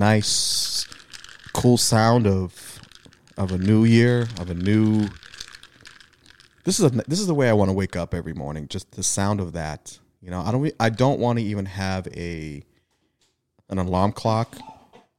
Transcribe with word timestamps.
nice, 0.00 0.86
cool 1.52 1.76
sound 1.76 2.26
of 2.26 2.80
of 3.36 3.52
a 3.52 3.58
new 3.58 3.84
year, 3.84 4.22
of 4.40 4.50
a 4.50 4.54
new. 4.54 5.08
This 6.64 6.80
is 6.80 6.86
a, 6.86 6.90
this 7.06 7.20
is 7.20 7.26
the 7.26 7.34
way 7.34 7.48
I 7.48 7.52
want 7.52 7.68
to 7.68 7.74
wake 7.74 7.96
up 7.96 8.14
every 8.14 8.34
morning. 8.34 8.66
Just 8.66 8.92
the 8.92 9.02
sound 9.02 9.40
of 9.40 9.52
that. 9.52 9.98
You 10.20 10.30
know, 10.30 10.40
I 10.40 10.50
don't 10.50 10.74
I 10.80 10.88
don't 10.88 11.20
want 11.20 11.38
to 11.38 11.44
even 11.44 11.66
have 11.66 12.08
a 12.08 12.62
an 13.68 13.78
alarm 13.78 14.12
clock 14.12 14.56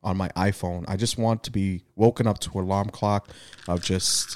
on 0.04 0.17
my 0.17 0.30
iPhone. 0.30 0.84
I 0.88 0.98
just 0.98 1.18
want 1.18 1.43
to 1.43 1.52
be 1.52 1.84
woken 1.95 2.26
up 2.26 2.40
to 2.40 2.59
an 2.59 2.66
alarm 2.66 2.90
clock 2.90 3.29
of 3.68 3.84
just 3.84 4.35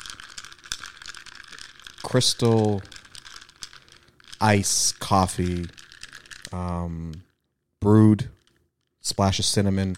crystal 2.04 2.84
ice 4.40 4.92
coffee, 4.92 5.66
um, 6.54 7.24
brewed, 7.80 8.30
splash 9.02 9.40
of 9.40 9.46
cinnamon, 9.46 9.96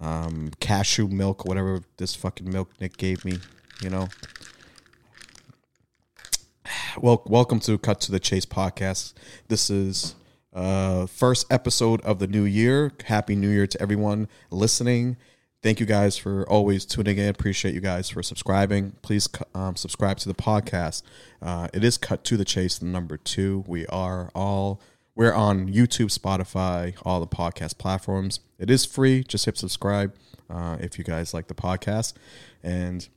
um, 0.00 0.50
cashew 0.60 1.08
milk, 1.08 1.44
whatever 1.44 1.82
this 1.96 2.14
fucking 2.14 2.50
milk 2.50 2.70
Nick 2.80 2.96
gave 2.96 3.24
me, 3.24 3.38
you 3.82 3.90
know. 3.90 4.08
Well, 7.00 7.22
welcome 7.26 7.60
to 7.60 7.78
Cut 7.78 8.00
to 8.02 8.12
the 8.12 8.20
Chase 8.20 8.46
podcast. 8.46 9.12
This 9.48 9.70
is 9.70 10.14
uh 10.52 11.04
first 11.06 11.50
episode 11.52 12.00
of 12.02 12.18
the 12.18 12.26
new 12.26 12.44
year. 12.44 12.92
Happy 13.04 13.36
New 13.36 13.50
Year 13.50 13.66
to 13.66 13.80
everyone 13.82 14.28
listening. 14.50 15.16
Thank 15.62 15.80
you 15.80 15.86
guys 15.86 16.16
for 16.16 16.48
always 16.48 16.84
tuning 16.86 17.18
in. 17.18 17.28
Appreciate 17.28 17.74
you 17.74 17.80
guys 17.80 18.08
for 18.08 18.22
subscribing. 18.22 18.92
Please 19.02 19.28
um, 19.54 19.74
subscribe 19.74 20.18
to 20.18 20.28
the 20.28 20.34
podcast. 20.34 21.02
Uh, 21.42 21.68
it 21.74 21.82
is 21.82 21.98
Cut 21.98 22.22
to 22.24 22.36
the 22.36 22.44
Chase, 22.44 22.80
number 22.80 23.16
two. 23.16 23.64
We 23.66 23.84
are 23.88 24.30
all 24.34 24.80
we're 25.16 25.32
on 25.32 25.68
YouTube, 25.68 26.16
Spotify, 26.16 26.94
all 27.02 27.20
the 27.20 27.26
podcast 27.26 27.78
platforms. 27.78 28.40
It 28.58 28.70
is 28.70 28.84
free. 28.84 29.24
Just 29.24 29.46
hit 29.46 29.56
subscribe 29.56 30.14
uh, 30.48 30.76
if 30.78 30.98
you 30.98 31.04
guys 31.04 31.32
like 31.32 31.48
the 31.48 31.54
podcast. 31.54 32.12
And 32.62 33.08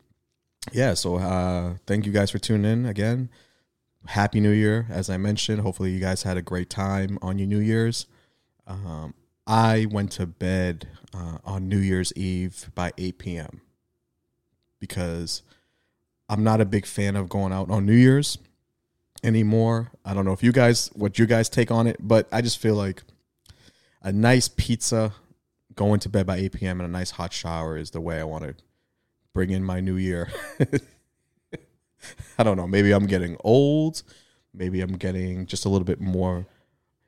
yeah, 0.72 0.94
so 0.94 1.18
uh, 1.18 1.76
thank 1.86 2.06
you 2.06 2.14
guys 2.14 2.32
for 2.32 2.40
tuning 2.40 2.72
in 2.72 2.86
again. 2.86 3.30
Happy 4.08 4.40
New 4.40 4.52
Year, 4.52 4.88
as 4.90 5.10
I 5.10 5.18
mentioned. 5.18 5.60
Hopefully, 5.60 5.92
you 5.92 6.00
guys 6.00 6.24
had 6.24 6.38
a 6.38 6.42
great 6.42 6.70
time 6.70 7.20
on 7.22 7.38
your 7.38 7.50
New 7.50 7.60
Year's. 7.60 8.08
Um, 8.66 9.14
I 9.46 9.88
went 9.92 10.14
to 10.14 10.26
bed 10.26 10.88
uh, 11.14 11.40
on 11.44 11.68
New 11.68 11.80
Year's 11.80 12.14
Eve 12.16 12.72
by 12.76 12.94
8 12.98 13.18
p.m. 13.18 13.62
because 14.80 15.42
I'm 16.30 16.46
not 16.46 16.62
a 16.62 16.66
big 16.66 16.86
fan 16.86 17.18
of 17.18 17.28
going 17.28 17.52
out 17.52 17.70
on 17.70 17.86
New 17.86 17.94
Year's 17.94 18.38
anymore. 19.24 19.92
I 20.06 20.14
don't 20.14 20.26
know 20.26 20.34
if 20.34 20.44
you 20.44 20.52
guys, 20.52 20.90
what 20.94 21.20
you 21.20 21.26
guys 21.26 21.50
take 21.50 21.72
on 21.72 21.88
it, 21.88 21.98
but 22.00 22.28
I 22.32 22.42
just 22.42 22.60
feel 22.60 22.76
like 22.76 23.04
a 24.02 24.12
nice 24.12 24.48
pizza, 24.48 25.14
going 25.76 26.00
to 26.02 26.10
bed 26.10 26.26
by 26.26 26.38
8 26.38 26.54
p.m., 26.54 26.80
and 26.80 26.90
a 26.90 26.92
nice 26.92 27.12
hot 27.12 27.34
shower 27.34 27.78
is 27.78 27.92
the 27.92 28.02
way 28.02 28.20
I 28.20 28.24
want 28.24 28.44
to 28.46 28.56
bring 29.34 29.50
in 29.50 29.64
my 29.64 29.80
new 29.80 29.96
year. 29.96 30.30
I 32.38 32.44
don't 32.44 32.58
know. 32.58 32.68
Maybe 32.68 32.92
I'm 32.92 33.08
getting 33.08 33.38
old. 33.44 34.04
Maybe 34.54 34.82
I'm 34.82 34.98
getting 34.98 35.46
just 35.46 35.66
a 35.66 35.70
little 35.70 35.86
bit 35.86 36.00
more 36.00 36.48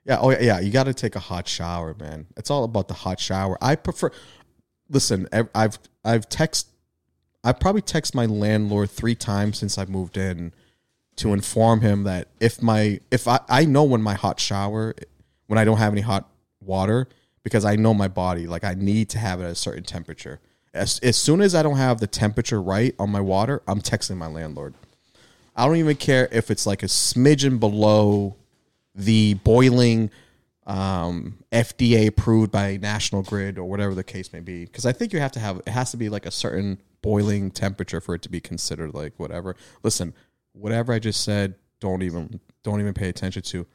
yeah, 0.06 0.18
oh 0.20 0.32
yeah, 0.32 0.60
you 0.60 0.72
got 0.72 0.86
to 0.86 0.94
take 0.94 1.16
a 1.16 1.20
hot 1.20 1.48
shower, 1.48 1.96
man. 2.00 2.28
It's 2.36 2.50
all 2.50 2.64
about 2.64 2.88
the 2.88 2.94
hot 2.94 3.20
shower. 3.20 3.58
I 3.62 3.76
prefer. 3.76 4.12
Listen, 4.90 5.28
I've 5.54 5.80
I've 6.04 6.28
text, 6.28 6.68
I 7.44 7.54
probably 7.54 7.82
text 7.82 8.16
my 8.16 8.26
landlord 8.26 8.90
three 8.90 9.16
times 9.16 9.60
since 9.60 9.78
I 9.78 9.86
moved 9.86 10.18
in, 10.18 10.54
to 11.22 11.34
inform 11.34 11.82
him 11.82 12.04
that 12.04 12.28
if 12.40 12.62
my 12.62 13.00
if 13.12 13.28
I 13.28 13.40
I 13.48 13.66
know 13.66 13.84
when 13.84 14.02
my 14.02 14.16
hot 14.16 14.40
shower, 14.40 14.96
when 15.48 15.60
I 15.60 15.64
don't 15.64 15.78
have 15.78 15.94
any 15.94 16.02
hot 16.02 16.28
water 16.64 17.08
because 17.44 17.64
I 17.64 17.76
know 17.76 17.94
my 17.94 18.08
body 18.08 18.48
like 18.48 18.64
I 18.64 18.74
need 18.74 19.10
to 19.10 19.20
have 19.20 19.40
it 19.40 19.46
at 19.46 19.52
a 19.52 19.56
certain 19.56 19.84
temperature. 19.84 20.40
As 20.74 21.00
as 21.00 21.18
soon 21.18 21.42
as 21.42 21.54
I 21.54 21.62
don't 21.62 21.78
have 21.78 22.00
the 22.00 22.08
temperature 22.08 22.62
right 22.62 22.96
on 22.98 23.12
my 23.12 23.22
water, 23.22 23.62
I'm 23.68 23.82
texting 23.82 24.18
my 24.18 24.28
landlord. 24.28 24.74
I 25.56 25.66
don't 25.66 25.76
even 25.76 25.96
care 25.96 26.28
if 26.32 26.50
it's 26.50 26.66
like 26.66 26.82
a 26.82 26.88
smidgen 26.88 27.60
below 27.60 28.36
the 28.96 29.36
boiling 29.36 30.10
um, 30.66 31.38
FDA 31.52 32.08
approved 32.08 32.52
by 32.52 32.78
National 32.78 33.22
Grid 33.22 33.60
or 33.60 33.66
whatever 33.66 33.94
the 33.94 34.04
case 34.04 34.34
may 34.34 34.40
be. 34.40 34.66
Because 34.66 34.86
I 34.86 34.92
think 34.92 35.14
you 35.14 35.20
have 35.20 35.34
to 35.34 35.40
have 35.40 35.58
it 35.58 35.70
has 35.70 35.92
to 35.92 35.98
be 35.98 36.10
like 36.10 36.26
a 36.26 36.32
certain 36.32 36.82
boiling 37.04 37.52
temperature 37.52 38.02
for 38.02 38.16
it 38.16 38.22
to 38.24 38.30
be 38.30 38.40
considered 38.40 38.94
like 38.96 39.14
whatever. 39.18 39.56
Listen, 39.84 40.14
whatever 40.54 40.94
I 40.94 41.00
just 41.00 41.24
said, 41.24 41.56
don't 41.80 42.04
even 42.04 42.40
don't 42.64 42.80
even 42.80 42.94
pay 42.94 43.10
attention 43.10 43.42
to. 43.44 43.66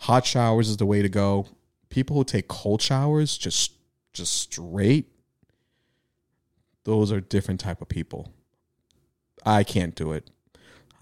Hot 0.00 0.26
showers 0.26 0.68
is 0.68 0.76
the 0.76 0.86
way 0.86 1.02
to 1.02 1.08
go. 1.08 1.46
People 1.88 2.16
who 2.16 2.24
take 2.24 2.48
cold 2.48 2.82
showers 2.82 3.36
just 3.36 3.72
just 4.12 4.34
straight 4.34 5.06
those 6.86 7.10
are 7.10 7.20
different 7.20 7.58
type 7.58 7.82
of 7.82 7.88
people. 7.88 8.32
I 9.44 9.64
can't 9.64 9.96
do 9.96 10.12
it. 10.12 10.30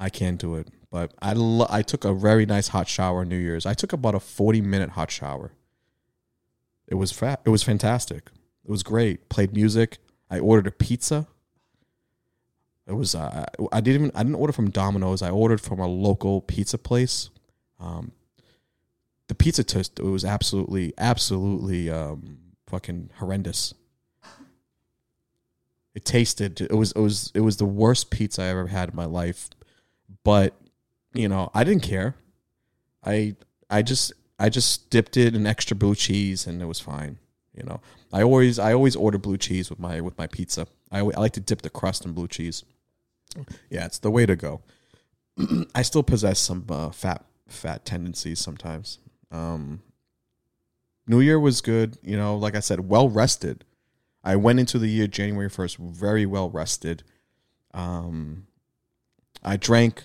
I 0.00 0.08
can't 0.08 0.40
do 0.40 0.56
it. 0.56 0.68
But 0.90 1.12
I 1.20 1.34
lo- 1.34 1.66
I 1.68 1.82
took 1.82 2.06
a 2.06 2.14
very 2.14 2.46
nice 2.46 2.68
hot 2.68 2.88
shower 2.88 3.24
New 3.24 3.36
Year's. 3.36 3.66
I 3.66 3.74
took 3.74 3.92
about 3.92 4.14
a 4.14 4.20
40 4.20 4.62
minute 4.62 4.90
hot 4.90 5.10
shower. 5.10 5.52
It 6.88 6.94
was 6.94 7.12
fat. 7.12 7.42
It 7.44 7.50
was 7.50 7.62
fantastic. 7.62 8.30
It 8.64 8.70
was 8.70 8.82
great. 8.82 9.28
Played 9.28 9.52
music. 9.52 9.98
I 10.30 10.38
ordered 10.38 10.66
a 10.66 10.70
pizza. 10.70 11.26
It 12.86 12.92
was 12.92 13.14
uh, 13.14 13.46
I 13.72 13.80
didn't 13.80 14.02
even 14.02 14.12
I 14.14 14.22
didn't 14.22 14.34
order 14.36 14.52
from 14.52 14.70
Domino's. 14.70 15.22
I 15.22 15.30
ordered 15.30 15.60
from 15.60 15.78
a 15.78 15.86
local 15.86 16.42
pizza 16.42 16.76
place. 16.76 17.30
Um, 17.80 18.12
the 19.28 19.34
pizza 19.34 19.64
taste 19.64 19.98
it 19.98 20.04
was 20.04 20.24
absolutely 20.24 20.92
absolutely 20.98 21.90
um, 21.90 22.38
fucking 22.66 23.10
horrendous. 23.16 23.74
It 25.94 26.04
tasted 26.04 26.60
it 26.60 26.74
was 26.74 26.92
it 26.92 27.00
was 27.00 27.32
it 27.34 27.40
was 27.40 27.56
the 27.56 27.64
worst 27.64 28.10
pizza 28.10 28.42
I 28.42 28.46
ever 28.46 28.66
had 28.66 28.90
in 28.90 28.96
my 28.96 29.06
life, 29.06 29.48
but 30.22 30.54
you 31.14 31.28
know, 31.28 31.50
I 31.54 31.64
didn't 31.64 31.84
care. 31.84 32.16
I 33.02 33.36
I 33.70 33.80
just 33.80 34.12
I 34.38 34.50
just 34.50 34.90
dipped 34.90 35.16
it 35.16 35.34
in 35.34 35.46
extra 35.46 35.76
blue 35.76 35.94
cheese 35.94 36.46
and 36.46 36.60
it 36.60 36.66
was 36.66 36.80
fine. 36.80 37.18
You 37.56 37.62
know, 37.62 37.80
I 38.12 38.22
always 38.22 38.58
I 38.58 38.74
always 38.74 38.96
order 38.96 39.16
blue 39.16 39.38
cheese 39.38 39.70
with 39.70 39.78
my 39.78 40.00
with 40.00 40.18
my 40.18 40.26
pizza. 40.26 40.66
I, 40.90 40.98
I 40.98 41.02
like 41.02 41.32
to 41.32 41.40
dip 41.40 41.62
the 41.62 41.70
crust 41.70 42.04
in 42.04 42.12
blue 42.12 42.28
cheese. 42.28 42.64
Yeah, 43.70 43.86
it's 43.86 43.98
the 43.98 44.10
way 44.10 44.26
to 44.26 44.36
go. 44.36 44.62
I 45.74 45.82
still 45.82 46.02
possess 46.02 46.38
some 46.38 46.64
uh, 46.68 46.90
fat 46.90 47.24
fat 47.48 47.84
tendencies 47.84 48.40
sometimes. 48.40 48.98
Um, 49.30 49.82
New 51.06 51.20
Year 51.20 51.38
was 51.38 51.60
good. 51.60 51.98
You 52.02 52.16
know, 52.16 52.36
like 52.36 52.54
I 52.54 52.60
said, 52.60 52.88
well 52.88 53.08
rested. 53.08 53.64
I 54.22 54.36
went 54.36 54.60
into 54.60 54.78
the 54.78 54.88
year 54.88 55.06
January 55.06 55.50
first 55.50 55.76
very 55.76 56.24
well 56.24 56.48
rested. 56.48 57.02
Um, 57.74 58.46
I 59.42 59.56
drank 59.56 60.04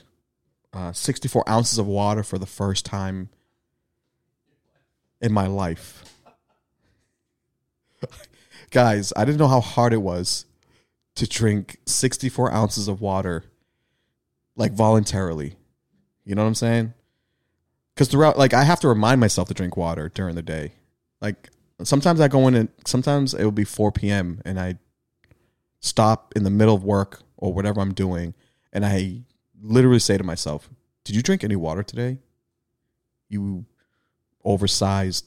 uh, 0.74 0.92
64 0.92 1.50
ounces 1.50 1.78
of 1.78 1.88
water 1.88 2.24
for 2.24 2.38
the 2.38 2.46
first 2.46 2.86
time 2.86 3.30
in 5.22 5.32
my 5.32 5.48
life. 5.48 6.04
Guys, 8.72 9.14
I 9.16 9.24
didn't 9.26 9.40
know 9.40 9.48
how 9.48 9.62
hard 9.62 9.94
it 9.94 10.02
was 10.02 10.46
to 11.16 11.28
drink 11.28 11.80
64 11.86 12.54
ounces 12.54 12.88
of 12.88 13.02
water 13.02 13.46
like 14.56 14.74
voluntarily. 14.74 15.56
You 16.26 16.36
know 16.36 16.44
what 16.44 16.50
I'm 16.50 16.56
saying? 16.56 16.94
Because 17.94 18.08
throughout, 18.08 18.38
like, 18.38 18.54
I 18.54 18.64
have 18.64 18.80
to 18.82 18.88
remind 18.88 19.20
myself 19.20 19.48
to 19.50 19.54
drink 19.54 19.76
water 19.76 20.10
during 20.10 20.36
the 20.36 20.42
day. 20.42 20.74
Like, 21.22 21.50
sometimes 21.84 22.22
I 22.22 22.28
go 22.28 22.48
in 22.48 22.56
and 22.56 22.70
sometimes 22.86 23.34
it 23.34 23.44
will 23.44 23.52
be 23.52 23.64
4 23.64 23.92
p.m. 23.92 24.42
and 24.46 24.60
I 24.60 24.78
stop 25.80 26.34
in 26.36 26.44
the 26.44 26.50
middle 26.50 26.76
of 26.76 26.84
work 26.84 27.24
or 27.38 27.54
whatever 27.54 27.82
I'm 27.82 27.94
doing 27.94 28.34
and 28.72 28.86
I 28.86 29.22
literally 29.62 30.00
say 30.00 30.18
to 30.18 30.24
myself, 30.24 30.70
Did 31.04 31.16
you 31.16 31.22
drink 31.22 31.44
any 31.44 31.56
water 31.56 31.84
today? 31.84 32.20
You 33.28 33.66
oversized 34.44 35.26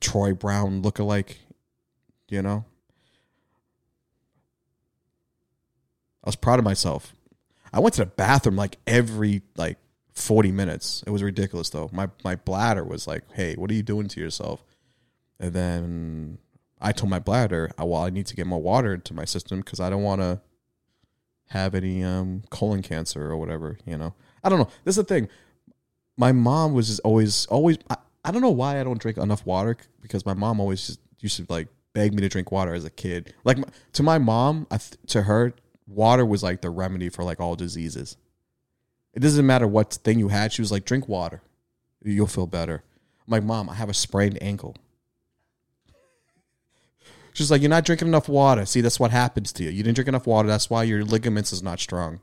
Troy 0.00 0.32
Brown 0.34 0.82
lookalike, 0.82 1.36
you 2.28 2.42
know? 2.42 2.64
I 6.24 6.28
was 6.28 6.36
proud 6.36 6.58
of 6.58 6.64
myself. 6.64 7.14
I 7.72 7.80
went 7.80 7.94
to 7.94 8.02
the 8.02 8.06
bathroom 8.06 8.56
like 8.56 8.78
every 8.86 9.42
like 9.56 9.78
40 10.12 10.52
minutes. 10.52 11.04
It 11.06 11.10
was 11.10 11.22
ridiculous 11.22 11.70
though. 11.70 11.90
My 11.92 12.08
my 12.24 12.36
bladder 12.36 12.84
was 12.84 13.06
like, 13.06 13.24
"Hey, 13.32 13.54
what 13.54 13.70
are 13.70 13.74
you 13.74 13.82
doing 13.82 14.08
to 14.08 14.20
yourself?" 14.20 14.64
And 15.38 15.52
then 15.52 16.38
I 16.80 16.92
told 16.92 17.10
my 17.10 17.18
bladder, 17.18 17.70
"Well, 17.78 18.02
I 18.02 18.10
need 18.10 18.26
to 18.26 18.36
get 18.36 18.46
more 18.46 18.60
water 18.60 18.94
into 18.94 19.14
my 19.14 19.24
system 19.24 19.60
because 19.60 19.80
I 19.80 19.90
don't 19.90 20.02
want 20.02 20.20
to 20.20 20.40
have 21.48 21.74
any 21.74 22.04
um, 22.04 22.42
colon 22.50 22.82
cancer 22.82 23.30
or 23.30 23.36
whatever. 23.36 23.78
You 23.86 23.98
know, 23.98 24.14
I 24.42 24.48
don't 24.48 24.58
know. 24.58 24.68
This 24.84 24.96
is 24.96 25.04
the 25.04 25.14
thing. 25.14 25.28
My 26.16 26.32
mom 26.32 26.74
was 26.74 26.88
just 26.88 27.00
always, 27.04 27.46
always. 27.46 27.78
I, 27.90 27.96
I 28.24 28.30
don't 28.30 28.42
know 28.42 28.50
why 28.50 28.80
I 28.80 28.84
don't 28.84 29.00
drink 29.00 29.18
enough 29.18 29.46
water 29.46 29.76
because 30.02 30.26
my 30.26 30.34
mom 30.34 30.60
always 30.60 30.86
just 30.86 31.00
used 31.20 31.36
to 31.36 31.46
like 31.48 31.68
beg 31.92 32.14
me 32.14 32.20
to 32.22 32.28
drink 32.28 32.52
water 32.52 32.74
as 32.74 32.84
a 32.84 32.90
kid. 32.90 33.34
Like 33.44 33.58
to 33.92 34.02
my 34.02 34.18
mom, 34.18 34.66
I 34.70 34.78
th- 34.78 34.98
to 35.08 35.22
her, 35.22 35.54
water 35.88 36.24
was 36.24 36.42
like 36.42 36.60
the 36.60 36.70
remedy 36.70 37.08
for 37.08 37.24
like 37.24 37.40
all 37.40 37.56
diseases. 37.56 38.16
It 39.14 39.20
doesn't 39.20 39.46
matter 39.46 39.66
what 39.66 39.92
thing 39.94 40.18
you 40.18 40.28
had. 40.28 40.52
She 40.52 40.62
was 40.62 40.70
like, 40.70 40.84
drink 40.84 41.08
water, 41.08 41.42
you'll 42.04 42.26
feel 42.26 42.46
better. 42.46 42.84
I'm 43.26 43.32
like, 43.32 43.42
mom, 43.42 43.68
I 43.68 43.74
have 43.74 43.88
a 43.88 43.94
sprained 43.94 44.38
ankle. 44.42 44.76
She's 47.32 47.50
like, 47.50 47.60
you're 47.62 47.70
not 47.70 47.84
drinking 47.84 48.08
enough 48.08 48.28
water. 48.28 48.64
See, 48.66 48.80
that's 48.80 49.00
what 49.00 49.10
happens 49.10 49.52
to 49.54 49.64
you. 49.64 49.70
You 49.70 49.82
didn't 49.82 49.96
drink 49.96 50.08
enough 50.08 50.26
water. 50.26 50.48
That's 50.48 50.70
why 50.70 50.84
your 50.84 51.04
ligaments 51.04 51.52
is 51.52 51.62
not 51.62 51.80
strong. 51.80 52.20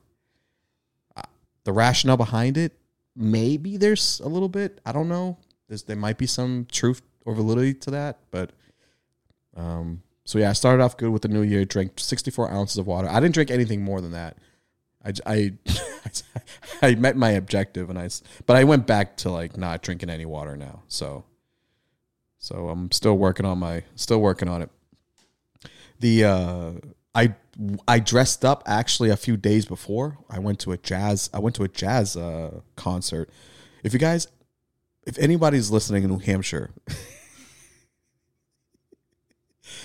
Uh, 1.15 1.23
The 1.63 1.73
rationale 1.73 2.17
behind 2.17 2.57
it, 2.57 2.73
maybe 3.15 3.77
there's 3.77 4.19
a 4.19 4.27
little 4.27 4.49
bit. 4.49 4.79
I 4.85 4.91
don't 4.91 5.09
know. 5.09 5.37
There's, 5.67 5.83
there 5.83 5.95
might 5.95 6.17
be 6.17 6.27
some 6.27 6.67
truth 6.71 7.01
or 7.25 7.33
validity 7.33 7.73
to 7.73 7.91
that, 7.91 8.19
but 8.31 8.51
um. 9.55 10.01
So 10.25 10.39
yeah, 10.39 10.49
I 10.49 10.53
started 10.53 10.83
off 10.83 10.97
good 10.97 11.09
with 11.09 11.21
the 11.21 11.27
new 11.27 11.43
year. 11.43 11.65
Drank 11.65 11.99
64 11.99 12.51
ounces 12.51 12.77
of 12.77 12.87
water. 12.87 13.07
I 13.07 13.19
didn't 13.19 13.35
drink 13.35 13.51
anything 13.51 13.83
more 13.83 14.01
than 14.01 14.11
that. 14.11 14.37
I 15.25 15.53
I 16.81 16.95
met 16.95 17.15
my 17.15 17.31
objective, 17.31 17.89
and 17.89 17.99
I, 17.99 18.09
but 18.45 18.55
I 18.55 18.63
went 18.63 18.87
back 18.87 19.17
to 19.17 19.29
like 19.29 19.57
not 19.57 19.81
drinking 19.81 20.09
any 20.09 20.25
water 20.25 20.55
now. 20.57 20.83
So, 20.87 21.25
so 22.39 22.69
I'm 22.69 22.91
still 22.91 23.17
working 23.17 23.45
on 23.45 23.59
my, 23.59 23.83
still 23.95 24.19
working 24.19 24.47
on 24.47 24.63
it. 24.63 24.69
The 25.99 26.23
uh, 26.23 26.71
I 27.13 27.35
I 27.87 27.99
dressed 27.99 28.43
up 28.43 28.63
actually 28.65 29.09
a 29.09 29.17
few 29.17 29.37
days 29.37 29.65
before. 29.65 30.17
I 30.29 30.39
went 30.39 30.59
to 30.61 30.71
a 30.71 30.77
jazz. 30.77 31.29
I 31.33 31.39
went 31.39 31.55
to 31.57 31.63
a 31.63 31.67
jazz 31.67 32.17
uh, 32.17 32.61
concert. 32.75 33.29
If 33.83 33.93
you 33.93 33.99
guys, 33.99 34.27
if 35.05 35.17
anybody's 35.19 35.69
listening 35.69 36.03
in 36.03 36.09
New 36.09 36.19
Hampshire, 36.19 36.71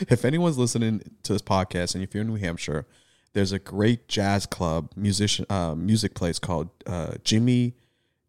if 0.09 0.25
anyone's 0.25 0.59
listening 0.59 1.01
to 1.23 1.33
this 1.33 1.43
podcast 1.43 1.95
and 1.95 2.03
if 2.03 2.15
you're 2.15 2.23
in 2.23 2.29
New 2.29 2.37
Hampshire, 2.37 2.87
there's 3.33 3.53
a 3.53 3.59
great 3.59 4.09
jazz 4.09 4.47
club 4.47 4.91
musician 4.97 5.47
uh, 5.51 5.75
music 5.75 6.15
place 6.15 6.39
called 6.39 6.71
uh, 6.87 7.15
Jimmy 7.25 7.75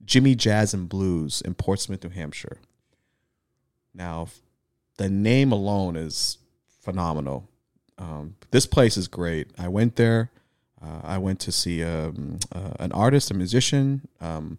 Jimmy 0.03 0.35
Jazz 0.35 0.73
and 0.73 0.89
Blues 0.89 1.41
in 1.41 1.53
Portsmouth, 1.53 2.03
New 2.03 2.09
Hampshire. 2.09 2.57
Now, 3.93 4.27
the 4.97 5.09
name 5.09 5.51
alone 5.51 5.95
is 5.95 6.37
phenomenal. 6.79 7.47
Um, 7.97 8.35
this 8.49 8.65
place 8.65 8.97
is 8.97 9.07
great. 9.07 9.47
I 9.57 9.67
went 9.67 9.95
there. 9.95 10.31
Uh, 10.81 11.01
I 11.03 11.17
went 11.19 11.39
to 11.41 11.51
see 11.51 11.83
um, 11.83 12.39
uh, 12.51 12.71
an 12.79 12.91
artist, 12.93 13.29
a 13.29 13.35
musician. 13.35 14.07
Um, 14.19 14.57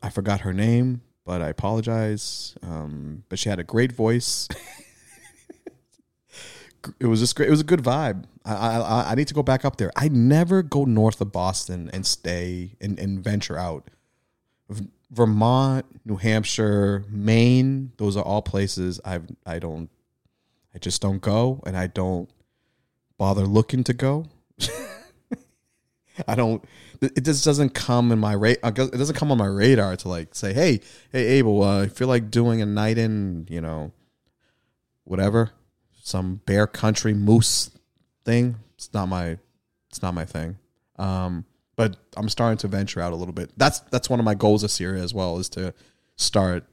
I 0.00 0.10
forgot 0.10 0.42
her 0.42 0.52
name, 0.52 1.02
but 1.24 1.42
I 1.42 1.48
apologize. 1.48 2.54
Um, 2.62 3.24
but 3.28 3.40
she 3.40 3.48
had 3.48 3.58
a 3.58 3.64
great 3.64 3.90
voice. 3.90 4.48
it 7.00 7.06
was 7.06 7.20
just 7.20 7.36
great. 7.36 7.48
It 7.48 7.50
was 7.50 7.60
a 7.60 7.64
good 7.64 7.82
vibe. 7.82 8.24
I, 8.44 8.54
I 8.54 9.10
I 9.10 9.14
need 9.14 9.28
to 9.28 9.34
go 9.34 9.42
back 9.42 9.64
up 9.64 9.76
there. 9.76 9.90
I 9.96 10.08
never 10.08 10.62
go 10.62 10.84
north 10.84 11.20
of 11.20 11.32
Boston 11.32 11.90
and 11.92 12.06
stay 12.06 12.76
and, 12.80 12.98
and 12.98 13.22
venture 13.22 13.58
out. 13.58 13.90
V- 14.68 14.88
Vermont, 15.10 15.86
New 16.04 16.16
Hampshire, 16.16 17.04
Maine, 17.08 17.92
those 17.96 18.16
are 18.16 18.24
all 18.24 18.42
places 18.42 19.00
I've 19.04 19.26
I 19.44 19.58
don't 19.58 19.90
I 20.74 20.78
just 20.78 21.00
don't 21.00 21.20
go 21.20 21.62
and 21.66 21.76
I 21.76 21.86
don't 21.86 22.28
bother 23.18 23.46
looking 23.46 23.84
to 23.84 23.92
go. 23.94 24.26
I 26.28 26.34
don't 26.34 26.64
it 27.00 27.24
just 27.24 27.44
doesn't 27.44 27.70
come 27.70 28.10
in 28.10 28.18
my 28.18 28.32
rate 28.32 28.58
it 28.62 28.74
doesn't 28.74 29.16
come 29.16 29.30
on 29.30 29.38
my 29.38 29.46
radar 29.46 29.96
to 29.96 30.08
like 30.08 30.34
say, 30.34 30.52
"Hey, 30.52 30.80
hey 31.12 31.26
Abel, 31.26 31.62
uh, 31.62 31.82
I 31.84 31.88
feel 31.88 32.08
like 32.08 32.30
doing 32.30 32.62
a 32.62 32.66
night 32.66 32.96
in, 32.98 33.46
you 33.50 33.60
know, 33.60 33.92
whatever, 35.04 35.50
some 36.06 36.40
bear 36.46 36.66
country 36.66 37.14
moose 37.14 37.70
thing." 38.24 38.56
It's 38.76 38.92
not 38.92 39.08
my 39.08 39.38
it's 39.90 40.02
not 40.02 40.14
my 40.14 40.24
thing. 40.24 40.58
Um 40.96 41.44
but 41.76 41.96
I'm 42.16 42.28
starting 42.28 42.56
to 42.58 42.68
venture 42.68 43.00
out 43.00 43.12
a 43.12 43.16
little 43.16 43.34
bit. 43.34 43.50
That's 43.56 43.80
that's 43.90 44.08
one 44.08 44.18
of 44.18 44.24
my 44.24 44.34
goals 44.34 44.62
this 44.62 44.80
year 44.80 44.94
as 44.94 45.12
well 45.12 45.38
is 45.38 45.48
to 45.50 45.74
start 46.16 46.64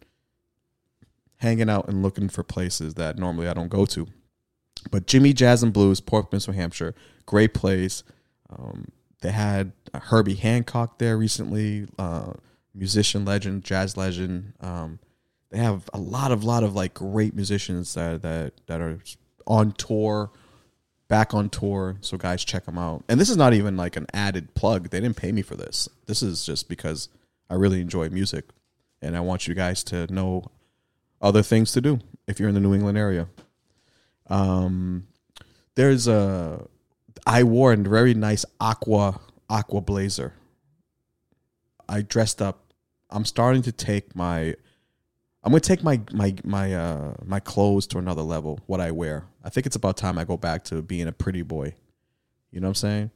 hanging 1.38 1.70
out 1.70 1.90
and 1.90 2.02
looking 2.02 2.30
for 2.30 2.44
places 2.44 2.94
that 2.94 3.18
normally 3.18 3.48
I 3.48 3.54
don't 3.54 3.68
go 3.68 3.86
to. 3.86 4.08
But 4.92 5.08
Jimmy 5.08 5.34
Jazz 5.34 5.64
and 5.64 5.74
Blues, 5.74 6.00
Portsmouth, 6.00 6.48
New 6.48 6.54
Hampshire, 6.54 6.96
great 7.26 7.54
place. 7.54 8.04
Um, 8.50 8.88
they 9.22 9.32
had 9.32 9.72
Herbie 9.94 10.36
Hancock 10.36 11.00
there 11.00 11.18
recently, 11.18 11.88
uh, 11.98 12.34
musician 12.74 13.26
legend, 13.26 13.64
jazz 13.64 13.96
legend. 13.98 14.54
Um, 14.60 15.00
they 15.50 15.60
have 15.60 15.90
a 15.94 16.00
lot 16.00 16.32
of 16.32 16.44
lot 16.44 16.64
of 16.64 16.76
like 16.76 16.94
great 16.94 17.36
musicians 17.36 17.94
that 17.94 18.22
that 18.22 18.54
that 18.68 18.82
are 18.82 19.00
on 19.48 19.72
tour, 19.74 20.32
back 21.08 21.34
on 21.34 21.50
tour. 21.50 21.98
So 22.02 22.18
guys, 22.18 22.44
check 22.44 22.66
them 22.66 22.78
out. 22.78 23.04
And 23.08 23.20
this 23.20 23.30
is 23.30 23.38
not 23.38 23.54
even 23.54 23.78
like 23.78 23.96
an 23.96 24.08
added 24.14 24.54
plug. 24.56 24.90
They 24.90 25.00
didn't 25.00 25.18
pay 25.18 25.32
me 25.32 25.42
for 25.42 25.56
this. 25.56 25.90
This 26.06 26.22
is 26.22 26.46
just 26.46 26.70
because 26.70 27.10
I 27.50 27.56
really 27.56 27.82
enjoy 27.82 28.10
music, 28.10 28.46
and 29.02 29.16
I 29.16 29.20
want 29.20 29.48
you 29.48 29.54
guys 29.54 29.84
to 29.86 30.12
know 30.14 30.46
other 31.22 31.44
things 31.44 31.72
to 31.74 31.82
do 31.82 32.00
if 32.28 32.40
you're 32.40 32.50
in 32.50 32.56
the 32.56 32.62
New 32.62 32.74
England 32.74 32.98
area. 32.98 33.28
Um, 34.28 35.08
there's 35.76 36.08
a 36.08 36.68
I 37.26 37.44
wore 37.44 37.74
a 37.74 37.78
very 37.78 38.14
nice 38.14 38.46
aqua 38.60 39.20
aqua 39.50 39.82
blazer. 39.82 40.34
I 41.88 42.02
dressed 42.02 42.42
up. 42.42 42.74
I'm 43.10 43.26
starting 43.26 43.62
to 43.64 43.72
take 43.72 44.16
my 44.16 44.56
I'm 45.44 45.52
gonna 45.52 45.60
take 45.60 45.84
my 45.84 46.00
my 46.14 46.36
my 46.44 46.74
uh 46.74 47.14
my 47.26 47.40
clothes 47.40 47.86
to 47.88 47.98
another 47.98 48.22
level. 48.22 48.60
What 48.66 48.80
I 48.80 48.92
wear. 48.92 49.26
I 49.44 49.50
think 49.50 49.66
it's 49.66 49.76
about 49.76 49.98
time 49.98 50.18
I 50.18 50.24
go 50.24 50.38
back 50.38 50.64
to 50.66 50.82
being 50.82 51.08
a 51.08 51.12
pretty 51.12 51.42
boy. 51.42 51.76
You 52.52 52.62
know 52.62 52.68
what 52.68 52.72
I'm 52.72 52.76
saying? 52.76 53.12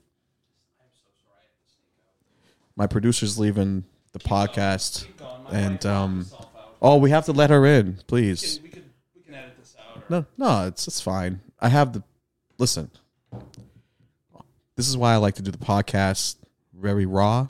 My 2.76 2.86
producer's 2.86 3.40
leaving 3.40 3.86
the 4.12 4.20
podcast, 4.20 5.08
and 5.52 5.84
um, 5.86 6.26
oh, 6.82 6.98
we 6.98 7.10
have 7.12 7.26
to 7.26 7.32
let 7.32 7.50
her 7.50 7.66
in, 7.66 8.00
please. 8.08 8.60
We 8.62 8.70
could 8.70 8.90
we 9.16 9.22
can 9.22 9.34
edit 9.34 9.58
this 9.58 9.76
out. 9.80 9.98
Or, 9.98 10.04
No, 10.10 10.26
no, 10.38 10.68
it's 10.68 10.88
it's 10.88 11.02
fine. 11.02 11.40
I 11.60 11.70
have 11.70 11.94
the 11.94 12.04
listen. 12.58 12.92
This 14.76 14.88
is 14.88 14.98
why 14.98 15.14
I 15.14 15.18
like 15.18 15.36
to 15.36 15.42
do 15.42 15.50
the 15.50 15.58
podcast 15.58 16.36
very 16.74 17.06
raw, 17.06 17.48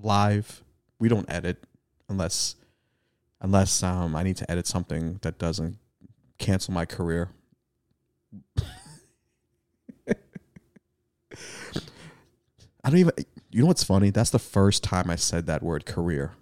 live. 0.00 0.62
We 1.00 1.08
don't 1.08 1.28
edit 1.30 1.64
unless 2.08 2.54
unless 3.40 3.82
um 3.82 4.14
I 4.16 4.22
need 4.22 4.36
to 4.38 4.50
edit 4.50 4.66
something 4.66 5.18
that 5.22 5.38
doesn't 5.38 5.78
cancel 6.38 6.72
my 6.74 6.84
career. 6.86 7.30
I 12.84 12.90
don't 12.90 12.98
even 12.98 13.12
you 13.50 13.60
know 13.62 13.66
what's 13.66 13.84
funny? 13.84 14.10
That's 14.10 14.30
the 14.30 14.38
first 14.38 14.84
time 14.84 15.10
I 15.10 15.16
said 15.16 15.46
that 15.46 15.62
word 15.62 15.86
career. 15.86 16.32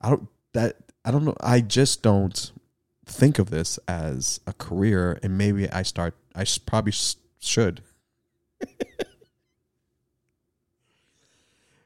I 0.00 0.10
don't 0.10 0.28
that 0.52 0.76
I 1.04 1.10
don't 1.10 1.24
know. 1.24 1.36
I 1.40 1.60
just 1.60 2.02
don't 2.02 2.52
think 3.06 3.38
of 3.38 3.50
this 3.50 3.78
as 3.88 4.40
a 4.46 4.52
career 4.52 5.18
and 5.22 5.38
maybe 5.38 5.70
I 5.70 5.82
start 5.82 6.14
I 6.34 6.44
probably 6.66 6.92
should. 7.40 7.82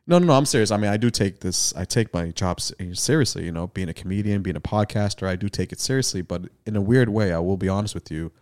no, 0.06 0.18
no, 0.18 0.26
no, 0.26 0.32
I'm 0.32 0.46
serious. 0.46 0.70
I 0.70 0.76
mean, 0.76 0.90
I 0.90 0.96
do 0.96 1.10
take 1.10 1.40
this 1.40 1.74
I 1.76 1.84
take 1.84 2.12
my 2.12 2.30
job 2.30 2.60
seriously, 2.60 3.44
you 3.44 3.52
know, 3.52 3.68
being 3.68 3.88
a 3.88 3.94
comedian, 3.94 4.42
being 4.42 4.56
a 4.56 4.60
podcaster, 4.60 5.26
I 5.26 5.36
do 5.36 5.48
take 5.48 5.72
it 5.72 5.80
seriously, 5.80 6.22
but 6.22 6.42
in 6.66 6.76
a 6.76 6.80
weird 6.80 7.08
way, 7.08 7.32
I 7.32 7.38
will 7.38 7.56
be 7.56 7.68
honest 7.68 7.94
with 7.94 8.10
you. 8.10 8.32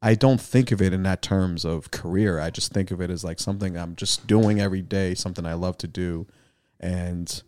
I 0.00 0.14
don't 0.14 0.40
think 0.40 0.70
of 0.70 0.80
it 0.80 0.92
in 0.92 1.02
that 1.02 1.22
terms 1.22 1.64
of 1.64 1.90
career. 1.90 2.38
I 2.38 2.50
just 2.50 2.72
think 2.72 2.90
of 2.92 3.00
it 3.00 3.10
as 3.10 3.24
like 3.24 3.40
something 3.40 3.76
I'm 3.76 3.96
just 3.96 4.26
doing 4.26 4.60
every 4.60 4.82
day, 4.82 5.14
something 5.14 5.44
I 5.44 5.54
love 5.54 5.76
to 5.78 5.88
do 5.88 6.26
and 6.80 7.42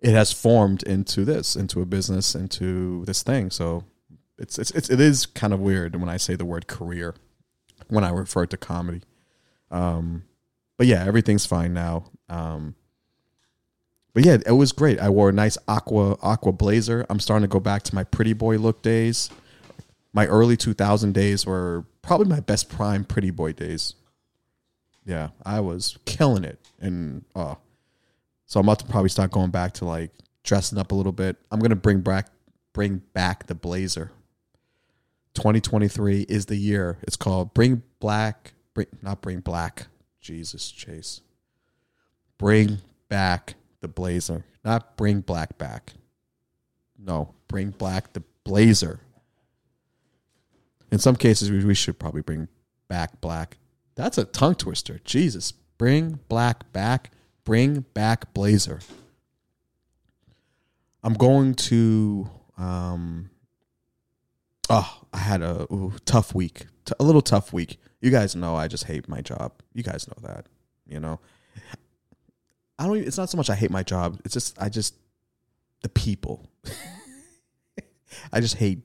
it 0.00 0.12
has 0.12 0.32
formed 0.32 0.82
into 0.82 1.24
this, 1.24 1.56
into 1.56 1.80
a 1.80 1.86
business, 1.86 2.34
into 2.34 3.04
this 3.06 3.22
thing. 3.22 3.50
So 3.50 3.84
it's 4.38 4.58
it's, 4.58 4.70
it's 4.72 4.90
it 4.90 5.00
is 5.00 5.26
kind 5.26 5.52
of 5.52 5.60
weird 5.60 5.96
when 5.96 6.08
I 6.08 6.16
say 6.16 6.36
the 6.36 6.44
word 6.44 6.66
career 6.66 7.14
when 7.88 8.04
I 8.04 8.10
refer 8.10 8.46
to 8.46 8.56
comedy. 8.56 9.02
Um, 9.70 10.24
but 10.76 10.86
yeah, 10.86 11.04
everything's 11.04 11.46
fine 11.46 11.72
now. 11.74 12.10
Um, 12.28 12.74
but 14.14 14.24
yeah, 14.24 14.38
it 14.46 14.52
was 14.52 14.72
great. 14.72 14.98
I 14.98 15.10
wore 15.10 15.28
a 15.28 15.32
nice 15.32 15.58
aqua 15.68 16.16
aqua 16.22 16.52
blazer. 16.52 17.04
I'm 17.10 17.20
starting 17.20 17.42
to 17.42 17.52
go 17.52 17.60
back 17.60 17.82
to 17.84 17.94
my 17.94 18.04
pretty 18.04 18.32
boy 18.32 18.56
look 18.56 18.82
days. 18.82 19.30
My 20.12 20.26
early 20.26 20.56
2000 20.56 21.12
days 21.12 21.44
were 21.44 21.84
probably 22.00 22.26
my 22.26 22.40
best 22.40 22.70
prime 22.70 23.04
pretty 23.04 23.30
boy 23.30 23.52
days. 23.52 23.94
Yeah, 25.04 25.28
I 25.44 25.60
was 25.60 25.98
killing 26.04 26.44
it, 26.44 26.58
and 26.80 27.24
oh, 27.34 27.58
so 28.46 28.58
I'm 28.58 28.66
about 28.66 28.78
to 28.80 28.86
probably 28.86 29.10
start 29.10 29.30
going 29.30 29.50
back 29.50 29.74
to 29.74 29.84
like 29.84 30.10
dressing 30.42 30.78
up 30.78 30.92
a 30.92 30.94
little 30.94 31.12
bit. 31.12 31.36
I'm 31.50 31.60
gonna 31.60 31.76
bring 31.76 32.00
back 32.00 32.28
bring 32.72 33.02
back 33.12 33.46
the 33.46 33.54
blazer. 33.54 34.12
2023 35.34 36.22
is 36.22 36.46
the 36.46 36.56
year. 36.56 36.98
It's 37.02 37.16
called 37.16 37.52
Bring 37.52 37.82
Black, 38.00 38.54
bring 38.72 38.86
not 39.02 39.20
Bring 39.20 39.40
Black. 39.40 39.88
Jesus 40.26 40.72
Chase. 40.72 41.20
Bring 42.36 42.78
back 43.08 43.54
the 43.80 43.86
blazer, 43.86 44.44
not 44.64 44.96
Bring 44.96 45.20
Black 45.20 45.56
back. 45.56 45.92
No, 46.98 47.34
Bring 47.46 47.70
Black 47.70 48.12
the 48.12 48.24
blazer. 48.42 48.98
In 50.90 50.98
some 50.98 51.14
cases, 51.14 51.50
we, 51.50 51.64
we 51.64 51.74
should 51.74 51.98
probably 51.98 52.22
bring 52.22 52.48
back 52.88 53.20
black. 53.20 53.58
That's 53.94 54.18
a 54.18 54.24
tongue 54.24 54.56
twister. 54.56 55.00
Jesus, 55.04 55.52
bring 55.78 56.18
black 56.28 56.72
back. 56.72 57.12
Bring 57.44 57.84
back 57.94 58.34
blazer. 58.34 58.80
I'm 61.04 61.14
going 61.14 61.54
to 61.54 62.28
um 62.58 63.30
Oh, 64.68 65.02
I 65.12 65.18
had 65.18 65.42
a 65.42 65.72
ooh, 65.72 65.94
tough 66.04 66.34
week, 66.34 66.66
a 66.98 67.04
little 67.04 67.22
tough 67.22 67.52
week. 67.52 67.78
You 68.00 68.10
guys 68.10 68.36
know 68.36 68.54
I 68.54 68.68
just 68.68 68.84
hate 68.84 69.08
my 69.08 69.20
job. 69.20 69.52
You 69.72 69.82
guys 69.82 70.06
know 70.08 70.28
that. 70.28 70.46
You 70.86 71.00
know, 71.00 71.20
I 72.78 72.86
don't. 72.86 72.96
Even, 72.96 73.08
it's 73.08 73.18
not 73.18 73.30
so 73.30 73.36
much 73.36 73.50
I 73.50 73.54
hate 73.54 73.70
my 73.70 73.82
job. 73.82 74.20
It's 74.24 74.34
just 74.34 74.60
I 74.60 74.68
just 74.68 74.94
the 75.82 75.88
people. 75.88 76.48
I 78.32 78.40
just 78.40 78.56
hate 78.56 78.80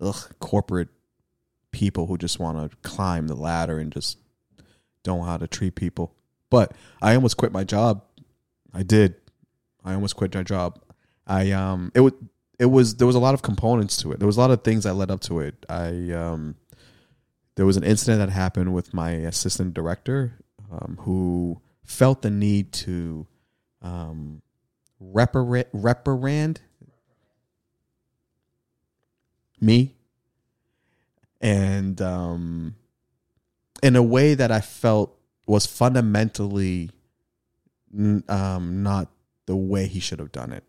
ugh, 0.00 0.30
corporate 0.40 0.88
people 1.72 2.06
who 2.06 2.18
just 2.18 2.38
want 2.38 2.70
to 2.70 2.76
climb 2.78 3.28
the 3.28 3.36
ladder 3.36 3.78
and 3.78 3.92
just 3.92 4.18
don't 5.02 5.18
know 5.18 5.24
how 5.24 5.36
to 5.36 5.46
treat 5.46 5.74
people. 5.74 6.14
But 6.50 6.72
I 7.00 7.14
almost 7.14 7.36
quit 7.36 7.52
my 7.52 7.64
job. 7.64 8.02
I 8.74 8.82
did. 8.82 9.14
I 9.84 9.94
almost 9.94 10.16
quit 10.16 10.34
my 10.34 10.42
job. 10.42 10.80
I 11.26 11.52
um 11.52 11.92
it 11.94 12.00
was 12.00 12.12
it 12.58 12.66
was 12.66 12.96
there 12.96 13.06
was 13.06 13.16
a 13.16 13.20
lot 13.20 13.34
of 13.34 13.42
components 13.42 13.96
to 13.98 14.12
it. 14.12 14.18
There 14.18 14.26
was 14.26 14.36
a 14.36 14.40
lot 14.40 14.50
of 14.50 14.62
things 14.62 14.84
that 14.84 14.94
led 14.94 15.10
up 15.10 15.20
to 15.22 15.40
it. 15.40 15.54
I 15.68 16.10
um 16.10 16.56
there 17.60 17.66
was 17.66 17.76
an 17.76 17.84
incident 17.84 18.20
that 18.20 18.30
happened 18.30 18.72
with 18.72 18.94
my 18.94 19.10
assistant 19.10 19.74
director 19.74 20.32
um, 20.72 20.96
who 21.02 21.60
felt 21.84 22.22
the 22.22 22.30
need 22.30 22.72
to 22.72 23.26
um 23.82 24.40
reprimand 24.98 25.66
reprimand 25.74 26.62
me. 29.60 29.94
And 31.42 32.00
um 32.00 32.76
in 33.82 33.94
a 33.94 34.02
way 34.02 34.32
that 34.32 34.50
I 34.50 34.62
felt 34.62 35.14
was 35.46 35.66
fundamentally 35.66 36.88
n- 37.94 38.24
um 38.26 38.82
not 38.82 39.08
the 39.44 39.56
way 39.56 39.86
he 39.86 40.00
should 40.00 40.18
have 40.18 40.32
done 40.32 40.52
it 40.54 40.64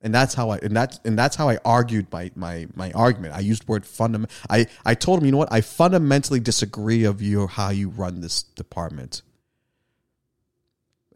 and 0.00 0.14
that's 0.14 0.34
how 0.34 0.50
I 0.50 0.58
and 0.58 0.76
that's 0.76 1.00
and 1.04 1.18
that's 1.18 1.36
how 1.36 1.48
I 1.48 1.58
argued 1.64 2.06
my 2.12 2.30
my 2.34 2.68
my 2.74 2.92
argument. 2.92 3.34
I 3.34 3.40
used 3.40 3.66
the 3.66 3.72
word 3.72 3.84
fundament. 3.84 4.30
I 4.48 4.66
I 4.84 4.94
told 4.94 5.20
him, 5.20 5.26
you 5.26 5.32
know 5.32 5.38
what? 5.38 5.52
I 5.52 5.60
fundamentally 5.60 6.40
disagree 6.40 7.04
of 7.04 7.20
you 7.20 7.46
how 7.46 7.70
you 7.70 7.88
run 7.88 8.20
this 8.20 8.42
department. 8.42 9.22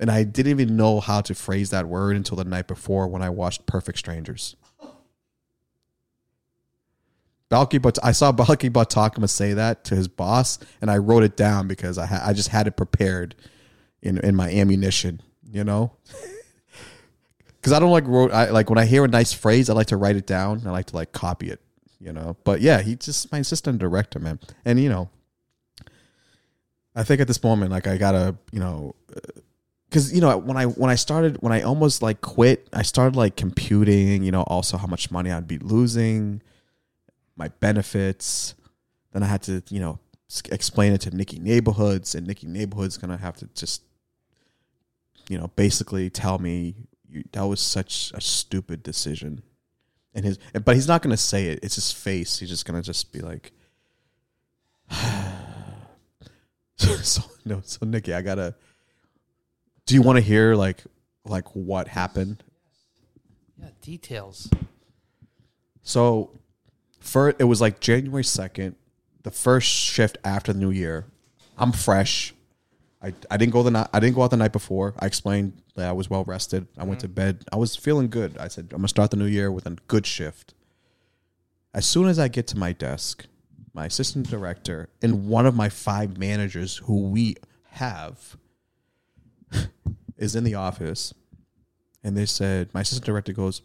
And 0.01 0.11
I 0.11 0.25
didn't 0.25 0.51
even 0.51 0.77
know 0.77 0.99
how 0.99 1.21
to 1.21 1.35
phrase 1.35 1.71
that 1.71 1.87
word 1.87 2.17
until 2.17 2.37
the 2.37 2.45
night 2.45 2.67
before 2.67 3.07
when 3.07 3.23
I 3.23 3.31
watched 3.31 3.67
Perfect 3.67 3.99
Strangers. 3.99 4.57
Balki, 7.49 7.81
but 7.81 7.99
I 8.03 8.13
saw 8.13 8.33
Balki 8.33 8.71
Batakama 8.71 9.29
say 9.29 9.53
that 9.53 9.85
to 9.85 9.95
his 9.95 10.09
boss, 10.09 10.59
and 10.81 10.91
I 10.91 10.97
wrote 10.97 11.23
it 11.23 11.37
down 11.37 11.69
because 11.69 11.99
I 11.99 12.07
ha- 12.07 12.23
I 12.25 12.33
just 12.33 12.49
had 12.49 12.67
it 12.67 12.77
prepared 12.77 13.37
in 14.01 14.19
in 14.19 14.35
my 14.35 14.51
ammunition, 14.51 15.23
you 15.49 15.63
know 15.63 15.93
because 17.63 17.73
I 17.73 17.79
don't 17.79 17.93
like 17.93 18.07
wrote. 18.09 18.33
I 18.33 18.51
like 18.51 18.69
when 18.69 18.79
I 18.79 18.85
hear 18.85 19.05
a 19.05 19.09
nice 19.09 19.33
phrase, 19.33 19.71
I 19.71 19.75
like 19.75 19.87
to 19.89 19.97
write 19.97 20.17
it 20.17 20.27
down. 20.27 20.63
I 20.67 20.71
like 20.71 20.87
to 20.87 20.97
like 20.97 21.13
copy 21.13 21.49
it, 21.49 21.61
you 22.01 22.13
know. 22.13 22.37
But 22.43 22.61
yeah, 22.61 22.83
he 22.83 22.97
just 22.97 23.31
my 23.31 23.39
assistant 23.39 23.79
director, 23.79 24.19
man, 24.19 24.41
and 24.65 24.81
you 24.81 24.89
know, 24.89 25.11
I 26.97 27.05
think 27.05 27.21
at 27.21 27.29
this 27.29 27.43
moment, 27.43 27.71
like 27.71 27.87
I 27.87 27.99
gotta, 27.99 28.35
you 28.51 28.59
know, 28.59 28.97
uh, 29.17 29.21
because 29.89 30.13
you 30.13 30.21
know 30.21 30.37
when 30.39 30.57
I 30.57 30.67
when 30.67 30.91
I 30.91 30.97
started 30.97 31.37
when 31.41 31.53
I 31.53 31.63
almost 31.63 32.03
like 32.03 32.21
quit, 32.21 32.69
I 32.73 32.83
started 32.83 33.15
like 33.15 33.37
computing, 33.37 34.25
you 34.25 34.33
know, 34.33 34.43
also 34.43 34.77
how 34.77 34.89
much 34.89 35.13
money 35.13 35.31
I'd 35.31 35.47
be 35.47 35.59
losing, 35.59 36.43
my 37.37 37.47
benefits. 37.61 38.57
Then 39.13 39.23
I 39.23 39.27
had 39.27 39.43
to, 39.43 39.63
you 39.69 39.79
know, 39.79 40.01
explain 40.51 40.95
it 40.95 41.03
to 41.03 41.15
Nicky 41.15 41.39
Neighborhoods, 41.39 42.17
and 42.17 42.27
Nicky 42.27 42.49
Neighborhoods 42.49 42.99
gonna 42.99 43.19
have 43.19 43.37
to 43.37 43.47
just, 43.55 43.83
you 45.29 45.39
know, 45.39 45.47
basically 45.55 46.11
tell 46.11 46.39
me 46.39 46.75
you, 47.13 47.25
that 47.33 47.43
was 47.43 47.61
such 47.61 48.13
a 48.15 48.21
stupid 48.21 48.83
decision. 48.83 49.43
And 50.15 50.25
his, 50.25 50.39
but 50.65 50.75
he's 50.75 50.89
not 50.89 51.03
gonna 51.03 51.17
say 51.17 51.47
it. 51.47 51.61
It's 51.63 51.77
his 51.77 51.93
face. 51.93 52.39
He's 52.39 52.49
just 52.49 52.67
gonna 52.67 52.83
just 52.83 53.13
be 53.13 53.21
like, 53.21 53.53
so, 56.77 57.23
no. 57.45 57.63
So 57.65 57.87
Nicky, 57.87 58.13
I 58.13 58.23
gotta. 58.23 58.55
Do 59.87 59.95
you 59.95 60.03
want 60.03 60.17
to 60.17 60.23
hear 60.23 60.55
like 60.55 60.85
like 61.25 61.49
what 61.55 61.89
happened? 61.89 62.43
Yeah, 63.59 63.69
details. 63.81 64.51
So, 65.83 66.31
for 67.01 67.35
it 67.39 67.45
was 67.45 67.61
like 67.61 67.81
January 67.81 68.25
second, 68.25 68.77
the 69.23 69.31
first 69.31 69.69
shift 69.69 70.19
after 70.25 70.53
the 70.53 70.59
new 70.59 70.71
year. 70.71 71.07
I'm 71.59 71.73
fresh. 71.73 72.35
I, 73.03 73.13
I 73.31 73.37
didn't 73.37 73.53
go 73.53 73.63
the 73.63 73.71
night 73.71 73.89
I 73.93 74.01
didn't 74.01 74.15
go 74.15 74.23
out 74.23 74.31
the 74.31 74.37
night 74.37 74.53
before. 74.53 74.95
I 74.99 75.07
explained 75.07 75.61
that 75.75 75.89
I 75.89 75.93
was 75.93 76.09
well 76.09 76.25
rested. 76.25 76.69
I 76.79 76.85
went 76.85 77.01
to 77.01 77.09
bed. 77.09 77.45
I 77.53 77.57
was 77.57 77.75
feeling 77.75 78.09
good. 78.09 78.39
I 78.39 78.49
said 78.49 78.69
I'm 78.71 78.79
gonna 78.79 78.89
start 78.89 79.11
the 79.11 79.17
new 79.17 79.27
year 79.27 79.51
with 79.51 79.67
a 79.67 79.77
good 79.89 80.07
shift. 80.07 80.55
As 81.75 81.87
soon 81.87 82.07
as 82.07 82.19
I 82.19 82.29
get 82.29 82.47
to 82.49 82.59
my 82.59 82.73
desk, 82.73 83.27
my 83.75 83.87
assistant 83.87 84.29
director 84.29 84.89
and 85.01 85.27
one 85.27 85.47
of 85.47 85.55
my 85.55 85.69
five 85.69 86.19
managers 86.19 86.77
who 86.79 87.09
we 87.09 87.37
have 87.71 88.37
is 90.17 90.37
in 90.37 90.45
the 90.45 90.55
office, 90.55 91.13
and 92.05 92.17
they 92.17 92.27
said 92.27 92.73
my 92.73 92.83
assistant 92.83 93.07
director 93.07 93.33
goes, 93.33 93.63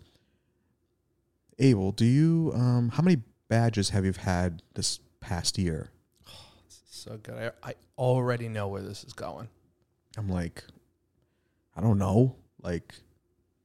Abel, 1.59 1.91
do 1.91 2.05
you 2.05 2.51
um 2.55 2.89
how 2.89 3.03
many 3.03 3.21
badges 3.49 3.89
have 3.89 4.03
you 4.03 4.13
had 4.13 4.63
this 4.73 4.99
past 5.19 5.59
year? 5.59 5.91
So 7.07 7.17
good. 7.23 7.53
I, 7.63 7.69
I 7.69 7.73
already 7.97 8.49
know 8.49 8.67
where 8.67 8.81
this 8.81 9.05
is 9.05 9.13
going. 9.13 9.47
I'm 10.17 10.27
like, 10.27 10.63
I 11.75 11.79
don't 11.81 11.97
know, 11.97 12.35
like 12.61 12.93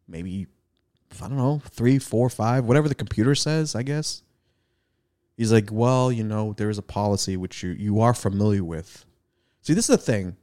maybe 0.07 0.47
I 1.21 1.27
don't 1.27 1.37
know, 1.37 1.61
three, 1.71 1.99
four, 1.99 2.31
five, 2.31 2.65
whatever 2.67 2.89
the 2.89 2.95
computer 2.95 3.35
says, 3.35 3.75
I 3.75 3.83
guess. 3.83 4.23
He's 5.37 5.51
like, 5.51 5.71
well, 5.73 6.13
you 6.13 6.23
know, 6.23 6.53
there 6.57 6.71
is 6.71 6.79
a 6.79 6.83
policy 6.83 7.37
which 7.37 7.65
you 7.65 7.71
you 7.71 8.01
are 8.01 8.15
familiar 8.15 8.63
with. 8.63 9.05
See, 9.63 9.75
this 9.75 9.89
is 9.89 9.97
the 9.97 10.03
thing. 10.03 10.37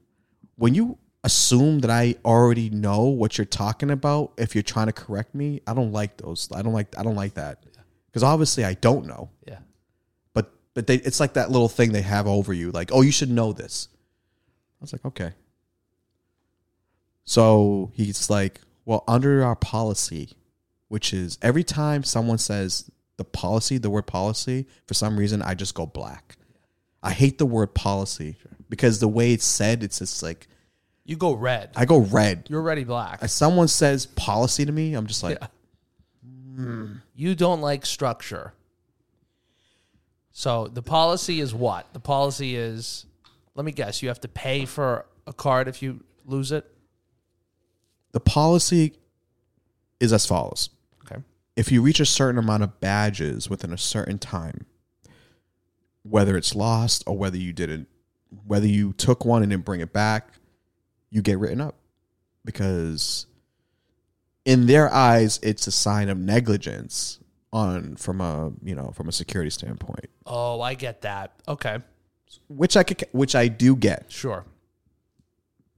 When 0.58 0.76
you 0.76 0.98
assume 1.24 1.80
that 1.80 1.92
I 1.92 2.16
already 2.26 2.70
know 2.70 3.04
what 3.04 3.38
you're 3.38 3.46
talking 3.46 3.92
about, 3.92 4.34
if 4.38 4.56
you're 4.56 4.62
trying 4.62 4.88
to 4.88 4.94
correct 4.94 5.34
me, 5.34 5.62
I 5.66 5.74
don't 5.74 5.94
like 5.94 6.18
those. 6.18 6.50
I 6.54 6.62
don't 6.64 6.74
like 6.74 7.00
I 7.00 7.04
don't 7.04 7.16
like 7.16 7.36
that 7.36 7.64
because 8.08 8.24
obviously 8.24 8.66
I 8.66 8.74
don't 8.74 9.06
know. 9.06 9.30
Yeah. 9.48 9.60
But 10.74 10.88
they 10.88 10.96
it's 10.96 11.20
like 11.20 11.34
that 11.34 11.52
little 11.52 11.70
thing 11.70 11.92
they 11.92 12.02
have 12.02 12.28
over 12.28 12.54
you, 12.54 12.72
like, 12.72 12.92
oh, 12.94 13.02
you 13.02 13.12
should 13.12 13.30
know 13.30 13.54
this. 13.54 13.88
I 14.80 14.82
was 14.82 14.94
like, 14.94 15.04
okay. 15.06 15.34
So 17.26 17.92
he's 17.94 18.30
like, 18.30 18.62
well, 18.86 19.04
under 19.08 19.44
our 19.44 19.56
policy, 19.56 20.32
which 20.88 21.14
is 21.14 21.38
every 21.42 21.64
time 21.64 22.04
someone 22.04 22.38
says 22.38 22.90
the 23.18 23.24
policy, 23.24 23.78
the 23.78 23.90
word 23.90 24.08
policy, 24.08 24.66
for 24.88 24.94
some 24.94 25.18
reason 25.18 25.42
I 25.42 25.54
just 25.54 25.76
go 25.76 25.86
black. 25.86 26.38
I 27.04 27.12
hate 27.12 27.38
the 27.38 27.46
word 27.46 27.74
policy 27.74 28.38
because 28.70 29.00
the 29.00 29.08
way 29.08 29.34
it's 29.34 29.46
said, 29.46 29.84
it's 29.84 30.00
just 30.00 30.24
like 30.24 30.48
You 31.06 31.18
go 31.18 31.34
red. 31.34 31.72
I 31.76 31.86
go 31.86 32.00
red. 32.00 32.48
You're 32.50 32.62
already 32.62 32.84
black. 32.84 33.20
If 33.22 33.30
someone 33.32 33.68
says 33.68 34.06
policy 34.06 34.66
to 34.66 34.72
me, 34.72 34.94
I'm 34.94 35.08
just 35.08 35.24
like, 35.24 35.38
Yeah. 35.42 35.48
You 37.16 37.36
don't 37.36 37.62
like 37.62 37.86
structure. 37.86 38.54
So 40.32 40.68
the 40.68 40.82
policy 40.82 41.40
is 41.40 41.54
what? 41.54 41.92
The 41.94 42.00
policy 42.00 42.56
is 42.56 43.06
let 43.56 43.66
me 43.66 43.72
guess, 43.74 44.02
you 44.02 44.08
have 44.08 44.22
to 44.22 44.30
pay 44.30 44.66
for 44.66 45.06
a 45.28 45.34
card 45.34 45.68
if 45.68 45.82
you 45.82 46.04
lose 46.26 46.52
it. 46.52 46.66
the 48.14 48.20
policy 48.20 48.94
is 50.00 50.14
as 50.14 50.26
follows. 50.26 50.70
Okay. 51.04 51.22
if 51.58 51.72
you 51.72 51.82
reach 51.82 52.00
a 52.00 52.06
certain 52.06 52.38
amount 52.40 52.64
of 52.64 52.80
badges 52.80 53.50
within 53.50 53.74
a 53.74 53.78
certain 53.78 54.18
time, 54.18 54.66
whether 56.04 56.38
it's 56.38 56.56
lost 56.56 57.04
or 57.06 57.18
whether 57.18 57.38
you 57.38 57.52
didn't, 57.52 57.88
whether 58.46 58.68
you 58.68 58.94
took 58.94 59.26
one 59.26 59.44
and 59.44 59.52
didn't 59.52 59.66
bring 59.66 59.82
it 59.82 59.92
back, 59.92 60.30
you 61.10 61.22
get 61.22 61.38
written 61.38 61.60
up 61.60 61.76
because 62.46 63.26
in 64.46 64.68
their 64.68 64.92
eyes 64.94 65.40
it's 65.44 65.68
a 65.68 65.72
sign 65.72 66.08
of 66.08 66.18
negligence 66.18 67.20
on 67.52 67.96
from 67.96 68.22
a 68.22 68.52
you 68.64 68.76
know 68.76 68.92
from 68.96 69.08
a 69.08 69.12
security 69.12 69.50
standpoint, 69.50 70.06
Oh, 70.26 70.62
I 70.62 70.74
get 70.76 71.02
that. 71.02 71.34
Okay. 71.48 71.80
which 72.48 72.78
I 72.78 72.84
could, 72.84 73.06
which 73.12 73.36
I 73.36 73.48
do 73.48 73.76
get 73.76 74.06
Sure. 74.12 74.46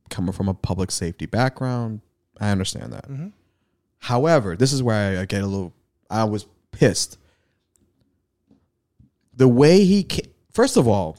coming 0.10 0.34
from 0.34 0.50
a 0.50 0.54
public 0.54 0.92
safety 0.92 1.26
background. 1.26 2.02
I 2.40 2.50
understand 2.52 2.92
that. 2.94 3.08
Mm-hmm. 3.10 3.28
However, 4.00 4.56
this 4.58 4.74
is 4.74 4.82
where 4.84 5.20
I 5.20 5.26
get 5.26 5.44
a 5.44 5.48
little. 5.48 5.74
I 6.10 6.24
was 6.26 6.46
pissed. 6.72 7.18
The 9.34 9.48
way 9.48 9.86
he, 9.86 10.04
ca- 10.04 10.28
first 10.52 10.76
of 10.76 10.88
all, 10.88 11.18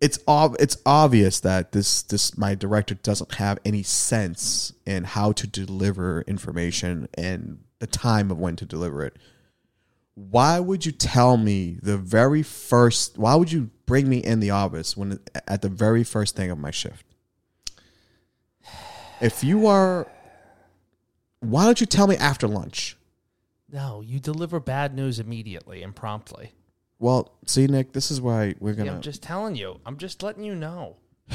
it's 0.00 0.18
ob- 0.28 0.56
it's 0.60 0.76
obvious 0.84 1.40
that 1.40 1.72
this 1.72 2.02
this 2.02 2.36
my 2.36 2.54
director 2.54 2.94
doesn't 2.96 3.34
have 3.36 3.58
any 3.64 3.82
sense 3.82 4.72
in 4.84 5.04
how 5.04 5.32
to 5.32 5.46
deliver 5.46 6.22
information 6.22 7.08
and 7.14 7.60
the 7.82 7.86
time 7.88 8.30
of 8.30 8.38
when 8.38 8.54
to 8.54 8.64
deliver 8.64 9.04
it. 9.04 9.16
Why 10.14 10.60
would 10.60 10.86
you 10.86 10.92
tell 10.92 11.36
me 11.36 11.78
the 11.82 11.98
very 11.98 12.44
first? 12.44 13.18
Why 13.18 13.34
would 13.34 13.50
you 13.50 13.70
bring 13.86 14.08
me 14.08 14.18
in 14.18 14.38
the 14.38 14.50
office 14.50 14.96
when 14.96 15.18
at 15.48 15.62
the 15.62 15.68
very 15.68 16.04
first 16.04 16.36
thing 16.36 16.52
of 16.52 16.58
my 16.58 16.70
shift? 16.70 17.04
If 19.20 19.42
you 19.42 19.66
are, 19.66 20.06
why 21.40 21.64
don't 21.64 21.80
you 21.80 21.86
tell 21.86 22.06
me 22.06 22.14
after 22.16 22.46
lunch? 22.46 22.96
No, 23.68 24.00
you 24.00 24.20
deliver 24.20 24.60
bad 24.60 24.94
news 24.94 25.18
immediately 25.18 25.82
and 25.82 25.92
promptly. 25.92 26.52
Well, 27.00 27.32
see, 27.46 27.66
Nick, 27.66 27.94
this 27.94 28.12
is 28.12 28.20
why 28.20 28.54
we're 28.60 28.74
gonna. 28.74 28.92
I'm 28.92 29.00
just 29.00 29.24
telling 29.24 29.56
you. 29.56 29.80
I'm 29.84 29.96
just 29.96 30.22
letting 30.22 30.44
you 30.44 30.54
know. 30.54 30.98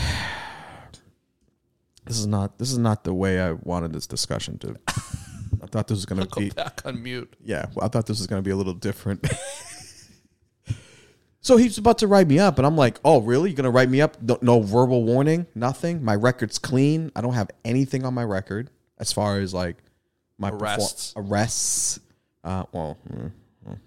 this 2.05 2.17
is 2.17 2.25
not. 2.25 2.57
This 2.57 2.71
is 2.71 2.77
not 2.77 3.03
the 3.03 3.13
way 3.13 3.41
I 3.41 3.51
wanted 3.51 3.91
this 3.91 4.07
discussion 4.07 4.57
to. 4.59 4.77
I 5.67 5.69
thought 5.69 5.87
this 5.87 5.97
was 5.97 6.05
gonna 6.05 6.25
Go 6.25 6.41
be. 6.41 6.49
back 6.49 6.81
on 6.85 7.01
mute. 7.03 7.33
Yeah, 7.43 7.65
well, 7.75 7.85
I 7.85 7.89
thought 7.89 8.05
this 8.05 8.19
was 8.19 8.27
gonna 8.27 8.41
be 8.41 8.51
a 8.51 8.55
little 8.55 8.73
different. 8.73 9.25
so 11.41 11.57
he's 11.57 11.77
about 11.77 11.97
to 11.99 12.07
write 12.07 12.27
me 12.27 12.39
up, 12.39 12.57
and 12.57 12.65
I'm 12.65 12.75
like, 12.77 12.99
"Oh, 13.03 13.21
really? 13.21 13.49
You're 13.49 13.57
gonna 13.57 13.71
write 13.71 13.89
me 13.89 14.01
up? 14.01 14.21
No, 14.21 14.37
no 14.41 14.61
verbal 14.61 15.03
warning, 15.03 15.45
nothing. 15.55 16.03
My 16.03 16.15
record's 16.15 16.59
clean. 16.59 17.11
I 17.15 17.21
don't 17.21 17.33
have 17.33 17.49
anything 17.65 18.05
on 18.05 18.13
my 18.13 18.23
record 18.23 18.69
as 18.97 19.11
far 19.13 19.39
as 19.39 19.53
like 19.53 19.77
my 20.37 20.51
perfor- 20.51 20.61
Arrests. 20.61 21.13
arrests. 21.15 21.99
Uh, 22.43 22.63
well, 22.71 22.97
mm, 23.11 23.31
mm. 23.67 23.77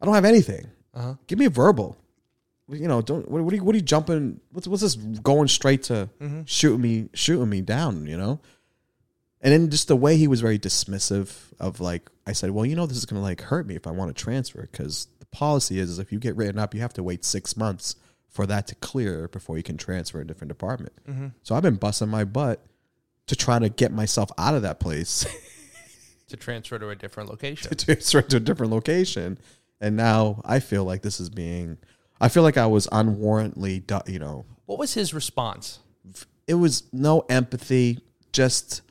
I 0.00 0.04
don't 0.06 0.14
have 0.14 0.24
anything. 0.24 0.66
Uh-huh. 0.94 1.14
Give 1.26 1.38
me 1.38 1.44
a 1.46 1.50
verbal. 1.50 1.96
You 2.68 2.86
know, 2.88 3.02
don't. 3.02 3.28
What, 3.28 3.42
what 3.42 3.52
are 3.52 3.56
you? 3.56 3.64
What 3.64 3.74
are 3.74 3.78
you 3.78 3.82
jumping? 3.84 4.40
What's 4.52 4.68
what's 4.68 4.82
this 4.82 4.94
going 4.94 5.48
straight 5.48 5.84
to 5.84 6.08
shooting 6.46 6.80
me, 6.80 7.08
shooting 7.14 7.48
me 7.48 7.60
down? 7.60 8.06
You 8.06 8.16
know. 8.16 8.40
And 9.42 9.52
then 9.52 9.70
just 9.70 9.88
the 9.88 9.96
way 9.96 10.16
he 10.16 10.28
was 10.28 10.40
very 10.40 10.58
dismissive 10.58 11.34
of 11.58 11.80
like 11.80 12.10
I 12.26 12.32
said, 12.32 12.50
well, 12.50 12.66
you 12.66 12.76
know, 12.76 12.86
this 12.86 12.96
is 12.98 13.06
gonna 13.06 13.22
like 13.22 13.40
hurt 13.42 13.66
me 13.66 13.74
if 13.76 13.86
I 13.86 13.90
want 13.90 14.14
to 14.14 14.22
transfer 14.22 14.68
because 14.70 15.08
the 15.18 15.26
policy 15.26 15.78
is, 15.78 15.90
is 15.90 15.98
if 15.98 16.12
you 16.12 16.18
get 16.18 16.36
written 16.36 16.58
up, 16.58 16.74
you 16.74 16.80
have 16.80 16.92
to 16.94 17.02
wait 17.02 17.24
six 17.24 17.56
months 17.56 17.96
for 18.28 18.46
that 18.46 18.66
to 18.68 18.74
clear 18.76 19.28
before 19.28 19.56
you 19.56 19.62
can 19.62 19.76
transfer 19.76 20.20
a 20.20 20.26
different 20.26 20.48
department. 20.50 20.92
Mm-hmm. 21.08 21.28
So 21.42 21.54
I've 21.54 21.62
been 21.62 21.76
busting 21.76 22.08
my 22.08 22.24
butt 22.24 22.64
to 23.26 23.36
try 23.36 23.58
to 23.58 23.68
get 23.68 23.92
myself 23.92 24.30
out 24.38 24.54
of 24.54 24.62
that 24.62 24.78
place 24.80 25.24
To 26.28 26.36
transfer 26.36 26.78
to 26.78 26.90
a 26.90 26.94
different 26.94 27.28
location. 27.28 27.70
to 27.74 27.84
transfer 27.84 28.22
to 28.22 28.36
a 28.36 28.40
different 28.40 28.70
location, 28.70 29.36
and 29.80 29.96
now 29.96 30.40
I 30.44 30.60
feel 30.60 30.84
like 30.84 31.02
this 31.02 31.18
is 31.18 31.28
being. 31.28 31.78
I 32.20 32.28
feel 32.28 32.44
like 32.44 32.56
I 32.56 32.66
was 32.66 32.86
unwarrantedly, 32.88 34.08
you 34.08 34.20
know, 34.20 34.44
What 34.66 34.78
was 34.78 34.94
his 34.94 35.12
response? 35.12 35.80
it 36.46 36.54
was 36.54 36.84
no 36.92 37.20
empathy. 37.28 37.98
Just 38.32 38.82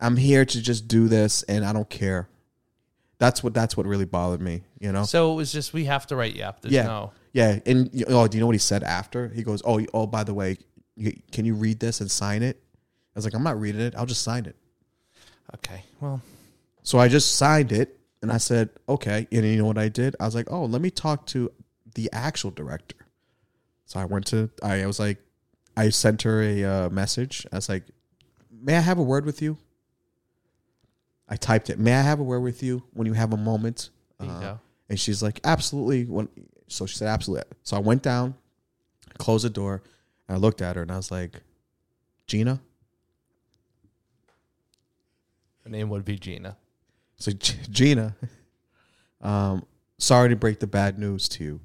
I'm 0.00 0.16
here 0.16 0.44
to 0.44 0.62
just 0.62 0.88
do 0.88 1.08
this, 1.08 1.42
and 1.44 1.64
I 1.64 1.72
don't 1.72 1.88
care. 1.88 2.28
That's 3.18 3.42
what 3.42 3.54
that's 3.54 3.76
what 3.76 3.86
really 3.86 4.04
bothered 4.04 4.40
me. 4.40 4.62
You 4.78 4.92
know. 4.92 5.04
So 5.04 5.32
it 5.32 5.36
was 5.36 5.52
just 5.52 5.72
we 5.72 5.86
have 5.86 6.06
to 6.08 6.16
write 6.16 6.40
up. 6.40 6.60
There's 6.60 6.74
yeah. 6.74 6.84
no 6.84 7.12
Yeah. 7.32 7.58
And 7.64 8.04
oh, 8.08 8.28
do 8.28 8.36
you 8.36 8.40
know 8.40 8.46
what 8.46 8.54
he 8.54 8.60
said 8.60 8.82
after? 8.82 9.28
He 9.28 9.42
goes, 9.42 9.62
"Oh, 9.64 9.80
oh, 9.94 10.06
by 10.06 10.24
the 10.24 10.34
way, 10.34 10.58
can 11.32 11.44
you 11.44 11.54
read 11.54 11.80
this 11.80 12.00
and 12.00 12.10
sign 12.10 12.42
it?" 12.42 12.62
I 13.14 13.18
was 13.18 13.24
like, 13.24 13.34
"I'm 13.34 13.42
not 13.42 13.58
reading 13.58 13.80
it. 13.80 13.94
I'll 13.96 14.06
just 14.06 14.22
sign 14.22 14.44
it." 14.44 14.56
Okay. 15.54 15.82
Well, 16.00 16.20
So 16.82 16.98
I 16.98 17.08
just 17.08 17.36
signed 17.36 17.72
it, 17.72 17.98
and 18.20 18.30
I 18.30 18.36
said, 18.36 18.68
"Okay." 18.88 19.26
And 19.32 19.44
you 19.46 19.56
know 19.56 19.66
what 19.66 19.78
I 19.78 19.88
did? 19.88 20.14
I 20.20 20.26
was 20.26 20.34
like, 20.34 20.50
"Oh, 20.50 20.66
let 20.66 20.82
me 20.82 20.90
talk 20.90 21.26
to 21.28 21.50
the 21.94 22.10
actual 22.12 22.50
director." 22.50 22.96
So 23.86 23.98
I 23.98 24.04
went 24.04 24.26
to. 24.26 24.50
I 24.62 24.84
was 24.84 25.00
like, 25.00 25.18
I 25.74 25.88
sent 25.88 26.22
her 26.22 26.42
a 26.42 26.64
uh, 26.64 26.90
message. 26.90 27.46
I 27.50 27.56
was 27.56 27.70
like, 27.70 27.84
"May 28.50 28.76
I 28.76 28.80
have 28.80 28.98
a 28.98 29.02
word 29.02 29.24
with 29.24 29.40
you?" 29.40 29.56
I 31.28 31.36
typed 31.36 31.70
it. 31.70 31.78
May 31.78 31.92
I 31.94 32.02
have 32.02 32.20
a 32.20 32.22
word 32.22 32.40
with 32.40 32.62
you 32.62 32.82
when 32.92 33.06
you 33.06 33.12
have 33.14 33.32
a 33.32 33.36
moment? 33.36 33.90
Uh. 34.20 34.56
And 34.88 34.98
she's 35.00 35.22
like, 35.22 35.40
absolutely. 35.44 36.04
When, 36.04 36.28
so 36.68 36.86
she 36.86 36.96
said, 36.96 37.08
absolutely. 37.08 37.44
So 37.64 37.76
I 37.76 37.80
went 37.80 38.02
down, 38.02 38.34
closed 39.18 39.44
the 39.44 39.50
door, 39.50 39.82
and 40.28 40.36
I 40.36 40.38
looked 40.38 40.62
at 40.62 40.76
her 40.76 40.82
and 40.82 40.92
I 40.92 40.96
was 40.96 41.10
like, 41.10 41.40
Gina? 42.28 42.60
Her 45.64 45.70
name 45.70 45.88
would 45.90 46.04
be 46.04 46.16
Gina. 46.16 46.56
So 47.16 47.32
G- 47.32 47.54
Gina, 47.70 48.14
um, 49.20 49.64
sorry 49.98 50.28
to 50.28 50.36
break 50.36 50.60
the 50.60 50.66
bad 50.68 50.98
news 50.98 51.28
to 51.30 51.44
you. 51.44 51.60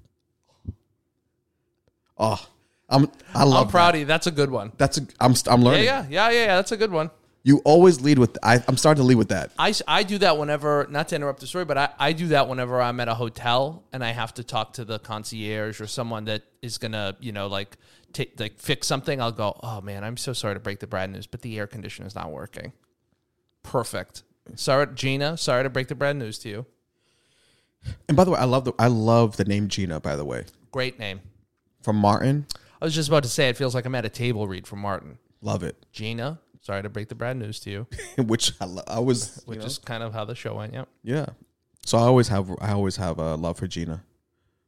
Oh, 2.17 2.43
I'm, 2.89 3.09
I 3.33 3.43
love 3.43 3.65
I'm 3.67 3.71
proud 3.71 3.87
that. 3.89 3.95
of 3.95 3.99
you. 4.01 4.05
That's 4.05 4.27
a 4.27 4.31
good 4.31 4.49
one. 4.49 4.71
That's, 4.77 4.97
a, 4.97 5.01
I'm, 5.19 5.33
I'm 5.47 5.61
Yeah, 5.61 5.65
learning. 5.67 5.83
yeah, 5.85 6.05
yeah, 6.09 6.29
yeah, 6.29 6.45
yeah. 6.45 6.55
That's 6.55 6.71
a 6.71 6.77
good 6.77 6.91
one. 6.91 7.09
You 7.43 7.57
always 7.65 8.01
lead 8.01 8.19
with, 8.19 8.37
I, 8.43 8.63
I'm 8.67 8.77
starting 8.77 9.01
to 9.01 9.07
lead 9.07 9.15
with 9.15 9.29
that. 9.29 9.51
I, 9.57 9.73
I 9.87 10.03
do 10.03 10.19
that 10.19 10.37
whenever, 10.37 10.85
not 10.91 11.07
to 11.07 11.15
interrupt 11.15 11.39
the 11.39 11.47
story, 11.47 11.65
but 11.65 11.77
I, 11.77 11.89
I 11.97 12.13
do 12.13 12.27
that 12.27 12.47
whenever 12.47 12.79
I'm 12.79 12.99
at 12.99 13.07
a 13.07 13.15
hotel 13.15 13.83
and 13.91 14.03
I 14.03 14.11
have 14.11 14.33
to 14.35 14.43
talk 14.43 14.73
to 14.73 14.85
the 14.85 14.99
concierge 14.99 15.81
or 15.81 15.87
someone 15.87 16.25
that 16.25 16.43
is 16.61 16.77
going 16.77 16.91
to, 16.91 17.15
you 17.19 17.31
know, 17.31 17.47
like, 17.47 17.77
take 18.13 18.39
like 18.39 18.59
fix 18.59 18.85
something. 18.87 19.19
I'll 19.21 19.31
go, 19.31 19.57
oh 19.63 19.81
man, 19.81 20.03
I'm 20.03 20.17
so 20.17 20.33
sorry 20.33 20.53
to 20.53 20.59
break 20.59 20.79
the 20.81 20.87
bad 20.87 21.09
news, 21.11 21.25
but 21.27 21.41
the 21.41 21.57
air 21.57 21.65
conditioner 21.65 22.07
is 22.07 22.13
not 22.13 22.29
working. 22.31 22.73
Perfect. 23.63 24.23
Sorry, 24.55 24.87
Gina. 24.93 25.37
Sorry 25.37 25.63
to 25.63 25.69
break 25.69 25.87
the 25.87 25.95
bad 25.95 26.17
news 26.17 26.37
to 26.39 26.49
you. 26.49 26.65
And 28.07 28.15
by 28.15 28.23
the 28.23 28.31
way, 28.31 28.37
I 28.37 28.43
love 28.45 28.65
the, 28.65 28.73
I 28.77 28.87
love 28.87 29.37
the 29.37 29.45
name 29.45 29.67
Gina, 29.67 29.99
by 29.99 30.15
the 30.15 30.25
way, 30.25 30.45
Great 30.71 30.99
name. 30.99 31.21
from 31.81 31.95
Martin. 31.95 32.45
I 32.81 32.85
was 32.85 32.93
just 32.93 33.09
about 33.09 33.23
to 33.23 33.29
say, 33.29 33.49
it 33.49 33.57
feels 33.57 33.73
like 33.73 33.85
I'm 33.85 33.95
at 33.95 34.05
a 34.05 34.09
table 34.09 34.47
read 34.47 34.67
from 34.67 34.79
Martin. 34.79 35.17
Love 35.41 35.63
it. 35.63 35.83
Gina, 35.91 36.39
sorry 36.71 36.83
to 36.83 36.89
break 36.89 37.09
the 37.09 37.15
bad 37.15 37.35
news 37.35 37.59
to 37.59 37.69
you, 37.69 37.87
Which 38.23 38.53
I, 38.61 38.65
lo- 38.65 38.83
I 38.87 38.99
was, 38.99 39.43
you 39.45 39.51
which 39.51 39.59
know. 39.59 39.65
is 39.65 39.77
kind 39.77 40.03
of 40.03 40.13
how 40.13 40.23
the 40.23 40.35
show 40.35 40.55
went. 40.55 40.73
Yep. 40.73 40.87
Yeah. 41.03 41.25
So 41.85 41.97
I 41.97 42.01
always 42.03 42.29
have 42.29 42.49
I 42.61 42.71
always 42.71 42.95
have 42.95 43.19
a 43.19 43.35
love 43.35 43.57
for 43.57 43.67
Gina. 43.67 44.03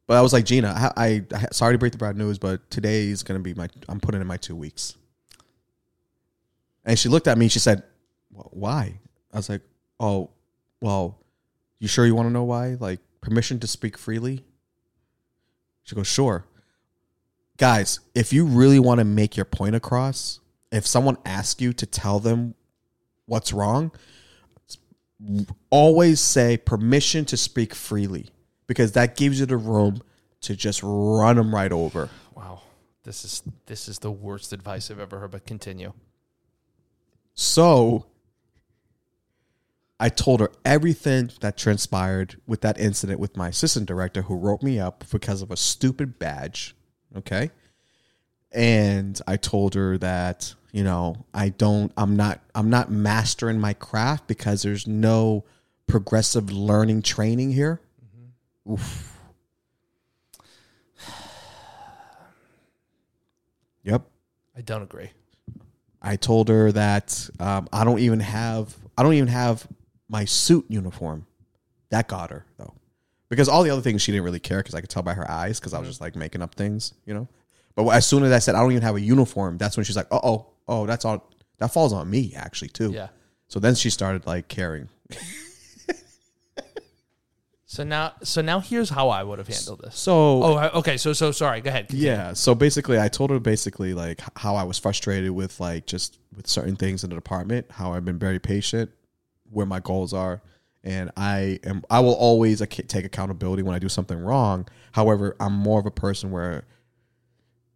But 0.05 0.17
I 0.17 0.21
was 0.21 0.33
like 0.33 0.43
Gina, 0.43 0.67
I, 0.97 1.05
I, 1.05 1.25
I 1.33 1.47
sorry 1.53 1.75
to 1.75 1.77
break 1.77 1.93
the 1.93 1.97
bad 1.97 2.17
news, 2.17 2.37
but 2.37 2.69
today 2.69 3.07
is 3.07 3.23
gonna 3.23 3.39
be 3.39 3.53
my 3.53 3.69
I'm 3.87 4.01
putting 4.01 4.19
in 4.19 4.27
my 4.27 4.35
two 4.37 4.55
weeks. 4.55 4.97
And 6.83 6.99
she 6.99 7.07
looked 7.07 7.27
at 7.29 7.37
me. 7.37 7.47
She 7.47 7.59
said, 7.59 7.83
"Why?" 8.31 8.99
I 9.31 9.37
was 9.37 9.47
like, 9.47 9.61
"Oh, 10.01 10.31
well, 10.81 11.17
you 11.79 11.87
sure 11.87 12.05
you 12.05 12.15
want 12.15 12.27
to 12.27 12.33
know 12.33 12.43
why? 12.43 12.75
Like 12.77 12.99
permission 13.21 13.59
to 13.61 13.67
speak 13.67 13.97
freely." 13.97 14.43
She 15.83 15.95
goes, 15.95 16.07
"Sure." 16.07 16.43
Guys, 17.55 18.01
if 18.13 18.33
you 18.33 18.45
really 18.45 18.79
want 18.79 18.99
to 18.99 19.05
make 19.05 19.37
your 19.37 19.45
point 19.45 19.75
across, 19.75 20.41
if 20.73 20.87
someone 20.87 21.17
asks 21.25 21.61
you 21.61 21.73
to 21.73 21.85
tell 21.85 22.19
them 22.19 22.55
what's 23.25 23.53
wrong, 23.53 23.91
always 25.69 26.19
say 26.19 26.57
permission 26.57 27.25
to 27.25 27.37
speak 27.37 27.73
freely 27.73 28.29
because 28.67 28.93
that 28.93 29.15
gives 29.15 29.39
you 29.39 29.45
the 29.45 29.57
room 29.57 30.01
to 30.41 30.55
just 30.55 30.81
run 30.83 31.37
them 31.37 31.53
right 31.53 31.71
over. 31.71 32.09
Wow. 32.35 32.61
This 33.03 33.23
is 33.23 33.43
this 33.65 33.87
is 33.87 33.99
the 33.99 34.11
worst 34.11 34.53
advice 34.53 34.89
I've 34.89 34.99
ever 34.99 35.19
heard. 35.19 35.31
But 35.31 35.45
continue. 35.45 35.93
So 37.33 38.05
I 39.99 40.09
told 40.09 40.39
her 40.39 40.51
everything 40.65 41.31
that 41.41 41.57
transpired 41.57 42.39
with 42.45 42.61
that 42.61 42.79
incident 42.79 43.19
with 43.19 43.37
my 43.37 43.49
assistant 43.49 43.85
director 43.85 44.23
who 44.23 44.35
wrote 44.35 44.63
me 44.63 44.79
up 44.79 45.05
because 45.11 45.41
of 45.41 45.51
a 45.51 45.57
stupid 45.57 46.19
badge. 46.19 46.75
Okay. 47.15 47.51
And 48.51 49.19
I 49.27 49.37
told 49.37 49.73
her 49.75 49.97
that, 49.97 50.53
you 50.73 50.83
know, 50.83 51.25
I 51.33 51.49
don't 51.49 51.93
I'm 51.95 52.17
not 52.17 52.41
I'm 52.53 52.69
not 52.69 52.91
mastering 52.91 53.61
my 53.61 53.73
craft 53.73 54.27
because 54.27 54.63
there's 54.63 54.85
no 54.87 55.45
progressive 55.87 56.51
learning 56.51 57.03
training 57.03 57.51
here. 57.53 57.79
Oof. 58.69 59.11
Yep. 63.83 64.03
I 64.57 64.61
don't 64.61 64.81
agree. 64.81 65.11
I 66.01 66.15
told 66.15 66.49
her 66.49 66.71
that 66.71 67.29
um, 67.39 67.67
I 67.71 67.83
don't 67.83 67.99
even 67.99 68.19
have 68.19 68.75
I 68.97 69.03
don't 69.03 69.13
even 69.13 69.27
have 69.29 69.67
my 70.09 70.25
suit 70.25 70.65
uniform. 70.69 71.25
That 71.89 72.07
got 72.07 72.31
her 72.31 72.45
though, 72.57 72.73
because 73.29 73.47
all 73.47 73.61
the 73.63 73.69
other 73.69 73.81
things 73.81 74.01
she 74.01 74.11
didn't 74.11 74.23
really 74.23 74.39
care 74.39 74.57
because 74.59 74.73
I 74.73 74.81
could 74.81 74.89
tell 74.89 75.03
by 75.03 75.13
her 75.13 75.29
eyes 75.29 75.59
because 75.59 75.73
I 75.73 75.79
was 75.79 75.87
just 75.87 76.01
like 76.01 76.15
making 76.15 76.41
up 76.41 76.55
things, 76.55 76.93
you 77.05 77.13
know. 77.13 77.27
But 77.75 77.87
as 77.89 78.05
soon 78.07 78.23
as 78.23 78.31
I 78.31 78.39
said 78.39 78.55
I 78.55 78.61
don't 78.61 78.71
even 78.71 78.83
have 78.83 78.95
a 78.95 79.01
uniform, 79.01 79.57
that's 79.57 79.77
when 79.77 79.83
she's 79.83 79.95
like, 79.95 80.07
Uh 80.11 80.19
"Oh, 80.23 80.47
oh, 80.67 80.85
that's 80.85 81.05
all. 81.05 81.29
That 81.59 81.71
falls 81.73 81.93
on 81.93 82.09
me 82.09 82.33
actually 82.35 82.69
too." 82.69 82.91
Yeah. 82.91 83.09
So 83.47 83.59
then 83.59 83.75
she 83.75 83.89
started 83.89 84.25
like 84.25 84.47
caring. 84.47 84.89
So 87.73 87.83
now, 87.83 88.13
so 88.21 88.43
now 88.43 88.59
here's 88.59 88.91
how 88.91 89.09
I 89.09 89.23
would 89.23 89.39
have 89.39 89.47
handled 89.47 89.81
this. 89.81 89.97
So 89.97 90.13
Oh, 90.43 90.69
okay. 90.75 90.95
So, 90.95 91.11
so 91.11 91.31
sorry. 91.31 91.59
Go 91.59 91.69
ahead. 91.69 91.91
Yeah. 91.91 92.33
So 92.33 92.53
basically, 92.53 92.99
I 92.99 93.07
told 93.07 93.31
her 93.31 93.39
basically 93.39 93.95
like 93.95 94.21
how 94.37 94.55
I 94.55 94.61
was 94.61 94.77
frustrated 94.77 95.31
with 95.31 95.59
like 95.59 95.87
just 95.87 96.19
with 96.35 96.45
certain 96.45 96.75
things 96.75 97.03
in 97.03 97.09
the 97.09 97.15
department, 97.15 97.65
how 97.71 97.93
I've 97.93 98.05
been 98.05 98.19
very 98.19 98.37
patient, 98.37 98.91
where 99.49 99.65
my 99.65 99.79
goals 99.79 100.13
are, 100.13 100.43
and 100.83 101.09
I 101.17 101.59
am 101.63 101.81
I 101.89 102.01
will 102.01 102.13
always 102.13 102.59
take 102.59 103.05
accountability 103.05 103.63
when 103.63 103.73
I 103.73 103.79
do 103.79 103.89
something 103.89 104.19
wrong. 104.19 104.67
However, 104.91 105.35
I'm 105.39 105.53
more 105.53 105.79
of 105.79 105.87
a 105.87 105.91
person 105.91 106.29
where 106.29 106.65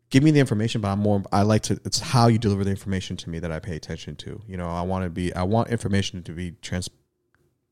give 0.10 0.24
me 0.24 0.32
the 0.32 0.40
information, 0.40 0.82
but 0.82 0.90
I'm 0.90 1.00
more 1.00 1.24
I 1.32 1.42
like 1.44 1.64
to 1.64 1.80
it's 1.86 2.00
how 2.00 2.28
you 2.28 2.38
deliver 2.38 2.64
the 2.64 2.70
information 2.70 3.18
to 3.18 3.30
me 3.30 3.40
that 3.40 3.52
I 3.52 3.60
pay 3.60 3.76
attention 3.76 4.16
to. 4.18 4.42
You 4.48 4.58
know, 4.58 4.70
I 4.70 4.82
want 4.82 5.04
to 5.04 5.10
be 5.10 5.34
I 5.34 5.44
want 5.44 5.70
information 5.70 6.24
to 6.24 6.32
be 6.32 6.52
trans. 6.62 6.90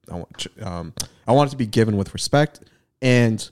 I 0.09 0.15
want 0.15 0.47
um 0.61 0.93
I 1.27 1.31
want 1.31 1.49
it 1.49 1.51
to 1.51 1.57
be 1.57 1.65
given 1.65 1.97
with 1.97 2.13
respect 2.13 2.61
and 3.01 3.49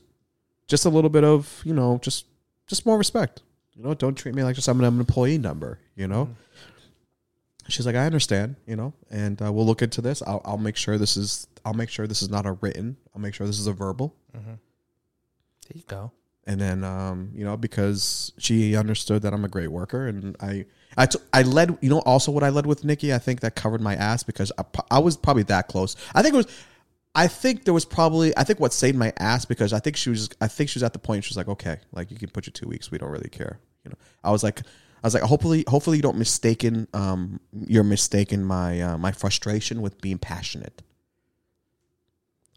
just 0.67 0.86
a 0.86 0.89
little 0.89 1.10
bit 1.10 1.24
of 1.24 1.62
you 1.65 1.74
know 1.74 2.00
just 2.02 2.26
just 2.67 2.86
more 2.86 2.98
respect. 2.98 3.41
You 3.76 3.84
know, 3.84 3.93
don't 3.93 4.15
treat 4.15 4.36
me 4.36 4.43
like 4.43 4.56
just 4.56 4.67
I'm 4.67 4.80
an 4.84 5.00
employee 5.00 5.38
number. 5.38 5.80
You 5.96 6.08
know. 6.08 6.30
She's 7.69 7.86
like, 7.86 7.96
I 7.96 8.06
understand. 8.06 8.58
You 8.67 8.76
know, 8.76 8.93
and 9.10 9.41
uh, 9.41 9.52
we'll 9.52 9.65
look 9.65 9.82
into 9.82 10.02
this. 10.02 10.22
I'll, 10.22 10.41
I'll 10.43 10.58
make 10.58 10.76
sure 10.76 10.98
this 10.98 11.15
is. 11.15 11.48
I'll 11.65 11.74
make 11.74 11.89
sure 11.89 12.08
this 12.08 12.22
is 12.22 12.30
not 12.30 12.46
a 12.46 12.52
written. 12.52 12.98
I'll 13.15 13.22
make 13.22 13.34
sure 13.34 13.48
this 13.48 13.58
is 13.58 13.67
a 13.67 13.74
verbal. 13.74 14.13
Mm-hmm. 14.36 14.50
There 14.50 15.76
you 15.76 15.84
go. 15.88 16.12
And 16.45 16.60
then 16.60 16.84
um, 16.84 17.32
you 17.34 17.45
know 17.45 17.56
because 17.56 18.34
she 18.38 18.75
understood 18.75 19.21
that 19.21 19.34
I'm 19.34 19.45
a 19.45 19.49
great 19.49 19.69
worker, 19.69 20.08
and 20.08 20.36
I 20.41 20.65
I 20.97 21.06
t- 21.06 21.19
I 21.32 21.43
led 21.43 21.77
you 21.82 21.89
know 21.89 21.99
also 21.99 22.32
what 22.32 22.43
I 22.43 22.49
led 22.49 22.65
with 22.65 22.84
Nicky. 22.84 23.13
I 23.13 23.17
think 23.17 23.39
that 23.41 23.56
covered 23.56 23.82
my 23.82 23.95
ass 23.95 24.23
because 24.23 24.51
I, 24.58 24.63
I 24.91 24.99
was 24.99 25.15
probably 25.15 25.43
that 25.43 25.67
close. 25.67 25.95
I 26.13 26.21
think 26.21 26.34
it 26.34 26.38
was. 26.38 26.47
I 27.15 27.27
think 27.27 27.63
there 27.65 27.73
was 27.73 27.86
probably 27.86 28.36
I 28.36 28.43
think 28.43 28.60
what 28.60 28.73
saved 28.73 28.97
my 28.97 29.13
ass 29.17 29.45
because 29.45 29.71
I 29.71 29.79
think 29.79 29.95
she 29.95 30.10
was 30.10 30.29
I 30.41 30.47
think 30.47 30.69
she 30.69 30.79
was 30.79 30.84
at 30.84 30.93
the 30.93 30.99
point 30.99 31.23
she 31.23 31.29
was 31.29 31.38
like 31.38 31.47
okay 31.47 31.77
like 31.91 32.10
you 32.10 32.17
can 32.17 32.29
put 32.29 32.47
your 32.47 32.51
two 32.53 32.67
weeks 32.67 32.89
we 32.89 32.97
don't 32.97 33.12
really 33.12 33.29
care 33.29 33.60
you 33.86 33.89
know 33.89 33.97
I 34.23 34.32
was 34.32 34.43
like 34.43 34.62
I 34.62 35.08
was 35.08 35.13
like 35.13 35.21
hopefully 35.21 35.63
hopefully 35.67 35.97
you 35.97 36.03
don't 36.03 36.17
mistaken 36.17 36.88
um 36.93 37.39
you're 37.67 37.84
mistaken 37.84 38.43
my 38.43 38.82
uh, 38.82 38.97
my 38.97 39.12
frustration 39.12 39.82
with 39.82 40.01
being 40.01 40.17
passionate. 40.17 40.82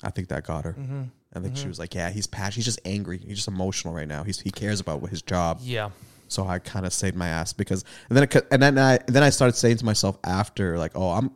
I 0.03 0.11
think 0.11 0.29
that 0.29 0.44
got 0.44 0.64
her. 0.64 0.72
Mm-hmm. 0.72 1.03
I 1.37 1.40
think 1.40 1.57
she 1.57 1.68
was 1.68 1.79
like, 1.79 1.94
"Yeah, 1.94 2.11
he's 2.11 2.27
passionate. 2.27 2.57
He's 2.57 2.64
just 2.64 2.81
angry. 2.85 3.18
He's 3.18 3.37
just 3.37 3.49
emotional 3.49 3.94
right 3.94 4.09
now. 4.09 4.25
He's 4.25 4.40
he 4.40 4.51
cares 4.51 4.81
about 4.81 5.09
his 5.09 5.22
job." 5.22 5.59
Yeah. 5.62 5.90
So 6.29 6.46
I 6.46 6.59
kind 6.59 6.85
of 6.87 6.92
saved 6.92 7.16
my 7.16 7.29
ass 7.29 7.53
because, 7.53 7.85
and 8.09 8.16
then 8.16 8.25
it, 8.25 8.46
and 8.51 8.62
then 8.62 8.79
I 8.79 8.99
then 9.07 9.22
I 9.22 9.31
started 9.31 9.57
saying 9.57 9.77
to 9.79 9.85
myself 9.85 10.18
after, 10.25 10.79
like, 10.79 10.92
"Oh, 10.94 11.11
I'm." 11.11 11.31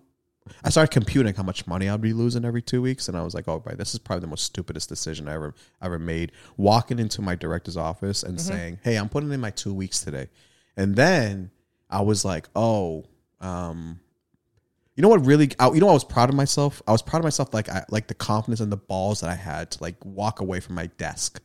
I 0.64 0.70
started 0.70 0.90
computing 0.90 1.34
how 1.34 1.44
much 1.44 1.66
money 1.68 1.88
I'd 1.88 2.00
be 2.00 2.12
losing 2.12 2.44
every 2.44 2.62
two 2.62 2.82
weeks, 2.82 3.06
and 3.06 3.16
I 3.16 3.22
was 3.22 3.34
like, 3.34 3.46
"Oh, 3.46 3.62
right, 3.64 3.78
this 3.78 3.92
is 3.92 4.00
probably 4.00 4.22
the 4.22 4.26
most 4.26 4.44
stupidest 4.44 4.88
decision 4.88 5.28
I 5.28 5.34
ever 5.34 5.54
ever 5.80 5.98
made." 5.98 6.32
Walking 6.56 6.98
into 6.98 7.22
my 7.22 7.36
director's 7.36 7.76
office 7.76 8.22
and 8.24 8.40
saying, 8.40 8.78
"Hey, 8.82 8.96
I'm 8.96 9.08
putting 9.08 9.30
in 9.30 9.40
my 9.40 9.50
two 9.50 9.72
weeks 9.72 10.00
today," 10.02 10.28
and 10.76 10.96
then 10.96 11.50
I 11.88 12.00
was 12.00 12.24
like, 12.24 12.48
"Oh, 12.56 13.04
um, 13.40 14.00
you 15.00 15.02
know 15.02 15.08
what? 15.08 15.24
Really, 15.24 15.50
I, 15.58 15.70
you 15.70 15.80
know, 15.80 15.88
I 15.88 15.94
was 15.94 16.04
proud 16.04 16.28
of 16.28 16.34
myself. 16.34 16.82
I 16.86 16.92
was 16.92 17.00
proud 17.00 17.20
of 17.20 17.24
myself, 17.24 17.54
like 17.54 17.70
I 17.70 17.86
like 17.88 18.06
the 18.08 18.14
confidence 18.14 18.60
and 18.60 18.70
the 18.70 18.76
balls 18.76 19.22
that 19.22 19.30
I 19.30 19.34
had 19.34 19.70
to 19.70 19.82
like 19.82 19.96
walk 20.04 20.40
away 20.40 20.60
from 20.60 20.74
my 20.74 20.88
desk. 20.98 21.40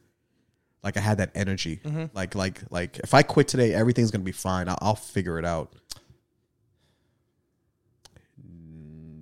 Like 0.83 0.97
I 0.97 0.99
had 0.99 1.19
that 1.19 1.31
energy. 1.35 1.79
Mm-hmm. 1.85 2.07
Like 2.13 2.35
like 2.35 2.59
like 2.69 2.99
if 2.99 3.13
I 3.13 3.23
quit 3.23 3.47
today, 3.47 3.73
everything's 3.73 4.11
gonna 4.11 4.25
be 4.25 4.33
fine. 4.33 4.67
I'll, 4.67 4.77
I'll 4.81 4.95
figure 4.95 5.39
it 5.39 5.45
out. 5.45 5.71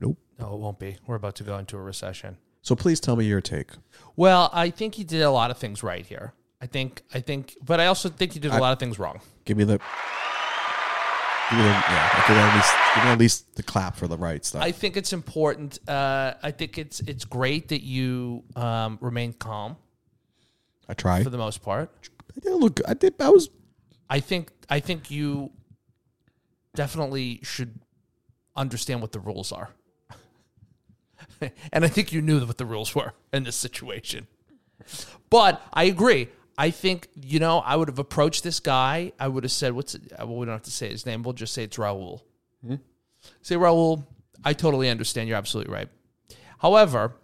Nope. 0.02 0.18
No, 0.40 0.56
it 0.56 0.60
won't 0.60 0.80
be. 0.80 0.98
We're 1.06 1.14
about 1.14 1.36
to 1.36 1.44
go 1.44 1.60
into 1.60 1.78
a 1.78 1.82
recession. 1.82 2.38
So 2.64 2.76
please 2.76 3.00
tell 3.00 3.16
me 3.16 3.26
your 3.26 3.40
take. 3.40 3.70
Well, 4.16 4.50
I 4.52 4.72
think 4.72 4.96
he 4.96 5.04
did 5.04 5.22
a 5.22 5.30
lot 5.30 5.52
of 5.52 5.60
things 5.60 5.84
right 5.84 6.08
here. 6.08 6.34
I 6.60 6.66
think, 6.66 7.04
I 7.14 7.20
think, 7.20 7.56
but 7.64 7.80
I 7.80 7.86
also 7.86 8.10
think 8.10 8.34
he 8.34 8.40
did 8.40 8.52
a 8.52 8.58
lot 8.58 8.74
of 8.74 8.80
things 8.80 8.98
wrong. 8.98 9.22
Give 9.46 9.58
me 9.58 9.64
the. 9.64 9.80
Give 11.58 11.66
yeah. 11.66 12.28
Give 12.28 12.36
me 12.36 12.42
at 12.42 12.56
least 12.56 12.74
give 12.96 13.04
me 13.04 13.10
at 13.12 13.20
least 13.20 13.56
the 13.56 13.64
clap 13.64 13.96
for 13.96 14.08
the 14.08 14.18
right 14.18 14.44
stuff. 14.44 14.64
I 14.64 14.72
think 14.72 14.98
it's 14.98 15.14
important. 15.14 15.80
Uh, 15.88 16.34
I 16.42 16.52
think 16.52 16.78
it's 16.78 17.00
it's 17.02 17.26
great 17.26 17.70
that 17.70 17.84
you 17.84 18.44
um, 18.56 18.98
remain 19.02 19.34
calm 19.34 19.78
I 20.90 20.94
tried. 20.94 21.24
for 21.24 21.30
the 21.30 21.38
most 21.38 21.62
part. 21.62 21.90
I 22.36 22.40
did 22.40 22.54
look. 22.54 22.80
I 22.88 22.94
did. 22.94 23.16
I 23.20 23.30
was. 23.30 23.50
I 24.10 24.20
think 24.20 24.52
I 24.70 24.80
think 24.80 25.12
you 25.12 25.52
definitely 26.76 27.40
should 27.44 27.80
understand 28.56 29.02
what 29.02 29.12
the 29.12 29.20
rules 29.20 29.52
are. 29.52 29.70
and 31.72 31.86
I 31.86 31.88
think 31.88 32.12
you 32.12 32.22
knew 32.22 32.46
what 32.46 32.58
the 32.58 32.66
rules 32.66 32.96
were 32.96 33.14
in 33.32 33.44
this 33.44 33.56
situation. 33.56 34.28
But 35.30 35.62
I 35.74 35.86
agree. 35.86 36.30
I 36.58 36.70
think, 36.70 37.08
you 37.16 37.40
know, 37.40 37.60
I 37.60 37.76
would 37.76 37.88
have 37.88 38.00
approached 38.00 38.44
this 38.44 38.60
guy. 38.60 39.12
I 39.20 39.28
would 39.28 39.44
have 39.44 39.52
said, 39.52 39.74
what's 39.74 39.96
it? 39.96 40.12
Uh, 40.12 40.28
well, 40.28 40.38
we 40.38 40.46
don't 40.46 40.54
have 40.54 40.64
to 40.64 40.72
say 40.72 40.90
his 40.90 41.06
name. 41.06 41.24
We'll 41.24 41.34
just 41.34 41.54
say 41.54 41.64
it's 41.64 41.78
Raul. 41.78 42.22
Hmm? 42.66 42.76
Say, 43.42 43.56
Raul, 43.56 44.06
I 44.44 44.54
totally 44.54 44.90
understand. 44.90 45.28
You're 45.28 45.38
absolutely 45.38 45.74
right. 45.74 45.90
However, 46.60 47.16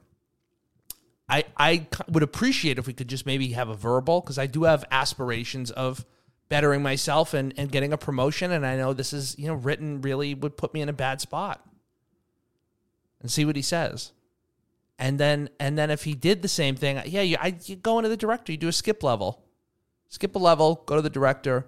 I 1.29 1.45
I 1.55 1.87
would 2.09 2.23
appreciate 2.23 2.79
if 2.79 2.87
we 2.87 2.93
could 2.93 3.07
just 3.07 3.25
maybe 3.25 3.49
have 3.49 3.69
a 3.69 3.75
verbal 3.75 4.21
because 4.21 4.39
I 4.39 4.47
do 4.47 4.63
have 4.63 4.83
aspirations 4.91 5.71
of 5.71 6.05
bettering 6.49 6.81
myself 6.81 7.33
and, 7.33 7.53
and 7.55 7.71
getting 7.71 7.93
a 7.93 7.97
promotion. 7.97 8.51
And 8.51 8.65
I 8.65 8.75
know 8.75 8.93
this 8.93 9.13
is, 9.13 9.37
you 9.37 9.47
know, 9.47 9.53
written 9.53 10.01
really 10.01 10.33
would 10.33 10.57
put 10.57 10.73
me 10.73 10.81
in 10.81 10.89
a 10.89 10.93
bad 10.93 11.21
spot. 11.21 11.63
And 13.21 13.29
see 13.29 13.45
what 13.45 13.55
he 13.55 13.61
says. 13.61 14.11
And 15.01 15.17
then 15.19 15.49
and 15.59 15.77
then 15.77 15.89
if 15.89 16.03
he 16.03 16.13
did 16.13 16.41
the 16.41 16.47
same 16.49 16.75
thing, 16.75 17.01
yeah, 17.05 17.21
you, 17.21 17.37
I, 17.39 17.55
you 17.65 17.77
go 17.77 17.97
into 17.99 18.09
the 18.09 18.17
director, 18.17 18.51
you 18.51 18.57
do 18.57 18.67
a 18.67 18.73
skip 18.73 19.01
level. 19.01 19.41
Skip 20.09 20.35
a 20.35 20.39
level, 20.39 20.83
go 20.85 20.95
to 20.97 21.01
the 21.01 21.09
director. 21.09 21.65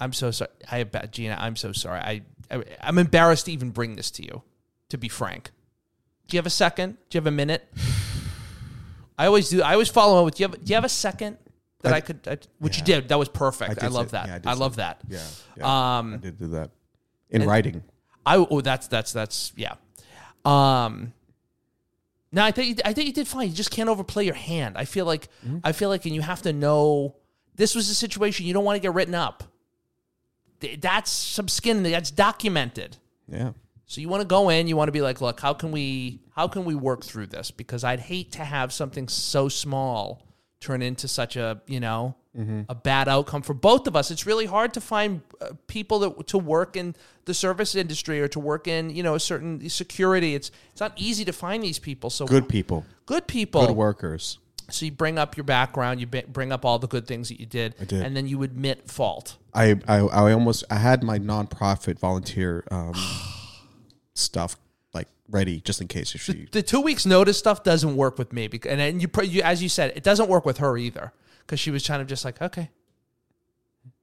I'm 0.00 0.12
so 0.12 0.30
sorry. 0.32 0.50
I 0.72 0.82
Gina, 0.84 1.36
I'm 1.38 1.54
so 1.56 1.72
sorry. 1.72 2.00
I, 2.00 2.22
I 2.50 2.64
I'm 2.80 2.98
embarrassed 2.98 3.46
to 3.46 3.52
even 3.52 3.70
bring 3.70 3.94
this 3.96 4.10
to 4.12 4.24
you, 4.24 4.42
to 4.88 4.98
be 4.98 5.08
frank. 5.08 5.50
Do 6.26 6.36
you 6.36 6.38
have 6.38 6.46
a 6.46 6.50
second? 6.50 6.96
Do 7.10 7.16
you 7.16 7.20
have 7.20 7.26
a 7.26 7.30
minute? 7.30 7.70
I 9.18 9.26
always 9.26 9.48
do. 9.48 9.62
I 9.62 9.72
always 9.74 9.88
follow 9.90 10.18
up 10.18 10.24
with. 10.24 10.34
Do 10.36 10.42
you 10.42 10.48
have? 10.48 10.64
Do 10.64 10.70
you 10.70 10.74
have 10.74 10.84
a 10.84 10.88
second 10.88 11.38
that 11.82 11.92
I, 11.92 11.96
I- 11.96 12.00
could? 12.00 12.26
I, 12.26 12.38
which 12.58 12.78
you 12.78 12.84
did. 12.84 13.08
That 13.08 13.18
was 13.18 13.28
perfect. 13.28 13.70
I, 13.70 13.74
did 13.74 13.92
love 13.92 14.06
say- 14.10 14.16
that. 14.16 14.26
yeah, 14.26 14.38
I 14.44 14.50
I, 14.50 14.54
say 14.54 14.60
love 14.60 14.76
that. 14.76 15.00
Yeah. 15.08 15.20
yeah 15.56 15.66
I 15.68 15.98
Um, 15.98 16.18
did 16.18 16.38
do 16.38 16.46
that 16.48 16.70
in 17.30 17.44
writing. 17.46 17.82
I 18.26 18.36
oh 18.36 18.60
that's 18.60 18.88
that's 18.88 19.12
that's 19.12 19.52
yeah. 19.56 19.74
Um. 20.44 21.12
No, 22.34 22.42
I 22.44 22.50
think 22.50 22.68
you, 22.68 22.82
I 22.84 22.92
think 22.92 23.06
you 23.06 23.12
did 23.14 23.28
fine. 23.28 23.48
You 23.48 23.54
just 23.54 23.70
can't 23.70 23.88
overplay 23.88 24.24
your 24.24 24.34
hand. 24.34 24.76
I 24.76 24.84
feel 24.84 25.06
like 25.06 25.28
Mm-hmm. 25.46 25.58
I 25.62 25.72
feel 25.72 25.88
like, 25.88 26.04
and 26.04 26.14
you 26.14 26.20
have 26.20 26.42
to 26.42 26.52
know 26.52 27.16
this 27.54 27.74
was 27.74 27.88
a 27.88 27.94
situation 27.94 28.44
you 28.46 28.52
don't 28.52 28.64
want 28.64 28.76
to 28.76 28.80
get 28.80 28.92
written 28.92 29.14
up. 29.14 29.44
That's 30.78 31.10
some 31.10 31.48
skin. 31.48 31.82
That's 31.82 32.10
documented. 32.10 32.96
Yeah. 33.28 33.52
So 33.86 34.00
you 34.00 34.08
want 34.08 34.22
to 34.22 34.26
go 34.26 34.48
in, 34.48 34.66
you 34.66 34.76
want 34.76 34.88
to 34.88 34.92
be 34.92 35.02
like, 35.02 35.20
look, 35.20 35.40
how 35.40 35.54
can 35.54 35.70
we 35.70 36.20
how 36.34 36.48
can 36.48 36.64
we 36.64 36.74
work 36.74 37.04
through 37.04 37.26
this? 37.26 37.50
Because 37.50 37.84
I'd 37.84 38.00
hate 38.00 38.32
to 38.32 38.44
have 38.44 38.72
something 38.72 39.08
so 39.08 39.48
small 39.48 40.26
turn 40.60 40.82
into 40.82 41.06
such 41.06 41.36
a, 41.36 41.60
you 41.66 41.78
know, 41.80 42.16
a 42.68 42.74
bad 42.74 43.08
outcome 43.08 43.42
for 43.42 43.54
both 43.54 43.86
of 43.86 43.94
us. 43.94 44.10
It's 44.10 44.26
really 44.26 44.46
hard 44.46 44.74
to 44.74 44.80
find 44.80 45.22
uh, 45.40 45.50
people 45.68 45.98
that 46.00 46.26
to 46.28 46.38
work 46.38 46.76
in 46.76 46.96
the 47.26 47.34
service 47.34 47.74
industry 47.74 48.20
or 48.20 48.28
to 48.28 48.40
work 48.40 48.66
in, 48.66 48.90
you 48.90 49.02
know, 49.02 49.14
a 49.14 49.20
certain 49.20 49.68
security. 49.68 50.34
It's 50.34 50.50
it's 50.72 50.80
not 50.80 50.92
easy 50.96 51.24
to 51.26 51.32
find 51.32 51.62
these 51.62 51.78
people. 51.78 52.10
So 52.10 52.26
Good 52.26 52.48
people. 52.48 52.84
good 53.06 53.26
people. 53.26 53.66
Good 53.66 53.76
workers. 53.76 54.38
So 54.70 54.86
you 54.86 54.92
bring 54.92 55.18
up 55.18 55.36
your 55.36 55.44
background, 55.44 56.00
you 56.00 56.06
bring 56.06 56.50
up 56.50 56.64
all 56.64 56.78
the 56.78 56.88
good 56.88 57.06
things 57.06 57.28
that 57.28 57.38
you 57.38 57.46
did, 57.46 57.76
did. 57.86 58.02
and 58.02 58.16
then 58.16 58.26
you 58.26 58.42
admit 58.42 58.90
fault. 58.90 59.36
I, 59.52 59.76
I 59.86 59.98
I 59.98 60.32
almost 60.32 60.64
I 60.70 60.76
had 60.76 61.04
my 61.04 61.18
nonprofit 61.18 61.98
volunteer 61.98 62.64
um, 62.70 62.94
stuff 64.14 64.56
like 64.92 65.08
ready 65.28 65.60
just 65.60 65.80
in 65.80 65.88
case 65.88 66.14
if 66.14 66.22
she 66.22 66.48
the 66.50 66.62
two 66.62 66.80
weeks 66.80 67.04
notice 67.06 67.38
stuff 67.38 67.62
doesn't 67.62 67.94
work 67.94 68.18
with 68.18 68.32
me 68.32 68.48
because 68.48 68.70
and 68.70 68.80
then 68.80 69.00
you, 69.00 69.08
you 69.22 69.42
as 69.42 69.62
you 69.62 69.68
said 69.68 69.92
it 69.94 70.02
doesn't 70.02 70.28
work 70.28 70.44
with 70.46 70.58
her 70.58 70.76
either 70.76 71.12
because 71.46 71.60
she 71.60 71.70
was 71.70 71.86
kind 71.86 72.00
of 72.02 72.08
just 72.08 72.24
like 72.24 72.40
okay. 72.40 72.70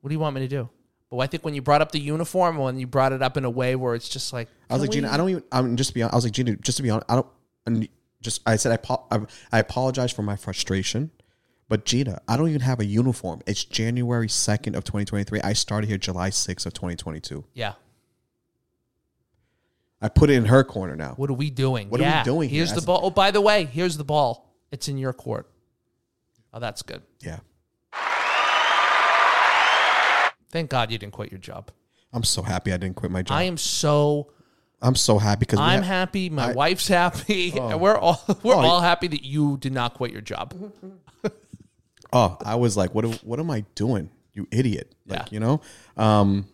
What 0.01 0.09
do 0.09 0.13
you 0.15 0.19
want 0.19 0.35
me 0.35 0.41
to 0.41 0.47
do? 0.47 0.69
But 1.09 1.17
I 1.17 1.27
think 1.27 1.43
when 1.43 1.53
you 1.53 1.61
brought 1.61 1.81
up 1.81 1.91
the 1.91 1.99
uniform 1.99 2.57
when 2.57 2.79
you 2.79 2.87
brought 2.87 3.11
it 3.11 3.21
up 3.21 3.35
in 3.35 3.43
a 3.45 3.49
way 3.49 3.75
where 3.75 3.95
it's 3.95 4.07
just 4.07 4.31
like 4.31 4.47
I 4.69 4.73
was 4.73 4.81
like 4.81 4.91
Gina 4.91 5.09
I 5.11 5.17
don't 5.17 5.29
even 5.29 5.43
I'm 5.51 5.75
just 5.75 5.89
to 5.89 5.93
be 5.93 6.01
honest, 6.01 6.13
I 6.13 6.17
was 6.17 6.23
like 6.25 6.33
Gina 6.33 6.55
just 6.55 6.77
to 6.77 6.83
be 6.83 6.89
honest 6.89 7.05
I 7.09 7.15
don't 7.15 7.27
and 7.65 7.87
just 8.21 8.41
I 8.47 8.55
said 8.55 8.79
I 8.89 8.97
I, 9.11 9.19
I 9.51 9.59
apologize 9.59 10.11
for 10.11 10.21
my 10.23 10.35
frustration 10.37 11.11
but 11.67 11.85
Gina 11.85 12.21
I 12.27 12.37
don't 12.37 12.47
even 12.49 12.61
have 12.61 12.79
a 12.79 12.85
uniform. 12.85 13.41
It's 13.45 13.63
January 13.65 14.27
2nd 14.27 14.75
of 14.75 14.83
2023 14.85 15.41
I 15.41 15.53
started 15.53 15.87
here 15.87 15.97
July 15.97 16.29
6th 16.29 16.65
of 16.65 16.73
2022 16.73 17.43
yeah. 17.53 17.73
I 20.03 20.09
put 20.09 20.29
it 20.31 20.33
in 20.33 20.45
her 20.45 20.63
corner 20.63 20.95
now. 20.95 21.13
What 21.17 21.29
are 21.29 21.33
we 21.33 21.51
doing? 21.51 21.89
What 21.89 21.99
are 21.99 22.03
we 22.03 22.09
Yeah. 22.09 22.23
doing 22.23 22.49
here? 22.49 22.57
here's 22.65 22.73
the 22.73 22.81
ball. 22.81 23.01
Oh 23.03 23.09
by 23.09 23.31
the 23.31 23.41
way 23.41 23.65
here's 23.65 23.97
the 23.97 24.03
ball. 24.05 24.55
It's 24.71 24.87
in 24.87 24.97
your 24.97 25.11
court 25.13 25.50
oh 26.53 26.59
that's 26.59 26.81
good. 26.81 27.01
Yeah. 27.21 27.39
Thank 30.51 30.69
God 30.69 30.91
you 30.91 30.97
didn't 30.97 31.13
quit 31.13 31.31
your 31.31 31.39
job. 31.39 31.71
I'm 32.13 32.23
so 32.23 32.41
happy 32.41 32.73
I 32.73 32.77
didn't 32.77 32.97
quit 32.97 33.09
my 33.11 33.21
job. 33.21 33.37
I 33.37 33.43
am 33.43 33.55
so 33.57 34.31
I'm 34.81 34.95
so 34.95 35.17
happy 35.17 35.39
because 35.41 35.59
I'm 35.59 35.81
happy 35.83 36.29
my 36.29 36.49
I- 36.49 36.53
wife's 36.53 36.87
happy 36.89 37.51
and 37.57 37.79
we're 37.79 37.95
all 37.97 38.21
we're 38.43 38.55
Oh, 38.55 38.59
all 38.59 38.81
happy 38.81 39.07
that 39.07 39.23
you 39.23 39.57
did 39.57 39.71
not 39.73 39.93
quit 39.93 40.11
your 40.11 40.21
job. 40.21 40.53
Oh 42.13 42.37
I 42.43 42.55
was 42.55 42.75
like 42.75 42.93
what 42.93 43.05
am- 43.05 43.13
what 43.23 43.39
am 43.39 43.49
I 43.49 43.63
doing 43.75 44.09
you 44.33 44.45
idiot? 44.51 44.93
Like 45.07 45.19
Yeah. 45.19 45.25
you 45.31 45.39
know? 45.39 45.61
Um 45.95 46.45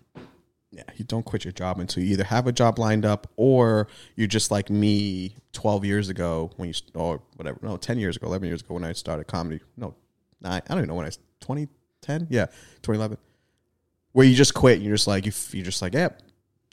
yeah 0.71 0.83
you 0.95 1.05
don't 1.05 1.23
quit 1.23 1.45
your 1.45 1.51
job 1.51 1.79
until 1.79 2.03
you 2.03 2.11
either 2.11 2.23
have 2.23 2.47
a 2.47 2.51
job 2.51 2.77
lined 2.77 3.05
up 3.05 3.31
or 3.37 3.87
you're 4.15 4.27
just 4.27 4.51
like 4.51 4.69
me 4.69 5.35
12 5.53 5.85
years 5.85 6.09
ago 6.09 6.51
when 6.57 6.69
you 6.69 6.75
or 6.93 7.21
whatever 7.35 7.59
no 7.61 7.77
10 7.77 7.97
years 7.97 8.17
ago 8.17 8.27
11 8.27 8.47
years 8.47 8.61
ago 8.61 8.73
when 8.73 8.83
I 8.83 8.91
started 8.93 9.27
comedy. 9.27 9.61
No 9.77 9.95
nine 10.41 10.61
I 10.65 10.69
don't 10.69 10.79
even 10.79 10.89
know 10.89 10.95
when 10.95 11.05
I 11.05 11.09
2010 11.41 12.27
yeah 12.29 12.45
2011 12.81 13.17
where 14.11 14.25
you 14.25 14.35
just 14.35 14.53
quit 14.53 14.77
and 14.77 14.85
you're 14.85 14.95
just 14.95 15.07
like 15.07 15.25
you, 15.25 15.31
you're 15.51 15.65
just 15.65 15.81
like 15.81 15.93
yeah 15.93 16.09
you're 16.09 16.09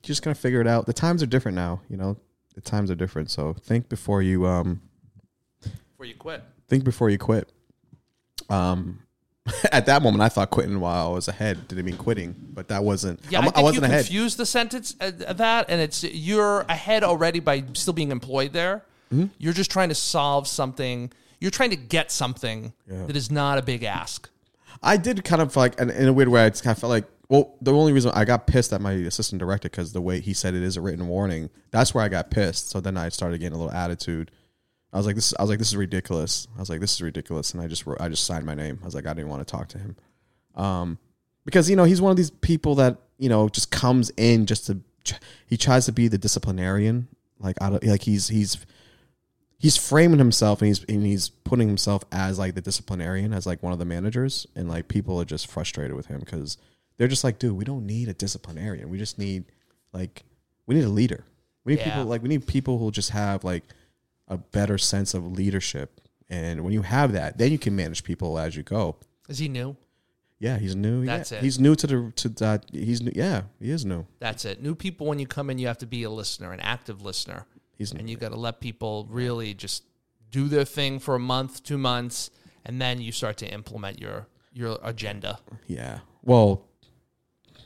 just 0.02 0.22
gonna 0.22 0.34
figure 0.34 0.60
it 0.60 0.66
out. 0.66 0.86
The 0.86 0.92
times 0.92 1.22
are 1.22 1.26
different 1.26 1.54
now 1.56 1.80
you 1.88 1.96
know? 1.96 2.16
The 2.54 2.60
times 2.60 2.90
are 2.90 2.94
different 2.96 3.30
so 3.30 3.52
think 3.52 3.88
before 3.88 4.22
you 4.22 4.46
um 4.46 4.80
before 5.62 6.06
you 6.06 6.14
quit. 6.16 6.42
think 6.68 6.84
before 6.84 7.10
you 7.10 7.18
quit. 7.18 7.50
Um, 8.50 9.03
at 9.72 9.86
that 9.86 10.02
moment, 10.02 10.22
I 10.22 10.28
thought 10.28 10.50
quitting 10.50 10.80
while 10.80 11.08
I 11.08 11.12
was 11.12 11.28
ahead 11.28 11.68
didn't 11.68 11.84
mean 11.84 11.96
quitting, 11.96 12.34
but 12.54 12.68
that 12.68 12.82
wasn't. 12.82 13.20
Yeah, 13.30 13.40
I'm- 13.40 13.48
I 13.48 13.52
think 13.52 13.64
wasn't 13.64 13.82
you 13.86 13.90
ahead. 13.92 14.04
confuse 14.06 14.36
the 14.36 14.46
sentence 14.46 14.96
uh, 15.00 15.10
that, 15.34 15.66
and 15.68 15.80
it's 15.80 16.02
you're 16.04 16.60
ahead 16.62 17.04
already 17.04 17.40
by 17.40 17.64
still 17.74 17.92
being 17.92 18.10
employed 18.10 18.52
there. 18.52 18.82
You're 19.38 19.52
just 19.52 19.70
trying 19.70 19.90
to 19.90 19.94
solve 19.94 20.48
something. 20.48 21.12
You're 21.40 21.52
trying 21.52 21.70
to 21.70 21.76
get 21.76 22.10
something 22.10 22.72
Yeah. 22.90 23.06
that 23.06 23.14
is 23.14 23.30
not 23.30 23.58
a 23.58 23.62
big 23.62 23.84
ask. 23.84 24.28
I 24.82 24.96
did 24.96 25.22
kind 25.24 25.40
of 25.40 25.54
like, 25.54 25.80
and 25.80 25.88
in 25.92 26.08
a 26.08 26.12
weird 26.12 26.28
way, 26.30 26.44
I 26.44 26.48
just 26.50 26.64
kind 26.64 26.74
of 26.76 26.80
felt 26.80 26.90
like, 26.90 27.04
well, 27.28 27.54
the 27.60 27.72
only 27.72 27.92
reason 27.92 28.10
I 28.12 28.24
got 28.24 28.48
pissed 28.48 28.72
at 28.72 28.80
my 28.80 28.90
assistant 28.90 29.38
director 29.38 29.68
because 29.68 29.92
the 29.92 30.00
way 30.00 30.18
he 30.18 30.34
said 30.34 30.54
it 30.54 30.64
is 30.64 30.76
a 30.76 30.80
written 30.80 31.06
warning. 31.06 31.48
That's 31.70 31.94
where 31.94 32.02
I 32.02 32.08
got 32.08 32.32
pissed. 32.32 32.70
So 32.70 32.80
then 32.80 32.96
I 32.96 33.08
started 33.08 33.38
getting 33.38 33.54
a 33.54 33.58
little 33.62 33.72
attitude. 33.72 34.32
I 34.94 34.96
was 34.96 35.06
like, 35.06 35.16
this. 35.16 35.34
I 35.38 35.42
was 35.42 35.50
like, 35.50 35.58
this 35.58 35.68
is 35.68 35.76
ridiculous. 35.76 36.46
I 36.56 36.60
was 36.60 36.70
like, 36.70 36.80
this 36.80 36.94
is 36.94 37.02
ridiculous, 37.02 37.52
and 37.52 37.60
I 37.62 37.66
just 37.66 37.84
wrote, 37.86 38.00
I 38.00 38.08
just 38.08 38.24
signed 38.24 38.46
my 38.46 38.54
name. 38.54 38.78
I 38.80 38.84
was 38.84 38.94
like, 38.94 39.06
I 39.06 39.12
didn't 39.12 39.28
want 39.28 39.46
to 39.46 39.50
talk 39.50 39.68
to 39.68 39.78
him, 39.78 39.96
um, 40.54 40.98
because 41.44 41.68
you 41.68 41.76
know 41.76 41.84
he's 41.84 42.00
one 42.00 42.12
of 42.12 42.16
these 42.16 42.30
people 42.30 42.76
that 42.76 42.98
you 43.18 43.28
know 43.28 43.48
just 43.48 43.70
comes 43.70 44.10
in 44.16 44.46
just 44.46 44.66
to 44.66 44.78
he 45.46 45.56
tries 45.56 45.84
to 45.86 45.92
be 45.92 46.08
the 46.08 46.16
disciplinarian. 46.16 47.08
Like 47.40 47.56
I 47.60 47.68
don't 47.70 47.84
like 47.84 48.02
he's 48.02 48.28
he's 48.28 48.64
he's 49.58 49.76
framing 49.76 50.18
himself 50.18 50.60
and 50.62 50.68
he's 50.68 50.84
and 50.84 51.04
he's 51.04 51.28
putting 51.28 51.68
himself 51.68 52.04
as 52.12 52.38
like 52.38 52.54
the 52.54 52.60
disciplinarian 52.60 53.32
as 53.32 53.46
like 53.46 53.62
one 53.62 53.72
of 53.72 53.78
the 53.78 53.84
managers 53.84 54.46
and 54.54 54.68
like 54.68 54.88
people 54.88 55.20
are 55.20 55.24
just 55.24 55.50
frustrated 55.50 55.94
with 55.96 56.06
him 56.06 56.20
because 56.20 56.56
they're 56.96 57.08
just 57.08 57.24
like 57.24 57.38
dude 57.38 57.52
we 57.56 57.64
don't 57.64 57.86
need 57.86 58.08
a 58.08 58.14
disciplinarian 58.14 58.88
we 58.90 58.98
just 58.98 59.18
need 59.18 59.44
like 59.92 60.22
we 60.66 60.74
need 60.74 60.84
a 60.84 60.88
leader 60.88 61.24
we 61.64 61.74
need 61.74 61.80
Yeah. 61.80 61.84
people 61.90 62.04
like 62.04 62.22
we 62.22 62.28
need 62.28 62.46
people 62.46 62.78
who 62.78 62.90
just 62.90 63.10
have 63.10 63.42
like 63.44 63.64
a 64.28 64.36
better 64.38 64.78
sense 64.78 65.14
of 65.14 65.24
leadership 65.32 66.00
and 66.30 66.62
when 66.64 66.72
you 66.72 66.82
have 66.82 67.12
that 67.12 67.36
then 67.38 67.52
you 67.52 67.58
can 67.58 67.74
manage 67.76 68.02
people 68.04 68.38
as 68.38 68.56
you 68.56 68.62
go 68.62 68.96
Is 69.28 69.38
he 69.38 69.48
new? 69.48 69.76
yeah 70.38 70.58
he's 70.58 70.74
new 70.74 71.04
That's 71.04 71.30
yeah. 71.32 71.38
it. 71.38 71.44
he's 71.44 71.58
new 71.60 71.74
to 71.76 71.86
the 71.86 72.12
to 72.16 72.28
that 72.30 72.64
he's 72.72 73.00
new 73.02 73.12
yeah 73.14 73.42
he 73.60 73.70
is 73.70 73.84
new 73.84 74.06
That's 74.20 74.44
it. 74.44 74.62
New 74.62 74.74
people, 74.74 75.06
when 75.06 75.18
you 75.18 75.26
come 75.26 75.50
in, 75.50 75.58
you 75.58 75.66
have 75.66 75.78
to 75.78 75.86
be 75.86 76.02
a 76.02 76.10
listener, 76.10 76.52
an 76.52 76.60
active 76.60 77.02
listener. 77.02 77.46
he's 77.78 77.92
new. 77.94 78.00
and 78.00 78.10
you 78.10 78.16
got 78.16 78.30
to 78.32 78.38
let 78.38 78.60
people 78.60 79.06
really 79.10 79.54
just 79.54 79.84
do 80.30 80.48
their 80.48 80.64
thing 80.64 80.98
for 80.98 81.14
a 81.14 81.18
month, 81.20 81.62
two 81.62 81.78
months, 81.78 82.30
and 82.64 82.80
then 82.80 83.00
you 83.00 83.12
start 83.12 83.36
to 83.38 83.46
implement 83.46 84.00
your 84.00 84.26
your 84.52 84.78
agenda. 84.82 85.38
Yeah. 85.66 85.98
Well, 86.22 86.64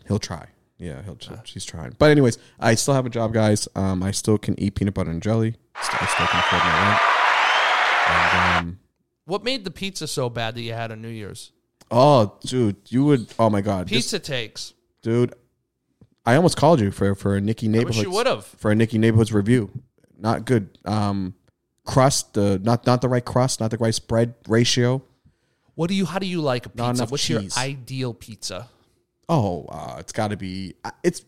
he'll 0.06 0.18
try. 0.18 0.46
Yeah, 0.78 1.02
he'll. 1.02 1.18
She's 1.44 1.64
trying. 1.64 1.94
But 1.98 2.10
anyways, 2.10 2.38
I 2.60 2.74
still 2.76 2.94
have 2.94 3.04
a 3.04 3.10
job, 3.10 3.32
guys. 3.34 3.68
Um, 3.74 4.02
I 4.02 4.12
still 4.12 4.38
can 4.38 4.58
eat 4.60 4.76
peanut 4.76 4.94
butter 4.94 5.10
and 5.10 5.20
jelly. 5.22 5.56
I 5.74 6.06
still 6.06 6.26
can 6.26 6.40
afford 6.40 6.62
my 6.62 6.88
rent. 6.88 7.00
And 8.08 8.58
um, 8.68 8.78
What 9.24 9.44
made 9.44 9.64
the 9.64 9.70
pizza 9.70 10.06
so 10.06 10.30
bad 10.30 10.54
that 10.54 10.62
you 10.62 10.72
had 10.72 10.92
on 10.92 11.02
New 11.02 11.08
Year's? 11.08 11.52
oh, 11.90 12.38
dude, 12.42 12.76
you 12.88 13.04
would. 13.04 13.32
Oh 13.38 13.48
my 13.50 13.60
god, 13.60 13.86
Pizza 13.88 14.18
takes. 14.18 14.74
dude. 15.02 15.34
I 16.26 16.36
almost 16.36 16.58
called 16.58 16.80
you 16.80 16.90
for 16.90 17.14
for 17.14 17.36
a 17.36 17.40
Nicky 17.40 17.66
I 17.66 17.70
wish 17.70 17.76
neighborhoods 17.78 18.02
you 18.02 18.10
would 18.10 18.26
have. 18.26 18.44
for 18.44 18.70
a 18.70 18.74
Nicky 18.74 18.98
neighborhoods 18.98 19.32
review. 19.32 19.70
Not 20.18 20.44
good. 20.44 20.76
Um, 20.84 21.34
crust, 21.86 22.34
the 22.34 22.58
not 22.62 22.84
not 22.86 23.00
the 23.00 23.08
right 23.08 23.24
crust, 23.24 23.60
not 23.60 23.70
the 23.70 23.78
right 23.78 23.94
spread 23.94 24.34
ratio. 24.46 25.02
What 25.74 25.88
do 25.88 25.94
you? 25.94 26.04
How 26.04 26.18
do 26.18 26.26
you 26.26 26.42
like 26.42 26.66
a 26.66 26.68
pizza? 26.68 27.06
What's 27.06 27.24
cheese. 27.24 27.56
your 27.56 27.64
ideal 27.64 28.12
pizza? 28.12 28.68
Oh, 29.28 29.66
uh, 29.68 29.96
it's 29.98 30.12
got 30.12 30.28
to 30.28 30.36
be. 30.36 30.74
It's 31.02 31.24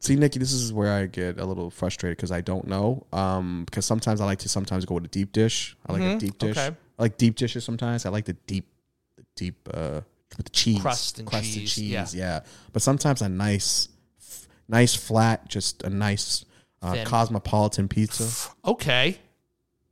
see, 0.00 0.16
Nicky. 0.16 0.38
This 0.38 0.52
is 0.52 0.72
where 0.72 0.92
I 0.92 1.06
get 1.06 1.38
a 1.38 1.44
little 1.44 1.70
frustrated 1.70 2.16
because 2.16 2.30
I 2.30 2.40
don't 2.40 2.66
know. 2.66 3.06
Um, 3.12 3.64
because 3.64 3.84
sometimes 3.86 4.20
I 4.20 4.24
like 4.26 4.38
to 4.40 4.48
sometimes 4.48 4.84
go 4.84 4.94
with 4.94 5.04
a 5.04 5.08
deep 5.08 5.32
dish. 5.32 5.76
I 5.86 5.92
like 5.92 6.02
a 6.02 6.18
deep 6.18 6.38
dish. 6.38 6.56
okay. 6.56 6.76
I 6.98 7.02
like 7.02 7.16
deep 7.16 7.36
dishes 7.36 7.64
sometimes. 7.64 8.06
I 8.06 8.10
like 8.10 8.26
the 8.26 8.34
deep, 8.46 8.68
the 9.16 9.24
deep 9.34 9.68
uh 9.72 10.00
with 10.36 10.46
the 10.46 10.50
cheese, 10.52 10.80
Crust 10.80 11.18
and 11.18 11.30
cheese, 11.30 11.78
yeah. 11.78 12.06
yeah. 12.12 12.40
But 12.72 12.82
sometimes 12.82 13.22
a 13.22 13.28
nice, 13.28 13.88
f- 14.20 14.48
nice 14.68 14.94
flat, 14.94 15.48
just 15.48 15.82
a 15.84 15.90
nice 15.90 16.44
uh, 16.82 17.04
cosmopolitan 17.04 17.88
pizza. 17.88 18.50
Okay, 18.64 19.18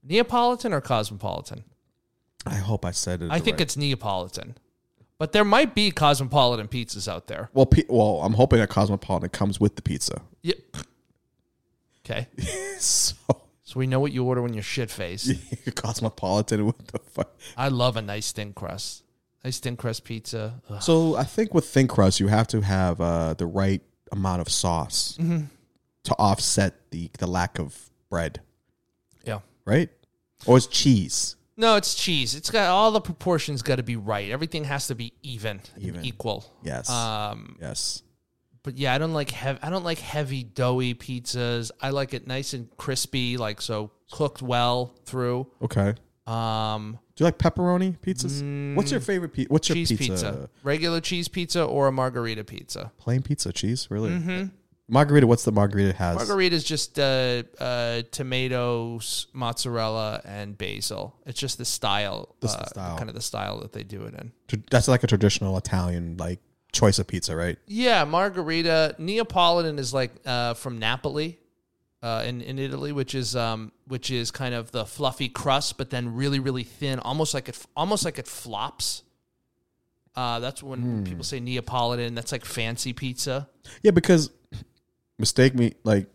Neapolitan 0.03 0.73
or 0.73 0.81
cosmopolitan? 0.81 1.65
I 2.45 2.57
hope 2.57 2.85
I 2.85 2.91
said 2.91 3.23
it. 3.23 3.31
I 3.31 3.39
think 3.39 3.55
right- 3.55 3.61
it's 3.63 3.77
Neapolitan, 3.77 4.57
but 5.23 5.31
there 5.31 5.45
might 5.45 5.73
be 5.73 5.93
cosmopolitan 5.93 6.67
pizzas 6.67 7.07
out 7.07 7.29
there. 7.29 7.49
well. 7.55 7.65
Pe- 7.67 7.85
well, 7.89 8.21
I'm 8.25 8.33
hoping 8.33 8.59
that 8.59 8.71
cosmopolitan 8.71 9.31
comes 9.31 9.61
with 9.61 9.77
the 9.77 9.83
pizza. 9.83 10.21
Yeah. 10.43 10.55
Okay, 12.05 12.27
so 12.79 13.15
so 13.63 13.79
we 13.79 13.87
know 13.87 14.01
what 14.01 14.11
you 14.11 14.25
order 14.25 14.43
when 14.43 14.53
you're 14.53 14.65
shit 14.65 14.91
faced. 14.91 15.31
cosmopolitan 15.77 16.67
with 16.67 16.87
the. 16.89 16.99
Fu- 16.99 17.23
I 17.57 17.69
love 17.69 17.97
a 17.97 18.03
nice 18.03 18.33
thin 18.33 18.53
crust. 18.53 19.05
Nice 19.45 19.61
thin 19.61 19.77
crust 19.77 20.03
pizza. 20.03 20.61
Ugh. 20.69 20.83
So 20.83 21.15
I 21.15 21.23
think 21.23 21.55
with 21.55 21.67
thin 21.67 21.87
crust, 21.87 22.19
you 22.19 22.27
have 22.27 22.49
to 22.49 22.61
have 22.61 23.01
uh, 23.01 23.35
the 23.35 23.47
right 23.47 23.81
amount 24.11 24.41
of 24.41 24.49
sauce 24.49 25.17
Mm-hmm. 25.21 25.45
to 26.05 26.15
offset 26.19 26.91
the 26.91 27.11
the 27.19 27.29
lack 27.29 27.61
of 27.61 27.91
bread, 28.11 28.41
Yeah. 29.25 29.39
right? 29.65 29.89
Or 30.47 30.57
it's 30.57 30.67
cheese. 30.67 31.37
No, 31.57 31.77
it's 31.77 31.95
cheese. 31.95 32.35
It's 32.35 32.51
got 32.51 32.69
all 32.69 32.91
the 32.93 33.01
proportions 33.01 33.63
got 33.63 33.77
to 33.77 33.83
be 33.83 33.97
right. 33.97 34.31
Everything 34.31 34.65
has 34.65 34.87
to 34.87 34.95
be 34.95 35.13
even, 35.23 35.61
and 35.75 35.85
Even. 35.85 36.05
equal. 36.05 36.45
Yes. 36.63 36.89
Um, 36.89 37.57
yes. 37.61 38.03
but 38.63 38.79
yeah, 38.79 38.95
I 38.95 38.99
don't 38.99 39.13
like 39.13 39.31
heavy. 39.31 39.59
I 39.63 39.71
don't 39.71 39.85
like 39.85 39.99
heavy 39.99 40.45
doughy 40.45 40.95
pizzas. 40.95 41.71
I 41.81 41.91
like 41.91 42.15
it 42.15 42.27
nice 42.27 42.55
and 42.55 42.75
crispy, 42.77 43.37
like 43.37 43.61
so 43.61 43.91
cooked 44.11 44.41
well 44.43 44.95
through. 45.05 45.47
Okay. 45.61 45.95
Um, 46.27 46.99
Do 47.17 47.25
you 47.25 47.27
like 47.27 47.39
pepperoni 47.39 47.99
pizzas? 47.99 48.75
What's 48.77 48.93
your 48.93 49.01
favorite 49.01 49.33
pizza? 49.33 49.53
What's 49.53 49.69
your 49.69 49.75
cheese 49.77 49.89
pizza? 49.91 50.13
pizza. 50.13 50.51
regular 50.63 51.01
cheese 51.01 51.27
pizza, 51.29 51.65
or 51.65 51.89
a 51.89 51.93
margarita 51.93 52.45
pizza. 52.45 52.93
Plain 52.99 53.23
pizza, 53.23 53.53
cheese, 53.53 53.89
really? 53.91 54.51
Margarita. 54.93 55.27
What's 55.27 55.45
the 55.45 55.53
margarita 55.53 55.97
has? 55.97 56.17
Margarita 56.17 56.55
is 56.55 56.65
just 56.65 56.99
uh, 56.99 57.43
uh, 57.59 58.03
tomatoes, 58.11 59.27
mozzarella, 59.33 60.21
and 60.25 60.57
basil. 60.59 61.17
It's 61.25 61.41
just 61.41 61.57
the 61.57 61.65
style, 61.65 62.37
the 62.41 62.49
uh, 62.49 62.67
style. 62.67 62.99
kind 62.99 63.09
of 63.09 63.15
the 63.15 63.23
style 63.23 63.61
that 63.61 63.73
they 63.73 63.85
do 63.85 64.03
it 64.03 64.15
in. 64.15 64.33
Tr- 64.49 64.57
That's 64.71 64.89
like 64.89 65.03
a 65.03 65.07
traditional 65.07 65.57
Italian 65.57 66.17
like 66.19 66.41
choice 66.73 66.99
of 66.99 67.07
pizza, 67.07 67.35
right? 67.35 67.57
Yeah, 67.67 68.05
margarita. 68.05 68.95
Neapolitan 68.99 69.79
is 69.79 69.95
like 69.95 70.11
uh, 70.27 70.53
from 70.55 70.79
Napoli, 70.79 71.39
uh, 72.03 72.25
in 72.27 72.43
in 72.43 72.59
Italy, 72.59 72.93
which 72.93 73.15
is 73.15 73.35
um, 73.35 73.73
which 73.87 74.11
is 74.11 74.31
kind 74.31 74.55
of 74.55 74.73
the 74.73 74.85
fluffy 74.85 75.31
crust, 75.31 75.79
but 75.79 75.89
then 75.89 76.15
really 76.15 76.39
really 76.39 76.65
thin, 76.65 76.99
almost 76.99 77.33
like 77.33 77.49
it 77.49 77.59
almost 77.77 78.05
like 78.05 78.19
it 78.19 78.29
flops. 78.29 79.05
Uh, 80.15 80.39
that's 80.41 80.63
when 80.63 80.81
Hmm. 80.81 81.05
people 81.05 81.25
say 81.25 81.41
Neapolitan. 81.41 82.15
That's 82.15 82.33
like 82.33 82.45
fancy 82.45 82.93
pizza. 82.93 83.49
Yeah, 83.83 83.93
because 83.93 84.29
mistake 85.23 85.55
me, 85.55 85.75
like, 85.85 86.09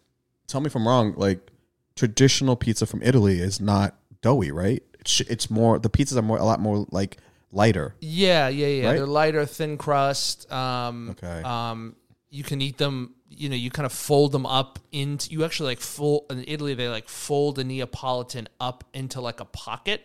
tell 0.47 0.59
me 0.61 0.67
if 0.67 0.75
I'm 0.75 0.87
wrong. 0.87 1.13
Like, 1.15 1.49
traditional 1.95 2.55
pizza 2.55 2.85
from 2.85 3.01
Italy 3.01 3.39
is 3.39 3.59
not 3.59 3.95
doughy, 4.21 4.51
right? 4.51 4.83
It's, 4.99 5.21
it's 5.21 5.49
more 5.49 5.79
the 5.79 5.89
pizzas 5.89 6.17
are 6.17 6.21
more 6.21 6.37
a 6.37 6.43
lot 6.43 6.59
more 6.59 6.85
like 6.91 7.17
lighter. 7.51 7.95
Yeah, 8.01 8.49
yeah, 8.49 8.67
yeah. 8.67 8.87
Right? 8.87 8.97
They're 8.97 9.07
lighter, 9.07 9.45
thin 9.45 9.77
crust. 9.77 10.51
Um, 10.51 11.11
Okay. 11.11 11.41
Um, 11.41 11.95
you 12.29 12.43
can 12.43 12.61
eat 12.61 12.77
them. 12.77 13.13
You 13.29 13.49
know, 13.49 13.55
you 13.55 13.71
kind 13.71 13.85
of 13.85 13.93
fold 13.93 14.31
them 14.33 14.45
up 14.45 14.79
into. 14.91 15.31
You 15.31 15.45
actually 15.45 15.69
like 15.71 15.79
fold 15.79 16.25
in 16.29 16.43
Italy. 16.47 16.73
They 16.73 16.89
like 16.89 17.07
fold 17.07 17.57
a 17.59 17.63
Neapolitan 17.63 18.49
up 18.59 18.83
into 18.93 19.21
like 19.21 19.39
a 19.39 19.45
pocket 19.45 20.01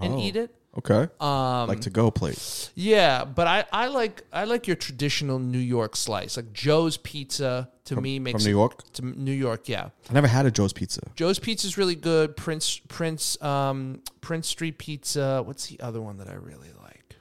and 0.00 0.14
Oh. 0.14 0.18
eat 0.20 0.36
it. 0.36 0.54
Okay, 0.76 1.06
Um, 1.20 1.68
like 1.68 1.82
to 1.82 1.90
go 1.90 2.10
plate. 2.10 2.70
Yeah, 2.74 3.24
but 3.24 3.46
I, 3.46 3.64
I 3.72 3.86
like 3.86 4.24
I 4.32 4.42
like 4.42 4.66
your 4.66 4.74
traditional 4.74 5.38
New 5.38 5.58
York 5.60 5.94
slice. 5.94 6.36
Like 6.36 6.52
Joe's 6.52 6.96
Pizza 6.96 7.70
to 7.84 8.00
me 8.00 8.18
makes 8.18 8.42
from 8.42 8.50
New 8.50 8.56
York? 8.58 8.82
To 8.94 9.02
New 9.02 9.30
York, 9.30 9.68
yeah. 9.68 9.90
I 10.10 10.12
never 10.12 10.26
had 10.26 10.46
a 10.46 10.50
Joe's 10.50 10.72
Pizza. 10.72 11.00
Joe's 11.14 11.38
Pizza 11.38 11.68
is 11.68 11.78
really 11.78 11.94
good. 11.94 12.36
Prince 12.36 12.80
Prince 12.88 13.40
um 13.40 14.00
Prince 14.20 14.48
Street 14.48 14.78
Pizza. 14.78 15.42
What's 15.44 15.68
the 15.68 15.78
other 15.78 16.02
one 16.02 16.16
that 16.18 16.26
I 16.28 16.34
really 16.34 16.72
like? 16.82 17.14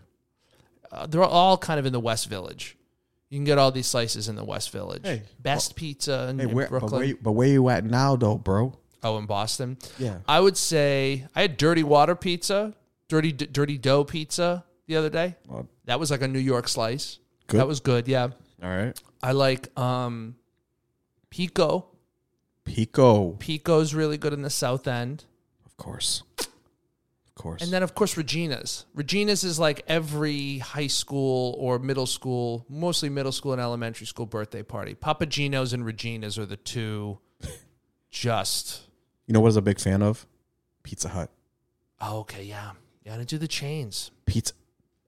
Uh, 0.92 1.06
they're 1.06 1.24
all 1.24 1.56
kind 1.58 1.80
of 1.80 1.86
in 1.86 1.94
the 1.94 2.00
West 2.00 2.28
Village. 2.30 2.76
You 3.30 3.38
can 3.38 3.46
get 3.46 3.60
all 3.60 3.72
these 3.72 3.86
slices 3.88 4.28
in 4.28 4.36
the 4.36 4.44
West 4.44 4.72
Village. 4.72 5.02
Hey, 5.04 5.24
Best 5.40 5.76
pizza 5.76 6.28
in, 6.30 6.40
Hey, 6.40 6.46
in 6.46 6.54
where, 6.56 6.66
but 6.66 6.80
Brooklyn. 6.80 7.00
where, 7.00 7.08
you- 7.08 7.20
but 7.22 7.32
where 7.34 7.48
you 7.48 7.70
at 7.70 7.84
now, 7.86 8.16
though, 8.16 8.38
bro? 8.40 8.78
Oh, 9.04 9.18
in 9.18 9.26
Boston. 9.26 9.78
Yeah. 10.00 10.20
I 10.28 10.40
would 10.40 10.56
say 10.58 11.26
I 11.36 11.42
had 11.42 11.58
Dirty 11.58 11.84
Water 11.84 12.16
Pizza, 12.16 12.74
Dirty 13.10 13.32
Dirty 13.32 13.78
Dough 13.78 14.04
Pizza 14.06 14.64
the 14.88 14.96
other 14.96 15.10
day. 15.10 15.36
Well, 15.48 15.68
That 15.86 16.00
was 16.00 16.10
like 16.12 16.22
a 16.22 16.28
New 16.28 16.40
York 16.40 16.68
slice. 16.68 17.20
Good. 17.48 17.60
That 17.60 17.68
was 17.68 17.80
good. 17.82 18.08
Yeah. 18.08 18.30
all 18.64 18.70
right. 18.70 18.98
I 19.22 19.32
like 19.34 19.78
um 19.78 20.36
Picco. 21.30 21.86
Picco, 22.66 23.38
Picco's 23.40 23.94
really 23.94 24.18
good 24.18 24.32
in 24.32 24.42
the 24.42 24.50
South 24.50 24.88
End. 24.88 25.26
of 25.66 25.76
course, 25.76 26.24
of 26.40 27.36
course. 27.36 27.62
And 27.62 27.74
then 27.74 27.84
of 27.84 27.94
course 27.94 28.16
Regina's. 28.16 28.86
Regina's 28.94 29.44
is 29.44 29.60
like 29.60 29.84
every 29.90 30.60
high 30.60 30.88
school 30.88 31.58
or 31.60 31.78
middle 31.78 32.06
school, 32.06 32.66
mostly 32.70 33.10
middle 33.10 33.34
school 33.34 33.52
and 33.52 33.62
elementary 33.62 34.08
school 34.08 34.26
birthday 34.26 34.64
party. 34.64 34.94
Papa 34.94 35.26
Gino's 35.26 35.74
and 35.74 35.86
Regina's 35.86 36.40
are 36.40 36.46
the 36.46 36.56
two 36.56 37.20
just 38.12 38.84
you 39.28 39.34
know 39.34 39.40
what 39.40 39.48
I 39.48 39.50
was 39.50 39.58
a 39.58 39.62
big 39.62 39.80
fan 39.80 40.02
of? 40.02 40.26
Pizza 40.84 41.10
Hut. 41.10 41.30
oh, 42.02 42.20
okay, 42.20 42.44
yeah. 42.44 42.72
You 43.06 43.12
gotta 43.12 43.26
do 43.26 43.38
the 43.38 43.48
chains. 43.48 44.12
Pizza. 44.26 44.54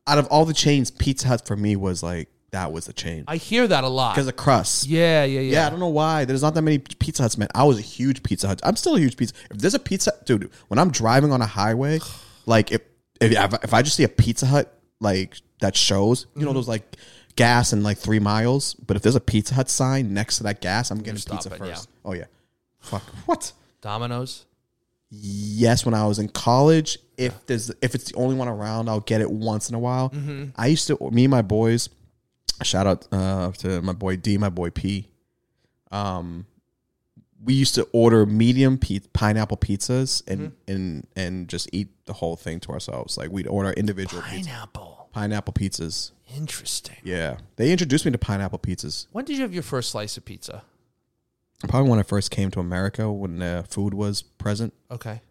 Out 0.08 0.18
of 0.18 0.28
all 0.28 0.46
the 0.46 0.54
chains, 0.54 0.92
Pizza 0.92 1.28
Hut 1.28 1.46
for 1.48 1.56
me 1.56 1.76
was 1.76 2.04
like 2.04 2.30
that 2.52 2.72
was 2.72 2.86
the 2.86 2.94
chain 2.94 3.26
I 3.28 3.36
hear 3.38 3.68
that 3.68 3.84
a 3.84 3.88
lot. 3.88 4.14
because 4.16 4.28
of 4.28 4.36
crust. 4.38 4.86
Yeah, 4.88 5.24
yeah, 5.26 5.40
yeah. 5.42 5.54
Yeah, 5.54 5.68
I 5.68 5.70
don't 5.70 5.80
know 5.80 5.88
why. 5.90 6.24
There's 6.26 6.42
not 6.42 6.54
that 6.54 6.62
many 6.62 6.78
Pizza 6.80 7.24
Huts, 7.24 7.38
man. 7.38 7.50
I 7.56 7.64
was 7.66 7.78
a 7.80 7.82
huge 7.82 8.24
Pizza 8.24 8.48
Hut. 8.48 8.62
I'm 8.64 8.76
still 8.78 8.96
a 8.96 9.00
huge 9.00 9.18
pizza. 9.18 9.34
If 9.52 9.58
there's 9.58 9.74
a 9.74 9.80
pizza, 9.80 10.14
dude, 10.26 10.50
when 10.68 10.78
I'm 10.80 10.92
driving 10.92 11.32
on 11.34 11.42
a 11.42 11.46
highway, 11.48 12.00
like 12.46 12.72
if 12.72 12.82
if 13.20 13.32
if 13.64 13.74
I 13.74 13.82
just 13.82 13.96
see 13.98 14.04
a 14.04 14.10
Pizza 14.10 14.46
Hut 14.46 14.72
like 15.02 15.38
that 15.60 15.76
shows, 15.76 16.28
you 16.36 16.42
know, 16.42 16.48
Mm-hmm. 16.50 16.56
those 16.56 16.68
like 16.68 16.96
gas 17.36 17.74
in 17.74 17.82
like 17.84 17.98
three 17.98 18.20
miles. 18.20 18.74
But 18.76 18.96
if 18.98 19.04
there's 19.04 19.16
a 19.16 19.22
Pizza 19.22 19.56
Hut 19.56 19.70
sign 19.70 20.14
next 20.14 20.38
to 20.38 20.44
that 20.44 20.62
gas, 20.62 20.92
I'm 20.92 21.00
getting 21.00 21.16
pizza 21.16 21.42
stopping, 21.42 21.60
first. 21.60 21.90
Oh 22.06 22.14
yeah, 22.14 22.26
fuck 22.80 23.04
what? 23.26 23.52
Domino's. 23.86 24.46
Yes, 25.12 25.86
when 25.86 25.94
I 25.94 26.06
was 26.08 26.18
in 26.20 26.28
college, 26.30 26.98
if 27.18 27.46
there's 27.46 27.70
if 27.82 27.94
it's 27.96 28.06
the 28.12 28.16
only 28.18 28.36
one 28.36 28.48
around, 28.48 28.90
I'll 28.90 29.00
get 29.00 29.22
it 29.22 29.30
once 29.30 29.70
in 29.70 29.76
a 29.76 29.80
while. 29.80 30.10
Mm-hmm. 30.10 30.46
I 30.56 30.68
used 30.68 30.88
to 30.88 30.98
me 31.12 31.26
and 31.26 31.32
my 31.32 31.42
boys. 31.44 31.90
Shout 32.64 32.88
out 32.88 33.08
uh, 33.12 33.52
to 33.60 33.82
my 33.82 33.94
boy 33.94 34.16
D, 34.18 34.38
my 34.38 34.50
boy 34.50 34.72
P. 34.72 35.08
Um, 35.92 36.46
we 37.44 37.54
used 37.54 37.76
to 37.76 37.88
order 37.94 38.26
medium 38.26 38.78
pe- 38.78 39.02
pineapple 39.14 39.58
pizzas 39.58 40.24
and 40.28 40.40
Mm-hmm. 40.40 40.72
and 40.72 41.08
and 41.16 41.48
just 41.48 41.70
eat 41.72 41.90
the 42.06 42.14
whole 42.14 42.36
thing 42.36 42.60
to 42.62 42.70
ourselves. 42.72 43.18
Like 43.18 43.30
we'd 43.30 43.48
order 43.48 43.72
individual 43.72 44.24
pizza, 44.24 44.50
Pineapple. 44.50 45.10
pineapple 45.14 45.54
pizzas. 45.54 46.12
Interesting. 46.36 46.98
Yeah, 47.04 47.38
they 47.58 47.72
introduced 47.72 48.04
me 48.06 48.12
to 48.12 48.18
pineapple 48.18 48.60
pizzas. 48.60 49.06
When 49.12 49.26
did 49.26 49.36
you 49.38 49.44
have 49.44 49.54
your 49.54 49.64
first 49.64 49.92
slice 49.92 50.18
of 50.18 50.26
pizza? 50.26 50.64
Probably 51.68 51.90
when 51.90 52.00
I 52.00 52.04
first 52.04 52.32
came 52.32 52.52
to 52.52 52.60
America, 52.60 53.12
when 53.12 53.42
uh, 53.42 53.64
food 53.64 53.94
was 53.94 54.22
present. 54.22 54.74
Okay. 54.92 55.22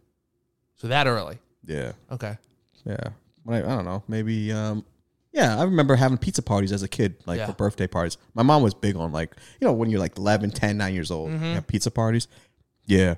So 0.77 0.89
that 0.89 1.07
early. 1.07 1.39
Yeah, 1.67 1.93
Okay. 2.11 2.37
Yeah. 2.85 2.97
When 3.45 3.63
I, 3.63 3.73
I 3.73 3.75
don't 3.77 3.85
know. 3.85 4.03
Maybe. 4.09 4.53
Um, 4.53 4.85
yeah, 5.33 5.59
I 5.59 5.65
remember 5.65 5.97
having 5.97 6.19
pizza 6.19 6.43
parties 6.43 6.73
as 6.73 6.83
a 6.83 6.89
kid, 6.89 7.17
like 7.27 7.39
Yeah. 7.39 7.47
for 7.47 7.53
birthday 7.53 7.87
parties. 7.87 8.17
My 8.35 8.43
mom 8.43 8.63
was 8.63 8.73
big 8.75 8.97
on 8.97 9.11
like, 9.13 9.35
you 9.61 9.67
know, 9.67 9.73
when 9.73 9.91
you're 9.91 10.01
like 10.01 10.17
11, 10.19 10.51
10, 10.51 10.77
9 10.77 10.95
years 10.95 11.11
old, 11.11 11.31
Mm-hmm. 11.31 11.45
you 11.45 11.55
have 11.55 11.67
pizza 11.67 11.91
parties. 11.91 12.29
Yeah. 12.87 13.15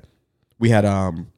We 0.58 0.68
had, 0.70 0.84
um, 0.84 1.32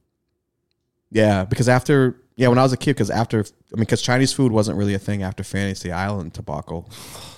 yeah, 1.10 1.44
because 1.44 1.68
after, 1.68 2.20
yeah, 2.36 2.48
when 2.48 2.58
I 2.58 2.62
was 2.62 2.72
a 2.72 2.76
kid, 2.76 2.94
because 2.94 3.10
after, 3.10 3.40
I 3.40 3.42
mean, 3.76 3.80
because 3.80 4.02
Chinese 4.02 4.32
food 4.32 4.52
wasn't 4.52 4.78
really 4.78 4.94
a 4.94 4.98
thing 4.98 5.22
after 5.22 5.42
Fantasy 5.42 5.90
Island 5.92 6.32
debacle. 6.34 6.88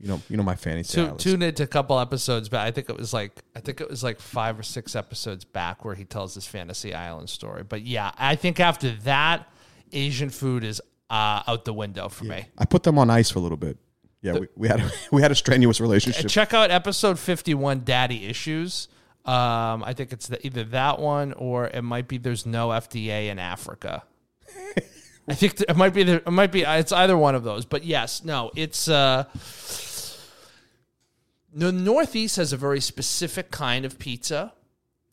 You 0.00 0.08
know, 0.08 0.22
you 0.30 0.36
know 0.38 0.42
my 0.42 0.54
Fantasy 0.56 0.98
Island. 0.98 1.20
tune 1.20 1.42
into 1.42 1.62
a 1.62 1.66
couple 1.66 1.98
episodes 2.00 2.48
back. 2.48 2.66
I 2.66 2.70
think 2.70 2.88
it 2.88 2.96
was 2.96 3.12
like 3.12 3.42
I 3.54 3.60
think 3.60 3.82
it 3.82 3.90
was 3.90 4.02
like 4.02 4.18
five 4.18 4.58
or 4.58 4.62
six 4.62 4.96
episodes 4.96 5.44
back 5.44 5.84
where 5.84 5.94
he 5.94 6.04
tells 6.04 6.34
this 6.34 6.46
fantasy 6.46 6.94
island 6.94 7.28
story. 7.28 7.64
But 7.64 7.82
yeah, 7.82 8.12
I 8.16 8.34
think 8.34 8.60
after 8.60 8.92
that, 9.04 9.46
Asian 9.92 10.30
food 10.30 10.64
is 10.64 10.80
uh, 11.10 11.42
out 11.46 11.66
the 11.66 11.74
window 11.74 12.08
for 12.08 12.24
me. 12.24 12.46
I 12.56 12.64
put 12.64 12.82
them 12.82 12.98
on 12.98 13.10
ice 13.10 13.30
for 13.30 13.40
a 13.40 13.42
little 13.42 13.58
bit. 13.58 13.76
Yeah, 14.22 14.38
we, 14.38 14.48
we 14.56 14.68
had 14.68 14.80
a, 14.80 14.90
we 15.12 15.20
had 15.20 15.32
a 15.32 15.34
strenuous 15.34 15.80
relationship. 15.80 16.28
Check 16.28 16.54
out 16.54 16.70
episode 16.70 17.18
fifty-one, 17.18 17.82
Daddy 17.84 18.26
Issues. 18.26 18.88
Um, 19.26 19.84
I 19.84 19.92
think 19.92 20.12
it's 20.12 20.28
the, 20.28 20.44
either 20.46 20.64
that 20.64 20.98
one 20.98 21.34
or 21.34 21.66
it 21.66 21.82
might 21.82 22.08
be 22.08 22.16
there's 22.16 22.46
no 22.46 22.68
FDA 22.68 23.28
in 23.28 23.38
Africa. 23.38 24.02
I 25.28 25.34
think 25.34 25.56
th- 25.56 25.68
it 25.68 25.76
might 25.76 25.94
be 25.94 26.02
there. 26.02 26.18
It 26.18 26.30
might 26.30 26.50
be. 26.50 26.62
It's 26.62 26.92
either 26.92 27.16
one 27.16 27.34
of 27.34 27.44
those. 27.44 27.64
But 27.64 27.84
yes, 27.84 28.24
no, 28.24 28.50
it's 28.56 28.88
uh, 28.88 29.24
the 31.52 31.72
Northeast 31.72 32.36
has 32.36 32.52
a 32.52 32.56
very 32.56 32.80
specific 32.80 33.50
kind 33.50 33.84
of 33.84 33.98
pizza. 33.98 34.52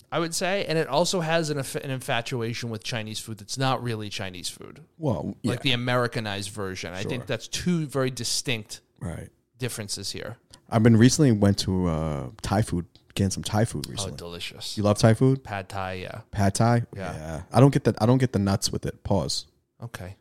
I 0.10 0.20
would 0.20 0.34
say, 0.34 0.66
and 0.66 0.78
it 0.78 0.88
also 0.88 1.20
has 1.20 1.50
an, 1.50 1.58
an 1.58 1.92
infatuation 1.92 2.70
with 2.70 2.82
Chinese 2.82 3.20
food 3.20 3.40
that's 3.40 3.58
not 3.58 3.84
really 3.84 4.08
Chinese 4.08 4.48
food, 4.48 4.80
well, 4.98 5.36
yeah, 5.42 5.52
like 5.52 5.64
the 5.64 5.74
Americanized 5.74 6.50
version. 6.52 6.94
I 6.94 7.04
think 7.04 7.26
that's 7.26 7.50
two 7.50 7.86
very 7.88 8.10
distinct 8.10 8.80
right. 9.02 9.28
differences 9.60 10.12
here. 10.12 10.38
I've 10.70 10.82
been 10.82 10.96
recently 10.96 11.34
went 11.34 11.58
to 11.60 11.88
uh, 11.88 12.28
Thai 12.42 12.62
food, 12.62 12.86
getting 13.16 13.32
some 13.32 13.44
Thai 13.44 13.66
food 13.66 13.86
Oh, 13.90 13.92
recently. 13.92 14.16
delicious. 14.16 14.78
you 14.78 14.84
love 14.84 14.98
Thai 14.98 15.14
food? 15.14 15.44
Pad 15.44 15.68
Thai, 15.68 15.94
yeah. 15.96 16.22
Pad 16.32 16.56
Thai? 16.56 16.84
Yeah. 16.96 17.42
I 17.52 17.60
don't 17.60 17.74
get 17.74 17.84
the 17.84 17.94
I 18.00 18.06
don't 18.06 18.18
get 18.20 18.32
the 18.32 18.40
nuts 18.40 18.72
with 18.72 18.86
it. 18.86 19.04
Pause. 19.04 19.48
Okay. 19.84 20.16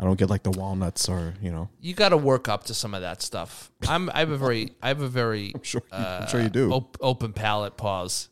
I 0.00 0.04
don't 0.04 0.18
get 0.18 0.30
like 0.30 0.42
the 0.42 0.50
walnuts 0.50 1.10
or 1.10 1.34
you 1.42 1.50
know. 1.50 1.68
You 1.78 1.92
got 1.92 2.08
to 2.08 2.16
work 2.16 2.48
up 2.48 2.64
to 2.64 2.74
some 2.74 2.94
of 2.94 3.02
that 3.02 3.20
stuff. 3.20 3.70
I'm. 3.86 4.08
I 4.14 4.20
have 4.20 4.30
a 4.30 4.38
very. 4.38 4.72
I 4.82 4.88
have 4.88 5.02
a 5.02 5.08
very. 5.08 5.52
I'm 5.54 5.62
sure. 5.62 5.82
You, 5.92 5.98
uh, 5.98 6.20
I'm 6.22 6.28
sure 6.28 6.40
you 6.40 6.48
do. 6.48 6.72
Op- 6.72 6.96
open 7.02 7.34
palate. 7.34 7.76
Pause. 7.76 8.30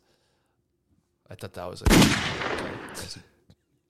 I 1.30 1.34
thought 1.34 1.52
that 1.52 1.68
was. 1.68 1.82
A, 1.82 3.20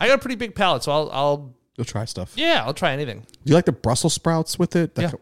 I 0.00 0.08
got 0.08 0.14
a 0.14 0.18
pretty 0.18 0.34
big 0.34 0.56
palate, 0.56 0.82
so 0.82 0.90
I'll. 0.90 1.10
I'll. 1.12 1.54
You'll 1.76 1.84
try 1.84 2.04
stuff. 2.04 2.32
Yeah, 2.34 2.64
I'll 2.66 2.74
try 2.74 2.92
anything. 2.92 3.20
Do 3.20 3.26
you 3.44 3.54
like 3.54 3.66
the 3.66 3.72
Brussels 3.72 4.12
sprouts 4.12 4.58
with 4.58 4.74
it? 4.74 4.90
Yeah. 4.98 5.12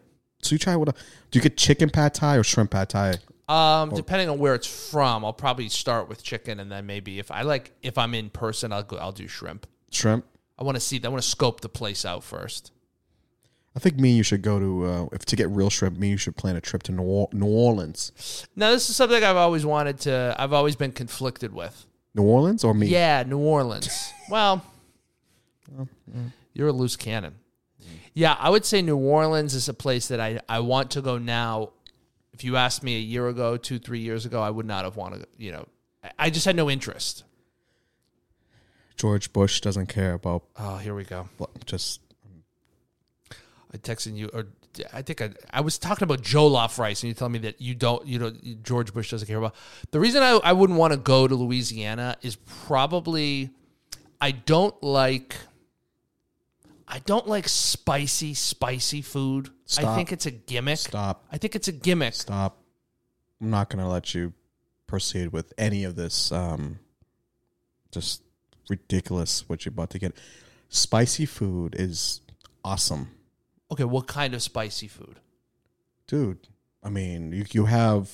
So 0.41 0.53
you 0.55 0.57
try 0.57 0.75
with 0.75 0.89
a. 0.89 0.93
Do 1.29 1.37
you 1.37 1.41
get 1.41 1.57
chicken 1.57 1.91
pad 1.91 2.15
Thai 2.15 2.37
or 2.37 2.43
shrimp 2.43 2.71
pad 2.71 2.89
Thai? 2.89 3.15
Um, 3.47 3.91
depending 3.91 4.29
on 4.29 4.39
where 4.39 4.55
it's 4.55 4.67
from, 4.67 5.23
I'll 5.23 5.31
probably 5.31 5.69
start 5.69 6.09
with 6.09 6.23
chicken, 6.23 6.59
and 6.59 6.71
then 6.71 6.87
maybe 6.87 7.19
if 7.19 7.29
I 7.29 7.43
like, 7.43 7.71
if 7.83 7.99
I'm 7.99 8.15
in 8.15 8.31
person, 8.31 8.73
I'll 8.73 8.81
go. 8.81 8.97
I'll 8.97 9.11
do 9.11 9.27
shrimp. 9.27 9.67
Shrimp. 9.91 10.25
I 10.59 10.63
want 10.63 10.75
to 10.75 10.81
see. 10.81 10.99
I 11.03 11.07
want 11.09 11.21
to 11.21 11.27
scope 11.27 11.61
the 11.61 11.69
place 11.69 12.05
out 12.05 12.23
first. 12.23 12.71
I 13.75 13.79
think 13.79 13.97
me 13.97 14.09
and 14.09 14.17
you 14.17 14.23
should 14.23 14.41
go 14.41 14.59
to 14.59 14.85
uh, 14.85 15.05
if 15.11 15.23
to 15.25 15.35
get 15.35 15.49
real 15.49 15.69
shrimp. 15.69 15.97
Me 15.97 16.07
and 16.07 16.11
you 16.13 16.17
should 16.17 16.35
plan 16.35 16.55
a 16.55 16.61
trip 16.61 16.81
to 16.83 16.91
New, 16.91 17.03
Orleans. 17.45 18.47
Now, 18.55 18.71
this 18.71 18.89
is 18.89 18.95
something 18.95 19.23
I've 19.23 19.35
always 19.37 19.65
wanted 19.67 19.99
to. 20.01 20.35
I've 20.37 20.53
always 20.53 20.75
been 20.75 20.91
conflicted 20.91 21.53
with. 21.53 21.85
New 22.15 22.23
Orleans 22.23 22.63
or 22.63 22.73
me? 22.73 22.87
Yeah, 22.87 23.21
New 23.27 23.37
Orleans. 23.37 24.11
well, 24.31 24.63
you're 26.53 26.69
a 26.69 26.73
loose 26.73 26.95
cannon. 26.95 27.35
Yeah, 28.15 28.35
I 28.39 28.49
would 28.49 28.65
say 28.65 28.81
New 28.81 28.97
Orleans 28.97 29.53
is 29.53 29.69
a 29.69 29.73
place 29.75 30.07
that 30.07 30.19
I, 30.19 30.39
I 30.49 30.59
want 30.61 30.89
to 30.91 31.01
go 31.01 31.19
now. 31.19 31.69
If 32.33 32.43
you 32.43 32.55
asked 32.55 32.81
me 32.81 32.95
a 32.95 32.99
year 32.99 33.27
ago, 33.27 33.57
two, 33.57 33.77
three 33.77 33.99
years 33.99 34.25
ago, 34.25 34.41
I 34.41 34.49
would 34.49 34.65
not 34.65 34.85
have 34.85 34.95
wanted, 34.95 35.25
you 35.37 35.51
know, 35.51 35.67
I- 36.03 36.11
I 36.19 36.29
just 36.31 36.45
had 36.45 36.55
no 36.55 36.67
interest. 36.69 37.23
George 38.97 39.31
Bush 39.31 39.61
doesn't 39.61 39.87
care 39.87 40.13
about 40.13 40.43
Oh, 40.57 40.77
here 40.77 40.93
we 40.95 41.03
go. 41.03 41.29
just 41.65 42.01
I 43.73 43.77
texted 43.77 44.15
you, 44.15 44.29
or 44.33 44.47
I 44.93 45.01
think 45.01 45.21
I, 45.21 45.31
I 45.51 45.61
was 45.61 45.77
talking 45.77 46.03
about 46.03 46.21
Jollof 46.21 46.77
rice, 46.77 47.03
and 47.03 47.09
you 47.09 47.13
tell 47.13 47.29
me 47.29 47.39
that 47.39 47.61
you 47.61 47.75
don't, 47.75 48.05
you 48.07 48.17
know, 48.19 48.31
George 48.63 48.93
Bush 48.93 49.11
doesn't 49.11 49.27
care 49.27 49.37
about. 49.37 49.55
The 49.91 49.99
reason 49.99 50.23
I, 50.23 50.39
I 50.43 50.53
wouldn't 50.53 50.79
want 50.79 50.93
to 50.93 50.97
go 50.99 51.27
to 51.27 51.35
Louisiana 51.35 52.15
is 52.21 52.35
probably 52.35 53.51
I 54.21 54.31
don't 54.31 54.81
like. 54.81 55.35
I 56.87 56.99
don't 56.99 57.27
like 57.27 57.49
spicy, 57.49 58.33
spicy 58.33 59.01
food. 59.01 59.49
I 59.77 59.93
think 59.95 60.13
it's 60.13 60.25
a 60.25 60.31
gimmick. 60.31 60.77
stop. 60.77 61.25
I 61.29 61.37
think 61.37 61.53
it's 61.55 61.67
a 61.67 61.73
gimmick. 61.73 62.13
Stop. 62.13 62.57
I'm 63.41 63.49
not 63.49 63.69
going 63.69 63.83
to 63.83 63.89
let 63.89 64.15
you 64.15 64.31
proceed 64.87 65.33
with 65.33 65.51
any 65.57 65.83
of 65.83 65.97
this. 65.97 66.31
Um, 66.31 66.79
just 67.91 68.21
ridiculous 68.69 69.47
what 69.47 69.65
you're 69.65 69.71
about 69.71 69.89
to 69.91 69.99
get. 69.99 70.15
Spicy 70.69 71.25
food 71.25 71.75
is 71.77 72.21
awesome, 72.63 73.09
Okay, 73.71 73.83
what 73.83 74.07
kind 74.07 74.33
of 74.33 74.41
spicy 74.41 74.87
food? 74.87 75.19
dude. 76.07 76.47
I 76.83 76.89
mean, 76.89 77.31
you 77.33 77.45
you 77.51 77.65
have 77.65 78.09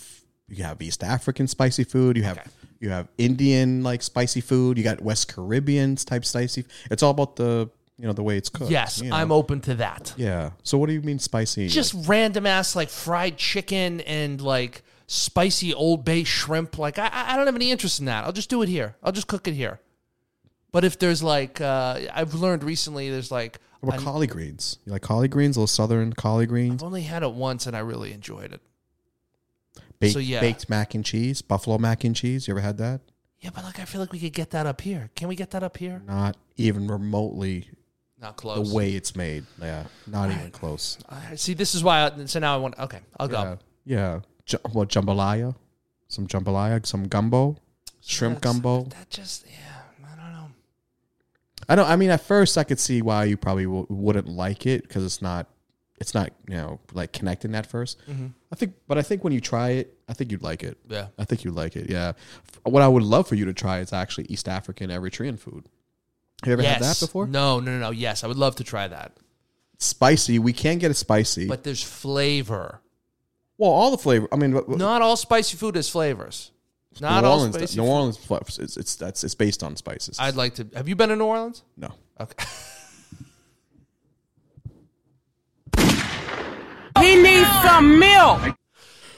you 0.47 0.63
have 0.63 0.81
East 0.81 1.03
African 1.03 1.47
spicy 1.47 1.83
food. 1.83 2.17
You 2.17 2.23
have 2.23 2.37
Okay. 2.39 2.49
you 2.79 2.89
have 2.89 3.07
Indian 3.17 3.83
like 3.83 4.01
spicy 4.01 4.41
food. 4.41 4.77
You 4.77 4.83
got 4.83 5.01
West 5.01 5.27
Caribbean 5.33 5.95
type 5.97 6.25
spicy. 6.25 6.65
It's 6.89 7.03
all 7.03 7.11
about 7.11 7.35
the 7.35 7.69
you 7.99 8.07
know 8.07 8.13
the 8.13 8.23
way 8.23 8.37
it's 8.37 8.49
cooked. 8.49 8.71
Yes, 8.71 8.99
you 9.01 9.09
know? 9.11 9.15
I'm 9.15 9.31
open 9.31 9.61
to 9.61 9.75
that. 9.75 10.13
Yeah. 10.17 10.51
So 10.63 10.77
what 10.79 10.87
do 10.87 10.93
you 10.93 11.01
mean 11.01 11.19
spicy? 11.19 11.67
Just 11.67 11.93
random 12.07 12.47
ass 12.47 12.75
like 12.75 12.89
fried 12.89 13.37
chicken 13.37 14.01
and 14.01 14.41
like 14.41 14.81
spicy 15.05 15.73
Old 15.73 16.03
Bay 16.03 16.23
shrimp. 16.23 16.79
Like 16.79 16.97
I, 16.97 17.09
I 17.13 17.35
don't 17.37 17.45
have 17.45 17.55
any 17.55 17.69
interest 17.69 17.99
in 17.99 18.05
that. 18.07 18.23
I'll 18.25 18.31
just 18.31 18.49
do 18.49 18.61
it 18.63 18.69
here. 18.69 18.95
I'll 19.03 19.11
just 19.11 19.27
cook 19.27 19.47
it 19.47 19.53
here. 19.53 19.79
But 20.73 20.83
if 20.83 20.99
there's 20.99 21.23
like, 21.23 21.61
uh, 21.61 21.99
I've 22.13 22.33
learned 22.33 22.63
recently, 22.63 23.09
there's 23.09 23.31
like, 23.31 23.59
What 23.79 23.93
about 23.93 24.03
collard 24.03 24.29
greens? 24.31 24.79
You 24.85 24.91
like 24.91 25.03
collard 25.03 25.31
greens? 25.31 25.55
Little 25.55 25.67
southern 25.67 26.11
collard 26.13 26.49
greens. 26.49 26.81
I've 26.83 26.85
only 26.87 27.03
had 27.03 27.23
it 27.23 27.31
once 27.31 27.65
and 27.67 27.75
I 27.77 27.79
really 27.79 28.11
enjoyed 28.11 28.51
it. 28.53 28.61
Baked, 29.99 30.13
so, 30.13 30.19
yeah. 30.19 30.41
baked 30.41 30.69
mac 30.69 30.95
and 30.95 31.05
cheese, 31.05 31.41
buffalo 31.41 31.77
mac 31.77 32.03
and 32.03 32.15
cheese. 32.15 32.47
You 32.47 32.53
ever 32.53 32.61
had 32.61 32.77
that? 32.79 33.01
Yeah, 33.39 33.51
but 33.53 33.63
like 33.63 33.79
I 33.79 33.85
feel 33.85 34.01
like 34.01 34.11
we 34.11 34.19
could 34.19 34.33
get 34.33 34.49
that 34.51 34.65
up 34.65 34.81
here. 34.81 35.09
Can 35.15 35.27
we 35.27 35.35
get 35.35 35.51
that 35.51 35.63
up 35.63 35.77
here? 35.77 36.01
Not 36.07 36.37
even 36.57 36.87
remotely 36.87 37.67
Not 38.19 38.35
close. 38.37 38.67
the 38.69 38.75
way 38.75 38.93
it's 38.93 39.15
made. 39.15 39.45
Yeah, 39.61 39.83
not 40.07 40.31
even 40.31 40.49
close. 40.49 40.97
I- 41.09 41.35
See, 41.35 41.53
this 41.53 41.75
is 41.75 41.83
why. 41.83 42.03
I, 42.09 42.25
so 42.25 42.39
now 42.39 42.55
I 42.55 42.57
want. 42.57 42.79
Okay, 42.79 42.99
I'll 43.19 43.27
go. 43.27 43.59
Yeah, 43.85 43.97
yeah. 43.97 44.19
J- 44.45 44.57
what 44.71 44.89
jambalaya? 44.89 45.55
Some 46.07 46.27
jambalaya, 46.27 46.85
some 46.85 47.07
gumbo, 47.07 47.57
shrimp 48.01 48.35
That's- 48.41 48.53
gumbo. 48.55 48.83
That 48.85 49.09
just 49.09 49.45
yeah. 49.45 49.72
I 51.69 51.75
don't. 51.75 51.87
I 51.89 51.95
mean, 51.95 52.09
at 52.09 52.21
first, 52.21 52.57
I 52.57 52.63
could 52.63 52.79
see 52.79 53.01
why 53.01 53.23
you 53.25 53.37
probably 53.37 53.65
w- 53.65 53.85
wouldn't 53.89 54.27
like 54.27 54.65
it 54.65 54.83
because 54.83 55.03
it's 55.05 55.21
not. 55.21 55.47
It's 55.99 56.13
not 56.13 56.31
you 56.49 56.55
know 56.55 56.79
like 56.91 57.13
connecting 57.13 57.55
at 57.55 57.69
1st 57.71 57.95
Mm-hmm. 58.09 58.27
I 58.51 58.55
think, 58.55 58.73
but 58.87 58.97
I 58.97 59.03
think 59.03 59.23
when 59.23 59.31
you 59.31 59.39
try 59.39 59.69
it, 59.69 59.97
I 60.09 60.13
think 60.13 60.31
you'd 60.31 60.41
like 60.43 60.61
it. 60.63 60.77
Yeah. 60.89 61.07
I 61.17 61.23
think 61.23 61.43
you'd 61.45 61.53
like 61.55 61.75
it. 61.77 61.89
Yeah. 61.89 62.09
F- 62.17 62.59
What 62.63 62.81
I 62.81 62.87
would 62.87 63.03
love 63.03 63.27
for 63.27 63.35
you 63.35 63.45
to 63.45 63.53
try 63.53 63.79
is 63.79 63.93
actually 63.93 64.25
East 64.25 64.49
African 64.49 64.89
Eritrean 64.89 65.39
food. 65.39 65.69
Have 66.41 66.47
you 66.47 66.53
ever 66.53 66.61
yes. 66.63 66.73
had 66.73 66.83
that 66.83 66.99
before? 66.99 67.25
No, 67.27 67.59
no, 67.61 67.71
no, 67.73 67.79
no. 67.79 67.89
Yes, 67.91 68.23
I 68.23 68.27
would 68.27 68.37
love 68.37 68.55
to 68.57 68.63
try 68.65 68.87
that. 68.87 69.15
spicy. 69.77 70.39
We 70.39 70.51
can 70.51 70.77
get 70.79 70.91
it 70.91 70.95
spicy. 70.95 71.47
but 71.47 71.63
there's 71.63 71.83
flavor. 71.83 72.81
well, 73.57 73.71
all 73.71 73.91
the 73.91 73.97
flavor. 73.97 74.27
I 74.31 74.35
mean, 74.35 74.59
Not 74.67 75.01
all 75.01 75.15
spicy 75.15 75.55
food 75.57 75.75
has 75.75 75.87
flavors. 75.89 76.51
Not 77.01 77.21
New 77.21 77.27
all 77.27 77.33
Orleans. 77.37 77.55
spicy. 77.55 77.77
New 77.79 77.85
food. 77.85 77.91
Orleans. 77.91 78.17
flavors, 78.17 78.59
It's, 78.59 78.77
it's 78.77 78.95
that's 78.95 79.23
it's 79.23 79.35
based 79.35 79.63
on 79.63 79.75
spices. 79.75 80.17
I'd 80.19 80.35
like 80.35 80.55
to. 80.55 80.67
Have 80.75 80.87
you 80.89 80.95
been 80.95 81.09
to 81.09 81.15
New 81.15 81.25
Orleans? 81.25 81.63
no. 81.77 81.93
Okay. 82.19 82.45
He 86.99 87.21
needs 87.21 87.49
some 87.63 87.99
milk. 87.99 88.55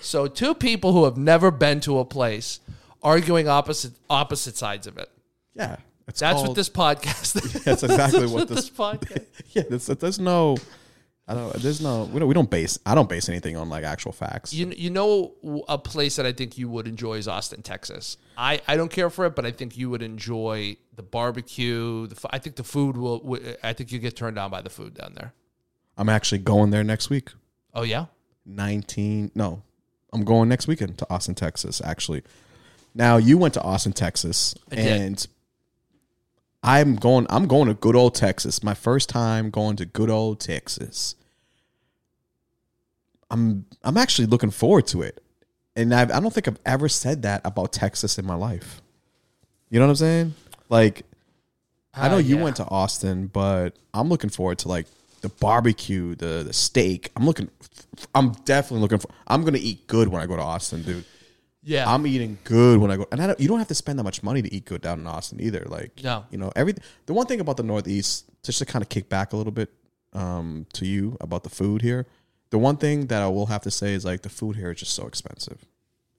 So 0.02 0.28
two 0.28 0.56
people 0.56 0.94
who 0.94 1.04
have 1.06 1.18
never 1.18 1.52
been 1.52 1.80
to 1.82 2.00
a 2.00 2.06
place 2.06 2.60
arguing 3.04 3.48
opposite 3.48 3.94
opposite 4.10 4.58
sides 4.58 4.88
of 4.88 4.98
it. 4.98 5.10
Yeah. 5.54 5.78
That's 6.08 6.22
called- 6.22 6.48
what 6.48 6.56
this 6.56 6.70
podcast. 6.70 7.36
is. 7.44 7.64
That's 7.64 7.84
exactly 7.84 8.22
That's 8.22 8.32
what 8.32 8.48
this- 8.48 8.70
podcast. 8.70 9.26
Yeah. 9.52 9.64
There's, 9.70 9.86
there's 9.88 10.20
no. 10.20 10.58
I 11.28 11.34
don't. 11.34 11.54
There's 11.56 11.82
no. 11.82 12.04
We 12.04 12.20
don't. 12.20 12.28
We 12.28 12.34
don't 12.34 12.50
base. 12.50 12.78
I 12.86 12.94
don't 12.94 13.10
base 13.10 13.30
anything 13.30 13.58
on 13.58 13.70
like 13.70 13.84
actual 13.84 14.12
facts. 14.12 14.54
You 14.54 14.72
you 14.76 14.92
know 14.92 15.34
a 15.68 15.78
place 15.78 16.18
that 16.18 16.26
I 16.26 16.32
think 16.32 16.58
you 16.58 16.70
would 16.70 16.88
enjoy 16.88 17.16
is 17.16 17.28
Austin, 17.28 17.64
Texas. 17.64 18.18
I, 18.38 18.62
I 18.68 18.78
don't 18.78 18.92
care 18.92 19.10
for 19.10 19.26
it, 19.26 19.36
but 19.36 19.46
I 19.46 19.52
think 19.52 19.76
you 19.78 19.90
would 19.90 20.04
enjoy 20.04 20.78
the 20.96 21.04
barbecue. 21.04 22.06
The 22.08 22.30
I 22.30 22.38
think 22.38 22.58
the 22.58 22.64
food 22.64 22.96
will. 22.96 23.40
I 23.64 23.74
think 23.74 23.92
you 23.92 24.00
get 24.00 24.16
turned 24.16 24.38
on 24.38 24.52
by 24.52 24.62
the 24.62 24.70
food 24.70 24.94
down 24.94 25.14
there. 25.16 25.34
I'm 25.98 26.10
actually 26.10 26.40
going 26.40 26.70
there 26.70 26.84
next 26.84 27.10
week. 27.10 27.30
Oh 27.74 27.84
yeah, 27.84 28.06
19 28.46 29.32
no 29.36 29.62
i'm 30.14 30.24
going 30.24 30.48
next 30.48 30.68
weekend 30.68 30.98
to 30.98 31.08
austin 31.10 31.36
texas 31.36 31.82
actually 31.84 32.22
now 32.94 33.18
you 33.18 33.38
went 33.38 33.54
to 33.54 33.62
austin 33.62 33.92
texas 33.92 34.56
and 34.72 35.28
i'm 36.66 36.96
going 36.96 37.26
i'm 37.30 37.48
going 37.48 37.68
to 37.68 37.74
good 37.74 37.96
old 37.96 38.14
texas 38.14 38.62
my 38.62 38.74
first 38.74 39.08
time 39.08 39.50
going 39.50 39.76
to 39.78 39.86
good 39.86 40.10
old 40.10 40.40
texas 40.40 41.16
i'm 43.32 43.66
i'm 43.84 43.98
actually 43.98 44.26
looking 44.26 44.52
forward 44.52 44.86
to 44.86 45.02
it 45.02 45.24
and 45.76 45.94
I've, 45.94 46.12
i 46.12 46.20
don't 46.20 46.34
think 46.34 46.48
i've 46.48 46.60
ever 46.66 46.90
said 46.90 47.22
that 47.22 47.42
about 47.46 47.72
texas 47.72 48.18
in 48.18 48.26
my 48.26 48.36
life 48.36 48.82
you 49.70 49.80
know 49.80 49.86
what 49.86 49.92
i'm 49.92 49.96
saying 49.96 50.34
like 50.70 51.06
I 51.98 52.10
know 52.10 52.18
you 52.18 52.38
yeah. 52.38 52.44
went 52.44 52.58
to 52.58 52.66
Austin, 52.66 53.28
but 53.28 53.76
I'm 53.94 54.10
looking 54.10 54.30
forward 54.30 54.60
to 54.60 54.68
like 54.68 54.86
the 55.22 55.30
barbecue, 55.30 56.16
the 56.16 56.44
the 56.46 56.54
steak. 56.54 57.12
I'm 57.16 57.26
looking. 57.26 57.50
I'm 58.14 58.34
definitely 58.44 58.82
looking 58.82 59.00
for. 59.00 59.10
I'm 59.28 59.44
gonna 59.44 59.60
eat 59.62 59.88
good 59.88 60.10
when 60.10 60.22
I 60.22 60.26
go 60.26 60.36
to 60.36 60.42
Austin, 60.42 60.84
dude. 60.84 61.06
Yeah, 61.68 61.92
I'm 61.92 62.06
eating 62.06 62.38
good 62.44 62.80
when 62.80 62.92
I 62.92 62.98
go, 62.98 63.08
and 63.12 63.20
I 63.22 63.28
don't, 63.28 63.40
you 63.40 63.48
don't 63.48 63.58
have 63.58 63.68
to 63.70 63.76
spend 63.76 63.98
that 64.00 64.04
much 64.04 64.22
money 64.22 64.42
to 64.44 64.54
eat 64.54 64.66
good 64.66 64.82
down 64.82 65.00
in 65.00 65.08
Austin 65.08 65.42
either. 65.42 65.66
Like, 65.68 66.04
No. 66.04 66.24
you 66.30 66.38
know, 66.38 66.52
every 66.56 66.76
the 67.08 67.14
one 67.14 67.26
thing 67.26 67.40
about 67.40 67.58
the 67.58 67.64
Northeast, 67.64 68.26
just 68.44 68.60
to 68.60 68.66
kind 68.66 68.84
of 68.84 68.90
kick 68.90 69.10
back 69.10 69.34
a 69.34 69.38
little 69.38 69.52
bit 69.52 69.74
um, 70.14 70.68
to 70.74 70.86
you 70.86 71.18
about 71.20 71.44
the 71.44 71.50
food 71.50 71.82
here. 71.82 72.06
The 72.52 72.60
one 72.60 72.78
thing 72.78 73.08
that 73.08 73.22
I 73.24 73.28
will 73.28 73.48
have 73.48 73.64
to 73.64 73.72
say 73.72 73.94
is 73.94 74.06
like 74.06 74.22
the 74.22 74.30
food 74.30 74.56
here 74.56 74.72
is 74.72 74.80
just 74.80 74.94
so 74.94 75.08
expensive 75.08 75.66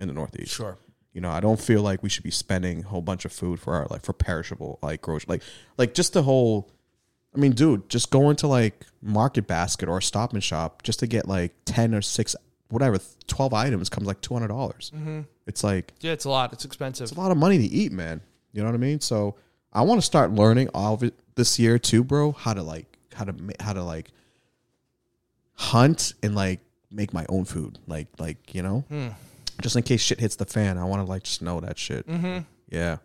in 0.01 0.09
the 0.09 0.14
Northeast. 0.14 0.53
sure. 0.53 0.76
You 1.14 1.20
know, 1.22 1.30
I 1.30 1.40
don't 1.40 1.59
feel 1.61 1.80
like 1.80 2.03
we 2.03 2.11
should 2.11 2.24
be 2.24 2.30
spending 2.30 2.80
a 2.84 2.88
whole 2.88 3.01
bunch 3.01 3.24
of 3.24 3.32
food 3.32 3.59
for 3.61 3.74
our 3.74 3.86
like 3.88 4.03
for 4.05 4.12
perishable 4.12 4.78
like 4.82 5.01
grocery 5.01 5.26
like 5.28 5.42
like 5.78 5.94
just 5.94 6.12
the 6.12 6.24
whole. 6.24 6.68
I 7.34 7.38
mean, 7.38 7.53
dude, 7.53 7.88
just 7.88 8.11
go 8.11 8.28
into 8.30 8.47
like 8.47 8.84
Market 9.01 9.47
Basket 9.47 9.88
or 9.88 10.01
Stop 10.01 10.32
and 10.32 10.42
Shop 10.42 10.82
just 10.82 10.99
to 11.01 11.07
get 11.07 11.26
like 11.28 11.55
ten 11.64 11.94
or 11.94 12.03
six, 12.03 12.34
whatever, 12.69 12.99
twelve 13.27 13.53
items 13.55 13.89
comes 13.89 14.07
like 14.07 14.21
two 14.21 14.35
hundred 14.35 14.49
dollars. 14.49 14.93
Mm-hmm. 14.95 15.21
It's 15.47 15.62
like 15.64 15.93
Yeah, 16.01 16.12
it's 16.12 16.25
a 16.25 16.31
lot. 16.31 16.53
It's 16.53 16.64
expensive. 16.64 17.05
it's 17.05 17.12
a 17.17 17.21
lot 17.21 17.31
of 17.31 17.37
money 17.37 17.59
to 17.59 17.64
eat, 17.64 17.93
man. 17.93 18.21
You 18.53 18.62
know 18.62 18.69
what 18.69 18.75
I 18.75 18.79
mean? 18.79 19.01
So 19.01 19.37
I 19.73 19.83
want 19.83 20.01
to 20.01 20.07
start 20.07 20.33
learning 20.33 20.69
all 20.75 20.95
of 20.95 21.03
it 21.03 21.14
this 21.35 21.59
year 21.59 21.79
too, 21.79 22.03
bro. 22.05 22.33
How 22.33 22.55
to 22.55 22.62
like 22.62 22.87
how 23.14 23.25
to 23.25 23.35
how 23.61 23.73
to 23.73 23.83
like 23.83 24.11
hunt 25.55 26.14
and 26.23 26.35
like 26.35 26.61
make 26.91 27.12
my 27.12 27.27
own 27.29 27.45
food, 27.45 27.79
like 27.87 28.09
like 28.19 28.55
you 28.55 28.62
know, 28.62 28.85
just 29.62 29.77
in 29.77 29.83
case 29.83 30.01
shit 30.01 30.21
hits 30.21 30.37
the 30.37 30.47
fan. 30.47 30.79
I 30.79 30.85
want 30.85 31.05
to 31.05 31.11
like 31.11 31.23
just 31.25 31.43
know 31.43 31.61
that 31.61 31.79
shit. 31.79 32.07
Mm-hmm. 32.09 32.39
Yeah, 32.69 32.97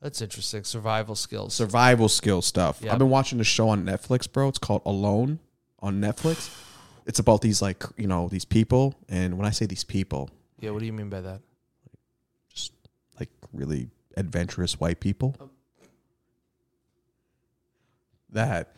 That's 0.00 0.20
interesting. 0.22 0.62
Survival 0.64 1.14
skills. 1.16 1.54
survival 1.54 2.08
skill 2.08 2.42
stuff. 2.42 2.80
Yep. 2.82 2.92
I've 2.92 2.98
been 2.98 3.10
watching 3.10 3.38
the 3.38 3.44
show 3.44 3.68
on 3.70 3.84
Netflix, 3.84 4.30
bro. 4.30 4.48
It's 4.48 4.58
called 4.58 4.82
Alone 4.86 5.40
on 5.80 6.00
Netflix. 6.00 6.48
It's 7.06 7.18
about 7.18 7.40
these 7.40 7.60
like 7.62 7.82
you 7.96 8.06
know 8.06 8.28
these 8.28 8.44
people, 8.44 8.94
and 9.08 9.36
when 9.36 9.46
I 9.46 9.50
say 9.50 9.66
these 9.66 9.84
people, 9.84 10.30
yeah. 10.60 10.70
What 10.70 10.80
do 10.80 10.86
you 10.86 10.92
mean 10.92 11.08
by 11.08 11.20
that? 11.22 11.40
just 12.52 12.72
like 13.18 13.30
really 13.52 13.88
adventurous 14.16 14.78
white 14.78 15.00
people 15.00 15.36
oh. 15.40 15.48
that 18.30 18.74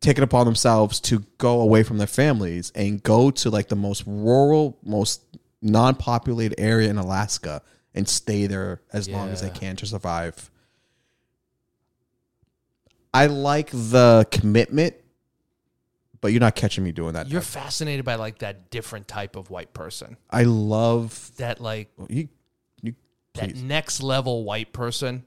take 0.00 0.18
it 0.18 0.22
upon 0.22 0.44
themselves 0.44 1.00
to 1.00 1.24
go 1.38 1.60
away 1.60 1.82
from 1.82 1.98
their 1.98 2.06
families 2.06 2.70
and 2.74 3.02
go 3.02 3.30
to 3.30 3.50
like 3.50 3.68
the 3.68 3.76
most 3.76 4.04
rural, 4.06 4.78
most 4.84 5.22
non-populated 5.62 6.60
area 6.60 6.90
in 6.90 6.98
Alaska 6.98 7.62
and 7.94 8.06
stay 8.08 8.46
there 8.46 8.82
as 8.92 9.08
long 9.08 9.30
as 9.30 9.40
they 9.40 9.50
can 9.50 9.76
to 9.76 9.86
survive. 9.86 10.50
I 13.14 13.26
like 13.26 13.70
the 13.70 14.26
commitment, 14.30 14.94
but 16.24 16.32
you're 16.32 16.40
not 16.40 16.54
catching 16.54 16.82
me 16.82 16.90
doing 16.90 17.12
that. 17.12 17.28
You're 17.28 17.42
fascinated 17.42 18.02
by 18.06 18.14
like 18.14 18.38
that 18.38 18.70
different 18.70 19.06
type 19.06 19.36
of 19.36 19.50
white 19.50 19.74
person. 19.74 20.16
I 20.30 20.44
love 20.44 21.30
That 21.36 21.60
like 21.60 21.90
you. 22.08 22.30
You 22.80 22.94
that 23.34 23.50
please. 23.50 23.62
next 23.62 24.02
level 24.02 24.42
white 24.42 24.72
person. 24.72 25.22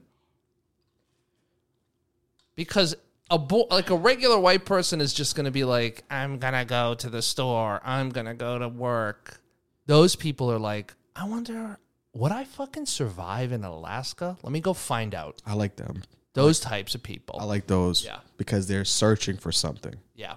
Because 2.56 2.96
a 3.30 3.38
bo- 3.38 3.68
like 3.70 3.90
a 3.90 3.94
regular 3.94 4.40
white 4.40 4.64
person 4.64 5.00
is 5.00 5.14
just 5.14 5.36
going 5.36 5.44
to 5.44 5.52
be 5.52 5.62
like, 5.62 6.02
I'm 6.10 6.38
gonna 6.40 6.64
go 6.64 6.94
to 6.94 7.08
the 7.08 7.22
store. 7.22 7.80
I'm 7.84 8.10
gonna 8.10 8.34
go 8.34 8.58
to 8.58 8.68
work. 8.68 9.40
Those 9.86 10.16
people 10.16 10.50
are 10.50 10.58
like, 10.58 10.92
I 11.14 11.28
wonder, 11.28 11.78
would 12.12 12.32
I 12.32 12.42
fucking 12.42 12.86
survive 12.86 13.52
in 13.52 13.62
Alaska? 13.62 14.36
Let 14.42 14.52
me 14.52 14.58
go 14.60 14.74
find 14.74 15.14
out. 15.14 15.40
I 15.46 15.54
like 15.54 15.76
them. 15.76 16.02
Those 16.34 16.58
types 16.58 16.96
of 16.96 17.04
people. 17.04 17.38
I 17.40 17.44
like 17.44 17.68
those 17.68 18.04
Yeah. 18.04 18.18
because 18.36 18.66
they're 18.66 18.84
searching 18.84 19.36
for 19.36 19.52
something. 19.52 19.94
yeah, 20.16 20.34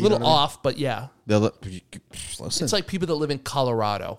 a 0.00 0.02
little 0.02 0.18
know 0.18 0.24
what 0.24 0.30
I 0.30 0.34
mean? 0.34 0.38
off, 0.42 0.62
but 0.62 0.78
yeah, 0.78 1.08
They'll 1.26 1.52
listen. 2.40 2.64
it's 2.64 2.72
like 2.72 2.86
people 2.86 3.06
that 3.08 3.14
live 3.14 3.30
in 3.30 3.38
Colorado. 3.38 4.18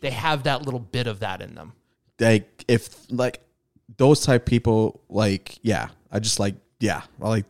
They 0.00 0.10
have 0.10 0.42
that 0.44 0.62
little 0.62 0.80
bit 0.80 1.06
of 1.06 1.20
that 1.20 1.40
in 1.40 1.54
them. 1.54 1.72
like 2.20 2.64
if 2.68 2.88
like 3.10 3.40
those 3.98 4.20
type 4.20 4.44
people 4.46 5.00
like 5.08 5.58
yeah 5.62 5.88
i 6.10 6.18
just 6.18 6.40
like 6.40 6.54
yeah 6.80 7.02
i 7.22 7.28
like 7.28 7.44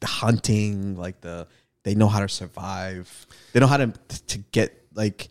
the 0.00 0.06
hunting 0.06 0.96
like 0.96 1.20
the 1.20 1.46
they 1.82 1.94
know 1.94 2.08
how 2.08 2.18
to 2.20 2.28
survive 2.28 3.26
they 3.52 3.60
know 3.60 3.66
how 3.66 3.76
to 3.76 3.92
to 4.26 4.38
get 4.52 4.84
like 4.94 5.28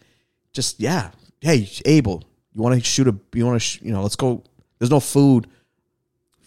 just 0.53 0.79
yeah 0.79 1.09
hey 1.41 1.67
abel 1.85 2.23
you 2.53 2.61
want 2.61 2.75
to 2.77 2.85
shoot 2.87 3.07
a 3.07 3.15
you 3.33 3.45
want 3.45 3.55
to 3.55 3.59
sh- 3.59 3.81
you 3.81 3.91
know 3.91 4.01
let's 4.03 4.15
go 4.15 4.43
there's 4.77 4.91
no 4.91 4.99
food 4.99 5.47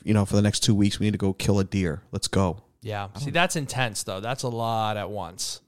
you 0.05 0.15
know 0.15 0.25
for 0.25 0.37
the 0.37 0.43
next 0.43 0.61
two 0.61 0.75
weeks 0.77 1.01
we 1.01 1.07
need 1.07 1.13
to 1.13 1.19
go 1.19 1.33
kill 1.33 1.59
a 1.59 1.65
deer 1.65 2.03
let's 2.13 2.29
go 2.29 2.63
Yeah. 2.85 3.09
See, 3.19 3.31
that's 3.31 3.57
intense 3.57 4.03
though. 4.03 4.21
That's 4.21 4.43
a 4.43 4.49
lot 4.49 4.97
at 4.97 5.09
once. 5.11 5.61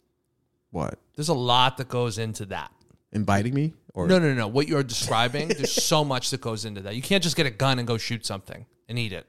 what 0.70 0.98
There's 1.14 1.30
a 1.30 1.34
lot 1.34 1.78
that 1.78 1.88
goes 1.88 2.18
into 2.18 2.44
that. 2.46 2.70
inviting 3.12 3.54
me 3.54 3.72
or 3.94 4.06
No, 4.06 4.18
no, 4.18 4.34
no. 4.34 4.46
What 4.48 4.68
you're 4.68 4.82
describing, 4.82 5.48
there's 5.48 5.72
so 5.94 6.04
much 6.04 6.30
that 6.30 6.40
goes 6.42 6.64
into 6.66 6.82
that. 6.82 6.94
You 6.94 7.00
can't 7.02 7.22
just 7.22 7.34
get 7.36 7.46
a 7.46 7.50
gun 7.50 7.78
and 7.78 7.88
go 7.88 7.96
shoot 7.96 8.26
something 8.26 8.66
and 8.88 8.98
eat 8.98 9.12
it. 9.14 9.26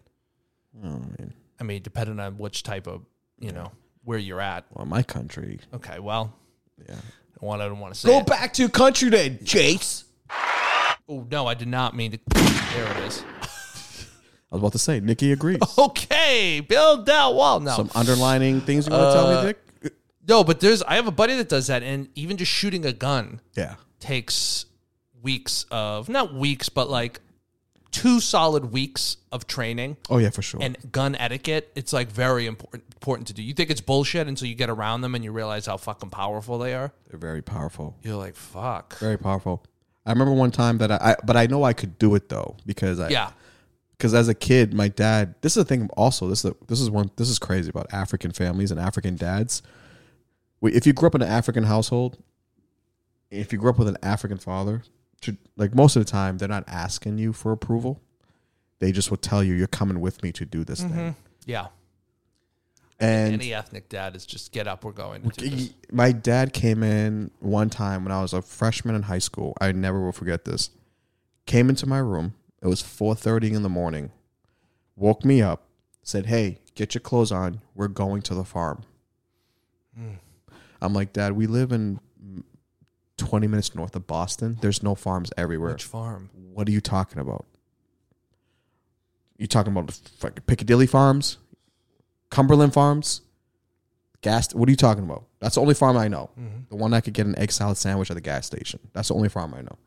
oh, 0.84 1.00
man. 1.18 1.34
I 1.60 1.64
mean, 1.64 1.82
depending 1.82 2.20
on 2.20 2.38
which 2.38 2.62
type 2.64 2.88
of, 2.88 3.02
you 3.40 3.52
know, 3.54 3.72
where 4.04 4.18
you're 4.20 4.42
at. 4.42 4.66
well 4.74 4.86
my 4.86 5.02
country 5.04 5.60
Okay, 5.74 6.00
well, 6.00 6.34
yeah 6.88 6.96
I 7.42 7.46
want- 7.46 7.62
I 7.62 7.68
don't 7.68 7.80
want 7.80 7.94
to 7.94 8.00
say. 8.00 8.10
go 8.10 8.20
it. 8.20 8.26
back 8.28 8.52
to 8.54 8.62
your 8.64 8.70
country 8.70 9.10
then 9.10 9.40
chase 9.46 10.04
Oh 11.10 11.26
no, 11.32 11.48
I 11.48 11.54
did 11.54 11.70
not 11.70 11.96
mean 11.96 12.12
to. 12.12 12.20
There 12.74 12.92
it 12.92 12.98
is. 13.08 13.24
I 14.52 14.56
was 14.56 14.62
about 14.62 14.72
to 14.74 14.80
say 14.80 15.00
nicky 15.00 15.32
agrees 15.32 15.60
Okay, 15.78 16.60
build 16.62 17.06
that 17.08 17.34
wall. 17.34 17.60
now. 17.60 17.76
some 17.76 17.92
underlining 17.96 18.62
things 18.62 18.88
you 18.88 18.94
want 18.94 19.04
to 19.12 19.14
tell 19.14 19.28
Uh, 19.28 19.42
me 19.44 19.48
dick 19.48 19.94
no, 20.28 20.44
but 20.44 20.60
there's. 20.60 20.84
I 20.84 20.96
have 20.96 21.08
a 21.08 21.12
buddy 21.12 21.38
that 21.38 21.48
does 21.48 21.68
that, 21.68 21.84
and 21.84 22.10
even 22.16 22.36
just 22.36 22.52
shooting 22.52 22.86
a 22.86 22.92
gun 22.92 23.40
yeah 23.56 23.76
takes 24.02 24.66
weeks 25.22 25.66
of 25.72 26.10
not 26.10 26.34
weeks, 26.34 26.68
but 26.68 26.90
like 26.90 27.22
two 27.92 28.20
solid 28.20 28.72
weeks 28.74 29.16
of 29.32 29.48
training. 29.48 29.96
Oh 30.10 30.18
yeah, 30.18 30.30
for 30.30 30.42
sure. 30.42 30.60
and 30.62 30.78
gun 30.92 31.16
etiquette, 31.16 31.72
it's 31.76 31.94
like 31.94 32.12
very 32.12 32.46
important 32.46 32.84
important 32.94 33.28
to 33.28 33.34
do. 33.34 33.42
You 33.42 33.54
think 33.54 33.70
it's 33.70 33.80
bullshit 33.80 34.28
until 34.28 34.48
you 34.50 34.56
get 34.56 34.70
around 34.70 35.00
them 35.02 35.16
and 35.16 35.24
you 35.24 35.32
realize 35.32 35.66
how 35.66 35.78
fucking 35.78 36.10
powerful 36.10 36.58
they 36.60 36.74
are. 36.74 36.92
They're 37.10 37.20
very 37.20 37.42
powerful. 37.42 37.96
You're 38.04 38.16
like, 38.18 38.36
fuck. 38.36 38.98
Very 39.00 39.18
powerful. 39.18 39.64
I 40.06 40.12
remember 40.12 40.34
one 40.34 40.52
time 40.52 40.78
that 40.80 40.92
I, 40.92 40.98
I 41.12 41.16
but 41.24 41.38
I 41.38 41.46
know 41.48 41.64
I 41.64 41.72
could 41.72 41.98
do 42.00 42.16
it 42.16 42.28
though 42.28 42.58
because 42.66 43.00
I 43.00 43.10
Yeah. 43.10 43.32
Because 43.98 44.14
as 44.14 44.28
a 44.28 44.34
kid, 44.34 44.74
my 44.74 44.88
dad. 44.88 45.36
This 45.42 45.58
is 45.58 45.64
the 45.64 45.68
thing. 45.68 45.90
Also, 45.98 46.28
this 46.28 46.46
is 46.46 46.54
this 46.68 46.80
is 46.80 46.90
one. 46.90 47.12
This 47.16 47.30
is 47.30 47.40
crazy 47.40 47.70
about 47.70 47.88
African 47.92 48.32
families 48.32 48.72
and 48.72 48.80
African 48.80 49.16
dads. 49.16 49.62
If 50.62 50.86
you 50.86 50.94
grew 50.94 51.08
up 51.08 51.16
in 51.16 51.22
an 51.22 51.28
African 51.28 51.64
household, 51.64 52.18
if 53.32 53.52
you 53.52 53.60
grew 53.60 53.70
up 53.70 53.80
with 53.80 53.88
an 53.88 53.98
African 54.02 54.38
father, 54.38 54.84
to- 55.22 55.38
like 55.56 55.76
most 55.76 55.96
of 55.96 56.06
the 56.06 56.12
time, 56.12 56.38
they're 56.38 56.48
not 56.48 56.64
asking 56.68 57.18
you 57.18 57.34
for 57.34 57.52
approval. 57.52 58.02
They 58.80 58.92
just 58.92 59.10
will 59.10 59.18
tell 59.18 59.44
you, 59.44 59.56
"You're 59.56 59.68
coming 59.68 60.00
with 60.00 60.22
me 60.22 60.32
to 60.34 60.46
do 60.46 60.64
this 60.64 60.82
mm-hmm. 60.82 60.96
thing." 60.96 61.16
Yeah. 61.46 61.68
And 63.00 63.34
Any 63.34 63.54
ethnic 63.54 63.90
dad 63.90 64.16
is 64.16 64.26
just 64.26 64.52
get 64.52 64.68
up. 64.68 64.84
We're 64.84 64.92
going 64.92 65.22
to 65.22 65.30
do 65.30 65.50
this. 65.50 65.74
my 65.92 66.12
dad 66.12 66.52
came 66.52 66.82
in 66.82 67.30
one 67.40 67.70
time 67.70 68.04
when 68.04 68.12
I 68.12 68.22
was 68.22 68.34
a 68.34 68.42
freshman 68.42 68.96
in 68.96 69.04
high 69.04 69.20
school. 69.20 69.56
I 69.62 69.72
never 69.72 70.04
will 70.04 70.12
forget 70.12 70.46
this. 70.46 70.72
Came 71.46 71.70
into 71.70 71.86
my 71.86 72.00
room. 72.00 72.34
It 72.62 72.68
was 72.68 72.82
4:30 72.82 73.54
in 73.54 73.64
the 73.64 73.70
morning. 73.70 74.12
Woke 74.96 75.24
me 75.24 75.42
up. 75.42 75.64
Said, 76.02 76.28
"Hey, 76.28 76.60
get 76.76 76.96
your 76.96 77.02
clothes 77.02 77.32
on. 77.32 77.62
We're 77.76 77.88
going 77.88 78.22
to 78.24 78.36
the 78.36 78.44
farm." 78.44 78.84
I'm 80.80 80.94
like, 80.94 81.14
"Dad, 81.14 81.34
we 81.34 81.48
live 81.48 81.72
in 81.72 82.00
20 83.18 83.48
minutes 83.48 83.76
north 83.76 83.96
of 83.96 84.08
Boston. 84.08 84.58
There's 84.62 84.84
no 84.84 84.96
farms 84.96 85.32
everywhere. 85.38 85.74
Which 85.74 85.84
farm? 85.84 86.30
What 86.54 86.68
are 86.68 86.72
you 86.72 86.82
talking 86.82 87.20
about? 87.20 87.46
You 89.38 89.48
talking 89.48 89.72
about 89.72 89.88
the 89.88 89.94
fucking 90.18 90.44
Piccadilly 90.48 90.88
Farms, 90.88 91.38
Cumberland 92.30 92.74
Farms, 92.74 93.22
gas? 94.22 94.54
What 94.54 94.68
are 94.68 94.72
you 94.72 94.78
talking 94.78 95.04
about? 95.04 95.26
That's 95.40 95.56
the 95.56 95.62
only 95.62 95.76
farm 95.76 95.98
I 95.98 96.08
know. 96.08 96.30
Mm-hmm. 96.40 96.62
The 96.70 96.76
one 96.76 96.94
I 96.94 97.02
could 97.02 97.14
get 97.14 97.28
an 97.28 97.38
egg 97.38 97.52
salad 97.52 97.78
sandwich 97.78 98.10
at 98.10 98.16
the 98.16 98.22
gas 98.22 98.48
station. 98.48 98.80
That's 98.94 99.10
the 99.10 99.14
only 99.14 99.30
farm 99.30 99.54
I 99.54 99.62
know. 99.62 99.78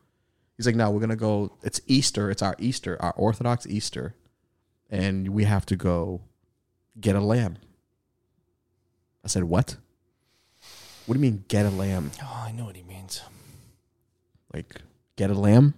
He's 0.61 0.67
like, 0.67 0.75
no, 0.75 0.91
we're 0.91 0.99
gonna 0.99 1.15
go. 1.15 1.57
It's 1.63 1.81
Easter. 1.87 2.29
It's 2.29 2.43
our 2.43 2.55
Easter, 2.59 3.01
our 3.01 3.13
Orthodox 3.13 3.65
Easter, 3.65 4.13
and 4.91 5.29
we 5.29 5.45
have 5.45 5.65
to 5.65 5.75
go 5.75 6.21
get 6.99 7.15
a 7.15 7.19
lamb. 7.19 7.57
I 9.25 9.27
said, 9.27 9.45
what? 9.45 9.77
What 11.07 11.15
do 11.15 11.19
you 11.19 11.31
mean 11.31 11.45
get 11.47 11.65
a 11.65 11.71
lamb? 11.71 12.11
Oh, 12.21 12.43
I 12.47 12.51
know 12.51 12.65
what 12.65 12.75
he 12.75 12.83
means. 12.83 13.21
like 14.53 14.75
get 15.15 15.31
a 15.31 15.33
lamb 15.33 15.73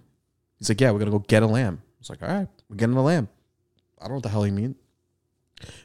he's 0.58 0.68
like 0.68 0.80
yeah 0.80 0.90
we're 0.90 0.98
gonna 0.98 1.10
go 1.10 1.18
get 1.18 1.42
a 1.42 1.46
lamb 1.46 1.80
it's 2.00 2.08
like 2.10 2.22
all 2.22 2.28
right 2.28 2.48
we're 2.68 2.76
getting 2.76 2.96
a 2.96 3.02
lamb 3.02 3.28
i 4.00 4.04
don't 4.04 4.10
know 4.10 4.14
what 4.16 4.22
the 4.22 4.28
hell 4.28 4.42
he 4.42 4.50
mean 4.50 4.74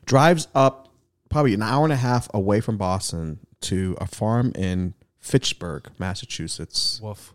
drives 0.05 0.47
up 0.55 0.89
probably 1.29 1.53
an 1.53 1.61
hour 1.61 1.83
and 1.83 1.91
a 1.93 1.97
half 1.97 2.29
away 2.33 2.61
from 2.61 2.77
boston 2.77 3.39
to 3.61 3.97
a 3.99 4.07
farm 4.07 4.51
in 4.55 4.93
fitchburg 5.19 5.89
massachusetts 5.99 6.99
Woof. 7.03 7.33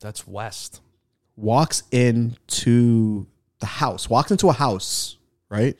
That's 0.00 0.26
west. 0.26 0.80
walks 1.36 1.82
into 1.90 3.26
the 3.60 3.66
house 3.66 4.08
walks 4.08 4.30
into 4.30 4.48
a 4.48 4.52
house 4.52 5.16
right 5.50 5.76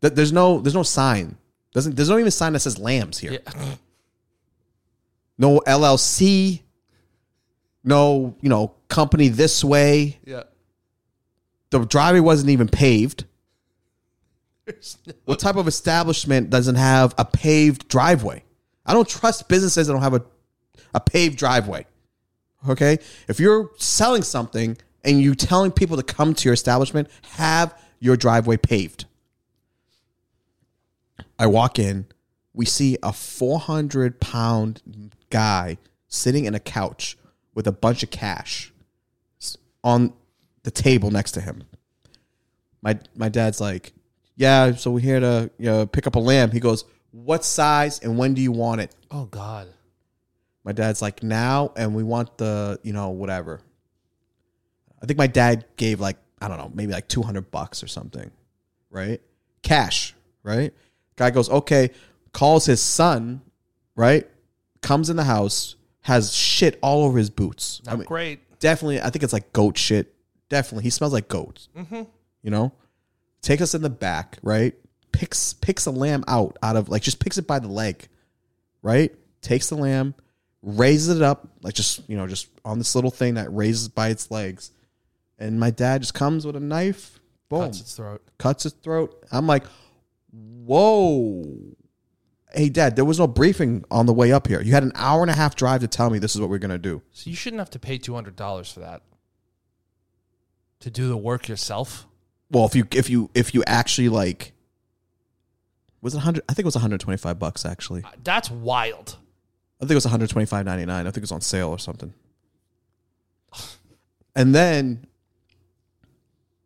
Th- 0.00 0.12
there's 0.14 0.32
no 0.32 0.60
there's 0.60 0.74
no 0.74 0.82
sign 0.84 1.36
doesn't 1.72 1.96
there's 1.96 2.08
no 2.08 2.18
even 2.18 2.30
sign 2.30 2.52
that 2.52 2.60
says 2.60 2.78
lambs 2.78 3.18
here 3.18 3.32
Yeah. 3.32 3.74
no 5.38 5.60
llc 5.66 6.62
no 7.82 8.36
you 8.40 8.48
know 8.48 8.74
company 8.88 9.28
this 9.28 9.64
way 9.64 10.18
yeah. 10.24 10.44
the 11.70 11.84
driveway 11.84 12.20
wasn't 12.20 12.50
even 12.50 12.68
paved. 12.68 13.24
No- 14.66 15.12
What 15.26 15.40
type 15.40 15.56
of 15.56 15.66
establishment 15.68 16.50
doesn't 16.50 16.76
have 16.76 17.14
a 17.18 17.24
paved 17.24 17.88
driveway? 17.88 18.44
I 18.86 18.94
don't 18.94 19.08
trust 19.08 19.48
businesses 19.48 19.86
that 19.88 19.92
don't 19.92 20.02
have 20.02 20.14
a, 20.14 20.22
a 20.94 21.00
paved 21.00 21.36
driveway. 21.38 21.86
Okay? 22.68 22.98
If 23.28 23.40
you're 23.40 23.70
selling 23.76 24.22
something 24.22 24.76
and 25.04 25.20
you're 25.20 25.34
telling 25.34 25.70
people 25.70 25.96
to 25.96 26.02
come 26.02 26.34
to 26.34 26.44
your 26.44 26.54
establishment, 26.54 27.08
have 27.32 27.78
your 28.00 28.16
driveway 28.16 28.56
paved. 28.56 29.06
I 31.38 31.46
walk 31.46 31.78
in, 31.78 32.06
we 32.52 32.64
see 32.64 32.96
a 33.02 33.12
400 33.12 34.20
pound 34.20 35.10
guy 35.30 35.78
sitting 36.08 36.44
in 36.44 36.54
a 36.54 36.60
couch 36.60 37.16
with 37.54 37.66
a 37.66 37.72
bunch 37.72 38.02
of 38.02 38.10
cash 38.10 38.72
on 39.82 40.12
the 40.62 40.70
table 40.70 41.10
next 41.10 41.32
to 41.32 41.40
him. 41.40 41.64
My 42.82 42.98
my 43.16 43.28
dad's 43.28 43.60
like, 43.60 43.92
yeah, 44.36 44.74
so 44.74 44.90
we're 44.90 45.00
here 45.00 45.20
to 45.20 45.50
you 45.58 45.66
know, 45.66 45.86
pick 45.86 46.06
up 46.06 46.14
a 46.14 46.20
lamb. 46.20 46.50
He 46.50 46.60
goes, 46.60 46.84
what 47.10 47.44
size 47.44 48.00
and 48.00 48.18
when 48.18 48.34
do 48.34 48.42
you 48.42 48.52
want 48.52 48.80
it? 48.80 48.94
oh 49.10 49.26
God. 49.26 49.68
My 50.64 50.72
dad's 50.72 51.02
like, 51.02 51.22
now, 51.22 51.72
and 51.76 51.94
we 51.94 52.02
want 52.02 52.38
the, 52.38 52.80
you 52.82 52.92
know, 52.92 53.10
whatever. 53.10 53.60
I 55.02 55.06
think 55.06 55.18
my 55.18 55.26
dad 55.26 55.66
gave 55.76 56.00
like, 56.00 56.16
I 56.40 56.48
don't 56.48 56.56
know, 56.56 56.70
maybe 56.74 56.92
like 56.92 57.08
200 57.08 57.50
bucks 57.50 57.82
or 57.82 57.86
something, 57.86 58.30
right? 58.90 59.20
Cash, 59.62 60.14
right? 60.42 60.72
Guy 61.16 61.30
goes, 61.30 61.50
okay, 61.50 61.90
calls 62.32 62.64
his 62.66 62.82
son, 62.82 63.42
right? 63.94 64.26
Comes 64.80 65.10
in 65.10 65.16
the 65.16 65.24
house, 65.24 65.76
has 66.00 66.34
shit 66.34 66.78
all 66.82 67.04
over 67.04 67.18
his 67.18 67.30
boots. 67.30 67.82
I 67.86 67.96
mean, 67.96 68.04
great. 68.04 68.58
definitely, 68.58 69.00
I 69.00 69.10
think 69.10 69.22
it's 69.22 69.32
like 69.32 69.52
goat 69.52 69.78
shit. 69.78 70.14
Definitely, 70.48 70.84
he 70.84 70.90
smells 70.90 71.12
like 71.12 71.28
goat. 71.28 71.68
Mm-hmm. 71.76 72.02
You 72.42 72.50
know, 72.50 72.72
takes 73.40 73.62
us 73.62 73.74
in 73.74 73.82
the 73.82 73.90
back, 73.90 74.38
right? 74.42 74.74
Picks 75.12 75.54
picks 75.54 75.86
a 75.86 75.90
lamb 75.90 76.24
out 76.28 76.58
out 76.62 76.76
of 76.76 76.88
like 76.88 77.02
just 77.02 77.20
picks 77.20 77.38
it 77.38 77.46
by 77.46 77.58
the 77.58 77.68
leg, 77.68 78.08
right? 78.82 79.14
Takes 79.40 79.68
the 79.68 79.76
lamb, 79.76 80.14
raises 80.64 81.14
it 81.16 81.22
up 81.22 81.46
like 81.62 81.74
just 81.74 82.08
you 82.08 82.16
know 82.16 82.26
just 82.26 82.48
on 82.64 82.78
this 82.78 82.94
little 82.94 83.10
thing 83.10 83.34
that 83.34 83.54
raises 83.54 83.88
by 83.88 84.08
its 84.08 84.30
legs, 84.30 84.70
and 85.38 85.60
my 85.60 85.70
dad 85.70 86.00
just 86.02 86.14
comes 86.14 86.46
with 86.46 86.56
a 86.56 86.60
knife, 86.60 87.20
boom, 87.48 87.62
Cuts 87.66 87.80
its 87.80 87.94
throat. 87.96 88.22
cuts 88.38 88.66
its 88.66 88.74
throat. 88.76 89.24
I'm 89.30 89.46
like, 89.46 89.64
whoa. 90.32 91.44
Hey, 92.52 92.68
dad, 92.68 92.94
there 92.94 93.04
was 93.04 93.18
no 93.18 93.26
briefing 93.26 93.84
on 93.90 94.06
the 94.06 94.12
way 94.12 94.30
up 94.32 94.46
here. 94.46 94.60
You 94.60 94.72
had 94.72 94.84
an 94.84 94.92
hour 94.94 95.22
and 95.22 95.30
a 95.30 95.34
half 95.34 95.56
drive 95.56 95.80
to 95.80 95.88
tell 95.88 96.08
me 96.08 96.20
this 96.20 96.36
is 96.36 96.40
what 96.40 96.48
we're 96.48 96.58
going 96.58 96.70
to 96.70 96.78
do. 96.78 97.02
So 97.10 97.28
you 97.28 97.34
shouldn't 97.34 97.58
have 97.58 97.70
to 97.70 97.80
pay 97.80 97.98
two 97.98 98.14
hundred 98.14 98.36
dollars 98.36 98.70
for 98.72 98.80
that. 98.80 99.02
To 100.80 100.90
do 100.90 101.08
the 101.08 101.16
work 101.16 101.48
yourself. 101.48 102.06
Well, 102.50 102.64
if 102.66 102.76
you 102.76 102.86
if 102.92 103.10
you 103.10 103.30
if 103.34 103.54
you 103.54 103.64
actually 103.66 104.08
like 104.08 104.52
was 106.00 106.12
it 106.14 106.18
100 106.18 106.44
I 106.48 106.52
think 106.52 106.64
it 106.64 106.66
was 106.66 106.76
125 106.76 107.38
bucks 107.38 107.64
actually. 107.64 108.04
Uh, 108.04 108.10
That's 108.22 108.50
wild. 108.50 109.16
I 109.80 109.86
think 109.86 109.90
it 109.92 109.94
was 109.96 110.06
125.99. 110.06 110.88
I 110.90 111.02
think 111.02 111.16
it 111.18 111.20
was 111.22 111.32
on 111.32 111.40
sale 111.40 111.68
or 111.68 111.78
something. 111.78 112.14
And 114.36 114.54
then 114.54 115.06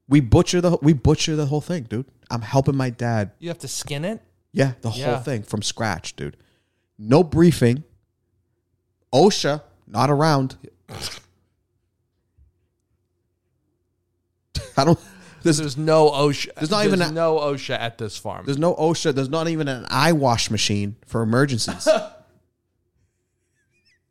we 0.08 0.20
butcher 0.20 0.60
the 0.60 0.78
we 0.80 0.92
butcher 0.94 1.36
the 1.36 1.46
whole 1.46 1.60
thing, 1.60 1.82
dude. 1.84 2.06
I'm 2.30 2.40
helping 2.42 2.76
my 2.76 2.90
dad. 2.90 3.32
You 3.38 3.48
have 3.48 3.58
to 3.58 3.68
skin 3.68 4.04
it. 4.04 4.22
Yeah, 4.52 4.72
the 4.80 4.90
Yeah. 4.90 5.14
whole 5.14 5.22
thing 5.22 5.42
from 5.42 5.60
scratch, 5.62 6.16
dude. 6.16 6.36
No 6.98 7.22
briefing. 7.22 7.84
OSHA 9.12 9.62
not 9.86 10.10
around. 10.10 10.56
I 14.76 14.84
don't 14.84 14.98
there's 15.42 15.58
There's 15.58 15.76
no 15.76 16.10
OSHA. 16.10 16.54
There's 16.56 16.70
not 16.70 16.84
even 16.84 17.00
a- 17.02 17.12
no 17.12 17.36
OSHA 17.38 17.78
at 17.78 17.96
this 17.98 18.16
farm. 18.16 18.44
There's 18.44 18.58
no 18.58 18.74
OSHA. 18.74 19.14
There's 19.14 19.28
not 19.28 19.48
even 19.48 19.68
an 19.68 19.86
eye 19.88 20.12
wash 20.12 20.50
machine 20.50 20.96
for 21.06 21.22
emergencies. 21.22 21.86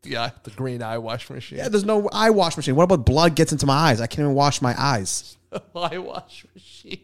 yeah, 0.08 0.32
the 0.44 0.52
green 0.52 0.82
eye 0.82 0.98
wash 0.98 1.30
machine. 1.30 1.60
yeah, 1.60 1.70
there's 1.70 1.86
no 1.86 2.10
eye 2.12 2.30
wash 2.30 2.58
machine. 2.58 2.76
What 2.76 2.86
about 2.86 3.06
blood 3.06 3.36
gets 3.36 3.52
into 3.52 3.66
my 3.66 3.76
eyes? 3.76 4.02
I 4.02 4.08
can't 4.08 4.20
even 4.20 4.34
wash 4.34 4.62
my 4.62 4.76
eyes. 4.78 5.38
eye 5.76 5.98
wash 5.98 6.46
machine. 6.54 7.02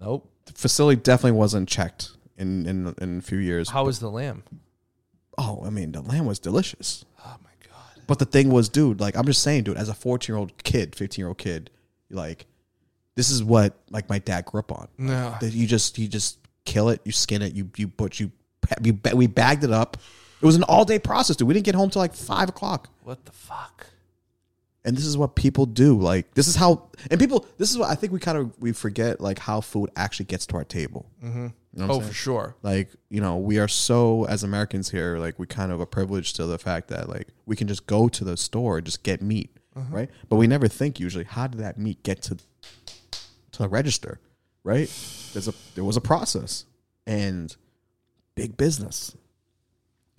Nope. 0.00 0.30
The 0.46 0.52
facility 0.52 1.00
definitely 1.00 1.38
wasn't 1.38 1.68
checked 1.68 2.12
in 2.36 2.66
in, 2.66 2.94
in 3.00 3.18
a 3.18 3.22
few 3.22 3.38
years. 3.38 3.70
How 3.70 3.84
was 3.84 3.98
the 3.98 4.10
lamb? 4.10 4.44
Oh, 5.38 5.62
I 5.64 5.70
mean, 5.70 5.92
the 5.92 6.00
lamb 6.02 6.26
was 6.26 6.38
delicious. 6.38 7.04
Oh 7.24 7.36
my 7.42 7.50
god. 7.68 8.02
But 8.06 8.18
the 8.18 8.24
thing 8.24 8.50
was, 8.50 8.68
dude, 8.68 9.00
like 9.00 9.16
I'm 9.16 9.26
just 9.26 9.42
saying, 9.42 9.64
dude, 9.64 9.76
as 9.76 9.88
a 9.88 9.94
14 9.94 10.32
year 10.32 10.38
old 10.38 10.62
kid, 10.62 10.94
15 10.94 11.22
year 11.22 11.28
old 11.28 11.38
kid, 11.38 11.70
you're 12.08 12.18
like, 12.18 12.46
this 13.14 13.30
is 13.30 13.42
what 13.42 13.78
like 13.90 14.08
my 14.08 14.18
dad 14.18 14.44
grew 14.44 14.60
up 14.60 14.72
on. 14.72 14.88
No. 14.98 15.36
That 15.40 15.52
you 15.52 15.66
just 15.66 15.98
you 15.98 16.08
just 16.08 16.38
kill 16.64 16.88
it, 16.90 17.00
you 17.04 17.12
skin 17.12 17.42
it, 17.42 17.54
you 17.54 17.70
you 17.76 17.88
but 17.88 18.20
you 18.20 18.30
ba- 18.92 19.16
we 19.16 19.26
bagged 19.26 19.64
it 19.64 19.70
up. 19.72 19.96
It 20.42 20.46
was 20.46 20.56
an 20.56 20.62
all 20.64 20.84
day 20.84 20.98
process, 20.98 21.36
dude. 21.36 21.48
We 21.48 21.54
didn't 21.54 21.66
get 21.66 21.74
home 21.74 21.90
till 21.90 22.00
like 22.02 22.14
five 22.14 22.48
o'clock. 22.48 22.88
What 23.02 23.24
the 23.24 23.32
fuck? 23.32 23.86
and 24.84 24.96
this 24.96 25.04
is 25.04 25.18
what 25.18 25.34
people 25.34 25.66
do 25.66 25.98
like 25.98 26.32
this 26.34 26.46
is 26.46 26.54
how 26.54 26.80
and 27.10 27.18
people 27.18 27.44
this 27.58 27.72
is 27.72 27.76
what 27.76 27.90
i 27.90 27.96
think 27.96 28.12
we 28.12 28.20
kind 28.20 28.38
of 28.38 28.56
we 28.60 28.70
forget 28.70 29.20
like 29.20 29.36
how 29.40 29.60
food 29.60 29.90
actually 29.96 30.26
gets 30.26 30.46
to 30.46 30.54
our 30.54 30.62
table 30.62 31.10
mm-hmm. 31.20 31.48
you 31.74 31.84
know 31.86 31.94
Oh, 31.94 32.00
for 32.00 32.12
sure. 32.12 32.54
like 32.62 32.90
you 33.10 33.20
know 33.20 33.36
we 33.36 33.58
are 33.58 33.66
so 33.66 34.26
as 34.26 34.44
americans 34.44 34.88
here 34.90 35.18
like 35.18 35.40
we 35.40 35.46
kind 35.48 35.72
of 35.72 35.80
are 35.80 35.86
privileged 35.86 36.36
to 36.36 36.46
the 36.46 36.56
fact 36.56 36.86
that 36.90 37.08
like 37.08 37.26
we 37.46 37.56
can 37.56 37.66
just 37.66 37.88
go 37.88 38.06
to 38.08 38.22
the 38.22 38.36
store 38.36 38.76
and 38.76 38.86
just 38.86 39.02
get 39.02 39.20
meat 39.20 39.50
right 39.90 40.08
but 40.28 40.36
we 40.36 40.46
never 40.46 40.68
think 40.68 41.00
usually 41.00 41.24
how 41.24 41.48
did 41.48 41.58
that 41.60 41.76
meat 41.78 42.00
get 42.04 42.22
to 42.22 42.36
to 43.50 43.58
the 43.58 43.68
register 43.68 44.20
right 44.62 44.86
there's 45.32 45.48
a 45.48 45.54
there 45.74 45.82
was 45.82 45.96
a 45.96 46.00
process 46.00 46.64
and 47.08 47.56
big 48.36 48.56
business 48.56 49.16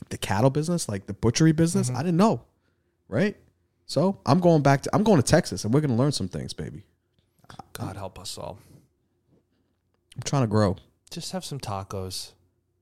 the 0.09 0.17
cattle 0.17 0.49
business 0.49 0.89
like 0.89 1.05
the 1.07 1.13
butchery 1.13 1.53
business 1.53 1.89
i 1.89 1.97
didn't 2.03 2.17
know 2.17 2.41
right 3.07 3.37
so 3.85 4.19
i'm 4.25 4.39
going 4.39 4.61
back 4.61 4.81
to 4.81 4.89
i'm 4.93 5.03
going 5.03 5.17
to 5.21 5.25
texas 5.25 5.63
and 5.63 5.73
we're 5.73 5.79
going 5.81 5.89
to 5.89 5.95
learn 5.95 6.11
some 6.11 6.27
things 6.27 6.51
baby 6.53 6.83
God 7.73 7.95
help 7.95 8.19
us 8.19 8.37
all. 8.37 8.59
i'm 10.15 10.21
trying 10.23 10.43
to 10.43 10.47
grow 10.47 10.75
Just 11.11 11.31
have 11.31 11.45
some 11.45 11.59
tacos. 11.59 12.33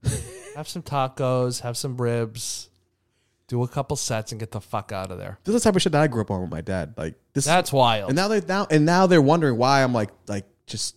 have 0.56 0.68
some 0.68 0.82
tacos. 0.82 1.62
Have 1.62 1.78
some 1.78 1.98
ribs. 1.98 2.70
Do 3.48 3.62
a 3.64 3.68
couple 3.68 3.96
sets 3.98 4.32
and 4.32 4.40
get 4.40 4.50
the 4.52 4.62
fuck 4.62 4.92
out 4.92 5.12
of 5.12 5.18
there. 5.20 5.38
this 5.44 5.54
is 5.54 5.62
the 5.62 5.68
type 5.70 5.76
of 5.76 5.82
shit 5.82 5.92
that 5.92 6.02
i 6.02 6.08
grew 6.08 6.22
up 6.22 6.32
on 6.32 6.42
with 6.42 6.50
my 6.50 6.62
dad 6.62 6.94
like 6.98 7.14
this 7.34 7.46
That's 7.46 7.72
wild. 7.72 8.10
and 8.10 8.16
now 8.16 8.28
they're 8.28 8.42
now 8.42 8.66
and 8.72 8.86
now 8.86 9.06
they're 9.06 9.22
wondering 9.22 9.58
why 9.58 9.84
i'm 9.84 9.94
like 9.94 10.10
like 10.28 10.46
just 10.66 10.96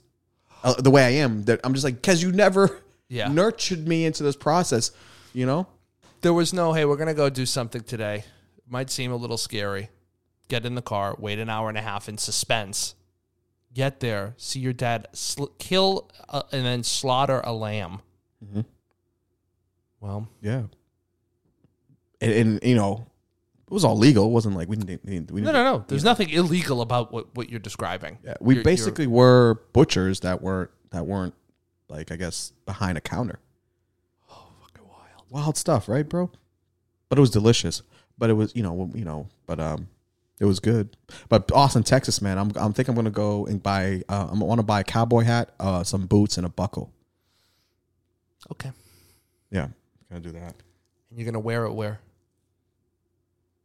uh, 0.64 0.74
the 0.74 0.90
way 0.90 1.04
I 1.04 1.10
am. 1.22 1.44
That 1.44 1.60
I'm 1.62 1.72
just 1.74 1.84
like 1.84 1.96
because 1.96 2.22
you 2.22 2.32
never 2.32 2.80
Yeah. 3.08 3.28
nurtured 3.28 3.86
me 3.88 4.04
into 4.04 4.22
this 4.22 4.36
process. 4.36 4.90
You 5.32 5.46
know, 5.46 5.66
There 6.20 6.32
was 6.32 6.52
no, 6.52 6.72
hey, 6.72 6.84
we're 6.84 6.96
going 6.96 7.08
to 7.08 7.14
go 7.14 7.28
do 7.30 7.46
something 7.46 7.82
today. 7.82 8.24
Might 8.68 8.90
seem 8.90 9.12
a 9.12 9.16
little 9.16 9.38
scary. 9.38 9.88
Get 10.48 10.64
in 10.66 10.74
the 10.74 10.82
car, 10.82 11.14
wait 11.18 11.38
an 11.38 11.48
hour 11.50 11.68
and 11.68 11.76
a 11.78 11.82
half 11.82 12.08
in 12.08 12.18
suspense. 12.18 12.94
Get 13.74 14.00
there, 14.00 14.34
see 14.38 14.60
your 14.60 14.72
dad 14.72 15.06
sl- 15.12 15.46
kill 15.58 16.10
uh, 16.28 16.42
and 16.52 16.64
then 16.64 16.82
slaughter 16.82 17.40
a 17.44 17.52
lamb. 17.52 18.00
Mm-hmm. 18.44 18.62
Well, 20.00 20.28
yeah. 20.40 20.62
And, 22.20 22.32
and 22.32 22.60
you 22.62 22.74
know, 22.74 23.06
it 23.66 23.72
was 23.72 23.84
all 23.84 23.96
legal. 23.96 24.24
It 24.26 24.30
wasn't 24.30 24.56
like 24.56 24.68
we 24.68 24.76
didn't. 24.76 25.04
We 25.04 25.18
didn't 25.18 25.44
no, 25.44 25.52
no, 25.52 25.62
no. 25.62 25.84
There's 25.86 26.02
nothing 26.04 26.30
illegal 26.30 26.80
about 26.80 27.12
what, 27.12 27.34
what 27.36 27.50
you're 27.50 27.60
describing. 27.60 28.18
Yeah, 28.24 28.34
we 28.40 28.54
You're- 28.54 28.64
basically 28.64 29.06
were 29.06 29.60
butchers 29.72 30.20
that 30.20 30.40
weren't 30.42 30.70
that 30.90 31.06
weren't 31.06 31.34
like 31.88 32.12
I 32.12 32.16
guess 32.16 32.52
behind 32.66 32.98
a 32.98 33.00
counter. 33.00 33.38
you're 34.28 34.38
fucking 34.62 34.88
wild. 34.88 35.24
Wild 35.30 35.56
stuff, 35.56 35.88
right, 35.88 36.08
bro? 36.08 36.30
But 37.08 37.18
it 37.18 37.20
was 37.20 37.30
delicious. 37.30 37.82
But 38.16 38.30
it 38.30 38.34
was 38.34 38.54
you 38.54 38.62
know 38.62 38.90
you 38.94 39.04
know 39.04 39.28
but 39.46 39.60
um 39.60 39.88
it 40.40 40.44
was 40.44 40.60
good. 40.60 40.96
But 41.28 41.50
Austin, 41.52 41.82
Texas, 41.82 42.22
man, 42.22 42.38
I'm 42.38 42.52
I'm 42.56 42.72
think 42.72 42.88
I'm 42.88 42.94
gonna 42.94 43.10
go 43.10 43.46
and 43.46 43.62
buy. 43.62 44.02
Uh, 44.08 44.28
I 44.32 44.38
want 44.38 44.60
to 44.60 44.64
buy 44.64 44.80
a 44.80 44.84
cowboy 44.84 45.24
hat, 45.24 45.52
uh, 45.58 45.82
some 45.82 46.06
boots, 46.06 46.36
and 46.36 46.46
a 46.46 46.48
buckle. 46.48 46.92
Okay. 48.52 48.70
Yeah, 49.50 49.68
gonna 50.10 50.20
do 50.20 50.30
that. 50.32 50.54
And 51.10 51.18
you're 51.18 51.24
going 51.24 51.34
to 51.34 51.40
wear 51.40 51.64
it 51.64 51.72
where? 51.72 52.00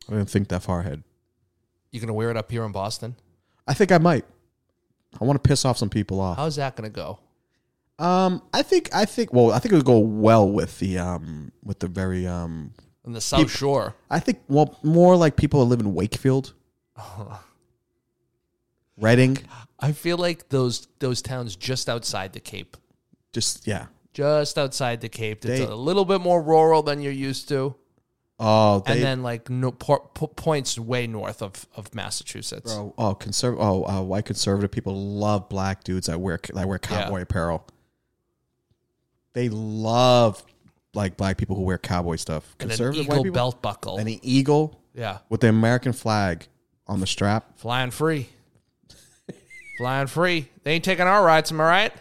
I 0.08 0.14
didn't 0.14 0.30
think 0.30 0.50
that 0.50 0.64
far 0.64 0.82
ahead. 0.82 1.04
You're 1.92 2.02
going 2.02 2.08
to 2.08 2.14
wear 2.14 2.32
it 2.32 2.38
up 2.38 2.52
here 2.52 2.64
in 2.64 2.72
Boston? 2.72 3.16
I 3.68 3.74
think 3.74 3.92
I 3.92 3.98
might. 3.98 4.26
I 5.20 5.26
want 5.26 5.42
to 5.42 5.48
piss 5.48 5.64
off 5.66 5.78
some 5.78 5.90
people 5.90 6.20
off. 6.20 6.38
How's 6.38 6.56
that 6.56 6.76
going 6.76 6.90
to 6.90 6.96
go? 6.96 7.20
Um, 8.00 8.42
I 8.54 8.64
think 8.64 8.90
I 8.94 9.06
think 9.06 9.32
well, 9.34 9.52
I 9.52 9.60
think 9.60 9.74
it 9.74 9.76
would 9.76 9.86
go 9.86 10.00
well 10.00 10.50
with 10.50 10.80
the 10.80 10.98
um 10.98 11.52
with 11.64 11.80
the 11.80 11.88
very 11.88 12.26
um 12.28 12.74
On 13.06 13.14
the 13.14 13.22
South 13.22 13.52
Shore. 13.52 13.96
I 14.10 14.20
think 14.20 14.40
well 14.48 14.80
more 14.84 15.16
like 15.16 15.36
people 15.36 15.60
who 15.64 15.70
live 15.70 15.80
in 15.80 15.94
Wakefield, 15.94 16.54
Reading, 18.98 19.38
I 19.80 19.92
feel 19.92 20.18
like 20.18 20.50
those 20.50 20.88
those 21.00 21.22
towns 21.22 21.56
just 21.56 21.90
outside 21.90 22.34
the 22.34 22.40
Cape. 22.40 22.78
just 23.32 23.66
yeah. 23.68 23.88
Just 24.14 24.60
outside 24.60 25.02
the 25.02 25.10
Cape. 25.10 25.44
It's 25.44 25.60
They- 25.60 25.66
a 25.66 25.76
little 25.76 26.06
bit 26.06 26.22
more 26.22 26.42
rural 26.42 26.84
than 26.84 27.02
you're 27.02 27.12
used 27.12 27.50
to. 27.50 27.76
Oh, 28.40 28.80
they, 28.86 28.94
and 28.94 29.04
then 29.04 29.24
like 29.24 29.50
no, 29.50 29.72
po- 29.72 30.10
po- 30.14 30.28
points 30.28 30.78
way 30.78 31.08
north 31.08 31.42
of, 31.42 31.66
of 31.76 31.94
Massachusetts. 31.96 32.74
bro, 32.74 32.94
oh, 32.98 33.16
conserv- 33.16 33.58
oh, 33.60 33.86
uh, 33.86 34.02
white 34.02 34.26
conservative 34.26 34.72
people 34.72 34.96
love 34.96 35.50
black 35.50 35.84
dudes 35.84 36.08
that 36.08 36.20
wear 36.20 36.40
that 36.54 36.68
wear 36.68 36.78
cowboy 36.80 37.22
apparel. 37.22 37.66
They 39.34 39.50
love 39.50 40.44
like 40.94 41.18
black 41.18 41.38
people 41.38 41.56
who 41.56 41.64
wear 41.64 41.78
cowboy 41.78 42.18
stuff. 42.18 42.56
and 42.60 42.64
an 42.64 42.70
Conservative 42.70 43.08
white 43.08 43.14
eagle 43.16 43.24
people 43.24 43.34
belt 43.36 43.62
buckle. 43.62 43.98
and 43.98 44.08
an 44.08 44.20
eagle 44.22 44.80
yeah, 44.94 45.20
with 45.30 45.42
the 45.42 45.50
American 45.50 45.94
flag 45.94 46.48
on 46.88 47.00
the 47.00 47.08
strap. 47.08 47.58
flying 47.58 47.92
free, 47.92 48.30
flying 49.78 50.08
free. 50.08 50.50
They 50.64 50.74
ain't 50.74 50.84
taking 50.84 51.08
our 51.08 51.24
rights. 51.24 51.52
Am 51.52 51.60
I 51.62 51.66
right? 51.66 51.94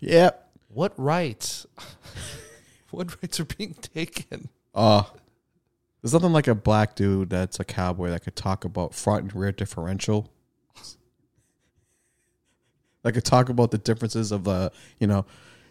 Yep. 0.00 0.48
What 0.68 0.94
rights? 0.96 1.66
what 2.90 3.22
rights 3.22 3.38
are 3.40 3.44
being 3.44 3.74
taken? 3.74 4.48
Uh 4.74 5.02
there's 6.02 6.14
nothing 6.14 6.32
like 6.32 6.48
a 6.48 6.54
black 6.54 6.94
dude 6.94 7.28
that's 7.28 7.60
a 7.60 7.64
cowboy 7.64 8.08
that 8.08 8.24
could 8.24 8.34
talk 8.34 8.64
about 8.64 8.94
front 8.94 9.24
and 9.24 9.34
rear 9.34 9.52
differential. 9.52 10.30
That 13.02 13.12
could 13.12 13.24
talk 13.24 13.48
about 13.48 13.70
the 13.70 13.78
differences 13.78 14.32
of 14.32 14.44
the, 14.44 14.72
you 14.98 15.06
know, 15.06 15.24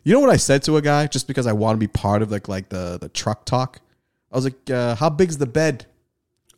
you 0.03 0.13
know 0.13 0.19
what 0.19 0.29
I 0.29 0.37
said 0.37 0.63
to 0.63 0.77
a 0.77 0.81
guy 0.81 1.07
just 1.07 1.27
because 1.27 1.47
I 1.47 1.53
want 1.53 1.75
to 1.75 1.79
be 1.79 1.87
part 1.87 2.21
of 2.21 2.31
like 2.31 2.47
like 2.47 2.69
the 2.69 2.97
the 2.99 3.09
truck 3.09 3.45
talk. 3.45 3.79
I 4.31 4.35
was 4.35 4.45
like, 4.45 4.69
uh, 4.69 4.95
"How 4.95 5.09
big's 5.09 5.37
the 5.37 5.47
bed? 5.47 5.85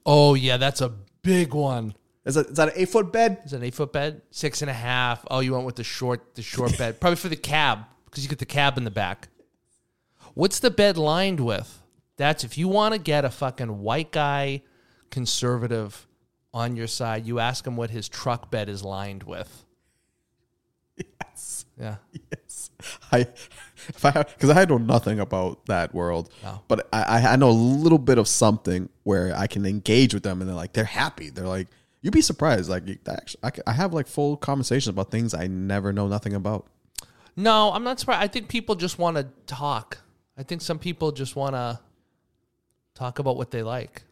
Oh 0.05 0.33
yeah, 0.33 0.57
that's 0.57 0.81
a 0.81 0.89
big 1.21 1.53
one. 1.53 1.95
Is 2.25 2.35
that 2.35 2.47
is 2.47 2.57
that 2.57 2.69
an 2.69 2.73
eight 2.75 2.89
foot 2.89 3.11
bed? 3.11 3.41
Is 3.45 3.51
that 3.51 3.57
an 3.57 3.63
eight 3.63 3.75
foot 3.75 3.91
bed? 3.91 4.21
Six 4.31 4.61
and 4.61 4.69
a 4.69 4.73
half. 4.73 5.25
Oh, 5.29 5.39
you 5.39 5.53
went 5.53 5.65
with 5.65 5.75
the 5.75 5.83
short 5.83 6.35
the 6.35 6.41
short 6.41 6.77
bed. 6.77 6.99
Probably 6.99 7.17
for 7.17 7.29
the 7.29 7.35
cab 7.35 7.79
because 8.05 8.23
you 8.23 8.29
get 8.29 8.39
the 8.39 8.45
cab 8.45 8.77
in 8.77 8.83
the 8.83 8.91
back. 8.91 9.29
What's 10.33 10.59
the 10.59 10.71
bed 10.71 10.97
lined 10.97 11.39
with? 11.39 11.81
That's 12.17 12.43
if 12.43 12.57
you 12.57 12.67
want 12.67 12.93
to 12.93 12.99
get 12.99 13.25
a 13.25 13.29
fucking 13.29 13.79
white 13.79 14.11
guy 14.11 14.61
conservative 15.09 16.07
on 16.53 16.75
your 16.75 16.87
side, 16.87 17.25
you 17.25 17.39
ask 17.39 17.65
him 17.65 17.75
what 17.75 17.89
his 17.89 18.07
truck 18.07 18.51
bed 18.51 18.69
is 18.69 18.83
lined 18.83 19.23
with. 19.23 19.65
Yes, 20.97 21.50
Yeah. 21.81 21.95
yes. 22.31 22.69
I 23.11 23.19
if 23.89 24.05
I 24.05 24.11
because 24.11 24.49
I 24.51 24.65
know 24.65 24.77
nothing 24.77 25.19
about 25.19 25.65
that 25.65 25.93
world, 25.93 26.29
No. 26.43 26.61
but 26.67 26.87
I 26.93 27.27
I- 27.33 27.35
know 27.35 27.49
a 27.49 27.51
little 27.51 27.97
bit 27.97 28.17
of 28.19 28.27
something 28.27 28.87
where 29.03 29.35
I 29.35 29.47
can 29.47 29.65
engage 29.65 30.13
with 30.13 30.23
them 30.23 30.39
and 30.41 30.49
they're 30.49 30.55
like 30.55 30.73
they're 30.73 30.85
happy. 30.85 31.29
They're 31.31 31.47
like 31.47 31.67
you'd 32.01 32.13
be 32.13 32.21
surprised. 32.21 32.69
Like 32.69 32.83
actually, 33.07 33.39
I, 33.43 33.51
I 33.67 33.73
have 33.73 33.93
like 33.93 34.07
full 34.07 34.37
conversations 34.37 34.89
about 34.89 35.09
things 35.11 35.33
I 35.33 35.47
never 35.47 35.91
know 35.91 36.07
nothing 36.07 36.33
about. 36.35 36.67
No, 37.35 37.71
I'm 37.71 37.83
not 37.83 37.99
surprised. 37.99 38.21
I 38.21 38.27
think 38.27 38.47
people 38.47 38.75
just 38.75 38.99
want 38.99 39.17
to 39.17 39.27
talk. 39.47 39.97
I 40.37 40.43
think 40.43 40.61
some 40.61 40.77
people 40.79 41.11
just 41.11 41.35
want 41.35 41.55
to 41.55 41.79
talk 42.93 43.19
about 43.19 43.37
what 43.37 43.51
they 43.51 43.63
like. 43.63 44.03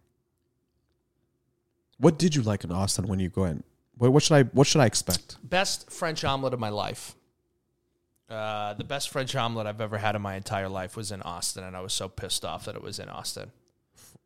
What 1.97 2.17
did 2.17 2.33
you 2.35 2.41
like 2.41 2.63
in 2.63 2.71
Austin 2.71 3.07
when 3.07 3.19
you 3.19 3.29
go 3.29 3.43
in? 3.45 3.63
What, 3.97 4.13
what 4.13 4.23
should 4.23 4.35
I 4.35 4.43
what 4.43 4.67
should 4.67 4.81
I 4.81 4.85
expect? 4.85 5.37
best 5.43 5.91
French 5.91 6.23
omelet 6.23 6.53
of 6.53 6.59
my 6.59 6.69
life. 6.69 7.15
Uh, 8.29 8.73
the 8.75 8.83
best 8.83 9.09
French 9.09 9.35
omelet 9.35 9.65
I've 9.65 9.81
ever 9.81 9.97
had 9.97 10.15
in 10.15 10.21
my 10.21 10.35
entire 10.35 10.69
life 10.69 10.95
was 10.95 11.11
in 11.11 11.21
Austin, 11.23 11.63
and 11.63 11.75
I 11.75 11.81
was 11.81 11.93
so 11.93 12.07
pissed 12.07 12.45
off 12.45 12.65
that 12.65 12.75
it 12.75 12.81
was 12.83 12.99
in 12.99 13.09
Austin 13.09 13.51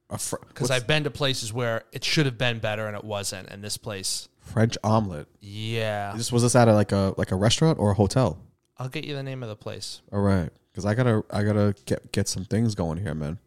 A 0.09 0.17
fr- 0.17 0.35
because 0.47 0.69
I've 0.71 0.85
been 0.87 1.05
to 1.05 1.09
places 1.11 1.53
where 1.53 1.83
it 1.93 2.03
should 2.03 2.25
have 2.25 2.37
been 2.37 2.59
better 2.59 2.85
and 2.85 2.97
it 2.97 3.03
wasn't. 3.05 3.47
And 3.49 3.63
this 3.63 3.77
place, 3.77 4.27
French 4.41 4.77
omelet. 4.83 5.27
yeah, 5.39 6.13
This 6.17 6.31
was 6.33 6.43
this 6.43 6.53
at 6.55 6.67
a, 6.67 6.73
like 6.73 6.91
a 6.91 7.13
like 7.17 7.31
a 7.31 7.35
restaurant 7.37 7.79
or 7.79 7.91
a 7.91 7.93
hotel? 7.93 8.37
I'll 8.77 8.89
get 8.89 9.05
you 9.05 9.15
the 9.15 9.23
name 9.23 9.41
of 9.41 9.47
the 9.49 9.55
place. 9.55 10.01
All 10.11 10.19
right, 10.19 10.49
because 10.71 10.85
I 10.85 10.95
gotta 10.95 11.23
I 11.31 11.43
gotta 11.43 11.73
get 11.85 12.11
get 12.11 12.27
some 12.27 12.43
things 12.43 12.75
going 12.75 12.97
here, 12.97 13.13
man. 13.13 13.39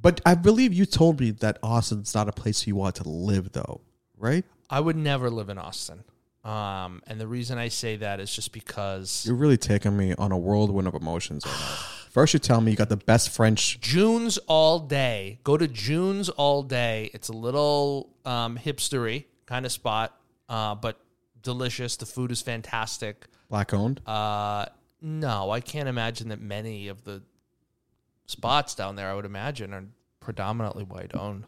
But 0.00 0.20
I 0.26 0.34
believe 0.34 0.72
you 0.72 0.86
told 0.86 1.18
me 1.20 1.30
that 1.32 1.58
Austin's 1.62 2.14
not 2.14 2.28
a 2.28 2.32
place 2.32 2.66
you 2.66 2.76
want 2.76 2.96
to 2.96 3.08
live, 3.08 3.52
though, 3.52 3.80
right? 4.18 4.44
I 4.68 4.80
would 4.80 4.96
never 4.96 5.30
live 5.30 5.48
in 5.48 5.56
Austin, 5.58 6.04
um, 6.44 7.02
and 7.06 7.20
the 7.20 7.26
reason 7.26 7.58
I 7.58 7.68
say 7.68 7.96
that 7.96 8.20
is 8.20 8.34
just 8.34 8.52
because 8.52 9.24
You're 9.26 9.36
really 9.36 9.56
taking 9.56 9.96
me 9.96 10.14
on 10.14 10.30
a 10.30 10.38
whirlwind 10.38 10.86
of 10.86 10.94
emotions 10.94 11.46
right 11.46 11.52
now. 11.58 11.76
First, 12.10 12.32
you 12.32 12.38
tell 12.38 12.60
me 12.60 12.70
you 12.70 12.76
got 12.76 12.90
the 12.90 12.96
best 12.96 13.30
French. 13.30 13.80
June's 13.80 14.38
all 14.46 14.78
day. 14.78 15.40
Go 15.42 15.56
to 15.56 15.66
June's 15.66 16.28
all 16.28 16.62
day. 16.62 17.10
It's 17.12 17.28
a 17.28 17.32
little 17.32 18.10
um, 18.24 18.56
hipstery 18.56 19.24
kind 19.46 19.66
of 19.66 19.72
spot, 19.72 20.16
uh, 20.48 20.76
but 20.76 21.00
delicious. 21.42 21.96
The 21.96 22.06
food 22.06 22.30
is 22.30 22.40
fantastic. 22.40 23.26
Black 23.48 23.74
owned. 23.74 24.00
Uh, 24.06 24.66
no, 25.00 25.50
I 25.50 25.60
can't 25.60 25.88
imagine 25.88 26.28
that 26.28 26.40
many 26.40 26.86
of 26.88 27.02
the 27.04 27.22
spots 28.26 28.74
down 28.74 28.94
there. 28.96 29.08
I 29.08 29.14
would 29.14 29.24
imagine 29.26 29.74
are 29.74 29.84
predominantly 30.20 30.84
white 30.84 31.16
owned. 31.16 31.44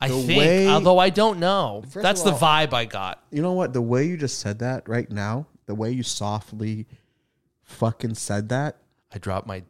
I 0.00 0.08
The 0.08 0.14
think, 0.22 0.38
way- 0.38 0.68
although 0.68 0.98
I 0.98 1.10
don't 1.10 1.38
know. 1.38 1.82
First 1.88 2.02
That's 2.02 2.20
of 2.20 2.26
the 2.26 2.32
all- 2.32 2.38
vibe 2.66 2.72
I 2.74 2.84
got. 2.84 3.22
You 3.30 3.42
know 3.42 3.52
what? 3.52 3.72
The 3.72 3.80
way 3.82 4.04
you 4.06 4.16
just 4.16 4.38
said 4.40 4.58
that 4.58 4.88
right 4.88 5.10
now, 5.10 5.46
the 5.66 5.74
way 5.74 5.90
you 5.92 6.02
softly 6.02 6.86
fucking 7.62 8.14
said 8.14 8.48
that, 8.50 8.76
I 9.12 9.18
dropped 9.18 9.46
my 9.46 9.62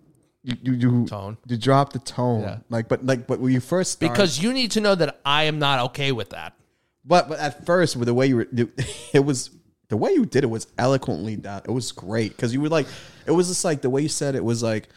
you 0.42 0.56
you 0.62 0.72
you, 0.74 1.06
tone 1.06 1.36
you 1.46 1.56
dropped 1.56 1.92
the 1.92 1.98
tone. 1.98 2.42
Yeah. 2.42 2.58
Like, 2.68 2.88
but 2.88 3.04
like, 3.04 3.26
but 3.26 3.40
when 3.40 3.52
you 3.52 3.60
first 3.60 3.92
started, 3.92 4.12
because 4.12 4.42
you 4.42 4.52
need 4.52 4.72
to 4.72 4.80
know 4.80 4.94
that 4.94 5.20
I 5.24 5.44
am 5.44 5.58
not 5.58 5.80
okay 5.90 6.12
with 6.12 6.30
that. 6.30 6.54
But 7.04 7.28
but 7.28 7.38
at 7.38 7.64
first, 7.66 7.96
with 7.96 8.06
the 8.06 8.14
way 8.14 8.26
you 8.26 8.36
were, 8.36 8.48
it 9.12 9.24
was 9.24 9.50
the 9.88 9.96
way 9.96 10.12
you 10.12 10.24
did 10.26 10.42
it 10.44 10.48
was 10.48 10.66
eloquently 10.78 11.36
done. 11.36 11.62
It 11.66 11.70
was 11.70 11.92
great 11.92 12.30
because 12.36 12.52
you 12.52 12.60
were 12.60 12.68
like, 12.68 12.86
it 13.26 13.30
was 13.30 13.48
just 13.48 13.64
like 13.64 13.82
the 13.82 13.90
way 13.90 14.02
you 14.02 14.08
said 14.08 14.34
it 14.34 14.44
was 14.44 14.62
like, 14.62 14.88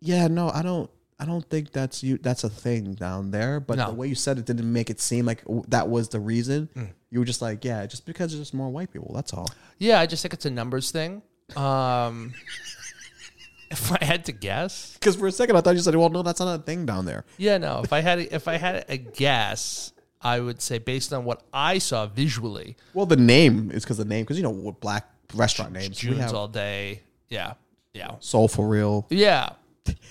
yeah, 0.00 0.28
no, 0.28 0.50
I 0.50 0.62
don't, 0.62 0.90
I 1.18 1.24
don't 1.26 1.48
think 1.48 1.70
that's 1.70 2.02
you. 2.02 2.18
That's 2.18 2.42
a 2.44 2.48
thing 2.50 2.94
down 2.94 3.30
there. 3.30 3.60
But 3.60 3.78
No. 3.78 3.88
the 3.88 3.94
way 3.94 4.08
you 4.08 4.14
said 4.16 4.38
it 4.38 4.46
didn't 4.46 4.70
make 4.72 4.90
it 4.90 5.00
seem 5.00 5.24
like 5.26 5.42
that 5.68 5.88
was 5.88 6.08
the 6.08 6.18
reason. 6.20 6.68
Mm. 6.76 6.90
You 7.10 7.18
were 7.20 7.24
just 7.24 7.40
like, 7.40 7.64
yeah, 7.64 7.86
just 7.86 8.04
because 8.04 8.32
there's 8.32 8.40
just 8.42 8.54
more 8.54 8.68
white 8.68 8.92
people. 8.92 9.12
That's 9.14 9.32
all. 9.32 9.48
Yeah, 9.78 10.00
I 10.00 10.06
just 10.06 10.22
think 10.22 10.34
it's 10.34 10.44
a 10.46 10.50
numbers 10.50 10.90
thing. 10.90 11.22
Um, 11.56 12.34
if 13.70 13.92
I 13.92 14.04
had 14.04 14.24
to 14.26 14.32
guess, 14.32 14.94
Because 14.94 15.16
for 15.16 15.26
a 15.26 15.32
second, 15.32 15.56
I 15.56 15.60
thought 15.60 15.74
you 15.74 15.80
said, 15.82 15.94
well, 15.96 16.08
no, 16.10 16.22
that's 16.22 16.40
not 16.40 16.58
a 16.58 16.62
thing 16.62 16.86
down 16.86 17.04
there. 17.06 17.24
yeah, 17.38 17.58
no. 17.58 17.82
If 17.84 17.92
I 17.92 18.00
had 18.00 18.18
if 18.18 18.48
I 18.48 18.56
had 18.56 18.84
a 18.88 18.96
guess, 18.96 19.92
I 20.20 20.40
would 20.40 20.60
say 20.60 20.78
based 20.78 21.12
on 21.12 21.24
what 21.24 21.42
I 21.52 21.78
saw 21.78 22.06
visually, 22.06 22.76
Well, 22.92 23.06
the 23.06 23.16
name 23.16 23.70
is 23.70 23.84
because 23.84 23.98
the 23.98 24.04
name, 24.04 24.24
because 24.24 24.36
you 24.36 24.42
know 24.42 24.50
what 24.50 24.80
black 24.80 25.08
restaurant 25.34 25.72
names 25.72 26.02
we 26.02 26.10
June's 26.10 26.22
have. 26.22 26.34
all 26.34 26.48
day. 26.48 27.02
Yeah, 27.28 27.54
yeah, 27.92 28.12
Soul 28.20 28.48
for 28.48 28.66
real. 28.68 29.06
yeah. 29.10 29.50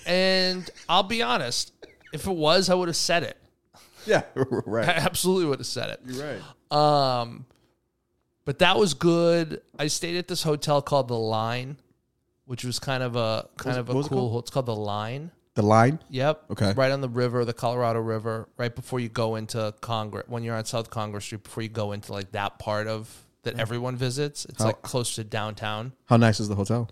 And 0.06 0.68
I'll 0.88 1.02
be 1.02 1.22
honest, 1.22 1.72
if 2.12 2.26
it 2.26 2.34
was, 2.36 2.68
I 2.70 2.74
would 2.74 2.88
have 2.88 2.96
said 2.96 3.22
it. 3.22 3.36
Yeah, 4.06 4.22
right. 4.34 4.88
I 4.88 4.92
absolutely 4.92 5.46
would 5.46 5.60
have 5.60 5.66
said 5.66 5.90
it. 5.90 6.00
You're 6.06 6.26
right. 6.70 7.20
Um, 7.20 7.46
But 8.44 8.58
that 8.58 8.76
was 8.78 8.92
good. 8.94 9.62
I 9.78 9.86
stayed 9.86 10.16
at 10.18 10.28
this 10.28 10.42
hotel 10.42 10.82
called 10.82 11.08
the 11.08 11.16
Line, 11.16 11.78
which 12.44 12.64
was 12.64 12.78
kind 12.78 13.02
of 13.02 13.16
a 13.16 13.48
kind 13.56 13.76
was- 13.76 13.78
of 13.78 13.88
a 13.88 13.94
was 13.94 14.06
it 14.06 14.10
cool. 14.10 14.38
It's 14.40 14.50
called 14.50 14.66
the 14.66 14.76
Line. 14.76 15.30
The 15.54 15.62
line. 15.62 16.00
Yep. 16.10 16.46
Okay. 16.50 16.72
Right 16.72 16.90
on 16.90 17.00
the 17.00 17.08
river, 17.08 17.44
the 17.44 17.52
Colorado 17.52 18.00
River, 18.00 18.48
right 18.58 18.74
before 18.74 18.98
you 18.98 19.08
go 19.08 19.36
into 19.36 19.72
Congress. 19.80 20.24
When 20.26 20.42
you're 20.42 20.56
on 20.56 20.64
South 20.64 20.90
Congress 20.90 21.24
Street, 21.26 21.44
before 21.44 21.62
you 21.62 21.68
go 21.68 21.92
into 21.92 22.12
like 22.12 22.32
that 22.32 22.58
part 22.58 22.88
of 22.88 23.08
that 23.44 23.60
everyone 23.60 23.94
visits, 23.94 24.44
it's 24.46 24.58
How- 24.58 24.66
like 24.70 24.82
close 24.82 25.14
to 25.14 25.22
downtown. 25.22 25.92
How 26.06 26.16
nice 26.16 26.40
is 26.40 26.48
the 26.48 26.56
hotel? 26.56 26.90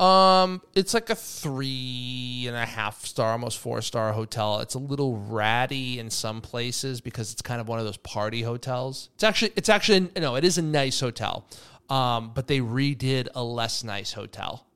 Um, 0.00 0.62
it's 0.74 0.94
like 0.94 1.10
a 1.10 1.14
three 1.16 2.44
and 2.46 2.56
a 2.56 2.64
half 2.64 3.04
star, 3.04 3.32
almost 3.32 3.58
four 3.58 3.82
star 3.82 4.12
hotel. 4.12 4.60
It's 4.60 4.74
a 4.74 4.78
little 4.78 5.16
ratty 5.16 5.98
in 5.98 6.10
some 6.10 6.40
places 6.40 7.00
because 7.00 7.32
it's 7.32 7.42
kind 7.42 7.60
of 7.60 7.66
one 7.66 7.80
of 7.80 7.84
those 7.84 7.96
party 7.96 8.42
hotels. 8.42 9.10
It's 9.14 9.24
actually, 9.24 9.52
it's 9.56 9.68
actually, 9.68 10.08
no, 10.16 10.36
it 10.36 10.44
is 10.44 10.56
a 10.56 10.62
nice 10.62 11.00
hotel. 11.00 11.46
Um, 11.90 12.32
but 12.34 12.46
they 12.46 12.60
redid 12.60 13.28
a 13.34 13.42
less 13.42 13.82
nice 13.82 14.12
hotel, 14.12 14.66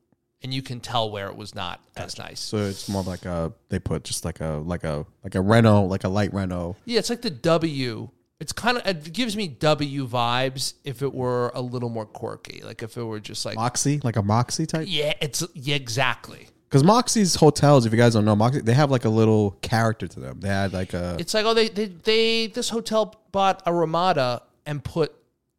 and 0.42 0.52
you 0.52 0.62
can 0.62 0.80
tell 0.80 1.10
where 1.10 1.28
it 1.28 1.36
was 1.36 1.54
not 1.54 1.80
as 1.94 2.18
nice. 2.18 2.40
So 2.40 2.56
it's 2.56 2.88
more 2.88 3.02
like 3.02 3.26
a 3.26 3.52
they 3.68 3.78
put 3.78 4.02
just 4.02 4.24
like 4.24 4.40
a 4.40 4.62
like 4.64 4.82
a 4.82 5.04
like 5.22 5.34
a 5.34 5.40
reno 5.42 5.82
like 5.82 6.04
a 6.04 6.08
light 6.08 6.32
reno. 6.32 6.76
Yeah, 6.86 7.00
it's 7.00 7.10
like 7.10 7.20
the 7.20 7.30
W. 7.30 8.08
It's 8.42 8.52
kind 8.52 8.76
of 8.76 8.86
it 8.86 9.12
gives 9.12 9.36
me 9.36 9.48
W 9.48 10.06
vibes 10.06 10.74
if 10.84 11.00
it 11.02 11.14
were 11.14 11.50
a 11.54 11.62
little 11.62 11.88
more 11.88 12.06
quirky, 12.06 12.60
like 12.62 12.82
if 12.82 12.96
it 12.96 13.04
were 13.04 13.20
just 13.20 13.46
like 13.46 13.56
Moxy, 13.56 14.00
like 14.02 14.16
a 14.16 14.22
Moxy 14.22 14.66
type. 14.66 14.86
yeah, 14.88 15.14
it's 15.20 15.42
yeah, 15.54 15.76
exactly. 15.76 16.48
Because 16.68 16.84
Moxy's 16.84 17.34
hotels, 17.36 17.86
if 17.86 17.92
you 17.92 17.98
guys 17.98 18.14
don't 18.14 18.24
know, 18.24 18.34
Moxy 18.34 18.60
they 18.60 18.74
have 18.74 18.90
like 18.90 19.04
a 19.04 19.10
little 19.10 19.52
character 19.62 20.08
to 20.08 20.20
them. 20.20 20.40
They 20.40 20.48
had 20.48 20.72
like 20.72 20.92
a 20.92 21.16
It's 21.18 21.34
like 21.34 21.46
oh 21.46 21.54
they 21.54 21.68
they, 21.68 21.86
they 21.86 22.46
this 22.48 22.68
hotel 22.68 23.14
bought 23.30 23.62
a 23.64 23.72
Ramada 23.72 24.42
and 24.66 24.82
put 24.82 25.14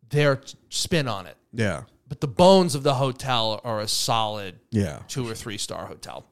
their 0.09 0.41
spin 0.69 1.07
on 1.07 1.25
it, 1.25 1.37
yeah 1.51 1.83
but 2.13 2.21
the 2.21 2.27
bones 2.27 2.75
of 2.75 2.83
the 2.83 2.93
hotel 2.93 3.59
are 3.63 3.79
a 3.79 3.87
solid 3.87 4.59
yeah. 4.69 4.99
two 5.07 5.27
or 5.27 5.33
three 5.33 5.57
star 5.57 5.87
hotel. 5.87 6.27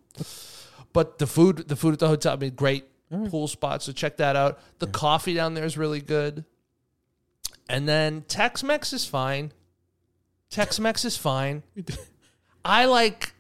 But 0.94 1.18
the 1.18 1.26
food, 1.26 1.68
the 1.68 1.76
food 1.76 1.94
at 1.94 2.00
the 2.00 2.08
hotel, 2.08 2.34
I 2.34 2.36
mean, 2.36 2.54
great 2.54 2.86
Mm. 3.12 3.30
pool 3.30 3.48
spot. 3.48 3.84
So 3.84 3.92
check 3.92 4.18
that 4.18 4.36
out. 4.36 4.60
The 4.80 4.88
coffee 4.88 5.34
down 5.34 5.54
there 5.54 5.66
is 5.66 5.78
really 5.78 6.02
good. 6.02 6.46
And 7.70 7.88
then 7.88 8.24
Tex 8.28 8.64
Mex 8.64 8.94
is 8.94 9.06
fine. 9.06 9.52
Tex 10.50 10.80
Mex 10.80 11.06
is 11.06 11.18
fine. 11.18 11.64
I 12.66 12.86
like, 12.86 13.34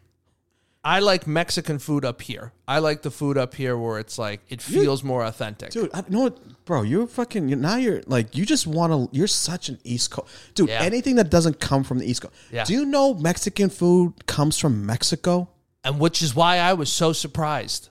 I 0.83 0.99
like 0.99 1.27
Mexican 1.27 1.79
food 1.79 2.05
up 2.05 2.21
here. 2.21 2.53
I 2.67 2.79
like 2.79 3.01
the 3.01 3.11
food 3.11 3.37
up 3.37 3.53
here 3.53 3.77
where 3.77 3.99
it's 3.99 4.17
like 4.17 4.41
it 4.49 4.61
feels 4.61 5.03
more 5.03 5.23
authentic. 5.23 5.71
Dude, 5.71 5.91
I 5.93 6.03
know 6.07 6.21
what, 6.21 6.65
bro. 6.65 6.81
You're 6.81 7.07
fucking. 7.07 7.49
You're, 7.49 7.59
now 7.59 7.75
you're 7.75 8.01
like 8.07 8.35
you 8.35 8.45
just 8.45 8.65
want 8.65 8.93
to. 8.93 9.15
You're 9.15 9.27
such 9.27 9.69
an 9.69 9.79
East 9.83 10.11
Coast 10.11 10.29
dude. 10.55 10.69
Yeah. 10.69 10.81
Anything 10.81 11.15
that 11.15 11.29
doesn't 11.29 11.59
come 11.59 11.83
from 11.83 11.99
the 11.99 12.09
East 12.09 12.21
Coast. 12.23 12.33
Yeah. 12.51 12.63
Do 12.63 12.73
you 12.73 12.85
know 12.85 13.13
Mexican 13.13 13.69
food 13.69 14.25
comes 14.25 14.57
from 14.57 14.85
Mexico? 14.85 15.49
and 15.83 15.99
which 15.99 16.21
is 16.21 16.35
why 16.35 16.57
I 16.57 16.73
was 16.73 16.91
so 16.91 17.13
surprised. 17.13 17.89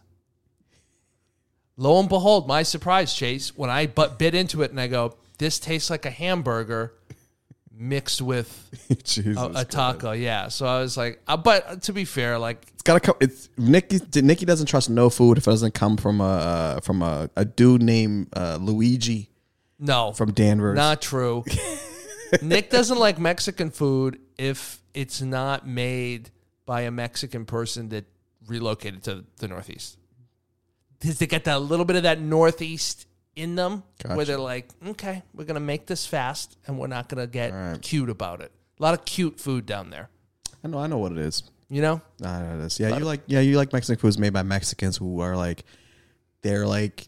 Lo 1.81 1.99
and 1.99 2.11
behold, 2.11 2.47
my 2.47 2.62
surprise, 2.62 3.14
Chase, 3.14 3.57
when 3.57 3.70
I 3.70 3.87
but 3.87 4.18
bit 4.18 4.35
into 4.35 4.61
it 4.61 4.70
and 4.70 4.78
I 4.78 4.87
go, 4.87 5.16
this 5.39 5.59
tastes 5.59 5.89
like 5.89 6.05
a 6.05 6.11
hamburger 6.11 6.93
mixed 7.72 8.20
with 8.20 8.68
Jesus, 9.03 9.39
a, 9.39 9.51
a 9.55 9.64
taco. 9.64 10.12
Yeah. 10.12 10.49
So 10.49 10.66
I 10.66 10.81
was 10.81 10.99
like, 10.99 11.22
uh, 11.26 11.39
but 11.39 11.81
to 11.85 11.95
be 11.95 12.05
fair, 12.05 12.39
like, 12.39 12.66
It's 12.74 12.83
gotta 12.83 13.01
come. 13.01 13.14
It's 13.18 13.49
Nicky. 13.57 13.99
Nicky 14.20 14.45
doesn't 14.45 14.66
trust 14.66 14.91
no 14.91 15.09
food 15.09 15.39
if 15.39 15.49
it 15.49 15.51
doesn't 15.51 15.72
come 15.72 15.97
from 15.97 16.20
a 16.20 16.24
uh, 16.24 16.81
from 16.81 17.01
a, 17.01 17.31
a 17.35 17.47
dude 17.47 17.83
named 17.83 18.28
uh, 18.37 18.59
Luigi 18.61 19.31
no, 19.78 20.12
from 20.12 20.33
Danvers. 20.33 20.76
not 20.76 21.01
true. 21.01 21.47
Nick 22.43 22.68
doesn't 22.68 22.99
like 22.99 23.18
Mexican 23.18 23.70
food 23.70 24.20
if 24.37 24.83
it's 24.93 25.22
not 25.22 25.66
made 25.66 26.28
by 26.66 26.83
a 26.83 26.91
Mexican 26.91 27.47
person 27.47 27.89
that 27.89 28.05
relocated 28.47 29.03
to 29.05 29.24
the 29.39 29.49
Northeast. 29.49 29.97
Because 31.01 31.19
they 31.19 31.27
get 31.27 31.45
that 31.45 31.61
little 31.63 31.85
bit 31.85 31.97
of 31.97 32.03
that 32.05 32.21
Northeast 32.21 33.07
in 33.37 33.55
them 33.55 33.83
where 34.07 34.25
they're 34.27 34.39
like, 34.39 34.69
okay, 34.87 35.23
we're 35.33 35.45
going 35.45 35.55
to 35.55 35.61
make 35.61 35.87
this 35.87 36.07
fast 36.07 36.59
and 36.67 36.79
we're 36.79 36.89
not 36.89 37.09
going 37.09 37.21
to 37.23 37.27
get 37.27 37.53
right. 37.53 37.81
cute 37.81 38.11
about 38.11 38.41
it. 38.43 38.53
A 38.79 38.83
lot 38.83 38.93
of 38.95 39.05
cute 39.05 39.41
food 39.41 39.65
down 39.67 39.91
there, 39.91 40.11
I 40.65 40.69
know. 40.69 40.79
I 40.79 40.87
know 40.87 40.99
what 40.99 41.13
it 41.13 41.19
is. 41.19 41.43
you 41.71 41.81
know? 41.81 42.01
I 42.23 42.41
know 42.43 42.61
this. 42.61 42.79
Yeah, 42.81 42.97
you 42.97 43.05
like. 43.05 43.23
Yeah, 43.27 43.41
you 43.41 43.57
like 43.57 43.73
Mexican 43.73 43.99
foods 44.01 44.19
made 44.19 44.33
by 44.33 44.43
Mexicans 44.43 44.97
who 44.97 45.21
are 45.21 45.37
like, 45.37 45.65
they're 46.43 46.67
like, 46.67 47.07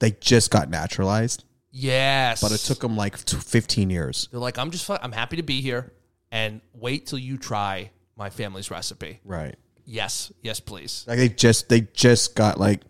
they 0.00 0.10
just 0.12 0.50
got 0.50 0.68
naturalized, 0.70 1.44
Yes. 1.70 2.40
but 2.42 2.52
it 2.52 2.58
took 2.58 2.80
them 2.80 2.96
like 2.96 3.16
fifteen 3.16 3.90
years. 3.90 4.28
They're 4.30 4.40
like, 4.40 4.58
I'm 4.58 4.70
just, 4.70 4.88
I'm 4.90 5.12
happy 5.12 5.36
to 5.36 5.42
be 5.42 5.60
here 5.60 5.92
and 6.32 6.60
wait 6.72 7.06
till 7.06 7.18
you 7.18 7.36
try 7.38 7.90
my 8.16 8.28
family's 8.30 8.70
recipe. 8.70 9.20
Right. 9.24 9.56
Yes. 9.86 10.32
Yes, 10.42 10.60
please. 10.60 11.04
Like 11.06 11.18
they 11.18 11.28
just 11.28 11.68
they 11.68 11.82
just 11.82 12.34
got 12.34 12.58
like 12.58 12.82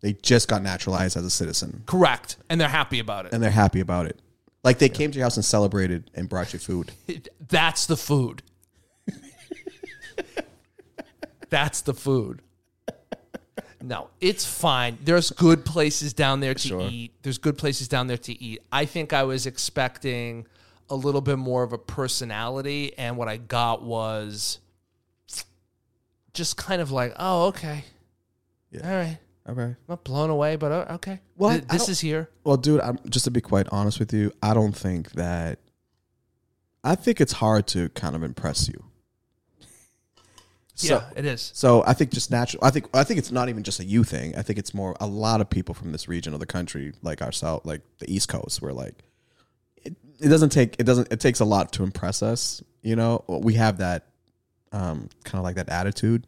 they 0.00 0.12
just 0.14 0.48
got 0.48 0.62
naturalized 0.62 1.16
as 1.16 1.24
a 1.24 1.30
citizen 1.30 1.82
Correct. 1.86 2.36
And 2.48 2.60
they're 2.60 2.68
happy 2.68 2.98
about 2.98 3.26
it. 3.26 3.32
and 3.32 3.42
they're 3.42 3.50
happy 3.50 3.80
about 3.80 4.06
it. 4.06 4.18
Like 4.64 4.78
they 4.78 4.88
came 4.88 5.10
to 5.10 5.18
your 5.18 5.24
house 5.24 5.36
and 5.36 5.44
celebrated 5.44 6.10
and 6.14 6.28
brought 6.28 6.52
you 6.52 6.58
food. 6.58 6.92
That's 7.48 7.86
the 7.86 7.96
food. 7.96 8.42
That's 11.48 11.80
the 11.80 11.94
food. 11.94 12.42
No, 13.82 14.10
it's 14.20 14.44
fine. 14.44 14.98
There's 15.02 15.30
good 15.30 15.64
places 15.64 16.12
down 16.12 16.40
there 16.40 16.52
to 16.54 16.68
Sure. 16.68 16.82
eat. 16.90 17.12
There's 17.22 17.38
good 17.38 17.56
places 17.56 17.88
down 17.88 18.06
there 18.08 18.18
to 18.18 18.42
eat. 18.42 18.60
I 18.70 18.84
think 18.84 19.12
I 19.14 19.22
was 19.22 19.46
expecting 19.46 20.46
a 20.90 20.94
little 20.94 21.22
bit 21.22 21.38
more 21.38 21.62
of 21.62 21.72
a 21.72 21.78
personality, 21.78 22.92
and 22.98 23.16
what 23.16 23.26
I 23.28 23.38
got 23.38 23.82
was 23.82 24.58
just 26.34 26.56
kind 26.58 26.82
of 26.82 26.92
like, 26.92 27.14
oh, 27.18 27.46
okay. 27.48 27.84
Yeah. 28.70 28.88
All 28.88 28.96
right. 28.96 29.18
Okay. 29.48 29.62
I'm 29.62 29.76
not 29.88 30.04
blown 30.04 30.30
away, 30.30 30.56
but 30.56 30.70
uh, 30.70 30.94
okay. 30.94 31.20
Well, 31.36 31.50
Th- 31.50 31.64
I 31.68 31.72
this 31.72 31.82
don't- 31.86 31.90
is 31.92 32.00
here. 32.00 32.28
Well, 32.44 32.56
dude, 32.56 32.80
I'm 32.80 32.98
just 33.08 33.24
to 33.24 33.30
be 33.30 33.40
quite 33.40 33.66
honest 33.72 33.98
with 33.98 34.12
you, 34.12 34.32
I 34.42 34.54
don't 34.54 34.76
think 34.76 35.12
that 35.12 35.58
I 36.84 36.94
think 36.94 37.20
it's 37.20 37.32
hard 37.32 37.66
to 37.68 37.88
kind 37.90 38.14
of 38.14 38.22
impress 38.22 38.68
you. 38.68 38.84
So, 40.74 40.94
yeah, 40.94 41.10
it 41.14 41.26
is. 41.26 41.50
So 41.54 41.84
I 41.86 41.92
think 41.92 42.10
just 42.10 42.30
natural. 42.30 42.64
I 42.64 42.70
think 42.70 42.86
I 42.94 43.04
think 43.04 43.18
it's 43.18 43.30
not 43.30 43.50
even 43.50 43.62
just 43.62 43.80
a 43.80 43.84
you 43.84 44.02
thing. 44.02 44.34
I 44.36 44.40
think 44.42 44.58
it's 44.58 44.72
more 44.72 44.96
a 44.98 45.06
lot 45.06 45.42
of 45.42 45.50
people 45.50 45.74
from 45.74 45.92
this 45.92 46.08
region 46.08 46.32
of 46.32 46.40
the 46.40 46.46
country, 46.46 46.92
like 47.02 47.20
ourselves, 47.20 47.66
like 47.66 47.82
the 47.98 48.10
East 48.10 48.28
Coast, 48.30 48.62
where 48.62 48.72
like 48.72 48.94
it, 49.82 49.94
it 50.20 50.28
doesn't 50.28 50.50
take 50.50 50.76
it 50.78 50.84
doesn't 50.84 51.12
it 51.12 51.20
takes 51.20 51.40
a 51.40 51.44
lot 51.44 51.72
to 51.72 51.82
impress 51.82 52.22
us. 52.22 52.62
You 52.82 52.96
know, 52.96 53.24
we 53.28 53.54
have 53.54 53.78
that 53.78 54.06
um 54.72 55.10
kind 55.24 55.38
of 55.38 55.44
like 55.44 55.56
that 55.56 55.68
attitude. 55.68 56.26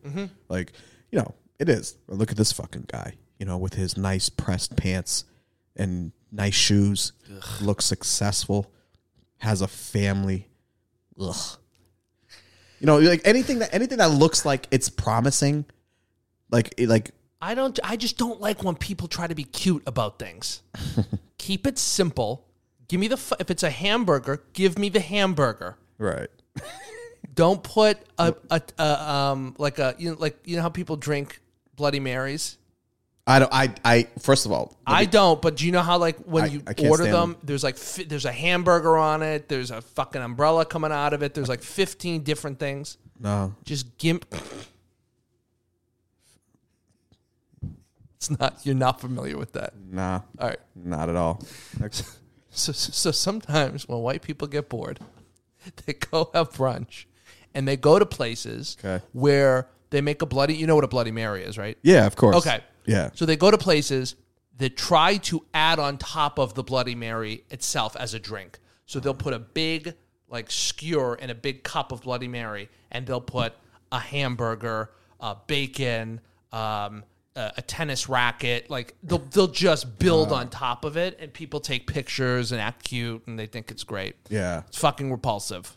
Like 0.50 0.72
you 1.10 1.18
know, 1.18 1.34
it 1.62 1.68
is. 1.68 1.96
Look 2.08 2.30
at 2.30 2.36
this 2.36 2.52
fucking 2.52 2.86
guy. 2.88 3.14
You 3.38 3.46
know, 3.46 3.56
with 3.56 3.74
his 3.74 3.96
nice 3.96 4.28
pressed 4.28 4.76
pants 4.76 5.24
and 5.76 6.12
nice 6.30 6.54
shoes, 6.54 7.12
looks 7.60 7.84
successful, 7.84 8.72
has 9.38 9.62
a 9.62 9.68
family. 9.68 10.48
Ugh. 11.18 11.58
You 12.80 12.86
know, 12.86 12.98
like 12.98 13.22
anything 13.24 13.60
that 13.60 13.72
anything 13.72 13.98
that 13.98 14.10
looks 14.10 14.44
like 14.44 14.66
it's 14.70 14.88
promising, 14.88 15.64
like 16.50 16.74
like 16.78 17.12
I 17.40 17.54
don't. 17.54 17.78
I 17.82 17.96
just 17.96 18.18
don't 18.18 18.40
like 18.40 18.62
when 18.62 18.76
people 18.76 19.08
try 19.08 19.26
to 19.26 19.34
be 19.34 19.44
cute 19.44 19.82
about 19.86 20.18
things. 20.18 20.62
Keep 21.38 21.66
it 21.66 21.76
simple. 21.76 22.46
Give 22.86 23.00
me 23.00 23.08
the. 23.08 23.36
If 23.40 23.50
it's 23.50 23.64
a 23.64 23.70
hamburger, 23.70 24.44
give 24.52 24.78
me 24.78 24.88
the 24.88 25.00
hamburger. 25.00 25.76
right. 25.98 26.30
Don't 27.34 27.62
put 27.62 27.98
a, 28.18 28.34
a, 28.50 28.62
a 28.78 29.10
um 29.10 29.56
like 29.58 29.78
a 29.78 29.96
you 29.98 30.10
know 30.10 30.16
like 30.18 30.38
you 30.44 30.56
know 30.56 30.62
how 30.62 30.68
people 30.68 30.96
drink 30.96 31.40
Bloody 31.76 32.00
Marys. 32.00 32.58
I 33.26 33.38
don't. 33.38 33.52
I 33.54 33.72
I 33.84 34.08
first 34.18 34.46
of 34.46 34.52
all, 34.52 34.76
I 34.86 35.04
don't, 35.04 35.40
but 35.40 35.56
do 35.56 35.64
you 35.64 35.70
know 35.72 35.80
how 35.82 35.96
like 35.98 36.18
when 36.24 36.44
I- 36.44 36.46
you 36.48 36.62
I 36.66 36.74
can't 36.74 36.90
order 36.90 37.04
stand 37.04 37.14
them, 37.16 37.36
there's 37.44 37.62
like 37.62 37.76
fi- 37.76 38.02
there's 38.04 38.24
a 38.24 38.32
hamburger 38.32 38.96
on 38.96 39.22
it, 39.22 39.48
there's 39.48 39.70
a 39.70 39.80
fucking 39.80 40.20
umbrella 40.20 40.64
coming 40.64 40.90
out 40.90 41.12
of 41.12 41.22
it, 41.22 41.32
there's 41.32 41.48
like 41.48 41.62
15 41.62 42.22
different 42.24 42.58
things. 42.58 42.98
no. 43.20 43.54
Just 43.64 43.96
gimp. 43.98 44.24
It's 48.16 48.30
not. 48.38 48.58
You're 48.64 48.74
not 48.74 49.00
familiar 49.00 49.36
with 49.36 49.52
that. 49.52 49.74
Nah, 49.90 50.20
All 50.38 50.48
right. 50.48 50.58
not 50.74 51.08
at 51.08 51.16
all. 51.16 51.42
So, 52.54 52.70
so, 52.70 52.92
so 52.92 53.10
sometimes 53.12 53.88
when 53.88 54.00
white 54.00 54.20
people 54.20 54.46
get 54.46 54.68
bored, 54.68 55.00
they 55.86 55.94
go 55.94 56.28
have 56.34 56.50
brunch, 56.52 57.06
and 57.54 57.66
they 57.66 57.78
go 57.78 57.98
to 57.98 58.04
places 58.04 58.76
Okay. 58.78 59.02
where 59.12 59.68
they 59.92 60.00
make 60.00 60.22
a 60.22 60.26
bloody. 60.26 60.56
You 60.56 60.66
know 60.66 60.74
what 60.74 60.84
a 60.84 60.88
Bloody 60.88 61.12
Mary 61.12 61.44
is, 61.44 61.56
right? 61.56 61.78
Yeah, 61.82 62.06
of 62.06 62.16
course. 62.16 62.34
Okay. 62.36 62.60
Yeah. 62.86 63.10
So 63.14 63.24
they 63.26 63.36
go 63.36 63.50
to 63.50 63.58
places 63.58 64.16
that 64.58 64.76
try 64.76 65.18
to 65.18 65.44
add 65.54 65.78
on 65.78 65.98
top 65.98 66.38
of 66.38 66.54
the 66.54 66.64
Bloody 66.64 66.96
Mary 66.96 67.44
itself 67.50 67.94
as 67.96 68.14
a 68.14 68.18
drink. 68.18 68.58
So 68.86 68.98
they'll 68.98 69.14
put 69.14 69.34
a 69.34 69.38
big 69.38 69.94
like 70.28 70.50
skewer 70.50 71.14
in 71.14 71.30
a 71.30 71.34
big 71.34 71.62
cup 71.62 71.92
of 71.92 72.02
Bloody 72.02 72.26
Mary, 72.26 72.68
and 72.90 73.06
they'll 73.06 73.20
put 73.20 73.52
a 73.92 73.98
hamburger, 73.98 74.90
uh, 75.20 75.34
bacon, 75.46 76.20
um, 76.52 77.04
a, 77.36 77.52
a 77.58 77.62
tennis 77.62 78.08
racket. 78.08 78.70
Like 78.70 78.96
they'll 79.02 79.18
they'll 79.18 79.46
just 79.46 79.98
build 79.98 80.32
on 80.32 80.48
top 80.48 80.84
of 80.86 80.96
it, 80.96 81.18
and 81.20 81.32
people 81.32 81.60
take 81.60 81.86
pictures 81.86 82.50
and 82.50 82.60
act 82.60 82.84
cute, 82.84 83.22
and 83.26 83.38
they 83.38 83.46
think 83.46 83.70
it's 83.70 83.84
great. 83.84 84.16
Yeah. 84.30 84.62
It's 84.68 84.78
fucking 84.78 85.12
repulsive. 85.12 85.76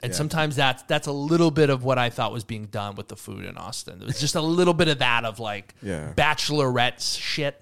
And 0.00 0.14
sometimes 0.14 0.54
that's 0.56 0.82
that's 0.84 1.08
a 1.08 1.12
little 1.12 1.50
bit 1.50 1.70
of 1.70 1.82
what 1.82 1.98
I 1.98 2.08
thought 2.10 2.32
was 2.32 2.44
being 2.44 2.66
done 2.66 2.94
with 2.94 3.08
the 3.08 3.16
food 3.16 3.44
in 3.44 3.56
Austin. 3.56 4.00
It 4.00 4.06
was 4.06 4.20
just 4.20 4.36
a 4.36 4.40
little 4.40 4.74
bit 4.74 4.86
of 4.88 5.00
that 5.00 5.24
of 5.24 5.40
like 5.40 5.74
Yeah. 5.82 6.12
bachelorette 6.16 7.18
shit. 7.20 7.60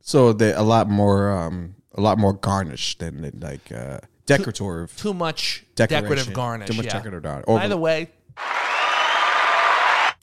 So 0.00 0.32
they 0.32 0.52
a 0.52 0.62
lot 0.62 0.88
more 0.88 1.30
um 1.30 1.74
a 1.94 2.00
lot 2.00 2.16
more 2.18 2.32
garnish 2.32 2.96
than 2.98 3.38
like 3.40 3.70
uh 3.70 3.98
decorative 4.24 4.96
Too 4.96 5.12
much 5.12 5.64
decorative 5.74 6.32
garnish. 6.32 6.68
Too 6.68 6.74
much 6.76 6.86
yeah. 6.86 6.92
decorative 6.94 7.22
garnish. 7.22 7.44
Over- 7.46 7.58
By 7.60 7.68
the 7.68 7.76
way, 7.76 8.10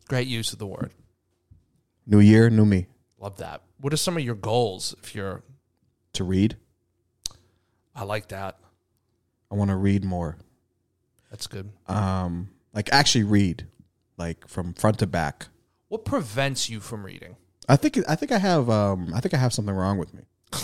great 0.07 0.27
use 0.27 0.51
of 0.53 0.59
the 0.59 0.65
word. 0.67 0.91
New 2.07 2.19
year, 2.19 2.49
new 2.49 2.65
me. 2.65 2.87
Love 3.19 3.37
that. 3.37 3.61
What 3.79 3.93
are 3.93 3.97
some 3.97 4.17
of 4.17 4.23
your 4.23 4.35
goals 4.35 4.95
if 5.03 5.13
you're 5.13 5.43
To 6.13 6.23
read. 6.23 6.57
I 7.95 8.03
like 8.03 8.29
that. 8.29 8.57
I 9.51 9.55
want 9.55 9.69
to 9.69 9.75
read 9.75 10.03
more. 10.03 10.37
That's 11.29 11.47
good. 11.47 11.69
Um 11.87 12.49
like 12.73 12.89
actually 12.91 13.23
read 13.23 13.67
like 14.17 14.47
from 14.47 14.73
front 14.73 14.99
to 14.99 15.07
back. 15.07 15.47
What 15.87 16.05
prevents 16.05 16.69
you 16.69 16.79
from 16.79 17.05
reading? 17.05 17.35
I 17.67 17.75
think 17.75 17.99
I 18.07 18.15
think 18.15 18.31
I 18.31 18.37
have 18.39 18.69
um 18.69 19.11
I 19.13 19.19
think 19.19 19.33
I 19.33 19.37
have 19.37 19.53
something 19.53 19.73
wrong 19.75 19.97
with 19.97 20.13
me. 20.13 20.23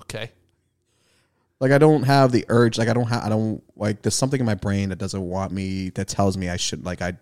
Okay. 0.00 0.30
Like 1.58 1.72
I 1.72 1.78
don't 1.78 2.02
have 2.04 2.32
the 2.32 2.44
urge. 2.48 2.78
Like 2.78 2.88
I 2.88 2.92
don't 2.92 3.08
have. 3.08 3.24
I 3.24 3.28
don't 3.28 3.62
like. 3.76 4.02
There's 4.02 4.14
something 4.14 4.38
in 4.38 4.46
my 4.46 4.54
brain 4.54 4.90
that 4.90 4.98
doesn't 4.98 5.22
want 5.22 5.52
me. 5.52 5.88
That 5.90 6.06
tells 6.06 6.36
me 6.36 6.48
I 6.48 6.56
should. 6.56 6.84
Like 6.84 7.00
I. 7.02 7.16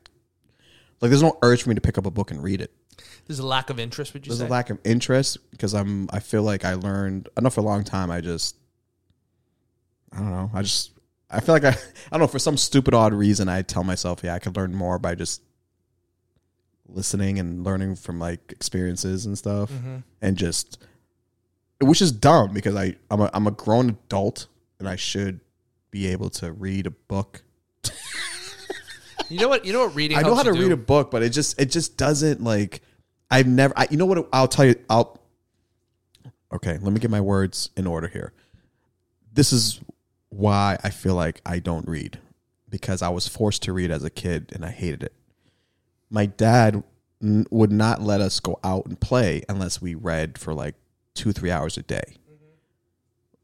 Like 1.00 1.10
there's 1.10 1.22
no 1.22 1.38
urge 1.42 1.62
for 1.62 1.68
me 1.68 1.74
to 1.76 1.80
pick 1.80 1.98
up 1.98 2.06
a 2.06 2.10
book 2.10 2.30
and 2.30 2.42
read 2.42 2.60
it. 2.60 2.72
There's 3.26 3.38
a 3.38 3.46
lack 3.46 3.70
of 3.70 3.78
interest, 3.78 4.12
would 4.12 4.26
you 4.26 4.30
There's 4.30 4.40
say? 4.40 4.46
a 4.46 4.50
lack 4.50 4.70
of 4.70 4.78
interest 4.84 5.38
because 5.50 5.72
I'm. 5.72 6.08
I 6.12 6.18
feel 6.20 6.42
like 6.42 6.64
I 6.64 6.74
learned 6.74 7.28
enough 7.38 7.54
for 7.54 7.60
a 7.60 7.64
long 7.64 7.84
time. 7.84 8.10
I 8.10 8.20
just. 8.20 8.56
I 10.12 10.18
don't 10.18 10.30
know. 10.30 10.50
I 10.52 10.62
just. 10.62 10.90
I 11.34 11.40
feel 11.40 11.54
like 11.54 11.64
I. 11.64 11.70
I 11.70 11.74
don't 12.12 12.20
know. 12.20 12.26
For 12.26 12.38
some 12.38 12.56
stupid 12.56 12.94
odd 12.94 13.12
reason, 13.12 13.48
I 13.48 13.62
tell 13.62 13.84
myself, 13.84 14.20
yeah, 14.22 14.34
I 14.34 14.38
could 14.38 14.56
learn 14.56 14.74
more 14.74 14.98
by 14.98 15.14
just 15.14 15.42
listening 16.88 17.38
and 17.38 17.64
learning 17.64 17.96
from 17.96 18.18
like 18.18 18.40
experiences 18.52 19.26
and 19.26 19.36
stuff, 19.36 19.70
mm-hmm. 19.70 19.98
and 20.22 20.36
just. 20.36 20.82
Which 21.80 22.00
is 22.00 22.12
dumb 22.12 22.54
because 22.54 22.76
I 22.76 22.94
I'm 23.10 23.20
a 23.20 23.30
I'm 23.34 23.46
a 23.46 23.50
grown 23.50 23.90
adult 23.90 24.46
and 24.78 24.88
I 24.88 24.96
should 24.96 25.40
be 25.90 26.06
able 26.06 26.30
to 26.30 26.52
read 26.52 26.86
a 26.86 26.90
book. 26.90 27.42
you 29.28 29.40
know 29.40 29.48
what? 29.48 29.64
You 29.64 29.72
know 29.72 29.86
what 29.86 29.94
reading 29.94 30.16
I 30.16 30.22
know 30.22 30.34
how 30.34 30.44
to 30.44 30.54
you 30.54 30.62
read 30.62 30.72
a 30.72 30.76
book, 30.76 31.10
but 31.10 31.22
it 31.22 31.30
just 31.30 31.60
it 31.60 31.66
just 31.66 31.96
doesn't 31.96 32.42
like 32.42 32.80
I've 33.30 33.48
never 33.48 33.74
I, 33.76 33.88
you 33.90 33.96
know 33.96 34.06
what 34.06 34.28
I'll 34.32 34.48
tell 34.48 34.64
you 34.64 34.76
I'll 34.88 35.20
Okay, 36.52 36.78
let 36.80 36.92
me 36.92 37.00
get 37.00 37.10
my 37.10 37.20
words 37.20 37.70
in 37.76 37.86
order 37.86 38.06
here. 38.06 38.32
This 39.32 39.52
is 39.52 39.80
why 40.34 40.78
I 40.82 40.90
feel 40.90 41.14
like 41.14 41.40
I 41.46 41.58
don't 41.58 41.88
read 41.88 42.18
because 42.68 43.02
I 43.02 43.08
was 43.08 43.28
forced 43.28 43.62
to 43.62 43.72
read 43.72 43.90
as 43.90 44.02
a 44.02 44.10
kid 44.10 44.50
and 44.52 44.64
I 44.64 44.70
hated 44.70 45.02
it. 45.02 45.12
My 46.10 46.26
dad 46.26 46.82
n- 47.22 47.46
would 47.50 47.70
not 47.72 48.02
let 48.02 48.20
us 48.20 48.40
go 48.40 48.58
out 48.64 48.86
and 48.86 49.00
play 49.00 49.42
unless 49.48 49.80
we 49.80 49.94
read 49.94 50.38
for 50.38 50.52
like 50.54 50.74
2 51.14 51.32
3 51.32 51.50
hours 51.50 51.76
a 51.76 51.82
day. 51.82 52.02
Mm-hmm. 52.06 52.46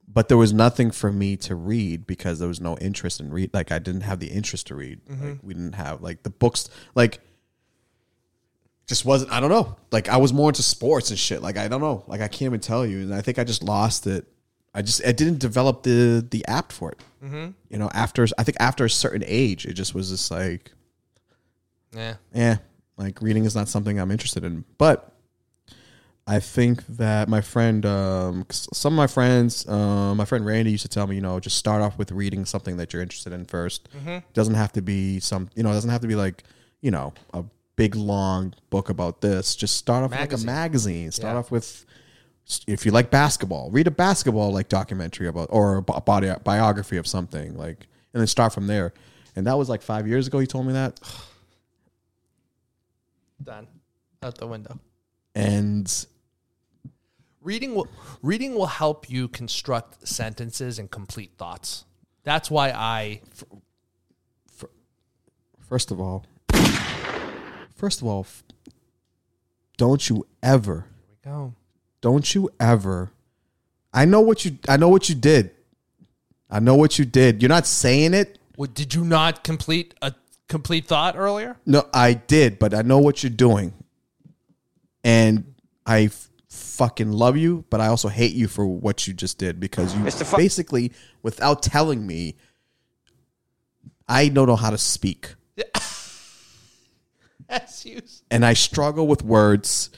But 0.08 0.28
there 0.28 0.36
was 0.36 0.52
nothing 0.52 0.90
for 0.90 1.12
me 1.12 1.36
to 1.38 1.54
read 1.54 2.06
because 2.06 2.38
there 2.38 2.48
was 2.48 2.60
no 2.60 2.76
interest 2.78 3.20
in 3.20 3.30
read. 3.30 3.54
Like 3.54 3.70
I 3.70 3.78
didn't 3.78 4.02
have 4.02 4.18
the 4.18 4.28
interest 4.28 4.66
to 4.68 4.74
read. 4.74 5.00
Mm-hmm. 5.06 5.28
Like 5.28 5.38
we 5.42 5.54
didn't 5.54 5.74
have 5.74 6.02
like 6.02 6.24
the 6.24 6.30
books. 6.30 6.68
Like 6.94 7.20
just 8.88 9.04
wasn't. 9.04 9.30
I 9.30 9.38
don't 9.38 9.50
know. 9.50 9.76
Like 9.92 10.08
I 10.08 10.16
was 10.16 10.32
more 10.32 10.50
into 10.50 10.64
sports 10.64 11.10
and 11.10 11.18
shit. 11.18 11.40
Like 11.40 11.56
I 11.56 11.68
don't 11.68 11.80
know. 11.80 12.02
Like 12.08 12.20
I 12.20 12.26
can't 12.26 12.42
even 12.42 12.58
tell 12.60 12.84
you. 12.84 13.02
And 13.02 13.14
I 13.14 13.20
think 13.20 13.38
I 13.38 13.44
just 13.44 13.62
lost 13.62 14.08
it. 14.08 14.26
I 14.74 14.82
just 14.82 15.04
I 15.04 15.12
didn't 15.12 15.38
develop 15.38 15.82
the 15.82 16.26
the 16.30 16.44
apt 16.46 16.72
for 16.72 16.92
it. 16.92 17.00
Mm-hmm. 17.24 17.50
You 17.68 17.78
know, 17.78 17.90
after 17.92 18.26
I 18.38 18.44
think 18.44 18.56
after 18.60 18.84
a 18.84 18.90
certain 18.90 19.24
age, 19.26 19.66
it 19.66 19.72
just 19.74 19.94
was 19.94 20.10
just 20.10 20.30
like, 20.30 20.72
Yeah. 21.94 22.14
yeah, 22.34 22.58
like 22.96 23.20
reading 23.20 23.44
is 23.44 23.54
not 23.54 23.68
something 23.68 23.98
I'm 23.98 24.10
interested 24.10 24.44
in. 24.44 24.64
But 24.78 25.12
I 26.26 26.38
think 26.38 26.86
that 26.86 27.28
my 27.28 27.40
friend, 27.40 27.84
um, 27.84 28.46
some 28.50 28.92
of 28.92 28.96
my 28.96 29.08
friends, 29.08 29.66
um, 29.68 30.16
my 30.16 30.24
friend 30.24 30.46
Randy 30.46 30.70
used 30.70 30.82
to 30.82 30.88
tell 30.88 31.06
me, 31.08 31.16
you 31.16 31.20
know, 31.20 31.40
just 31.40 31.56
start 31.56 31.82
off 31.82 31.98
with 31.98 32.12
reading 32.12 32.44
something 32.44 32.76
that 32.76 32.92
you're 32.92 33.02
interested 33.02 33.32
in 33.32 33.46
1st 33.46 33.80
Doesn't 34.32 34.54
have 34.54 34.72
to 34.74 34.82
be 34.82 35.18
some, 35.18 35.48
you 35.56 35.64
know, 35.64 35.70
it 35.70 35.74
doesn't 35.74 35.90
have 35.90 36.02
to 36.02 36.06
be 36.06 36.14
like, 36.14 36.44
you 36.82 36.92
know, 36.92 37.12
a 37.34 37.42
big 37.74 37.96
long 37.96 38.54
book 38.68 38.88
about 38.90 39.20
this. 39.22 39.56
Just 39.56 39.76
start 39.76 40.04
off 40.04 40.10
with 40.10 40.20
like 40.20 40.28
a 40.32 40.38
Magazine. 40.38 40.46
magazine. 40.46 41.10
Start 41.10 41.34
Yeah. 41.34 41.38
off 41.40 41.50
with, 41.50 41.84
if 42.66 42.84
you 42.84 42.92
like 42.92 43.10
basketball, 43.10 43.70
read 43.70 43.86
a 43.86 43.90
basketball 43.90 44.52
like 44.52 44.68
documentary 44.68 45.28
about 45.28 45.48
or 45.50 45.78
a 45.78 45.82
body 45.82 46.32
biography 46.44 46.96
of 46.96 47.06
something 47.06 47.56
like, 47.56 47.86
and 48.12 48.20
then 48.20 48.26
start 48.26 48.52
from 48.52 48.66
there. 48.66 48.92
And 49.36 49.46
that 49.46 49.56
was 49.56 49.68
like 49.68 49.82
five 49.82 50.08
years 50.08 50.26
ago. 50.26 50.38
He 50.38 50.46
told 50.46 50.66
me 50.66 50.72
that, 50.72 51.00
Done. 53.42 53.66
Out 54.22 54.36
the 54.36 54.46
window. 54.46 54.78
and 55.34 56.06
Reading 57.42 57.74
will 57.74 57.88
reading 58.20 58.54
will 58.54 58.66
help 58.66 59.08
you 59.08 59.28
construct 59.28 60.06
sentences 60.06 60.78
and 60.78 60.90
complete 60.90 61.32
thoughts. 61.38 61.86
That's 62.22 62.50
why 62.50 62.70
I 62.70 63.22
First 65.70 65.90
of 65.90 66.00
all, 66.00 66.26
first 67.76 68.02
of 68.02 68.08
all, 68.08 68.26
don't 69.78 70.10
you 70.10 70.26
ever, 70.42 70.86
Here 71.06 71.08
we 71.08 71.30
go. 71.30 71.54
Don't 72.00 72.34
you 72.34 72.50
ever. 72.58 73.12
I 73.92 74.04
know 74.04 74.20
what 74.20 74.44
you. 74.44 74.58
I 74.68 74.76
know 74.76 74.88
what 74.88 75.08
you 75.08 75.14
did. 75.14 75.50
I 76.48 76.60
know 76.60 76.74
what 76.74 76.98
you 76.98 77.04
did. 77.04 77.42
You're 77.42 77.48
not 77.48 77.66
saying 77.66 78.14
it. 78.14 78.38
What 78.56 78.74
did 78.74 78.94
you 78.94 79.04
not 79.04 79.44
complete 79.44 79.94
a 80.02 80.14
complete 80.48 80.86
thought 80.86 81.16
earlier? 81.16 81.56
No, 81.66 81.86
I 81.92 82.14
did, 82.14 82.58
but 82.58 82.74
I 82.74 82.82
know 82.82 82.98
what 82.98 83.22
you're 83.22 83.30
doing, 83.30 83.72
and 85.04 85.54
I 85.86 86.04
f- 86.04 86.28
fucking 86.48 87.12
love 87.12 87.36
you, 87.36 87.64
but 87.70 87.80
I 87.80 87.86
also 87.86 88.08
hate 88.08 88.34
you 88.34 88.48
for 88.48 88.66
what 88.66 89.06
you 89.06 89.14
just 89.14 89.38
did 89.38 89.60
because 89.60 89.94
you 89.96 90.04
basically, 90.36 90.92
without 91.22 91.62
telling 91.62 92.06
me, 92.06 92.36
I 94.08 94.28
don't 94.28 94.46
know 94.46 94.56
how 94.56 94.70
to 94.70 94.78
speak. 94.78 95.34
Yes, 97.48 97.84
you. 97.84 98.00
and 98.30 98.46
I 98.46 98.52
struggle 98.52 99.08
with 99.08 99.24
words 99.24 99.90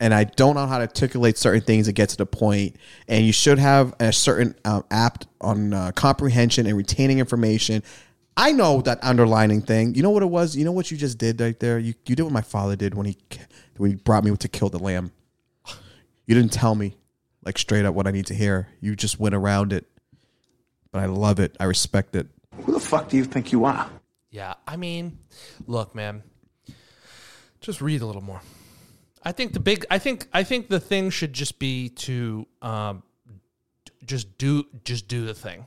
and 0.00 0.14
I 0.14 0.24
don't 0.24 0.54
know 0.54 0.66
how 0.66 0.78
to 0.78 0.82
articulate 0.82 1.36
certain 1.36 1.60
things 1.60 1.86
and 1.86 1.94
get 1.94 2.08
to 2.08 2.16
the 2.16 2.26
point. 2.26 2.76
And 3.06 3.24
you 3.24 3.32
should 3.32 3.58
have 3.58 3.94
a 4.00 4.12
certain 4.12 4.54
um, 4.64 4.84
apt 4.90 5.26
on 5.40 5.74
uh, 5.74 5.92
comprehension 5.92 6.66
and 6.66 6.76
retaining 6.76 7.18
information. 7.18 7.82
I 8.36 8.52
know 8.52 8.80
that 8.82 8.98
underlining 9.02 9.60
thing. 9.60 9.94
You 9.94 10.02
know 10.02 10.10
what 10.10 10.22
it 10.22 10.30
was? 10.30 10.56
You 10.56 10.64
know 10.64 10.72
what 10.72 10.90
you 10.90 10.96
just 10.96 11.18
did 11.18 11.38
right 11.40 11.58
there? 11.60 11.78
You, 11.78 11.92
you 12.06 12.16
did 12.16 12.22
what 12.22 12.32
my 12.32 12.40
father 12.40 12.74
did 12.76 12.94
when 12.94 13.06
he 13.06 13.18
when 13.76 13.90
he 13.90 13.96
brought 13.96 14.24
me 14.24 14.34
to 14.34 14.48
kill 14.48 14.70
the 14.70 14.78
lamb. 14.78 15.12
You 16.26 16.34
didn't 16.34 16.52
tell 16.52 16.74
me 16.74 16.96
like 17.44 17.58
straight 17.58 17.84
up 17.84 17.94
what 17.94 18.06
I 18.06 18.10
need 18.10 18.26
to 18.26 18.34
hear. 18.34 18.68
You 18.80 18.96
just 18.96 19.20
went 19.20 19.34
around 19.34 19.72
it. 19.72 19.86
But 20.92 21.02
I 21.02 21.06
love 21.06 21.38
it. 21.38 21.56
I 21.60 21.64
respect 21.64 22.16
it. 22.16 22.26
Who 22.64 22.72
the 22.72 22.80
fuck 22.80 23.08
do 23.10 23.16
you 23.16 23.24
think 23.24 23.52
you 23.52 23.64
are? 23.64 23.88
Yeah, 24.30 24.54
I 24.66 24.76
mean, 24.76 25.18
look, 25.66 25.94
man, 25.94 26.22
just 27.60 27.80
read 27.80 28.00
a 28.00 28.06
little 28.06 28.22
more. 28.22 28.40
I 29.22 29.32
think 29.32 29.52
the 29.52 29.60
big, 29.60 29.84
I 29.90 29.98
think, 29.98 30.28
I 30.32 30.42
think 30.44 30.68
the 30.68 30.80
thing 30.80 31.10
should 31.10 31.32
just 31.32 31.58
be 31.58 31.90
to 31.90 32.46
um, 32.62 33.02
just 34.04 34.38
do, 34.38 34.64
just 34.84 35.08
do 35.08 35.26
the 35.26 35.34
thing. 35.34 35.66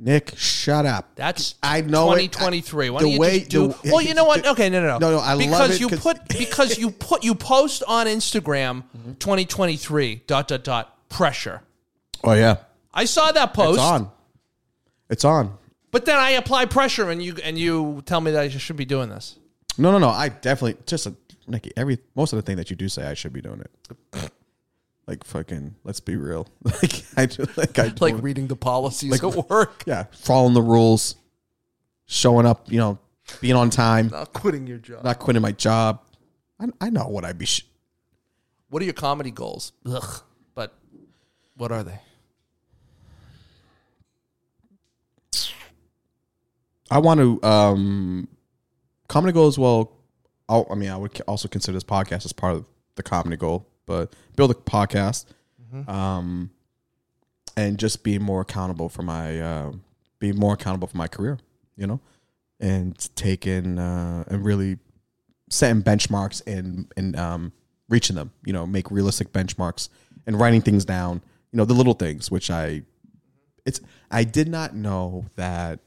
Nick, 0.00 0.34
shut 0.36 0.86
up. 0.86 1.10
That's 1.16 1.56
I 1.60 1.80
know 1.80 2.12
it. 2.12 2.30
2023. 2.32 2.90
Why 2.90 2.98
The 3.00 3.04
don't 3.04 3.12
you 3.14 3.18
way- 3.20 3.40
do? 3.40 3.68
the- 3.68 3.90
well, 3.90 4.00
you 4.00 4.14
know 4.14 4.24
what? 4.26 4.46
Okay, 4.46 4.70
no, 4.70 4.80
no, 4.80 4.86
no, 4.86 4.98
No, 4.98 5.10
no, 5.16 5.18
I 5.18 5.32
love 5.32 5.38
because 5.40 5.70
it 5.74 5.80
you 5.80 5.88
put 5.88 6.28
because 6.28 6.78
you 6.78 6.90
put 6.92 7.24
you 7.24 7.34
post 7.34 7.82
on 7.88 8.06
Instagram 8.06 8.84
Mm-hmm. 8.96 9.12
2023 9.14 10.22
dot 10.28 10.46
dot 10.46 10.62
dot 10.62 11.08
pressure. 11.08 11.62
Oh 12.22 12.32
yeah. 12.34 12.58
I 12.94 13.06
saw 13.06 13.32
that 13.32 13.52
post, 13.54 13.78
It's 13.78 13.82
on. 13.82 14.10
It's 15.10 15.24
on. 15.24 15.58
but 15.90 16.04
then 16.04 16.16
I 16.16 16.30
apply 16.30 16.66
pressure, 16.66 17.10
and 17.10 17.20
you 17.20 17.34
and 17.42 17.58
you 17.58 18.02
tell 18.06 18.20
me 18.20 18.30
that 18.30 18.40
I 18.42 18.48
should 18.50 18.76
be 18.76 18.84
doing 18.84 19.08
this. 19.08 19.36
No, 19.76 19.90
no, 19.90 19.98
no. 19.98 20.10
I 20.10 20.28
definitely 20.28 20.80
just 20.86 21.06
a, 21.06 21.14
Nicky. 21.48 21.72
Every 21.76 21.98
most 22.14 22.32
of 22.32 22.36
the 22.36 22.42
thing 22.42 22.56
that 22.56 22.70
you 22.70 22.76
do 22.76 22.88
say, 22.88 23.06
I 23.06 23.14
should 23.14 23.32
be 23.32 23.40
doing 23.40 23.60
it. 23.60 24.30
Like 25.06 25.24
fucking. 25.24 25.74
Let's 25.84 26.00
be 26.00 26.16
real. 26.16 26.46
Like 26.64 27.02
I 27.16 27.26
just 27.26 27.56
like 27.56 27.78
I 27.78 27.92
Like 28.00 28.22
reading 28.22 28.46
the 28.46 28.56
policies 28.56 29.10
Like- 29.10 29.24
at 29.36 29.48
work, 29.48 29.84
yeah, 29.86 30.04
following 30.12 30.54
the 30.54 30.62
rules, 30.62 31.16
showing 32.06 32.44
up. 32.46 32.70
You 32.70 32.78
know, 32.78 32.98
being 33.40 33.54
on 33.56 33.70
time, 33.70 34.08
not 34.08 34.32
quitting 34.32 34.66
your 34.66 34.78
job. 34.78 35.04
not 35.04 35.18
quitting 35.18 35.42
my 35.42 35.52
job. 35.52 36.00
I, 36.60 36.66
I 36.80 36.90
know 36.90 37.06
what 37.08 37.24
I'd 37.24 37.38
be. 37.38 37.46
Sh- 37.46 37.66
What 38.68 38.82
are 38.82 38.84
your 38.84 38.94
comedy 38.94 39.30
goals? 39.30 39.72
Ugh. 39.86 40.22
But 40.54 40.74
what 41.56 41.72
are 41.72 41.82
they? 41.84 42.00
I 46.90 46.98
want 46.98 47.20
to. 47.20 47.42
um 47.46 48.28
Comedy 49.08 49.32
goals. 49.32 49.58
well. 49.58 49.92
I'll, 50.48 50.66
I 50.70 50.74
mean, 50.74 50.90
I 50.90 50.96
would 50.96 51.20
also 51.26 51.48
consider 51.48 51.76
this 51.76 51.84
podcast 51.84 52.24
as 52.24 52.32
part 52.32 52.54
of 52.54 52.66
the 52.96 53.02
comedy 53.02 53.36
goal, 53.36 53.66
but 53.86 54.14
build 54.36 54.50
a 54.50 54.54
podcast, 54.54 55.26
um, 55.86 56.50
and 57.56 57.78
just 57.78 58.02
be 58.02 58.18
more 58.18 58.40
accountable 58.40 58.88
for 58.88 59.02
my, 59.02 59.40
uh, 59.40 59.72
be 60.18 60.32
more 60.32 60.54
accountable 60.54 60.88
for 60.88 60.96
my 60.96 61.08
career, 61.08 61.38
you 61.76 61.86
know, 61.86 62.00
and 62.60 63.14
taking 63.14 63.78
uh, 63.78 64.24
and 64.28 64.44
really 64.44 64.78
setting 65.50 65.82
benchmarks 65.82 66.42
and 66.46 66.90
and 66.96 67.16
um, 67.16 67.52
reaching 67.88 68.16
them, 68.16 68.32
you 68.44 68.52
know, 68.52 68.66
make 68.66 68.90
realistic 68.90 69.32
benchmarks 69.32 69.88
and 70.26 70.38
writing 70.38 70.60
things 70.60 70.84
down, 70.84 71.22
you 71.52 71.56
know, 71.56 71.64
the 71.64 71.74
little 71.74 71.94
things, 71.94 72.30
which 72.30 72.50
I, 72.50 72.82
it's 73.64 73.80
I 74.10 74.24
did 74.24 74.48
not 74.48 74.74
know 74.74 75.26
that 75.36 75.80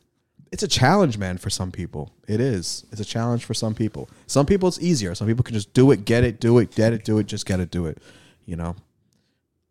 it's 0.52 0.64
a 0.64 0.68
challenge, 0.68 1.18
man, 1.18 1.38
for 1.38 1.49
some 1.49 1.72
people. 1.72 2.14
It 2.28 2.41
is. 2.41 2.86
It's 2.91 2.99
a 2.99 3.06
challenge 3.06 3.45
for 3.45 3.54
some 3.54 3.74
people. 3.74 4.10
Some 4.28 4.45
people 4.45 4.68
it's 4.68 4.80
easier. 4.80 5.16
Some 5.16 5.28
people 5.28 5.43
can 5.43 5.54
just 5.54 5.74
do 5.74 5.91
it, 5.91 6.04
get 6.04 6.24
it, 6.24 6.41
do 6.41 6.58
it, 6.60 6.76
get 6.76 6.91
it, 6.91 7.06
do 7.06 7.18
it, 7.20 7.28
just 7.28 7.45
get 7.45 7.60
it, 7.62 7.72
do 7.72 7.86
it. 7.86 7.99
You 8.45 8.58
know? 8.58 8.76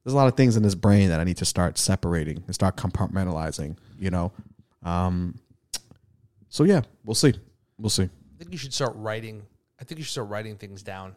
There's 0.02 0.14
a 0.14 0.16
lot 0.16 0.28
of 0.28 0.36
things 0.36 0.56
in 0.56 0.62
this 0.62 0.74
brain 0.74 1.10
that 1.10 1.20
I 1.20 1.24
need 1.24 1.36
to 1.36 1.44
start 1.44 1.76
separating 1.76 2.42
and 2.46 2.54
start 2.54 2.76
compartmentalizing, 2.76 3.76
you 3.98 4.10
know? 4.10 4.32
Um 4.82 5.38
so 6.48 6.64
yeah, 6.64 6.80
we'll 7.04 7.14
see. 7.14 7.34
We'll 7.78 7.90
see. 7.90 8.04
I 8.04 8.38
think 8.38 8.50
you 8.52 8.58
should 8.58 8.72
start 8.72 8.92
writing. 8.96 9.42
I 9.78 9.84
think 9.84 9.98
you 9.98 10.04
should 10.04 10.12
start 10.12 10.28
writing 10.28 10.56
things 10.56 10.82
down. 10.82 11.14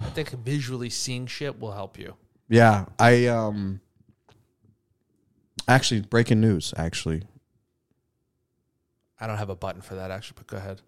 I 0.00 0.06
think 0.10 0.30
visually 0.30 0.88
seeing 0.88 1.26
shit 1.26 1.60
will 1.60 1.72
help 1.72 1.98
you. 1.98 2.14
Yeah, 2.48 2.86
I 3.00 3.26
um 3.26 3.80
actually 5.66 6.02
breaking 6.02 6.40
news 6.40 6.72
actually. 6.76 7.24
I 9.22 9.28
don't 9.28 9.38
have 9.38 9.50
a 9.50 9.54
button 9.54 9.80
for 9.82 9.94
that 9.94 10.10
actually, 10.10 10.34
but 10.38 10.48
go 10.48 10.56
ahead. 10.56 10.82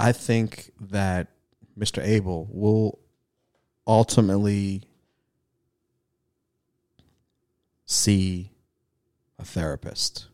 I 0.00 0.10
think 0.10 0.72
that 0.80 1.28
Mr. 1.78 2.04
Abel 2.04 2.48
will 2.50 2.98
ultimately 3.86 4.82
see 7.86 8.50
a 9.38 9.44
therapist. 9.44 10.26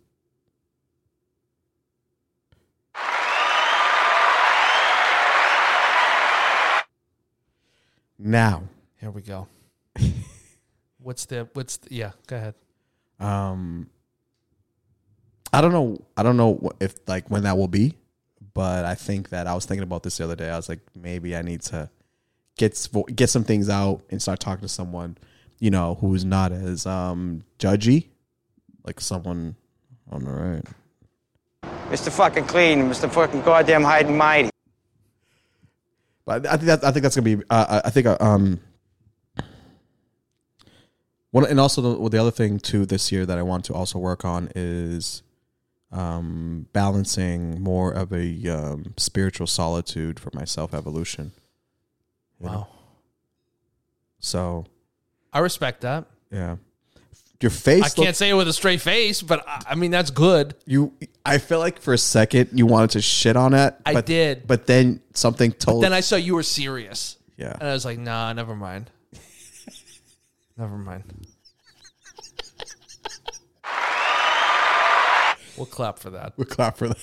Now, 8.18 8.62
Here 9.00 9.10
we 9.10 9.20
go. 9.20 9.48
what's 10.98 11.26
the 11.26 11.46
what's 11.52 11.76
the, 11.76 11.94
yeah, 11.94 12.12
go 12.26 12.36
ahead. 12.36 12.54
um 13.20 13.90
I 15.52 15.60
don't 15.60 15.72
know 15.72 15.98
I 16.16 16.22
don't 16.22 16.36
know 16.36 16.70
if 16.80 16.94
like 17.06 17.30
when 17.30 17.44
that 17.44 17.56
will 17.56 17.68
be, 17.68 17.94
but 18.54 18.84
I 18.84 18.94
think 18.94 19.30
that 19.30 19.46
I 19.46 19.54
was 19.54 19.64
thinking 19.64 19.82
about 19.82 20.02
this 20.02 20.18
the 20.18 20.24
other 20.24 20.36
day. 20.36 20.50
I 20.50 20.56
was 20.56 20.68
like 20.68 20.80
maybe 20.94 21.36
I 21.36 21.42
need 21.42 21.62
to 21.62 21.90
get 22.56 22.88
get 23.14 23.30
some 23.30 23.44
things 23.44 23.68
out 23.68 24.02
and 24.10 24.20
start 24.20 24.40
talking 24.40 24.62
to 24.62 24.68
someone, 24.68 25.16
you 25.58 25.70
know, 25.70 25.96
who's 26.00 26.24
not 26.24 26.52
as 26.52 26.86
um 26.86 27.44
judgy, 27.58 28.08
like 28.84 29.00
someone 29.00 29.56
on 30.10 30.24
the 30.24 30.30
right. 30.30 30.64
Mr. 31.90 32.10
fucking 32.10 32.44
clean, 32.44 32.80
Mr. 32.90 33.10
fucking 33.10 33.42
goddamn 33.42 33.82
hide 33.82 34.06
and 34.06 34.18
mighty. 34.18 34.50
But 36.26 36.46
I 36.46 36.56
think 36.56 36.66
that 36.66 36.84
I 36.84 36.92
think 36.92 37.02
that's 37.02 37.16
gonna 37.16 37.36
be. 37.36 37.42
Uh, 37.48 37.80
I 37.84 37.90
think 37.90 38.06
uh, 38.06 38.18
um. 38.20 38.60
One 41.30 41.46
and 41.46 41.60
also 41.60 41.80
the, 41.80 42.08
the 42.10 42.18
other 42.18 42.30
thing 42.30 42.58
too 42.58 42.84
this 42.86 43.10
year 43.12 43.24
that 43.26 43.38
I 43.38 43.42
want 43.42 43.64
to 43.66 43.74
also 43.74 43.98
work 43.98 44.24
on 44.24 44.50
is, 44.54 45.22
um, 45.90 46.66
balancing 46.72 47.60
more 47.60 47.92
of 47.92 48.12
a 48.12 48.48
um, 48.48 48.94
spiritual 48.96 49.46
solitude 49.46 50.20
for 50.20 50.30
my 50.34 50.44
self 50.44 50.74
evolution. 50.74 51.32
Wow. 52.38 52.68
So 54.20 54.66
I 55.32 55.40
respect 55.40 55.82
that. 55.82 56.06
yeah, 56.30 56.56
your 57.40 57.50
face. 57.50 57.84
I 57.84 57.88
can't 57.88 58.16
say 58.16 58.30
it 58.30 58.34
with 58.34 58.48
a 58.48 58.52
straight 58.52 58.80
face, 58.80 59.22
but 59.22 59.46
I, 59.46 59.62
I 59.70 59.74
mean 59.74 59.90
that's 59.90 60.10
good. 60.10 60.54
you. 60.66 60.92
I 61.24 61.38
feel 61.38 61.58
like 61.58 61.80
for 61.80 61.94
a 61.94 61.98
second 61.98 62.50
you 62.52 62.66
wanted 62.66 62.90
to 62.90 63.02
shit 63.02 63.36
on 63.36 63.54
it. 63.54 63.74
I 63.86 63.94
but, 63.94 64.06
did. 64.06 64.46
but 64.46 64.66
then 64.66 65.00
something 65.14 65.52
told. 65.52 65.82
Then 65.82 65.92
I 65.92 66.00
saw 66.00 66.16
you 66.16 66.34
were 66.34 66.42
serious. 66.42 67.16
yeah. 67.36 67.54
And 67.58 67.68
I 67.68 67.72
was 67.72 67.84
like, 67.84 67.98
nah, 67.98 68.32
never 68.32 68.54
mind. 68.54 68.90
never 70.56 70.76
mind. 70.76 71.04
We'll 75.58 75.66
clap 75.66 75.98
for 75.98 76.10
that. 76.10 76.32
We'll 76.36 76.46
clap 76.46 76.76
for 76.78 76.88
that. 76.88 76.98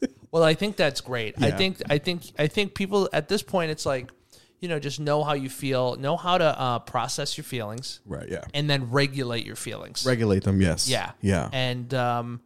Well, 0.32 0.44
I 0.44 0.54
think 0.54 0.76
that's 0.76 1.00
great. 1.00 1.34
I 1.42 1.50
think 1.50 1.82
I 1.90 1.98
think 1.98 2.22
I 2.38 2.46
think 2.46 2.74
people 2.74 3.08
at 3.12 3.28
this 3.28 3.42
point 3.42 3.72
it's 3.72 3.84
like, 3.84 4.12
you 4.60 4.68
know, 4.68 4.78
just 4.78 5.00
know 5.00 5.24
how 5.24 5.32
you 5.32 5.50
feel, 5.50 5.96
know 5.96 6.16
how 6.16 6.38
to 6.38 6.44
uh, 6.60 6.78
process 6.78 7.36
your 7.36 7.42
feelings, 7.44 7.98
right. 8.06 8.28
Yeah. 8.28 8.44
and 8.54 8.70
then 8.70 8.92
regulate 8.92 9.44
your 9.44 9.56
feelings. 9.56 10.06
Regulate 10.06 10.44
them. 10.44 10.60
Yes. 10.60 10.88
yeah, 10.88 11.12
Yeah. 11.20 11.48
And 11.52 11.92
um, 11.94 12.40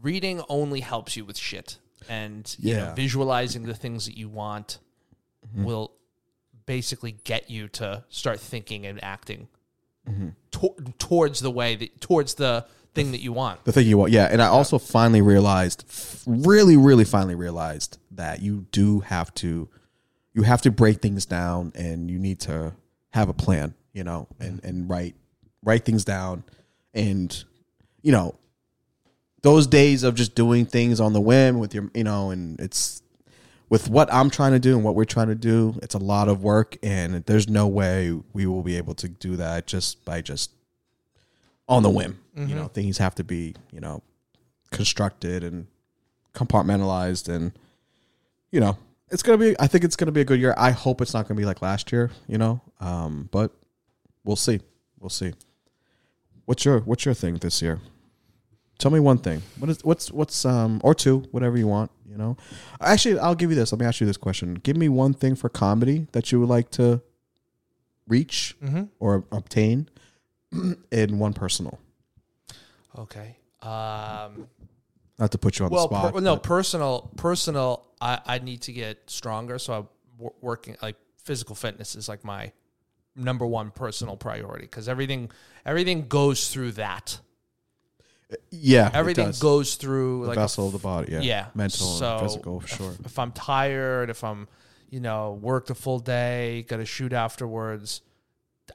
reading 0.00 0.40
only 0.48 0.80
helps 0.80 1.18
you 1.18 1.26
with 1.26 1.36
shit, 1.36 1.76
and 2.08 2.56
you 2.58 2.72
know, 2.74 2.80
Yeah. 2.84 2.94
visualizing 2.94 3.64
the 3.64 3.74
things 3.74 4.06
that 4.06 4.16
you 4.16 4.28
want 4.30 4.78
Mm-hmm. 5.46 5.64
will 5.64 5.92
basically 6.64 7.12
get 7.24 7.50
you 7.50 7.68
to 7.68 8.04
start 8.08 8.40
thinking 8.40 8.86
and 8.86 9.04
acting 9.04 9.48
Mm-hmm. 10.08 10.28
to- 10.52 10.92
towards 10.98 11.40
the 11.40 11.50
way 11.50 11.76
that 11.76 12.00
towards 12.00 12.34
the 12.34 12.64
thing 12.98 13.12
that 13.12 13.20
you 13.20 13.32
want. 13.32 13.64
The 13.64 13.72
thing 13.72 13.86
you 13.86 13.98
want, 13.98 14.12
yeah. 14.12 14.28
And 14.30 14.42
I 14.42 14.46
also 14.46 14.78
finally 14.78 15.22
realized, 15.22 15.84
really, 16.26 16.76
really 16.76 17.04
finally 17.04 17.34
realized 17.34 17.98
that 18.10 18.42
you 18.42 18.66
do 18.72 19.00
have 19.00 19.32
to, 19.34 19.68
you 20.34 20.42
have 20.42 20.62
to 20.62 20.70
break 20.70 21.00
things 21.00 21.26
down, 21.26 21.72
and 21.74 22.10
you 22.10 22.18
need 22.18 22.40
to 22.40 22.74
have 23.10 23.28
a 23.28 23.34
plan, 23.34 23.74
you 23.92 24.04
know, 24.04 24.28
and 24.38 24.58
mm-hmm. 24.58 24.66
and 24.66 24.90
write 24.90 25.14
write 25.64 25.84
things 25.84 26.04
down, 26.04 26.44
and 26.94 27.44
you 28.02 28.12
know, 28.12 28.34
those 29.42 29.66
days 29.66 30.02
of 30.02 30.14
just 30.14 30.34
doing 30.34 30.66
things 30.66 31.00
on 31.00 31.12
the 31.12 31.20
whim 31.20 31.58
with 31.58 31.74
your, 31.74 31.90
you 31.94 32.04
know, 32.04 32.30
and 32.30 32.60
it's 32.60 33.02
with 33.68 33.88
what 33.88 34.12
I'm 34.12 34.30
trying 34.30 34.52
to 34.52 34.58
do 34.58 34.76
and 34.76 34.84
what 34.84 34.94
we're 34.94 35.04
trying 35.04 35.28
to 35.28 35.34
do, 35.34 35.78
it's 35.82 35.94
a 35.94 35.98
lot 35.98 36.28
of 36.28 36.42
work, 36.42 36.76
and 36.82 37.24
there's 37.26 37.48
no 37.48 37.66
way 37.66 38.18
we 38.32 38.46
will 38.46 38.62
be 38.62 38.76
able 38.76 38.94
to 38.94 39.08
do 39.08 39.36
that 39.36 39.66
just 39.66 40.04
by 40.04 40.20
just 40.22 40.50
on 41.68 41.82
the 41.82 41.90
whim. 41.90 42.18
You 42.36 42.54
know, 42.54 42.68
things 42.68 42.98
have 42.98 43.14
to 43.16 43.24
be, 43.24 43.54
you 43.72 43.80
know, 43.80 44.02
constructed 44.70 45.42
and 45.42 45.66
compartmentalized 46.34 47.28
and 47.28 47.52
you 48.52 48.60
know, 48.60 48.78
it's 49.10 49.22
gonna 49.22 49.38
be 49.38 49.56
I 49.58 49.66
think 49.66 49.82
it's 49.84 49.96
gonna 49.96 50.12
be 50.12 50.20
a 50.20 50.24
good 50.24 50.38
year. 50.40 50.54
I 50.56 50.70
hope 50.70 51.00
it's 51.00 51.12
not 51.14 51.26
gonna 51.26 51.38
be 51.38 51.44
like 51.44 51.60
last 51.62 51.90
year, 51.92 52.10
you 52.28 52.38
know. 52.38 52.60
Um, 52.80 53.28
but 53.32 53.52
we'll 54.24 54.36
see. 54.36 54.60
We'll 55.00 55.10
see. 55.10 55.32
What's 56.44 56.64
your 56.64 56.80
what's 56.80 57.04
your 57.04 57.14
thing 57.14 57.36
this 57.36 57.60
year? 57.60 57.80
Tell 58.78 58.92
me 58.92 59.00
one 59.00 59.18
thing. 59.18 59.42
What 59.58 59.68
is 59.70 59.84
what's 59.84 60.12
what's 60.12 60.44
um 60.44 60.80
or 60.84 60.94
two, 60.94 61.24
whatever 61.32 61.58
you 61.58 61.66
want, 61.66 61.90
you 62.08 62.16
know. 62.16 62.36
Actually, 62.80 63.18
I'll 63.18 63.34
give 63.34 63.50
you 63.50 63.56
this. 63.56 63.72
Let 63.72 63.80
me 63.80 63.86
ask 63.86 64.00
you 64.00 64.06
this 64.06 64.16
question. 64.16 64.54
Give 64.54 64.76
me 64.76 64.88
one 64.88 65.12
thing 65.12 65.34
for 65.34 65.48
comedy 65.48 66.06
that 66.12 66.30
you 66.30 66.38
would 66.40 66.48
like 66.48 66.70
to 66.72 67.02
reach 68.06 68.56
or 69.00 69.24
obtain 69.32 69.88
and 70.92 71.18
one 71.20 71.32
personal. 71.32 71.78
Okay. 72.96 73.36
Um, 73.62 74.48
Not 75.18 75.32
to 75.32 75.38
put 75.38 75.58
you 75.58 75.64
on 75.64 75.70
well, 75.70 75.88
the 75.88 75.96
spot. 75.98 76.14
per- 76.14 76.20
no, 76.20 76.36
but- 76.36 76.42
personal, 76.42 77.10
personal. 77.16 77.86
I, 78.00 78.20
I 78.26 78.38
need 78.38 78.62
to 78.62 78.72
get 78.72 79.10
stronger, 79.10 79.58
so 79.58 79.72
I'm 79.72 79.88
w- 80.18 80.34
working 80.40 80.76
like 80.82 80.96
physical 81.24 81.54
fitness 81.56 81.96
is 81.96 82.08
like 82.08 82.24
my 82.24 82.52
number 83.16 83.44
one 83.44 83.70
personal 83.72 84.16
priority 84.16 84.64
because 84.66 84.88
everything, 84.88 85.30
everything 85.66 86.06
goes 86.06 86.48
through 86.48 86.72
that. 86.72 87.18
yeah, 88.50 88.86
it 88.88 88.94
Everything 88.94 89.32
goes 89.40 89.74
through 89.74 90.22
the 90.22 90.28
like 90.28 90.36
a 90.36 90.40
vessel 90.40 90.66
of 90.66 90.72
the 90.72 90.78
body. 90.78 91.12
Yeah, 91.12 91.20
yeah, 91.20 91.46
mental 91.54 91.86
So 91.86 92.12
and 92.18 92.20
physical 92.20 92.60
for 92.60 92.68
sure. 92.68 92.90
If, 93.00 93.06
if 93.06 93.18
I'm 93.18 93.32
tired, 93.32 94.10
if 94.10 94.22
I'm, 94.22 94.46
you 94.90 95.00
know, 95.00 95.32
worked 95.42 95.70
a 95.70 95.74
full 95.74 95.98
day, 95.98 96.64
got 96.68 96.76
to 96.76 96.84
shoot 96.84 97.12
afterwards, 97.12 98.02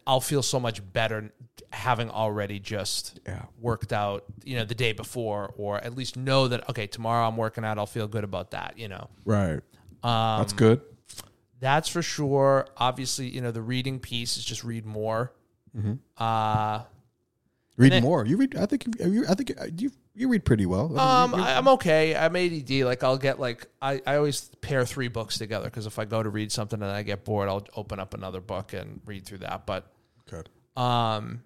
I'll 0.05 0.19
feel 0.21 0.43
so 0.43 0.59
much 0.59 0.81
better 0.91 1.31
having 1.73 2.09
already 2.09 2.59
just 2.59 3.19
Yeah. 3.25 3.45
worked 3.59 3.91
out, 3.91 4.23
you 4.45 4.55
know, 4.55 4.63
the 4.63 4.75
day 4.75 4.93
before, 4.93 5.53
or 5.57 5.77
at 5.79 5.95
least 5.97 6.15
know 6.15 6.47
that 6.47 6.69
okay, 6.69 6.87
tomorrow 6.87 7.27
I'm 7.27 7.35
working 7.35 7.65
out. 7.65 7.77
I'll 7.77 7.85
feel 7.85 8.07
good 8.07 8.23
about 8.23 8.51
that. 8.51 8.77
You 8.77 8.87
know, 8.87 9.09
Right, 9.25 9.59
um, 10.03 10.39
that's 10.39 10.53
good. 10.53 10.81
that's 11.59 11.89
for 11.89 12.01
sure. 12.01 12.67
Obviously, 12.77 13.27
you 13.27 13.41
know, 13.41 13.51
the 13.51 13.61
reading 13.61 13.99
piece 13.99 14.37
is 14.37 14.45
just 14.45 14.63
read 14.63 14.85
more. 14.85 15.33
Mm-hmm. 15.75 15.93
Uh, 16.17 16.83
Read 17.75 17.91
then- 17.91 18.03
more. 18.03 18.23
You 18.23 18.37
read. 18.37 18.55
I 18.55 18.67
think. 18.67 18.85
You, 18.99 19.09
you- 19.11 19.25
I 19.27 19.33
think 19.33 19.51
you 19.77 19.89
you 20.15 20.27
read 20.27 20.45
pretty 20.45 20.67
well. 20.67 20.95
Um, 20.99 21.33
I, 21.33 21.57
I'm 21.57 21.67
okay. 21.69 22.15
I'm 22.15 22.35
ADD. 22.35 22.83
Like 22.85 23.03
I'll 23.03 23.17
get 23.17 23.39
like 23.39 23.65
I, 23.81 23.99
I 24.05 24.17
always 24.17 24.41
pair 24.61 24.85
three 24.85 25.07
books 25.07 25.39
together 25.39 25.65
because 25.65 25.87
if 25.87 25.97
I 25.97 26.05
go 26.05 26.21
to 26.21 26.29
read 26.29 26.51
something 26.51 26.79
and 26.79 26.91
I 26.91 27.01
get 27.01 27.25
bored, 27.25 27.49
I'll 27.49 27.65
open 27.75 27.99
up 27.99 28.13
another 28.13 28.39
book 28.41 28.73
and 28.73 29.01
read 29.07 29.25
through 29.25 29.39
that. 29.39 29.65
But 29.65 29.91
Good. 30.29 30.49
um, 30.79 31.41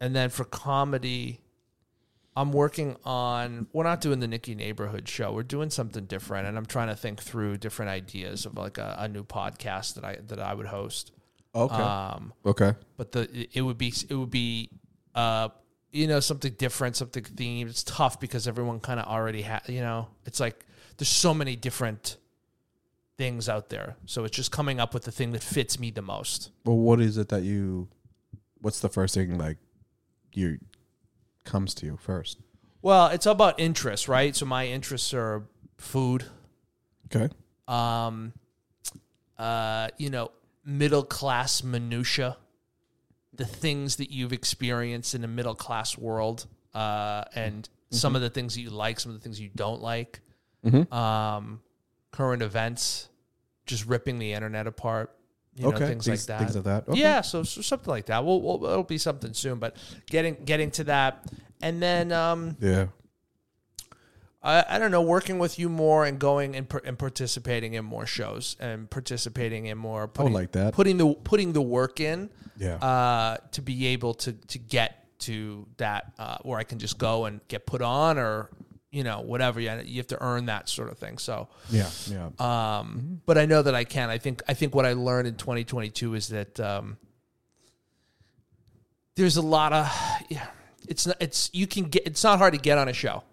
and 0.00 0.14
then 0.14 0.30
for 0.30 0.44
comedy, 0.44 1.40
I'm 2.36 2.52
working 2.52 2.96
on. 3.04 3.66
We're 3.72 3.84
not 3.84 4.00
doing 4.00 4.20
the 4.20 4.28
Nicky 4.28 4.54
Neighborhood 4.54 5.08
show. 5.08 5.32
We're 5.32 5.42
doing 5.42 5.70
something 5.70 6.06
different, 6.06 6.48
and 6.48 6.56
I'm 6.56 6.66
trying 6.66 6.88
to 6.88 6.96
think 6.96 7.20
through 7.20 7.58
different 7.58 7.90
ideas 7.90 8.46
of 8.46 8.56
like 8.56 8.78
a, 8.78 8.96
a 8.98 9.08
new 9.08 9.24
podcast 9.24 9.94
that 9.94 10.04
I 10.04 10.18
that 10.28 10.40
I 10.40 10.54
would 10.54 10.66
host. 10.66 11.12
Okay. 11.54 11.74
Um, 11.74 12.32
okay. 12.46 12.74
but 12.96 13.12
the 13.12 13.48
it 13.52 13.60
would 13.60 13.76
be 13.76 13.92
it 14.08 14.14
would 14.14 14.30
be 14.30 14.70
uh 15.14 15.50
you 15.90 16.06
know 16.06 16.20
something 16.20 16.52
different, 16.54 16.96
something 16.96 17.22
themed. 17.22 17.68
It's 17.68 17.84
tough 17.84 18.18
because 18.18 18.48
everyone 18.48 18.80
kind 18.80 18.98
of 18.98 19.06
already 19.06 19.42
has. 19.42 19.68
You 19.68 19.80
know, 19.80 20.08
it's 20.24 20.40
like 20.40 20.64
there's 20.96 21.08
so 21.08 21.34
many 21.34 21.54
different 21.54 22.16
things 23.18 23.48
out 23.48 23.68
there. 23.68 23.96
So 24.06 24.24
it's 24.24 24.36
just 24.36 24.50
coming 24.50 24.80
up 24.80 24.94
with 24.94 25.04
the 25.04 25.12
thing 25.12 25.32
that 25.32 25.42
fits 25.42 25.78
me 25.78 25.90
the 25.90 26.02
most. 26.02 26.50
Well, 26.64 26.78
what 26.78 27.00
is 27.00 27.18
it 27.18 27.28
that 27.28 27.42
you? 27.42 27.88
What's 28.62 28.80
the 28.80 28.88
first 28.88 29.14
thing 29.14 29.36
like 29.36 29.58
you 30.32 30.58
comes 31.44 31.74
to 31.74 31.86
you 31.86 31.96
first? 32.00 32.38
Well, 32.80 33.08
it's 33.08 33.26
all 33.26 33.32
about 33.32 33.60
interests, 33.60 34.08
right? 34.08 34.34
So 34.34 34.46
my 34.46 34.66
interests 34.66 35.12
are 35.12 35.42
food, 35.78 36.24
Okay. 37.14 37.28
um, 37.68 38.32
uh, 39.38 39.88
you 39.98 40.10
know, 40.10 40.30
middle 40.64 41.02
class 41.02 41.62
minutia, 41.64 42.36
the 43.34 43.44
things 43.44 43.96
that 43.96 44.10
you've 44.10 44.32
experienced 44.32 45.14
in 45.14 45.24
a 45.24 45.28
middle 45.28 45.54
class 45.56 45.98
world, 45.98 46.46
uh, 46.74 47.24
and 47.34 47.68
some 47.90 48.14
of 48.16 48.22
the 48.22 48.30
things 48.30 48.54
that 48.54 48.60
you 48.62 48.70
like, 48.70 48.98
some 49.00 49.10
of 49.12 49.18
the 49.18 49.22
things 49.22 49.40
you 49.40 49.50
don't 49.54 49.82
like, 49.82 50.20
um, 50.92 51.60
current 52.12 52.42
events, 52.42 53.08
just 53.66 53.86
ripping 53.86 54.18
the 54.20 54.32
internet 54.32 54.66
apart, 54.68 55.14
you 55.54 55.64
know, 55.64 55.68
okay. 55.68 55.86
things 55.86 56.06
things, 56.06 56.28
like 56.28 56.38
that. 56.38 56.44
Things 56.44 56.54
like 56.56 56.64
that. 56.64 56.88
Okay. 56.88 57.00
Yeah, 57.00 57.20
so, 57.20 57.42
so 57.42 57.60
something 57.60 57.90
like 57.90 58.06
that. 58.06 58.24
We'll, 58.24 58.40
we'll 58.40 58.64
it'll 58.64 58.82
be 58.84 58.98
something 58.98 59.34
soon, 59.34 59.58
but 59.58 59.76
getting 60.06 60.36
getting 60.44 60.70
to 60.72 60.84
that, 60.84 61.24
and 61.60 61.82
then 61.82 62.12
um, 62.12 62.56
Yeah. 62.60 62.86
I, 64.42 64.64
I 64.68 64.78
don't 64.78 64.90
know, 64.90 65.02
working 65.02 65.38
with 65.38 65.58
you 65.58 65.68
more 65.68 66.04
and 66.04 66.18
going 66.18 66.56
and, 66.56 66.68
par- 66.68 66.82
and 66.84 66.98
participating 66.98 67.74
in 67.74 67.84
more 67.84 68.06
shows 68.06 68.56
and 68.58 68.90
participating 68.90 69.66
in 69.66 69.78
more. 69.78 70.08
Putting, 70.08 70.32
like 70.32 70.52
that. 70.52 70.74
Putting 70.74 70.96
the 70.96 71.14
putting 71.14 71.52
the 71.52 71.62
work 71.62 72.00
in, 72.00 72.30
Yeah. 72.56 72.76
uh, 72.76 73.36
to 73.52 73.62
be 73.62 73.88
able 73.88 74.14
to 74.14 74.32
to 74.32 74.58
get 74.58 74.98
to 75.20 75.68
that 75.76 76.12
uh, 76.18 76.38
where 76.42 76.58
I 76.58 76.64
can 76.64 76.80
just 76.80 76.98
go 76.98 77.26
and 77.26 77.40
get 77.46 77.66
put 77.66 77.82
on 77.82 78.18
or 78.18 78.50
you 78.92 79.02
know 79.02 79.20
whatever. 79.22 79.58
You 79.58 79.72
you 79.84 79.96
have 79.96 80.06
to 80.08 80.22
earn 80.22 80.46
that 80.46 80.68
sort 80.68 80.90
of 80.90 80.98
thing. 80.98 81.18
So, 81.18 81.48
yeah. 81.70 81.88
Yeah. 82.06 82.28
um, 82.38 83.22
but 83.26 83.38
I 83.38 83.46
know 83.46 83.62
that 83.62 83.74
I 83.74 83.84
can. 83.84 84.10
I 84.10 84.18
think 84.18 84.42
I 84.46 84.54
think 84.54 84.74
what 84.74 84.86
I 84.86 84.92
learned 84.92 85.26
in 85.26 85.34
2022 85.34 86.14
is 86.14 86.28
that 86.28 86.60
um, 86.60 86.98
there's 89.16 89.36
a 89.36 89.42
lot 89.42 89.72
of 89.72 89.90
yeah. 90.28 90.46
It's 90.88 91.06
not, 91.06 91.16
it's 91.20 91.48
you 91.52 91.66
can 91.66 91.84
get. 91.84 92.06
It's 92.06 92.22
not 92.22 92.38
hard 92.38 92.52
to 92.54 92.60
get 92.60 92.76
on 92.76 92.88
a 92.88 92.92
show. 92.92 93.24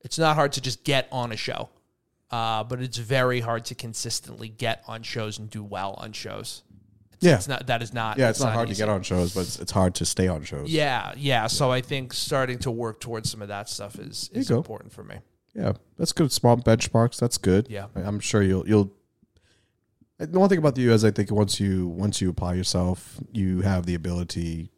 It's 0.00 0.18
not 0.18 0.36
hard 0.36 0.52
to 0.52 0.60
just 0.60 0.84
get 0.84 1.08
on 1.10 1.32
a 1.32 1.36
show, 1.36 1.70
uh, 2.30 2.62
but 2.62 2.80
it's 2.80 2.98
very 2.98 3.40
hard 3.40 3.64
to 3.66 3.74
consistently 3.74 4.48
get 4.48 4.84
on 4.86 5.02
shows 5.02 5.38
and 5.38 5.50
do 5.50 5.64
well 5.64 5.94
on 5.94 6.12
shows. 6.12 6.62
Yeah. 7.20 7.36
it's 7.36 7.48
not. 7.48 7.66
That 7.66 7.82
is 7.82 7.92
not. 7.92 8.18
yeah. 8.18 8.30
It's, 8.30 8.40
not, 8.40 8.52
hard 8.52 8.68
easy. 8.68 8.76
to 8.82 8.86
get 8.86 8.88
on 8.88 9.02
shows, 9.02 9.34
but 9.34 9.40
it's, 9.40 9.58
it's 9.58 9.72
hard 9.72 9.94
to 9.96 10.04
stay 10.04 10.28
on 10.28 10.44
shows. 10.44 10.70
Yeah, 10.70 11.12
yeah. 11.16 11.46
So 11.46 11.70
I 11.70 11.80
think 11.80 12.12
starting 12.12 12.58
to 12.60 12.70
work 12.70 13.00
towards 13.00 13.30
some 13.30 13.42
of 13.42 13.48
that 13.48 13.68
stuff 13.68 13.98
is 13.98 14.30
is 14.32 14.50
important 14.50 14.92
for 14.92 15.02
me. 15.04 15.16
Yeah, 15.54 15.72
that's 15.96 16.12
good. 16.12 16.30
Small 16.30 16.56
benchmarks. 16.56 17.18
That's 17.18 17.38
good. 17.38 17.66
Yeah. 17.68 17.86
I'm 17.96 18.20
sure 18.20 18.42
you'll 18.42 18.66
you'll. 18.68 18.92
The 20.18 20.38
one 20.38 20.48
thing 20.48 20.58
about 20.58 20.76
you 20.76 20.92
is 20.92 21.04
I 21.04 21.10
think 21.10 21.30
once 21.30 21.60
you 21.60 21.88
once 21.88 22.20
you 22.20 22.30
apply 22.30 22.54
yourself, 22.54 23.18
you 23.32 23.62
have 23.62 23.86
the 23.86 23.94
ability 23.94 24.70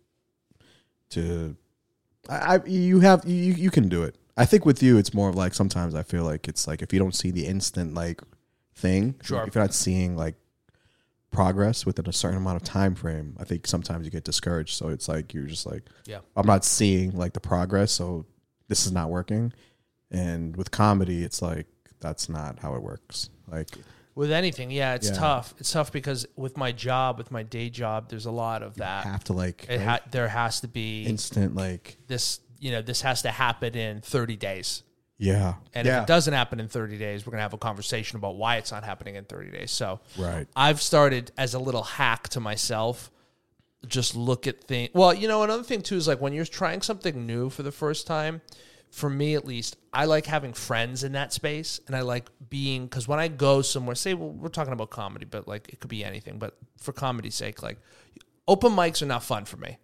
to. 1.10 1.56
I, 2.28 2.56
I 2.56 2.60
you 2.66 3.00
have 3.00 3.26
you 3.26 3.52
you 3.54 3.70
can 3.70 3.88
do 3.88 4.02
it. 4.02 4.16
I 4.36 4.46
think 4.46 4.64
with 4.64 4.82
you, 4.82 4.96
it's 4.96 5.12
more 5.12 5.28
of 5.28 5.34
like 5.36 5.52
sometimes 5.54 5.94
I 5.94 6.02
feel 6.02 6.24
like 6.24 6.48
it's 6.48 6.66
like 6.66 6.80
if 6.82 6.92
you 6.92 6.98
don't 6.98 7.14
see 7.14 7.30
the 7.30 7.46
instant 7.46 7.94
like 7.94 8.22
thing, 8.74 9.16
Sure. 9.22 9.44
if 9.46 9.54
you're 9.54 9.62
not 9.64 9.74
seeing 9.74 10.16
like 10.16 10.36
progress 11.30 11.86
within 11.86 12.08
a 12.08 12.12
certain 12.12 12.38
amount 12.38 12.56
of 12.56 12.62
time 12.64 12.94
frame, 12.94 13.36
I 13.38 13.44
think 13.44 13.66
sometimes 13.66 14.04
you 14.04 14.10
get 14.10 14.24
discouraged. 14.24 14.74
So 14.74 14.88
it's 14.88 15.08
like 15.08 15.32
you're 15.32 15.46
just 15.46 15.66
like, 15.66 15.84
Yeah. 16.06 16.20
I'm 16.36 16.46
not 16.46 16.64
seeing 16.64 17.16
like 17.16 17.32
the 17.34 17.40
progress, 17.40 17.92
so 17.92 18.26
this 18.68 18.86
is 18.86 18.92
not 18.92 19.10
working. 19.10 19.52
And 20.10 20.56
with 20.56 20.70
comedy, 20.70 21.22
it's 21.22 21.40
like 21.40 21.66
that's 22.00 22.28
not 22.28 22.58
how 22.58 22.74
it 22.74 22.82
works. 22.82 23.30
Like, 23.46 23.68
With 24.16 24.32
anything, 24.32 24.70
yeah, 24.72 24.94
it's 24.94 25.08
Yeah. 25.08 25.14
tough. 25.14 25.54
It's 25.58 25.70
tough 25.70 25.92
because 25.92 26.26
with 26.36 26.56
my 26.56 26.72
job, 26.72 27.16
with 27.18 27.30
my 27.30 27.42
day 27.44 27.70
job, 27.70 28.08
there's 28.08 28.26
a 28.26 28.30
lot 28.32 28.62
of 28.62 28.72
I 28.80 28.84
that. 28.84 29.04
have 29.04 29.24
to 29.24 29.32
like 29.32 29.66
It 29.68 29.80
ha- 29.80 30.00
there 30.10 30.28
has 30.28 30.60
to 30.62 30.68
be 30.68 31.04
instant 31.04 31.54
like 31.54 31.96
this. 32.08 32.40
You 32.58 32.72
know, 32.72 32.82
this 32.82 33.02
has 33.02 33.22
to 33.22 33.30
happen 33.30 33.74
in 33.76 34.00
30 34.00 34.36
days. 34.36 34.82
Yeah, 35.20 35.54
And 35.74 35.86
yeah, 35.86 35.98
if 35.98 36.02
it 36.04 36.06
doesn't 36.06 36.32
happen 36.32 36.60
in 36.60 36.68
30 36.68 36.96
days, 36.96 37.26
we're 37.26 37.32
gonna 37.32 37.42
have 37.42 37.52
a 37.52 37.58
conversation 37.58 38.16
about 38.16 38.36
why 38.36 38.56
it's 38.56 38.72
not 38.72 38.84
happening 38.84 39.16
in 39.16 39.24
30 39.24 39.50
days. 39.50 39.70
So 39.70 40.00
right, 40.18 40.48
I've 40.56 40.80
started 40.80 41.30
as 41.36 41.52
a 41.52 41.58
little 41.58 41.82
hack 41.82 42.30
to 42.30 42.40
myself. 42.40 43.10
Just 43.86 44.16
look 44.16 44.46
at 44.46 44.64
things. 44.64 44.88
Well, 44.94 45.12
you 45.12 45.28
know, 45.28 45.42
another 45.42 45.62
thing 45.62 45.82
too 45.82 45.96
is 45.96 46.08
like 46.08 46.22
when 46.22 46.32
you're 46.32 46.46
trying 46.46 46.80
something 46.80 47.26
new 47.26 47.50
for 47.50 47.62
the 47.62 47.72
first 47.72 48.06
time. 48.06 48.40
For 48.90 49.08
me, 49.08 49.36
at 49.36 49.44
least, 49.44 49.76
I 49.92 50.06
like 50.06 50.26
having 50.26 50.52
friends 50.52 51.04
in 51.04 51.12
that 51.12 51.32
space, 51.32 51.78
and 51.86 51.94
I 51.94 52.00
like 52.00 52.28
being 52.48 52.86
because 52.86 53.06
when 53.06 53.20
I 53.20 53.28
go 53.28 53.62
somewhere, 53.62 53.94
say 53.94 54.14
well, 54.14 54.30
we're 54.30 54.48
talking 54.48 54.72
about 54.72 54.90
comedy, 54.90 55.26
but 55.26 55.46
like 55.46 55.68
it 55.68 55.78
could 55.78 55.90
be 55.90 56.02
anything. 56.02 56.40
But 56.40 56.56
for 56.76 56.92
comedy's 56.92 57.36
sake, 57.36 57.62
like 57.62 57.78
open 58.48 58.72
mics 58.72 59.00
are 59.00 59.06
not 59.06 59.22
fun 59.22 59.44
for 59.44 59.58
me. 59.58 59.76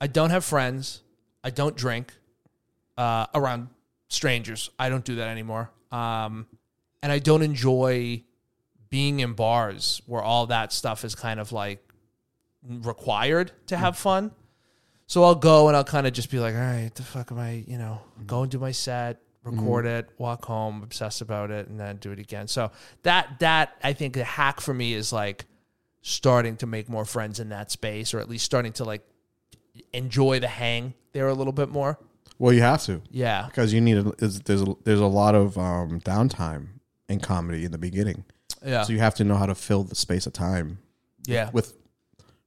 I 0.00 0.06
don't 0.06 0.30
have 0.30 0.46
friends. 0.46 1.02
I 1.44 1.50
don't 1.50 1.76
drink 1.76 2.14
uh, 2.96 3.26
around 3.34 3.68
strangers. 4.08 4.70
I 4.78 4.88
don't 4.88 5.04
do 5.04 5.16
that 5.16 5.28
anymore. 5.28 5.70
Um, 5.92 6.46
and 7.02 7.12
I 7.12 7.18
don't 7.18 7.42
enjoy 7.42 8.24
being 8.90 9.20
in 9.20 9.34
bars 9.34 10.00
where 10.06 10.22
all 10.22 10.46
that 10.46 10.72
stuff 10.72 11.04
is 11.04 11.14
kind 11.14 11.40
of 11.40 11.52
like 11.52 11.82
required 12.68 13.52
to 13.66 13.76
mm. 13.76 13.78
have 13.78 13.96
fun. 13.96 14.32
So 15.06 15.22
I'll 15.22 15.36
go 15.36 15.68
and 15.68 15.76
I'll 15.76 15.84
kind 15.84 16.06
of 16.06 16.12
just 16.12 16.30
be 16.30 16.40
like, 16.40 16.54
all 16.54 16.60
right, 16.60 16.90
the 16.94 17.02
fuck 17.02 17.30
am 17.30 17.38
I, 17.38 17.64
you 17.66 17.78
know, 17.78 18.00
mm. 18.20 18.26
go 18.26 18.42
and 18.42 18.50
do 18.50 18.58
my 18.58 18.72
set, 18.72 19.20
record 19.44 19.84
mm. 19.84 19.98
it, 19.98 20.08
walk 20.18 20.44
home, 20.44 20.82
obsess 20.82 21.20
about 21.20 21.50
it, 21.50 21.68
and 21.68 21.78
then 21.78 21.96
do 21.96 22.10
it 22.10 22.18
again. 22.18 22.48
So 22.48 22.72
that 23.02 23.38
that 23.40 23.76
I 23.82 23.92
think 23.92 24.14
the 24.14 24.24
hack 24.24 24.60
for 24.60 24.74
me 24.74 24.94
is 24.94 25.12
like 25.12 25.44
starting 26.02 26.56
to 26.56 26.66
make 26.66 26.88
more 26.88 27.04
friends 27.04 27.40
in 27.40 27.50
that 27.50 27.70
space, 27.70 28.14
or 28.14 28.20
at 28.20 28.28
least 28.28 28.44
starting 28.44 28.72
to 28.74 28.84
like 28.84 29.02
enjoy 29.92 30.40
the 30.40 30.48
hang 30.48 30.94
there 31.12 31.28
a 31.28 31.34
little 31.34 31.52
bit 31.52 31.68
more. 31.68 31.98
Well, 32.38 32.52
you 32.52 32.60
have 32.62 32.82
to 32.84 33.00
Yeah. 33.10 33.46
because 33.46 33.72
you 33.72 33.80
need 33.80 33.96
a, 33.98 34.12
is- 34.18 34.40
there's 34.40 34.62
a, 34.62 34.74
there's 34.84 35.00
a 35.00 35.06
lot 35.06 35.34
of 35.34 35.56
um, 35.58 36.00
downtime 36.00 36.68
in 37.08 37.20
comedy 37.20 37.64
in 37.64 37.72
the 37.72 37.78
beginning, 37.78 38.24
Yeah. 38.64 38.82
so 38.82 38.92
you 38.92 38.98
have 38.98 39.14
to 39.16 39.24
know 39.24 39.36
how 39.36 39.46
to 39.46 39.54
fill 39.54 39.84
the 39.84 39.94
space 39.94 40.26
of 40.26 40.32
time 40.32 40.78
yeah. 41.26 41.50
with 41.52 41.74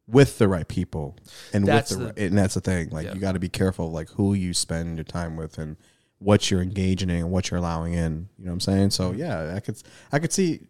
with 0.08 0.40
the 0.40 0.48
right 0.48 0.68
people 0.68 1.16
and 1.54 1.68
That's 1.68 1.92
with 1.92 2.00
the, 2.00 2.06
the- 2.06 2.10
right, 2.14 2.20
and 2.30 2.38
that's 2.38 2.56
the 2.56 2.62
thing 2.62 2.90
like 2.90 3.06
Yeah. 3.06 3.14
you 3.14 3.20
got 3.20 3.34
to 3.34 3.40
be 3.40 3.48
careful 3.50 3.88
of, 3.88 3.94
like 3.94 4.10
who 4.10 4.34
you 4.34 4.54
spend 4.56 4.98
your 4.98 5.04
time 5.04 5.38
with 5.38 5.58
and 5.60 5.78
what 6.18 6.50
you're 6.50 6.62
engaging 6.64 7.10
in 7.12 7.18
and 7.18 7.32
what 7.32 7.50
you're 7.52 7.60
allowing 7.60 7.94
in 7.94 8.28
you 8.40 8.46
know 8.46 8.50
what 8.50 8.54
i'm 8.56 8.60
saying 8.60 8.90
so 8.90 9.12
yeah 9.12 9.54
i 9.56 9.60
could 9.60 9.82
i 10.12 10.18
could 10.20 10.34
see 10.34 10.62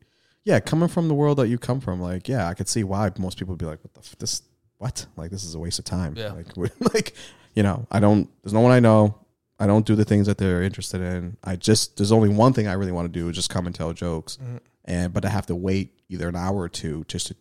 yeah 0.43 0.59
coming 0.59 0.89
from 0.89 1.07
the 1.07 1.13
world 1.13 1.37
that 1.37 1.47
you 1.47 1.57
come 1.57 1.79
from 1.79 2.01
like 2.01 2.27
yeah 2.27 2.47
i 2.49 2.53
could 2.53 2.67
see 2.67 2.83
why 2.83 3.09
most 3.17 3.37
people 3.39 3.53
would 3.53 3.59
be 3.59 3.65
like 3.65 3.79
what 3.81 3.93
the 3.93 4.01
f- 4.01 4.15
this 4.19 4.41
what 4.77 5.05
like 5.15 5.31
this 5.31 5.43
is 5.45 5.55
a 5.55 5.59
waste 5.59 5.79
of 5.79 5.85
time 5.85 6.13
Yeah. 6.17 6.33
like 6.33 6.57
like 6.93 7.15
you 7.55 7.63
know 7.63 7.85
i 7.91 7.99
don't 7.99 8.29
there's 8.43 8.53
no 8.53 8.59
one 8.61 8.71
i 8.71 8.79
know 8.79 9.15
i 9.59 9.65
don't 9.67 9.85
do 9.85 9.95
the 9.95 10.05
things 10.05 10.27
that 10.27 10.37
they're 10.37 10.61
interested 10.63 11.01
in 11.01 11.35
i 11.43 11.55
just 11.55 11.97
there's 11.97 12.11
only 12.11 12.29
one 12.29 12.53
thing 12.53 12.67
i 12.67 12.73
really 12.73 12.91
want 12.91 13.05
to 13.11 13.19
do 13.19 13.27
is 13.29 13.35
just 13.35 13.49
come 13.49 13.65
and 13.65 13.75
tell 13.75 13.91
jokes 13.93 14.37
Mm-hmm. 14.41 14.57
and 14.85 15.13
but 15.13 15.25
i 15.25 15.29
have 15.29 15.45
to 15.47 15.55
wait 15.55 15.91
either 16.09 16.27
an 16.27 16.35
hour 16.35 16.57
or 16.59 16.69
two 16.69 17.05
just 17.07 17.27
to 17.27 17.35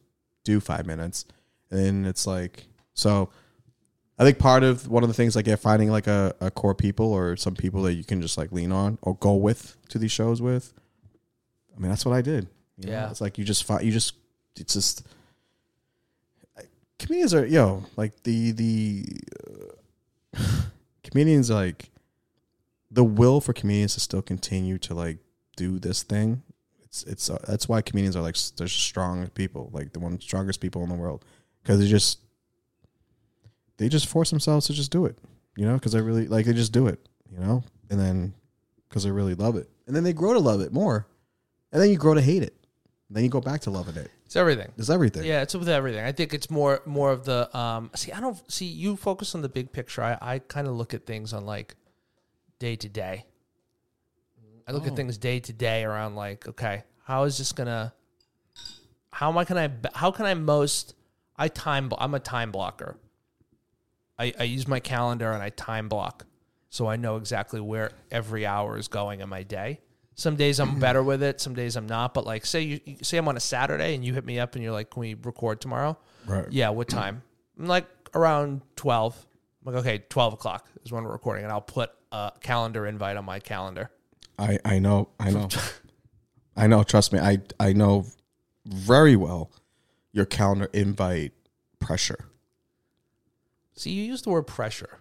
do 0.44 0.60
five 0.60 0.86
minutes 0.86 1.24
and 1.70 2.06
it's 2.06 2.26
like 2.26 2.66
so 2.94 3.28
i 4.18 4.24
think 4.24 4.38
part 4.38 4.62
of 4.62 4.88
one 4.88 5.02
of 5.02 5.08
the 5.08 5.14
things 5.14 5.36
like 5.36 5.46
yeah 5.46 5.56
finding 5.56 5.90
like 5.90 6.06
a, 6.06 6.34
a 6.40 6.50
core 6.50 6.74
people 6.74 7.12
or 7.12 7.36
some 7.36 7.54
people 7.54 7.82
that 7.82 7.94
you 7.94 8.04
can 8.04 8.20
just 8.22 8.36
like 8.38 8.50
lean 8.52 8.72
on 8.72 8.98
or 9.02 9.14
go 9.16 9.34
with 9.34 9.76
to 9.88 9.98
these 9.98 10.12
shows 10.12 10.40
with 10.42 10.72
i 11.76 11.80
mean 11.80 11.90
that's 11.90 12.04
what 12.06 12.14
i 12.14 12.22
did 12.22 12.48
you 12.78 12.86
know? 12.86 12.92
Yeah. 12.92 13.10
it's 13.10 13.20
like 13.20 13.36
you 13.38 13.44
just 13.44 13.64
find 13.64 13.84
you 13.84 13.92
just 13.92 14.14
it's 14.56 14.72
just 14.74 15.06
comedians 16.98 17.32
are 17.34 17.46
yo 17.46 17.84
like 17.96 18.22
the 18.24 18.50
the 18.52 19.04
uh, 19.48 19.57
comedians 21.02 21.50
like 21.50 21.90
the 22.90 23.04
will 23.04 23.40
for 23.40 23.52
comedians 23.52 23.94
to 23.94 24.00
still 24.00 24.22
continue 24.22 24.78
to 24.78 24.94
like 24.94 25.18
do 25.56 25.78
this 25.78 26.02
thing 26.02 26.42
it's 26.84 27.02
it's 27.04 27.30
uh, 27.30 27.38
that's 27.46 27.68
why 27.68 27.82
comedians 27.82 28.16
are 28.16 28.22
like 28.22 28.36
they're 28.56 28.68
strong 28.68 29.26
people 29.28 29.70
like 29.72 29.92
the 29.92 29.98
one 29.98 30.20
strongest 30.20 30.60
people 30.60 30.82
in 30.82 30.88
the 30.88 30.94
world 30.94 31.24
because 31.62 31.78
they 31.78 31.86
just 31.86 32.20
they 33.76 33.88
just 33.88 34.06
force 34.06 34.30
themselves 34.30 34.66
to 34.66 34.72
just 34.72 34.90
do 34.90 35.04
it 35.04 35.18
you 35.56 35.66
know 35.66 35.74
because 35.74 35.92
they 35.92 36.00
really 36.00 36.26
like 36.26 36.46
they 36.46 36.52
just 36.52 36.72
do 36.72 36.86
it 36.86 36.98
you 37.30 37.38
know 37.38 37.62
and 37.90 38.00
then 38.00 38.32
because 38.88 39.04
they 39.04 39.10
really 39.10 39.34
love 39.34 39.56
it 39.56 39.68
and 39.86 39.94
then 39.94 40.04
they 40.04 40.12
grow 40.12 40.32
to 40.32 40.38
love 40.38 40.60
it 40.60 40.72
more 40.72 41.06
and 41.72 41.82
then 41.82 41.90
you 41.90 41.96
grow 41.96 42.14
to 42.14 42.22
hate 42.22 42.42
it 42.42 42.54
then 43.10 43.22
you 43.22 43.30
go 43.30 43.40
back 43.40 43.60
to 43.60 43.70
loving 43.70 43.96
it 43.96 44.10
It's 44.28 44.36
everything. 44.36 44.70
it's 44.76 44.90
everything 44.90 45.24
Yeah, 45.24 45.40
it's 45.40 45.54
with 45.54 45.70
everything. 45.70 46.04
I 46.04 46.12
think 46.12 46.34
it's 46.34 46.50
more 46.50 46.82
more 46.84 47.10
of 47.10 47.24
the 47.24 47.48
um 47.56 47.90
see 47.94 48.12
I 48.12 48.20
don't 48.20 48.38
see 48.52 48.66
you 48.66 48.94
focus 48.94 49.34
on 49.34 49.40
the 49.40 49.48
big 49.48 49.72
picture. 49.72 50.02
I, 50.02 50.18
I 50.20 50.38
kind 50.40 50.68
of 50.68 50.74
look 50.74 50.92
at 50.92 51.06
things 51.06 51.32
on 51.32 51.46
like 51.46 51.76
day 52.58 52.76
to 52.76 52.90
day. 52.90 53.24
I 54.66 54.72
look 54.72 54.86
at 54.86 54.94
things 54.96 55.16
day 55.16 55.40
to 55.40 55.52
day 55.54 55.82
around 55.82 56.14
like, 56.14 56.46
okay, 56.46 56.82
how 57.04 57.24
is 57.24 57.38
this 57.38 57.52
gonna? 57.52 57.94
How 59.10 59.30
am 59.30 59.38
I 59.38 59.46
can 59.46 59.56
I? 59.56 59.70
How 59.94 60.10
can 60.10 60.26
I 60.26 60.34
most? 60.34 60.94
I 61.34 61.48
time. 61.48 61.90
I'm 61.96 62.12
a 62.12 62.20
time 62.20 62.52
blocker. 62.52 62.98
I, 64.18 64.34
I 64.38 64.42
use 64.42 64.68
my 64.68 64.78
calendar 64.78 65.32
and 65.32 65.42
I 65.42 65.48
time 65.48 65.88
block, 65.88 66.26
so 66.68 66.86
I 66.86 66.96
know 66.96 67.16
exactly 67.16 67.62
where 67.62 67.92
every 68.10 68.44
hour 68.44 68.76
is 68.76 68.88
going 68.88 69.20
in 69.20 69.30
my 69.30 69.42
day. 69.42 69.80
Some 70.18 70.34
days 70.34 70.58
I'm 70.58 70.70
mm-hmm. 70.70 70.80
better 70.80 71.00
with 71.00 71.22
it. 71.22 71.40
Some 71.40 71.54
days 71.54 71.76
I'm 71.76 71.86
not. 71.86 72.12
But 72.12 72.26
like, 72.26 72.44
say 72.44 72.62
you 72.62 72.80
you- 72.84 72.96
say 73.02 73.18
I'm 73.18 73.28
on 73.28 73.36
a 73.36 73.40
Saturday 73.40 73.94
and 73.94 74.04
you 74.04 74.14
hit 74.14 74.24
me 74.24 74.40
up 74.40 74.56
and 74.56 74.64
you're 74.64 74.72
like, 74.72 74.90
"Can 74.90 74.98
we 74.98 75.14
record 75.14 75.60
tomorrow?" 75.60 75.96
Right. 76.26 76.50
Yeah. 76.50 76.70
What 76.70 76.88
time? 76.88 77.22
I'm 77.56 77.66
like 77.76 77.86
around 78.14 78.62
twelve. 78.74 79.16
I'm 79.64 79.72
like, 79.72 79.80
okay, 79.82 79.98
twelve 80.08 80.32
o'clock 80.32 80.68
is 80.84 80.90
when 80.90 81.04
we're 81.04 81.12
recording, 81.12 81.44
and 81.44 81.52
I'll 81.52 81.60
put 81.60 81.92
a 82.10 82.32
calendar 82.40 82.84
invite 82.84 83.16
on 83.16 83.24
my 83.24 83.38
calendar. 83.38 83.92
I 84.40 84.58
I 84.64 84.80
know 84.80 85.10
I 85.20 85.30
know 85.30 85.48
I 86.56 86.66
know. 86.66 86.82
Trust 86.82 87.12
me, 87.12 87.20
I 87.20 87.38
I 87.60 87.72
know 87.72 88.04
very 88.66 89.14
well 89.14 89.52
your 90.10 90.24
calendar 90.24 90.68
invite 90.72 91.32
pressure. 91.78 92.24
See, 93.76 93.92
you 93.92 94.02
use 94.02 94.22
the 94.22 94.30
word 94.30 94.48
pressure. 94.48 94.98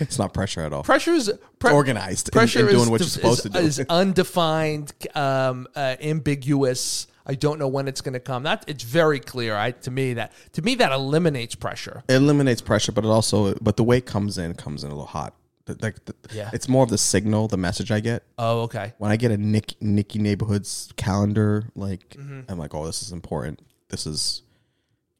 It's 0.00 0.18
not 0.18 0.32
pressure 0.34 0.60
at 0.62 0.72
all. 0.72 0.82
Pressure 0.82 1.12
is 1.12 1.30
pre- 1.58 1.72
organized. 1.72 2.32
Pressure 2.32 2.60
and 2.60 2.68
doing 2.68 2.82
is, 2.82 2.88
what 2.90 3.00
you're 3.00 3.08
supposed 3.08 3.46
is, 3.46 3.52
to 3.52 3.58
do. 3.58 3.58
is 3.58 3.80
undefined, 3.88 4.92
um, 5.14 5.66
uh, 5.74 5.96
ambiguous. 6.00 7.06
I 7.26 7.34
don't 7.34 7.58
know 7.58 7.68
when 7.68 7.88
it's 7.88 8.00
going 8.00 8.14
to 8.14 8.20
come. 8.20 8.44
That 8.44 8.64
it's 8.66 8.82
very 8.84 9.20
clear. 9.20 9.54
I 9.56 9.72
to 9.72 9.90
me 9.90 10.14
that 10.14 10.32
to 10.54 10.62
me 10.62 10.76
that 10.76 10.92
eliminates 10.92 11.54
pressure. 11.54 12.02
it 12.08 12.14
eliminates 12.14 12.60
pressure, 12.62 12.92
but 12.92 13.04
it 13.04 13.08
also 13.08 13.54
but 13.60 13.76
the 13.76 13.84
way 13.84 13.98
it 13.98 14.06
comes 14.06 14.38
in 14.38 14.54
comes 14.54 14.82
in 14.84 14.90
a 14.90 14.94
little 14.94 15.06
hot. 15.06 15.34
Like 15.82 16.02
the, 16.06 16.14
Yeah. 16.32 16.48
it's 16.54 16.66
more 16.66 16.82
of 16.82 16.88
the 16.88 16.96
signal, 16.96 17.46
the 17.46 17.58
message 17.58 17.90
I 17.90 18.00
get 18.00 18.22
Oh, 18.38 18.62
okay. 18.62 18.94
when 18.96 19.10
I 19.10 19.16
get 19.16 19.30
a 19.30 19.36
Nick 19.36 19.74
Nicky 19.82 20.18
neighborhoods 20.18 20.90
calendar. 20.96 21.68
Like 21.74 22.08
Mm-hmm. 22.18 22.50
I'm 22.50 22.58
like, 22.58 22.74
oh, 22.74 22.86
this 22.86 23.02
is 23.02 23.12
important. 23.12 23.60
This 23.90 24.06
is 24.06 24.42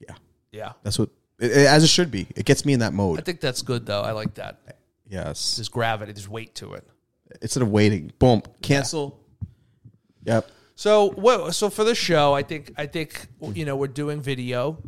yeah, 0.00 0.14
Yeah, 0.50 0.72
that's 0.82 0.98
what 0.98 1.10
it, 1.38 1.50
it- 1.50 1.66
as 1.66 1.84
it 1.84 1.88
should 1.88 2.10
be. 2.10 2.26
It 2.36 2.44
gets 2.44 2.64
me 2.64 2.72
in 2.72 2.80
that 2.80 2.92
mode. 2.92 3.16
I 3.16 3.20
mode. 3.20 3.24
think 3.26 3.40
that's 3.40 3.62
good 3.62 3.86
though. 3.86 4.02
I 4.02 4.12
like 4.12 4.34
that. 4.34 4.60
Yes, 5.08 5.56
There's 5.56 5.68
gravity. 5.70 6.12
There's 6.12 6.28
weight 6.28 6.54
to 6.56 6.74
it. 6.74 6.86
instead 7.40 7.62
of 7.62 7.70
waiting, 7.70 8.12
boom, 8.18 8.42
cancel. 8.62 9.18
Yep. 10.24 10.50
So 10.74 11.10
what? 11.10 11.54
So 11.54 11.70
for 11.70 11.84
the 11.84 11.94
show, 11.94 12.34
I 12.34 12.42
think 12.42 12.72
I 12.76 12.86
think 12.86 13.26
you 13.54 13.64
know 13.64 13.76
we're 13.76 13.86
doing 13.88 14.20
video. 14.20 14.78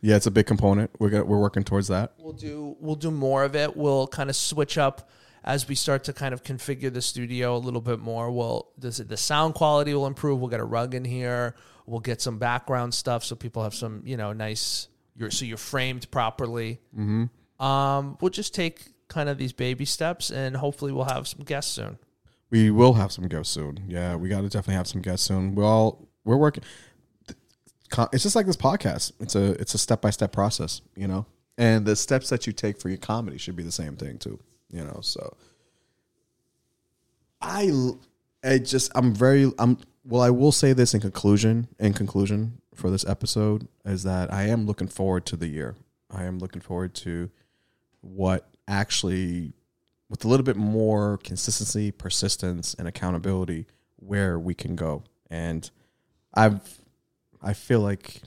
Yeah, 0.00 0.16
it's 0.16 0.26
a 0.26 0.30
big 0.30 0.46
component. 0.46 0.90
We're 0.98 1.08
gonna, 1.08 1.24
we're 1.24 1.40
working 1.40 1.64
towards 1.64 1.88
that. 1.88 2.12
We'll 2.18 2.34
do 2.34 2.76
we'll 2.78 2.94
do 2.94 3.10
more 3.10 3.42
of 3.44 3.56
it. 3.56 3.74
We'll 3.76 4.06
kind 4.06 4.28
of 4.28 4.36
switch 4.36 4.76
up 4.78 5.08
as 5.42 5.66
we 5.68 5.74
start 5.74 6.04
to 6.04 6.12
kind 6.12 6.32
of 6.34 6.42
configure 6.42 6.92
the 6.92 7.00
studio 7.02 7.56
a 7.56 7.58
little 7.58 7.80
bit 7.80 7.98
more. 8.00 8.30
We'll 8.30 8.68
this, 8.78 8.98
the 8.98 9.16
sound 9.16 9.54
quality 9.54 9.94
will 9.94 10.06
improve. 10.06 10.40
We'll 10.40 10.50
get 10.50 10.60
a 10.60 10.64
rug 10.64 10.94
in 10.94 11.04
here. 11.04 11.54
We'll 11.86 12.00
get 12.00 12.20
some 12.20 12.38
background 12.38 12.92
stuff 12.94 13.24
so 13.24 13.34
people 13.34 13.62
have 13.62 13.74
some 13.74 14.02
you 14.04 14.16
know 14.18 14.32
nice. 14.34 14.88
You're 15.16 15.30
so 15.30 15.44
you're 15.44 15.56
framed 15.56 16.10
properly. 16.10 16.80
Mm-hmm. 16.96 17.64
Um, 17.64 18.18
we'll 18.20 18.30
just 18.30 18.54
take 18.54 18.92
kind 19.08 19.28
of 19.28 19.38
these 19.38 19.52
baby 19.52 19.84
steps, 19.84 20.30
and 20.30 20.56
hopefully 20.56 20.92
we'll 20.92 21.04
have 21.04 21.28
some 21.28 21.44
guests 21.44 21.72
soon. 21.72 21.98
We 22.50 22.70
will 22.70 22.94
have 22.94 23.12
some 23.12 23.28
guests 23.28 23.52
soon. 23.52 23.84
Yeah, 23.88 24.16
we 24.16 24.28
got 24.28 24.42
to 24.42 24.48
definitely 24.48 24.74
have 24.74 24.88
some 24.88 25.02
guests 25.02 25.26
soon. 25.26 25.54
We're 25.54 25.64
all 25.64 26.08
we're 26.24 26.36
working. 26.36 26.64
It's 28.12 28.24
just 28.24 28.34
like 28.34 28.46
this 28.46 28.56
podcast. 28.56 29.12
It's 29.20 29.36
a 29.36 29.52
it's 29.52 29.74
a 29.74 29.78
step 29.78 30.00
by 30.00 30.10
step 30.10 30.32
process, 30.32 30.80
you 30.96 31.06
know. 31.06 31.26
And 31.56 31.86
the 31.86 31.94
steps 31.94 32.28
that 32.30 32.46
you 32.46 32.52
take 32.52 32.80
for 32.80 32.88
your 32.88 32.98
comedy 32.98 33.38
should 33.38 33.54
be 33.54 33.62
the 33.62 33.72
same 33.72 33.96
thing 33.96 34.18
too, 34.18 34.40
you 34.70 34.82
know. 34.82 34.98
So 35.00 35.36
I 37.40 37.70
I 38.42 38.58
just 38.58 38.90
I'm 38.94 39.14
very 39.14 39.52
I'm 39.58 39.78
well. 40.04 40.22
I 40.22 40.30
will 40.30 40.52
say 40.52 40.72
this 40.72 40.94
in 40.94 41.00
conclusion. 41.00 41.68
In 41.78 41.92
conclusion 41.92 42.58
for 42.74 42.90
this 42.90 43.06
episode 43.06 43.68
is 43.84 44.02
that 44.02 44.32
I 44.32 44.44
am 44.44 44.66
looking 44.66 44.88
forward 44.88 45.26
to 45.26 45.36
the 45.36 45.46
year. 45.46 45.76
I 46.10 46.24
am 46.24 46.38
looking 46.38 46.60
forward 46.60 46.94
to 46.96 47.30
what 48.00 48.48
actually 48.68 49.52
with 50.08 50.24
a 50.24 50.28
little 50.28 50.44
bit 50.44 50.56
more 50.56 51.18
consistency, 51.18 51.90
persistence, 51.90 52.74
and 52.74 52.86
accountability, 52.86 53.66
where 53.96 54.38
we 54.38 54.54
can 54.54 54.76
go. 54.76 55.02
And 55.30 55.68
I've, 56.34 56.78
I 57.42 57.52
feel 57.52 57.80
like 57.80 58.22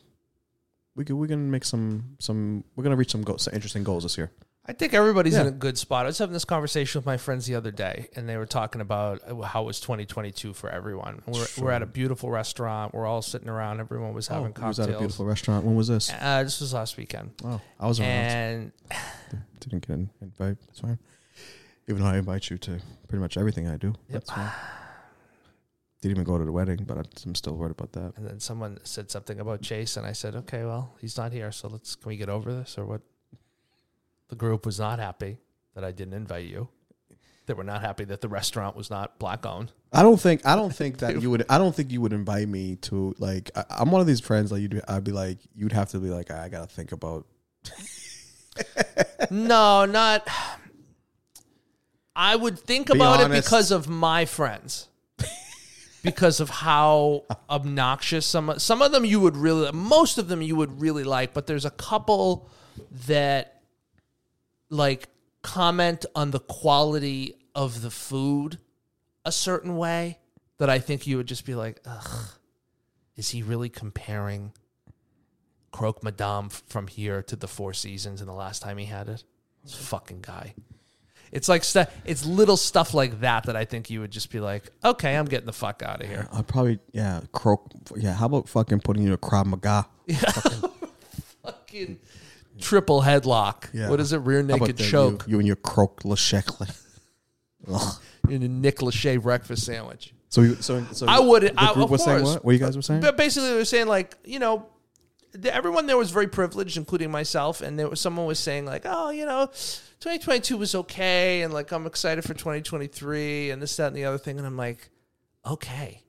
we 0.96 1.06
could, 1.06 1.16
we're 1.16 1.28
gonna 1.28 1.42
make 1.42 1.64
some 1.64 2.16
some 2.20 2.64
we're 2.76 2.84
gonna 2.84 2.96
reach 2.96 3.12
some 3.12 3.22
goals, 3.22 3.44
some 3.44 3.54
interesting 3.54 3.84
goals 3.84 4.04
this 4.04 4.18
year. 4.18 4.32
I 4.70 4.74
think 4.74 4.94
everybody's 4.94 5.36
in 5.36 5.48
a 5.48 5.52
good 5.52 5.78
spot. 5.78 6.06
I 6.06 6.08
was 6.10 6.18
having 6.18 6.34
this 6.34 6.44
conversation 6.44 7.00
with 7.00 7.06
my 7.06 7.16
friends 7.16 7.46
the 7.46 7.56
other 7.56 7.72
day, 7.72 8.10
and 8.18 8.28
they 8.28 8.36
were 8.36 8.46
talking 8.46 8.82
about 8.82 9.22
how 9.46 9.64
was 9.64 9.80
2022 9.80 10.54
for 10.54 10.70
everyone. 10.70 11.22
We're, 11.26 11.46
we're 11.58 11.72
at 11.72 11.82
a 11.82 11.86
beautiful 11.86 12.30
restaurant. 12.30 12.94
We're 12.94 13.06
all 13.06 13.22
sitting 13.22 13.48
around. 13.48 13.80
Everyone 13.80 14.14
was 14.14 14.28
having 14.28 14.54
Oh, 14.58 14.62
we 14.62 14.68
was 14.68 14.78
cocktails. 14.78 14.80
at 14.90 14.96
a 14.96 14.98
beautiful 15.00 15.26
restaurant. 15.26 15.64
When 15.66 15.76
was 15.76 15.88
this? 15.88 16.12
Uh, 16.12 16.44
this 16.44 16.60
was 16.60 16.74
last 16.74 16.98
weekend, 16.98 17.32
Oh, 17.46 17.62
I 17.80 17.88
was 17.88 18.00
around. 18.02 18.10
and 18.10 18.72
Didn't 19.62 19.88
get 19.88 19.96
an 19.96 20.10
invite. 20.22 20.58
That's 20.68 20.80
fine. 20.82 21.00
Even 21.88 22.02
though 22.02 22.10
I 22.10 22.18
invite 22.18 22.50
you 22.50 22.58
to 22.58 22.80
pretty 23.08 23.22
much 23.22 23.38
everything 23.38 23.70
I 23.70 23.78
do. 23.78 23.94
That's 24.10 24.30
fine. 24.30 24.52
Didn't 26.02 26.18
even 26.18 26.26
go 26.26 26.38
to 26.38 26.44
the 26.44 26.52
wedding, 26.52 26.84
but 26.86 27.08
I'm 27.26 27.36
still 27.36 27.56
worried 27.56 27.72
about 27.72 27.94
that. 27.94 28.14
and 28.18 28.28
then 28.28 28.42
someone 28.42 28.80
said 28.84 29.10
something 29.10 29.40
about 29.40 29.62
Chase, 29.62 29.96
and 29.98 30.06
I 30.06 30.12
said, 30.12 30.36
"Okay, 30.36 30.64
well, 30.66 30.94
he's 31.00 31.18
not 31.18 31.32
here, 31.32 31.52
so 31.54 31.70
let's 31.70 31.96
can 31.96 32.10
we 32.10 32.18
get 32.18 32.28
over 32.30 32.54
this 32.54 32.78
or 32.78 32.86
what?" 32.86 33.02
The 34.30 34.36
group 34.36 34.66
was 34.66 34.80
not 34.80 35.00
happy 35.00 35.38
that 35.74 35.84
I 35.84 35.92
didn't 35.92 36.14
invite 36.14 36.46
you. 36.46 36.70
They 37.46 37.54
were 37.54 37.64
not 37.64 37.82
happy 37.82 38.04
that 38.06 38.20
the 38.20 38.28
restaurant 38.28 38.76
was 38.76 38.90
not 38.90 39.20
black 39.20 39.46
owned. 39.46 39.72
I 39.94 40.04
don't 40.04 40.20
think 40.20 40.46
I 40.46 40.56
don't 40.56 40.76
think 40.76 40.98
that 40.98 41.22
you 41.22 41.30
would 41.30 41.46
I 41.50 41.58
don't 41.58 41.74
think 41.74 41.92
you 41.92 42.02
would 42.02 42.14
invite 42.14 42.48
me 42.50 42.76
to 42.78 43.16
like 43.20 43.52
I, 43.56 43.64
I'm 43.70 43.92
one 43.92 44.02
of 44.02 44.08
these 44.08 44.20
friends 44.20 44.52
like 44.52 44.62
you'd 44.62 44.82
I'd 44.88 45.06
be 45.06 45.14
like 45.14 45.38
you'd 45.56 45.72
have 45.72 45.90
to 45.90 46.00
be 46.00 46.10
like 46.10 46.30
I 46.30 46.50
gotta 46.50 46.68
think 46.68 46.92
about 46.92 47.26
No, 49.32 49.86
not. 49.86 50.28
I 52.16 52.36
would 52.36 52.60
think 52.60 52.88
Be 52.92 52.98
about 52.98 53.22
it 53.22 53.32
because 53.32 53.72
of 53.72 53.88
my 53.88 54.26
friends. 54.26 54.88
because 56.04 56.40
of 56.40 56.50
how 56.50 57.24
obnoxious 57.50 58.26
some 58.26 58.58
some 58.58 58.82
of 58.82 58.92
them 58.92 59.06
you 59.06 59.20
would 59.20 59.36
really 59.36 59.72
most 59.72 60.18
of 60.18 60.28
them 60.28 60.42
you 60.42 60.56
would 60.56 60.82
really 60.82 61.04
like, 61.04 61.34
but 61.34 61.48
there's 61.48 61.66
a 61.66 61.72
couple 61.72 62.50
that 63.08 63.57
like 64.70 65.10
comment 65.42 66.06
on 66.16 66.32
the 66.32 66.40
quality 66.40 67.36
of 67.56 67.82
the 67.82 67.92
food 67.92 68.60
a 69.26 69.32
certain 69.32 69.78
way 69.78 70.20
that 70.58 70.70
I 70.70 70.80
think 70.80 71.06
you 71.08 71.18
would 71.18 71.28
just 71.28 71.46
be 71.46 71.56
like, 71.56 71.82
ugh, 71.86 72.30
is 73.16 73.30
he 73.30 73.44
really 73.44 73.70
comparing 73.70 74.54
Croque 75.72 76.04
Madame 76.04 76.50
from 76.50 76.88
here 76.88 77.22
to 77.24 77.36
the 77.36 77.48
Four 77.48 77.74
Seasons 77.74 78.22
and 78.22 78.30
the 78.30 78.34
last 78.34 78.62
time 78.62 78.78
he 78.78 78.86
had 78.86 79.10
it? 79.10 79.24
This 79.64 79.76
fucking 79.76 80.22
guy. 80.22 80.54
It's 81.32 81.50
like 81.50 81.64
stu- 81.64 81.88
it's 82.06 82.26
little 82.26 82.58
stuff 82.58 82.94
like 82.94 83.20
that 83.20 83.46
that 83.46 83.56
I 83.56 83.66
think 83.66 83.90
you 83.90 84.00
would 84.00 84.12
just 84.12 84.32
be 84.32 84.40
like, 84.40 84.72
okay, 84.84 85.18
I'm 85.18 85.26
getting 85.26 85.46
the 85.46 85.54
fuck 85.54 85.84
out 85.84 86.02
of 86.02 86.08
here. 86.08 86.28
I'd 86.32 86.48
probably 86.48 86.80
yeah 86.94 87.22
croak 87.34 87.70
yeah 87.98 88.14
how 88.14 88.28
about 88.28 88.48
fucking 88.48 88.80
putting 88.80 89.04
you 89.04 89.10
in 89.10 89.14
a 89.14 89.18
Krav 89.18 89.46
Maga 89.46 89.88
Fucking 91.44 92.00
triple 92.60 93.02
headlock. 93.02 93.70
Yeah. 93.74 93.90
What 93.90 94.00
is 94.00 94.14
it? 94.14 94.18
Rear 94.20 94.44
naked 94.44 94.78
choke 94.78 95.26
you, 95.28 95.34
you 95.34 95.40
and 95.40 95.48
your 95.48 95.56
croque 95.56 96.04
le 96.06 96.16
shecle 96.16 96.68
in 98.30 98.44
a 98.44 98.48
Nick 98.48 98.78
Lachey 98.78 99.22
breakfast 99.22 99.66
sandwich. 99.66 100.14
so 100.30 100.42
you, 100.42 100.56
so 100.56 100.84
so 100.92 101.06
I 101.08 101.20
would. 101.20 101.44
the 101.44 101.54
I, 101.60 101.72
of 101.72 101.90
was 101.90 102.04
saying 102.04 102.24
course. 102.24 102.36
what 102.36 102.46
what 102.46 102.52
you 102.54 102.60
guys 102.60 102.76
were 102.76 102.82
saying 102.82 103.02
But 103.02 103.18
basically, 103.18 103.50
they 103.50 103.56
were 103.56 103.66
saying 103.66 103.88
like, 103.88 104.18
you 104.24 104.40
know, 104.40 104.68
the, 105.34 105.54
everyone 105.54 105.86
there 105.86 105.98
was 105.98 106.12
very 106.12 106.28
privileged, 106.28 106.78
including 106.78 107.12
myself. 107.12 107.62
And 107.62 107.78
there 107.78 107.90
was 107.90 108.02
someone 108.02 108.26
was 108.26 108.40
saying 108.40 108.66
like, 108.66 108.84
oh, 108.86 109.10
you 109.10 109.26
know, 109.26 109.48
2022 110.00 110.58
was 110.58 110.76
okay, 110.76 111.42
and 111.42 111.54
like 111.54 111.72
I'm 111.72 111.86
excited 111.86 112.24
for 112.24 112.34
2023, 112.34 113.52
and 113.52 113.62
this, 113.62 113.76
that, 113.78 113.88
and 113.88 113.96
the 113.96 114.06
other 114.06 114.18
thing. 114.18 114.38
And 114.38 114.46
I'm 114.48 114.58
like, 114.58 114.90
okay, 115.46 116.04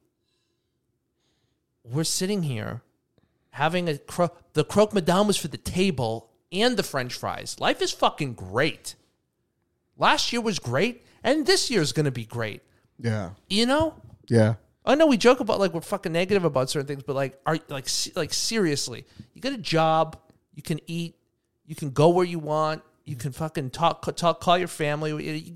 we're 1.85 2.05
sitting 2.05 2.43
here 2.43 2.83
having 3.51 3.89
a 3.89 3.99
cro- 3.99 4.31
the 4.53 4.65
croque 4.65 4.93
madame 4.93 5.27
was 5.27 5.37
for 5.37 5.49
the 5.49 5.57
table 5.57 6.31
and 6.53 6.77
the 6.77 6.83
French 6.83 7.15
fries. 7.15 7.57
Life 7.61 7.83
is 7.83 7.93
fucking 7.93 8.35
great. 8.35 8.95
Last 9.97 10.33
year 10.33 10.41
was 10.41 10.59
great, 10.59 11.05
and 11.23 11.47
this 11.47 11.70
year 11.70 11.83
is 11.83 11.93
gonna 11.93 12.11
be 12.11 12.25
great. 12.25 12.62
yeah 12.99 13.31
You 13.49 13.66
know. 13.66 13.95
yeah 14.29 14.55
I 14.85 14.95
know 14.95 15.07
we 15.07 15.19
joke 15.19 15.41
about 15.41 15.61
like 15.61 15.75
we're 15.75 15.83
fucking 15.83 16.12
negative 16.12 16.45
about 16.45 16.70
certain 16.70 16.87
things, 16.87 17.03
but 17.03 17.15
like, 17.15 17.39
are 17.45 17.59
like 17.69 17.89
like 18.16 18.33
seriously, 18.33 19.05
you 19.35 19.43
get 19.43 19.53
a 19.53 19.59
job, 19.59 20.19
you 20.55 20.62
can 20.62 20.81
eat, 20.87 21.15
you 21.66 21.75
can 21.75 21.91
go 21.91 22.09
where 22.09 22.25
you 22.25 22.39
want, 22.39 22.83
you 23.05 23.15
can 23.15 23.33
fucking 23.33 23.70
talk, 23.70 24.03
talk, 24.16 24.41
call 24.41 24.57
your 24.57 24.69
family. 24.69 25.55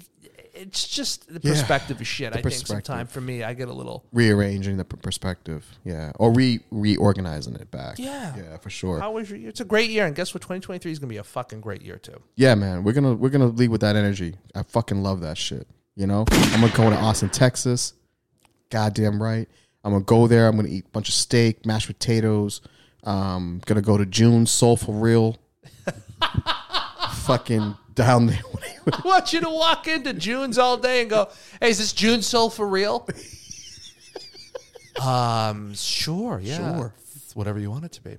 It's 0.54 0.86
just 0.86 1.28
the 1.28 1.40
Yeah, 1.42 1.52
perspective 1.52 2.00
of 2.00 2.06
shit. 2.06 2.36
I 2.36 2.42
think 2.42 2.54
sometimes 2.66 3.10
for 3.10 3.20
me, 3.20 3.42
I 3.42 3.54
get 3.54 3.68
a 3.68 3.72
little. 3.72 4.04
rearranging 4.12 4.76
the 4.76 4.84
perspective, 4.84 5.66
yeah, 5.84 6.12
or 6.18 6.30
re 6.32 6.60
reorganizing 6.70 7.54
it 7.54 7.70
back. 7.70 7.98
Yeah. 7.98 8.36
yeah, 8.36 8.56
for 8.58 8.68
sure. 8.68 9.00
How 9.00 9.12
was 9.12 9.30
your 9.30 9.38
year? 9.38 9.48
It's 9.48 9.60
a 9.60 9.64
great 9.64 9.88
year, 9.90 10.04
and 10.06 10.14
guess 10.14 10.34
what? 10.34 10.42
2023 10.42 10.92
is 10.92 10.98
gonna 10.98 11.08
be 11.08 11.16
a 11.16 11.24
fucking 11.24 11.60
great 11.62 11.82
year 11.82 11.96
too. 11.96 12.20
Yeah, 12.36 12.54
man, 12.54 12.84
we're 12.84 12.92
gonna 12.92 13.14
we're 13.14 13.30
gonna 13.30 13.46
lead 13.46 13.70
with 13.70 13.80
that 13.80 13.96
energy. 13.96 14.34
I 14.54 14.62
fucking 14.62 15.02
love 15.02 15.20
that 15.22 15.38
shit. 15.38 15.66
You 15.96 16.06
know, 16.06 16.24
I'm 16.30 16.60
gonna 16.60 16.72
go 16.76 16.90
to 16.90 16.96
Austin, 16.96 17.30
Texas. 17.30 17.94
Goddamn 18.70 19.22
right. 19.22 19.48
I'm 19.84 19.92
gonna 19.92 20.04
go 20.04 20.26
there. 20.26 20.48
I'm 20.48 20.56
gonna 20.56 20.68
eat 20.68 20.84
a 20.86 20.90
bunch 20.90 21.08
of 21.08 21.14
steak, 21.14 21.64
mashed 21.66 21.86
potatoes. 21.86 22.60
Um, 23.04 23.60
gonna 23.66 23.82
go 23.82 23.96
to 23.96 24.04
June 24.06 24.46
Soul 24.46 24.76
for 24.76 24.94
Real. 24.94 25.38
fucking 27.24 27.76
down 27.94 28.26
there. 28.26 28.40
I 28.92 29.00
want 29.04 29.32
you 29.32 29.40
to 29.40 29.48
walk 29.50 29.86
into 29.88 30.12
June's 30.12 30.58
all 30.58 30.76
day 30.76 31.02
and 31.02 31.10
go, 31.10 31.28
"Hey, 31.60 31.70
is 31.70 31.78
this 31.78 31.92
June 31.92 32.22
Soul 32.22 32.50
for 32.50 32.66
real?" 32.66 33.08
um, 35.00 35.74
sure, 35.74 36.40
yeah, 36.42 36.56
Sure. 36.76 36.94
It's 37.16 37.36
whatever 37.36 37.58
you 37.58 37.70
want 37.70 37.84
it 37.84 37.92
to 37.92 38.02
be. 38.02 38.16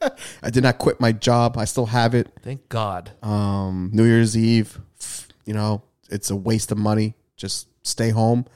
I 0.42 0.50
did 0.50 0.62
not 0.62 0.78
quit 0.78 1.00
my 1.00 1.12
job. 1.12 1.58
I 1.58 1.64
still 1.64 1.86
have 1.86 2.14
it. 2.14 2.28
Thank 2.42 2.68
God. 2.68 3.10
Um, 3.22 3.90
New 3.92 4.04
Year's 4.04 4.36
Eve, 4.36 4.78
f- 5.00 5.28
you 5.44 5.54
know, 5.54 5.82
it's 6.10 6.30
a 6.30 6.36
waste 6.36 6.72
of 6.72 6.78
money. 6.78 7.14
Just 7.36 7.68
stay 7.86 8.10
home. 8.10 8.46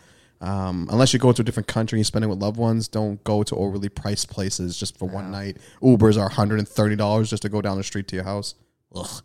Um, 0.40 0.88
unless 0.90 1.12
you're 1.12 1.20
going 1.20 1.34
to 1.34 1.42
a 1.42 1.44
different 1.44 1.68
country 1.68 2.00
and 2.00 2.06
spending 2.06 2.28
with 2.28 2.40
loved 2.40 2.56
ones, 2.56 2.88
don't 2.88 3.22
go 3.22 3.44
to 3.44 3.54
overly 3.54 3.88
priced 3.88 4.28
places 4.28 4.76
just 4.76 4.98
for 4.98 5.06
one 5.06 5.30
night. 5.30 5.58
Ubers 5.80 6.20
are 6.20 6.28
$130 6.28 7.28
just 7.28 7.42
to 7.42 7.48
go 7.48 7.60
down 7.62 7.76
the 7.76 7.84
street 7.84 8.08
to 8.08 8.16
your 8.16 8.24
house. 8.24 8.56
Ugh. 8.94 9.22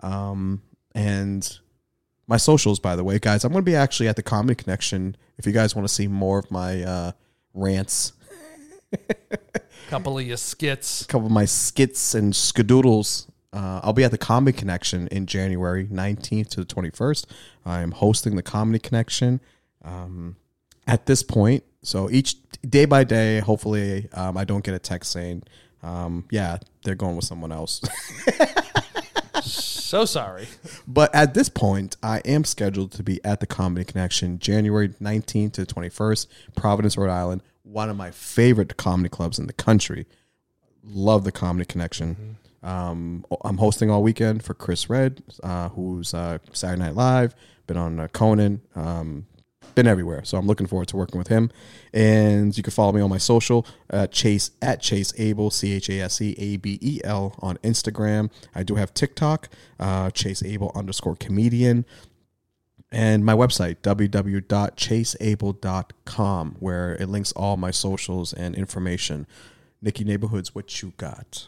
Um, 0.00 0.62
and 0.94 1.58
my 2.26 2.36
socials, 2.36 2.78
by 2.78 2.96
the 2.96 3.04
way, 3.04 3.18
guys, 3.18 3.44
I'm 3.44 3.52
going 3.52 3.64
to 3.64 3.70
be 3.70 3.76
actually 3.76 4.08
at 4.08 4.16
the 4.16 4.22
Comedy 4.22 4.54
Connection. 4.54 5.16
If 5.38 5.46
you 5.46 5.52
guys 5.52 5.74
want 5.74 5.88
to 5.88 5.92
see 5.92 6.08
more 6.08 6.38
of 6.38 6.50
my 6.50 6.82
uh, 6.82 7.12
rants, 7.54 8.12
couple 9.88 10.18
of 10.18 10.26
your 10.26 10.36
skits. 10.36 11.02
A 11.02 11.06
couple 11.06 11.26
of 11.26 11.32
my 11.32 11.44
skits 11.44 12.14
and 12.14 12.32
skadoodles. 12.32 13.26
Uh, 13.52 13.80
I'll 13.82 13.94
be 13.94 14.04
at 14.04 14.10
the 14.10 14.18
Comedy 14.18 14.56
Connection 14.56 15.08
in 15.08 15.26
January 15.26 15.86
19th 15.86 16.48
to 16.50 16.60
the 16.60 16.66
21st. 16.66 17.24
I'm 17.64 17.92
hosting 17.92 18.36
the 18.36 18.42
Comedy 18.42 18.78
Connection 18.78 19.40
um, 19.82 20.36
at 20.86 21.06
this 21.06 21.22
point. 21.22 21.64
So 21.82 22.10
each 22.10 22.36
day 22.62 22.84
by 22.84 23.04
day, 23.04 23.40
hopefully, 23.40 24.08
um, 24.12 24.36
I 24.36 24.44
don't 24.44 24.64
get 24.64 24.74
a 24.74 24.78
text 24.78 25.10
saying, 25.12 25.44
um, 25.82 26.26
yeah, 26.30 26.58
they're 26.82 26.94
going 26.94 27.16
with 27.16 27.24
someone 27.24 27.52
else. 27.52 27.80
So 29.42 30.04
sorry. 30.04 30.48
But 30.86 31.14
at 31.14 31.34
this 31.34 31.48
point, 31.48 31.96
I 32.02 32.18
am 32.24 32.44
scheduled 32.44 32.92
to 32.92 33.02
be 33.02 33.24
at 33.24 33.40
the 33.40 33.46
Comedy 33.46 33.84
Connection 33.84 34.38
January 34.38 34.88
19th 34.88 35.52
to 35.52 35.66
21st, 35.66 36.26
Providence, 36.56 36.96
Rhode 36.96 37.10
Island, 37.10 37.42
one 37.62 37.90
of 37.90 37.96
my 37.96 38.10
favorite 38.10 38.76
comedy 38.76 39.08
clubs 39.08 39.38
in 39.38 39.46
the 39.46 39.52
country. 39.52 40.06
Love 40.82 41.24
the 41.24 41.32
Comedy 41.32 41.64
Connection. 41.64 42.36
Um, 42.62 43.24
I'm 43.44 43.58
hosting 43.58 43.90
all 43.90 44.02
weekend 44.02 44.42
for 44.42 44.54
Chris 44.54 44.90
Redd, 44.90 45.22
uh, 45.42 45.68
who's 45.70 46.12
uh, 46.12 46.38
Saturday 46.52 46.82
Night 46.82 46.94
Live, 46.94 47.34
been 47.66 47.76
on 47.76 48.00
uh, 48.00 48.08
Conan, 48.08 48.62
um, 48.74 49.26
been 49.78 49.86
everywhere. 49.86 50.24
So 50.24 50.36
I'm 50.36 50.48
looking 50.48 50.66
forward 50.66 50.88
to 50.88 50.96
working 50.96 51.18
with 51.18 51.28
him. 51.28 51.52
And 51.94 52.56
you 52.56 52.64
can 52.64 52.72
follow 52.72 52.90
me 52.90 53.00
on 53.00 53.08
my 53.08 53.18
social 53.18 53.64
uh, 53.90 54.08
Chase 54.08 54.50
at 54.60 54.82
Chase 54.82 55.12
Abel 55.18 55.52
C 55.52 55.74
H 55.74 55.88
A 55.88 56.00
S 56.00 56.20
E 56.20 56.34
A 56.36 56.56
B 56.56 56.80
E 56.82 57.00
L 57.04 57.36
on 57.38 57.58
Instagram. 57.58 58.28
I 58.56 58.64
do 58.64 58.74
have 58.74 58.92
TikTok, 58.92 59.48
uh, 59.78 60.10
Chase 60.10 60.42
Abel 60.42 60.72
underscore 60.74 61.14
comedian, 61.14 61.84
and 62.90 63.24
my 63.24 63.34
website 63.34 63.76
www.chaseabel.com 63.82 66.56
where 66.58 66.94
it 66.94 67.08
links 67.08 67.30
all 67.32 67.56
my 67.56 67.70
socials 67.70 68.32
and 68.32 68.56
information. 68.56 69.28
Nicky 69.80 70.02
Neighborhoods, 70.02 70.56
what 70.56 70.82
you 70.82 70.92
got? 70.96 71.46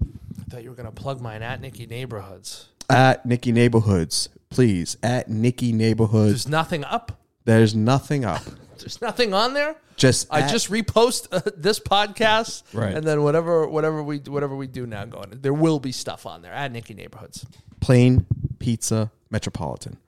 I 0.00 0.06
thought 0.50 0.64
you 0.64 0.70
were 0.70 0.76
gonna 0.76 0.90
plug 0.90 1.20
mine 1.20 1.42
at 1.42 1.60
Nicky 1.60 1.86
Neighborhoods. 1.86 2.70
At 2.90 3.24
Nicky 3.24 3.52
Neighborhoods, 3.52 4.30
please. 4.52 4.96
At 5.02 5.28
Nicky 5.28 5.72
Neighborhoods. 5.72 6.44
There's 6.44 6.48
nothing 6.48 6.84
up. 6.84 7.20
There's 7.44 7.74
nothing 7.74 8.24
up. 8.24 8.42
There's 8.78 9.00
nothing 9.00 9.32
on 9.34 9.54
there. 9.54 9.76
Just 9.96 10.26
I 10.30 10.40
at- 10.42 10.50
just 10.50 10.70
repost 10.70 11.28
uh, 11.30 11.40
this 11.56 11.78
podcast, 11.78 12.62
Right. 12.72 12.94
And 12.94 13.06
then 13.06 13.22
whatever, 13.22 13.66
whatever 13.68 14.02
we, 14.02 14.18
whatever 14.18 14.56
we 14.56 14.66
do 14.66 14.86
now, 14.86 15.04
going, 15.04 15.38
there 15.40 15.52
will 15.52 15.78
be 15.78 15.92
stuff 15.92 16.26
on 16.26 16.42
there 16.42 16.52
at 16.52 16.72
Nicky 16.72 16.94
Neighborhoods. 16.94 17.46
plain 17.80 18.26
pizza 18.58 19.10
metropolitan. 19.30 19.98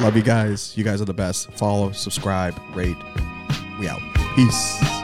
Love 0.00 0.14
you 0.16 0.22
guys. 0.22 0.76
You 0.76 0.84
guys 0.84 1.00
are 1.00 1.06
the 1.06 1.14
best. 1.14 1.50
Follow, 1.52 1.92
subscribe, 1.92 2.54
rate. 2.74 2.96
We 3.80 3.88
out. 3.88 4.00
Peace. 4.34 4.95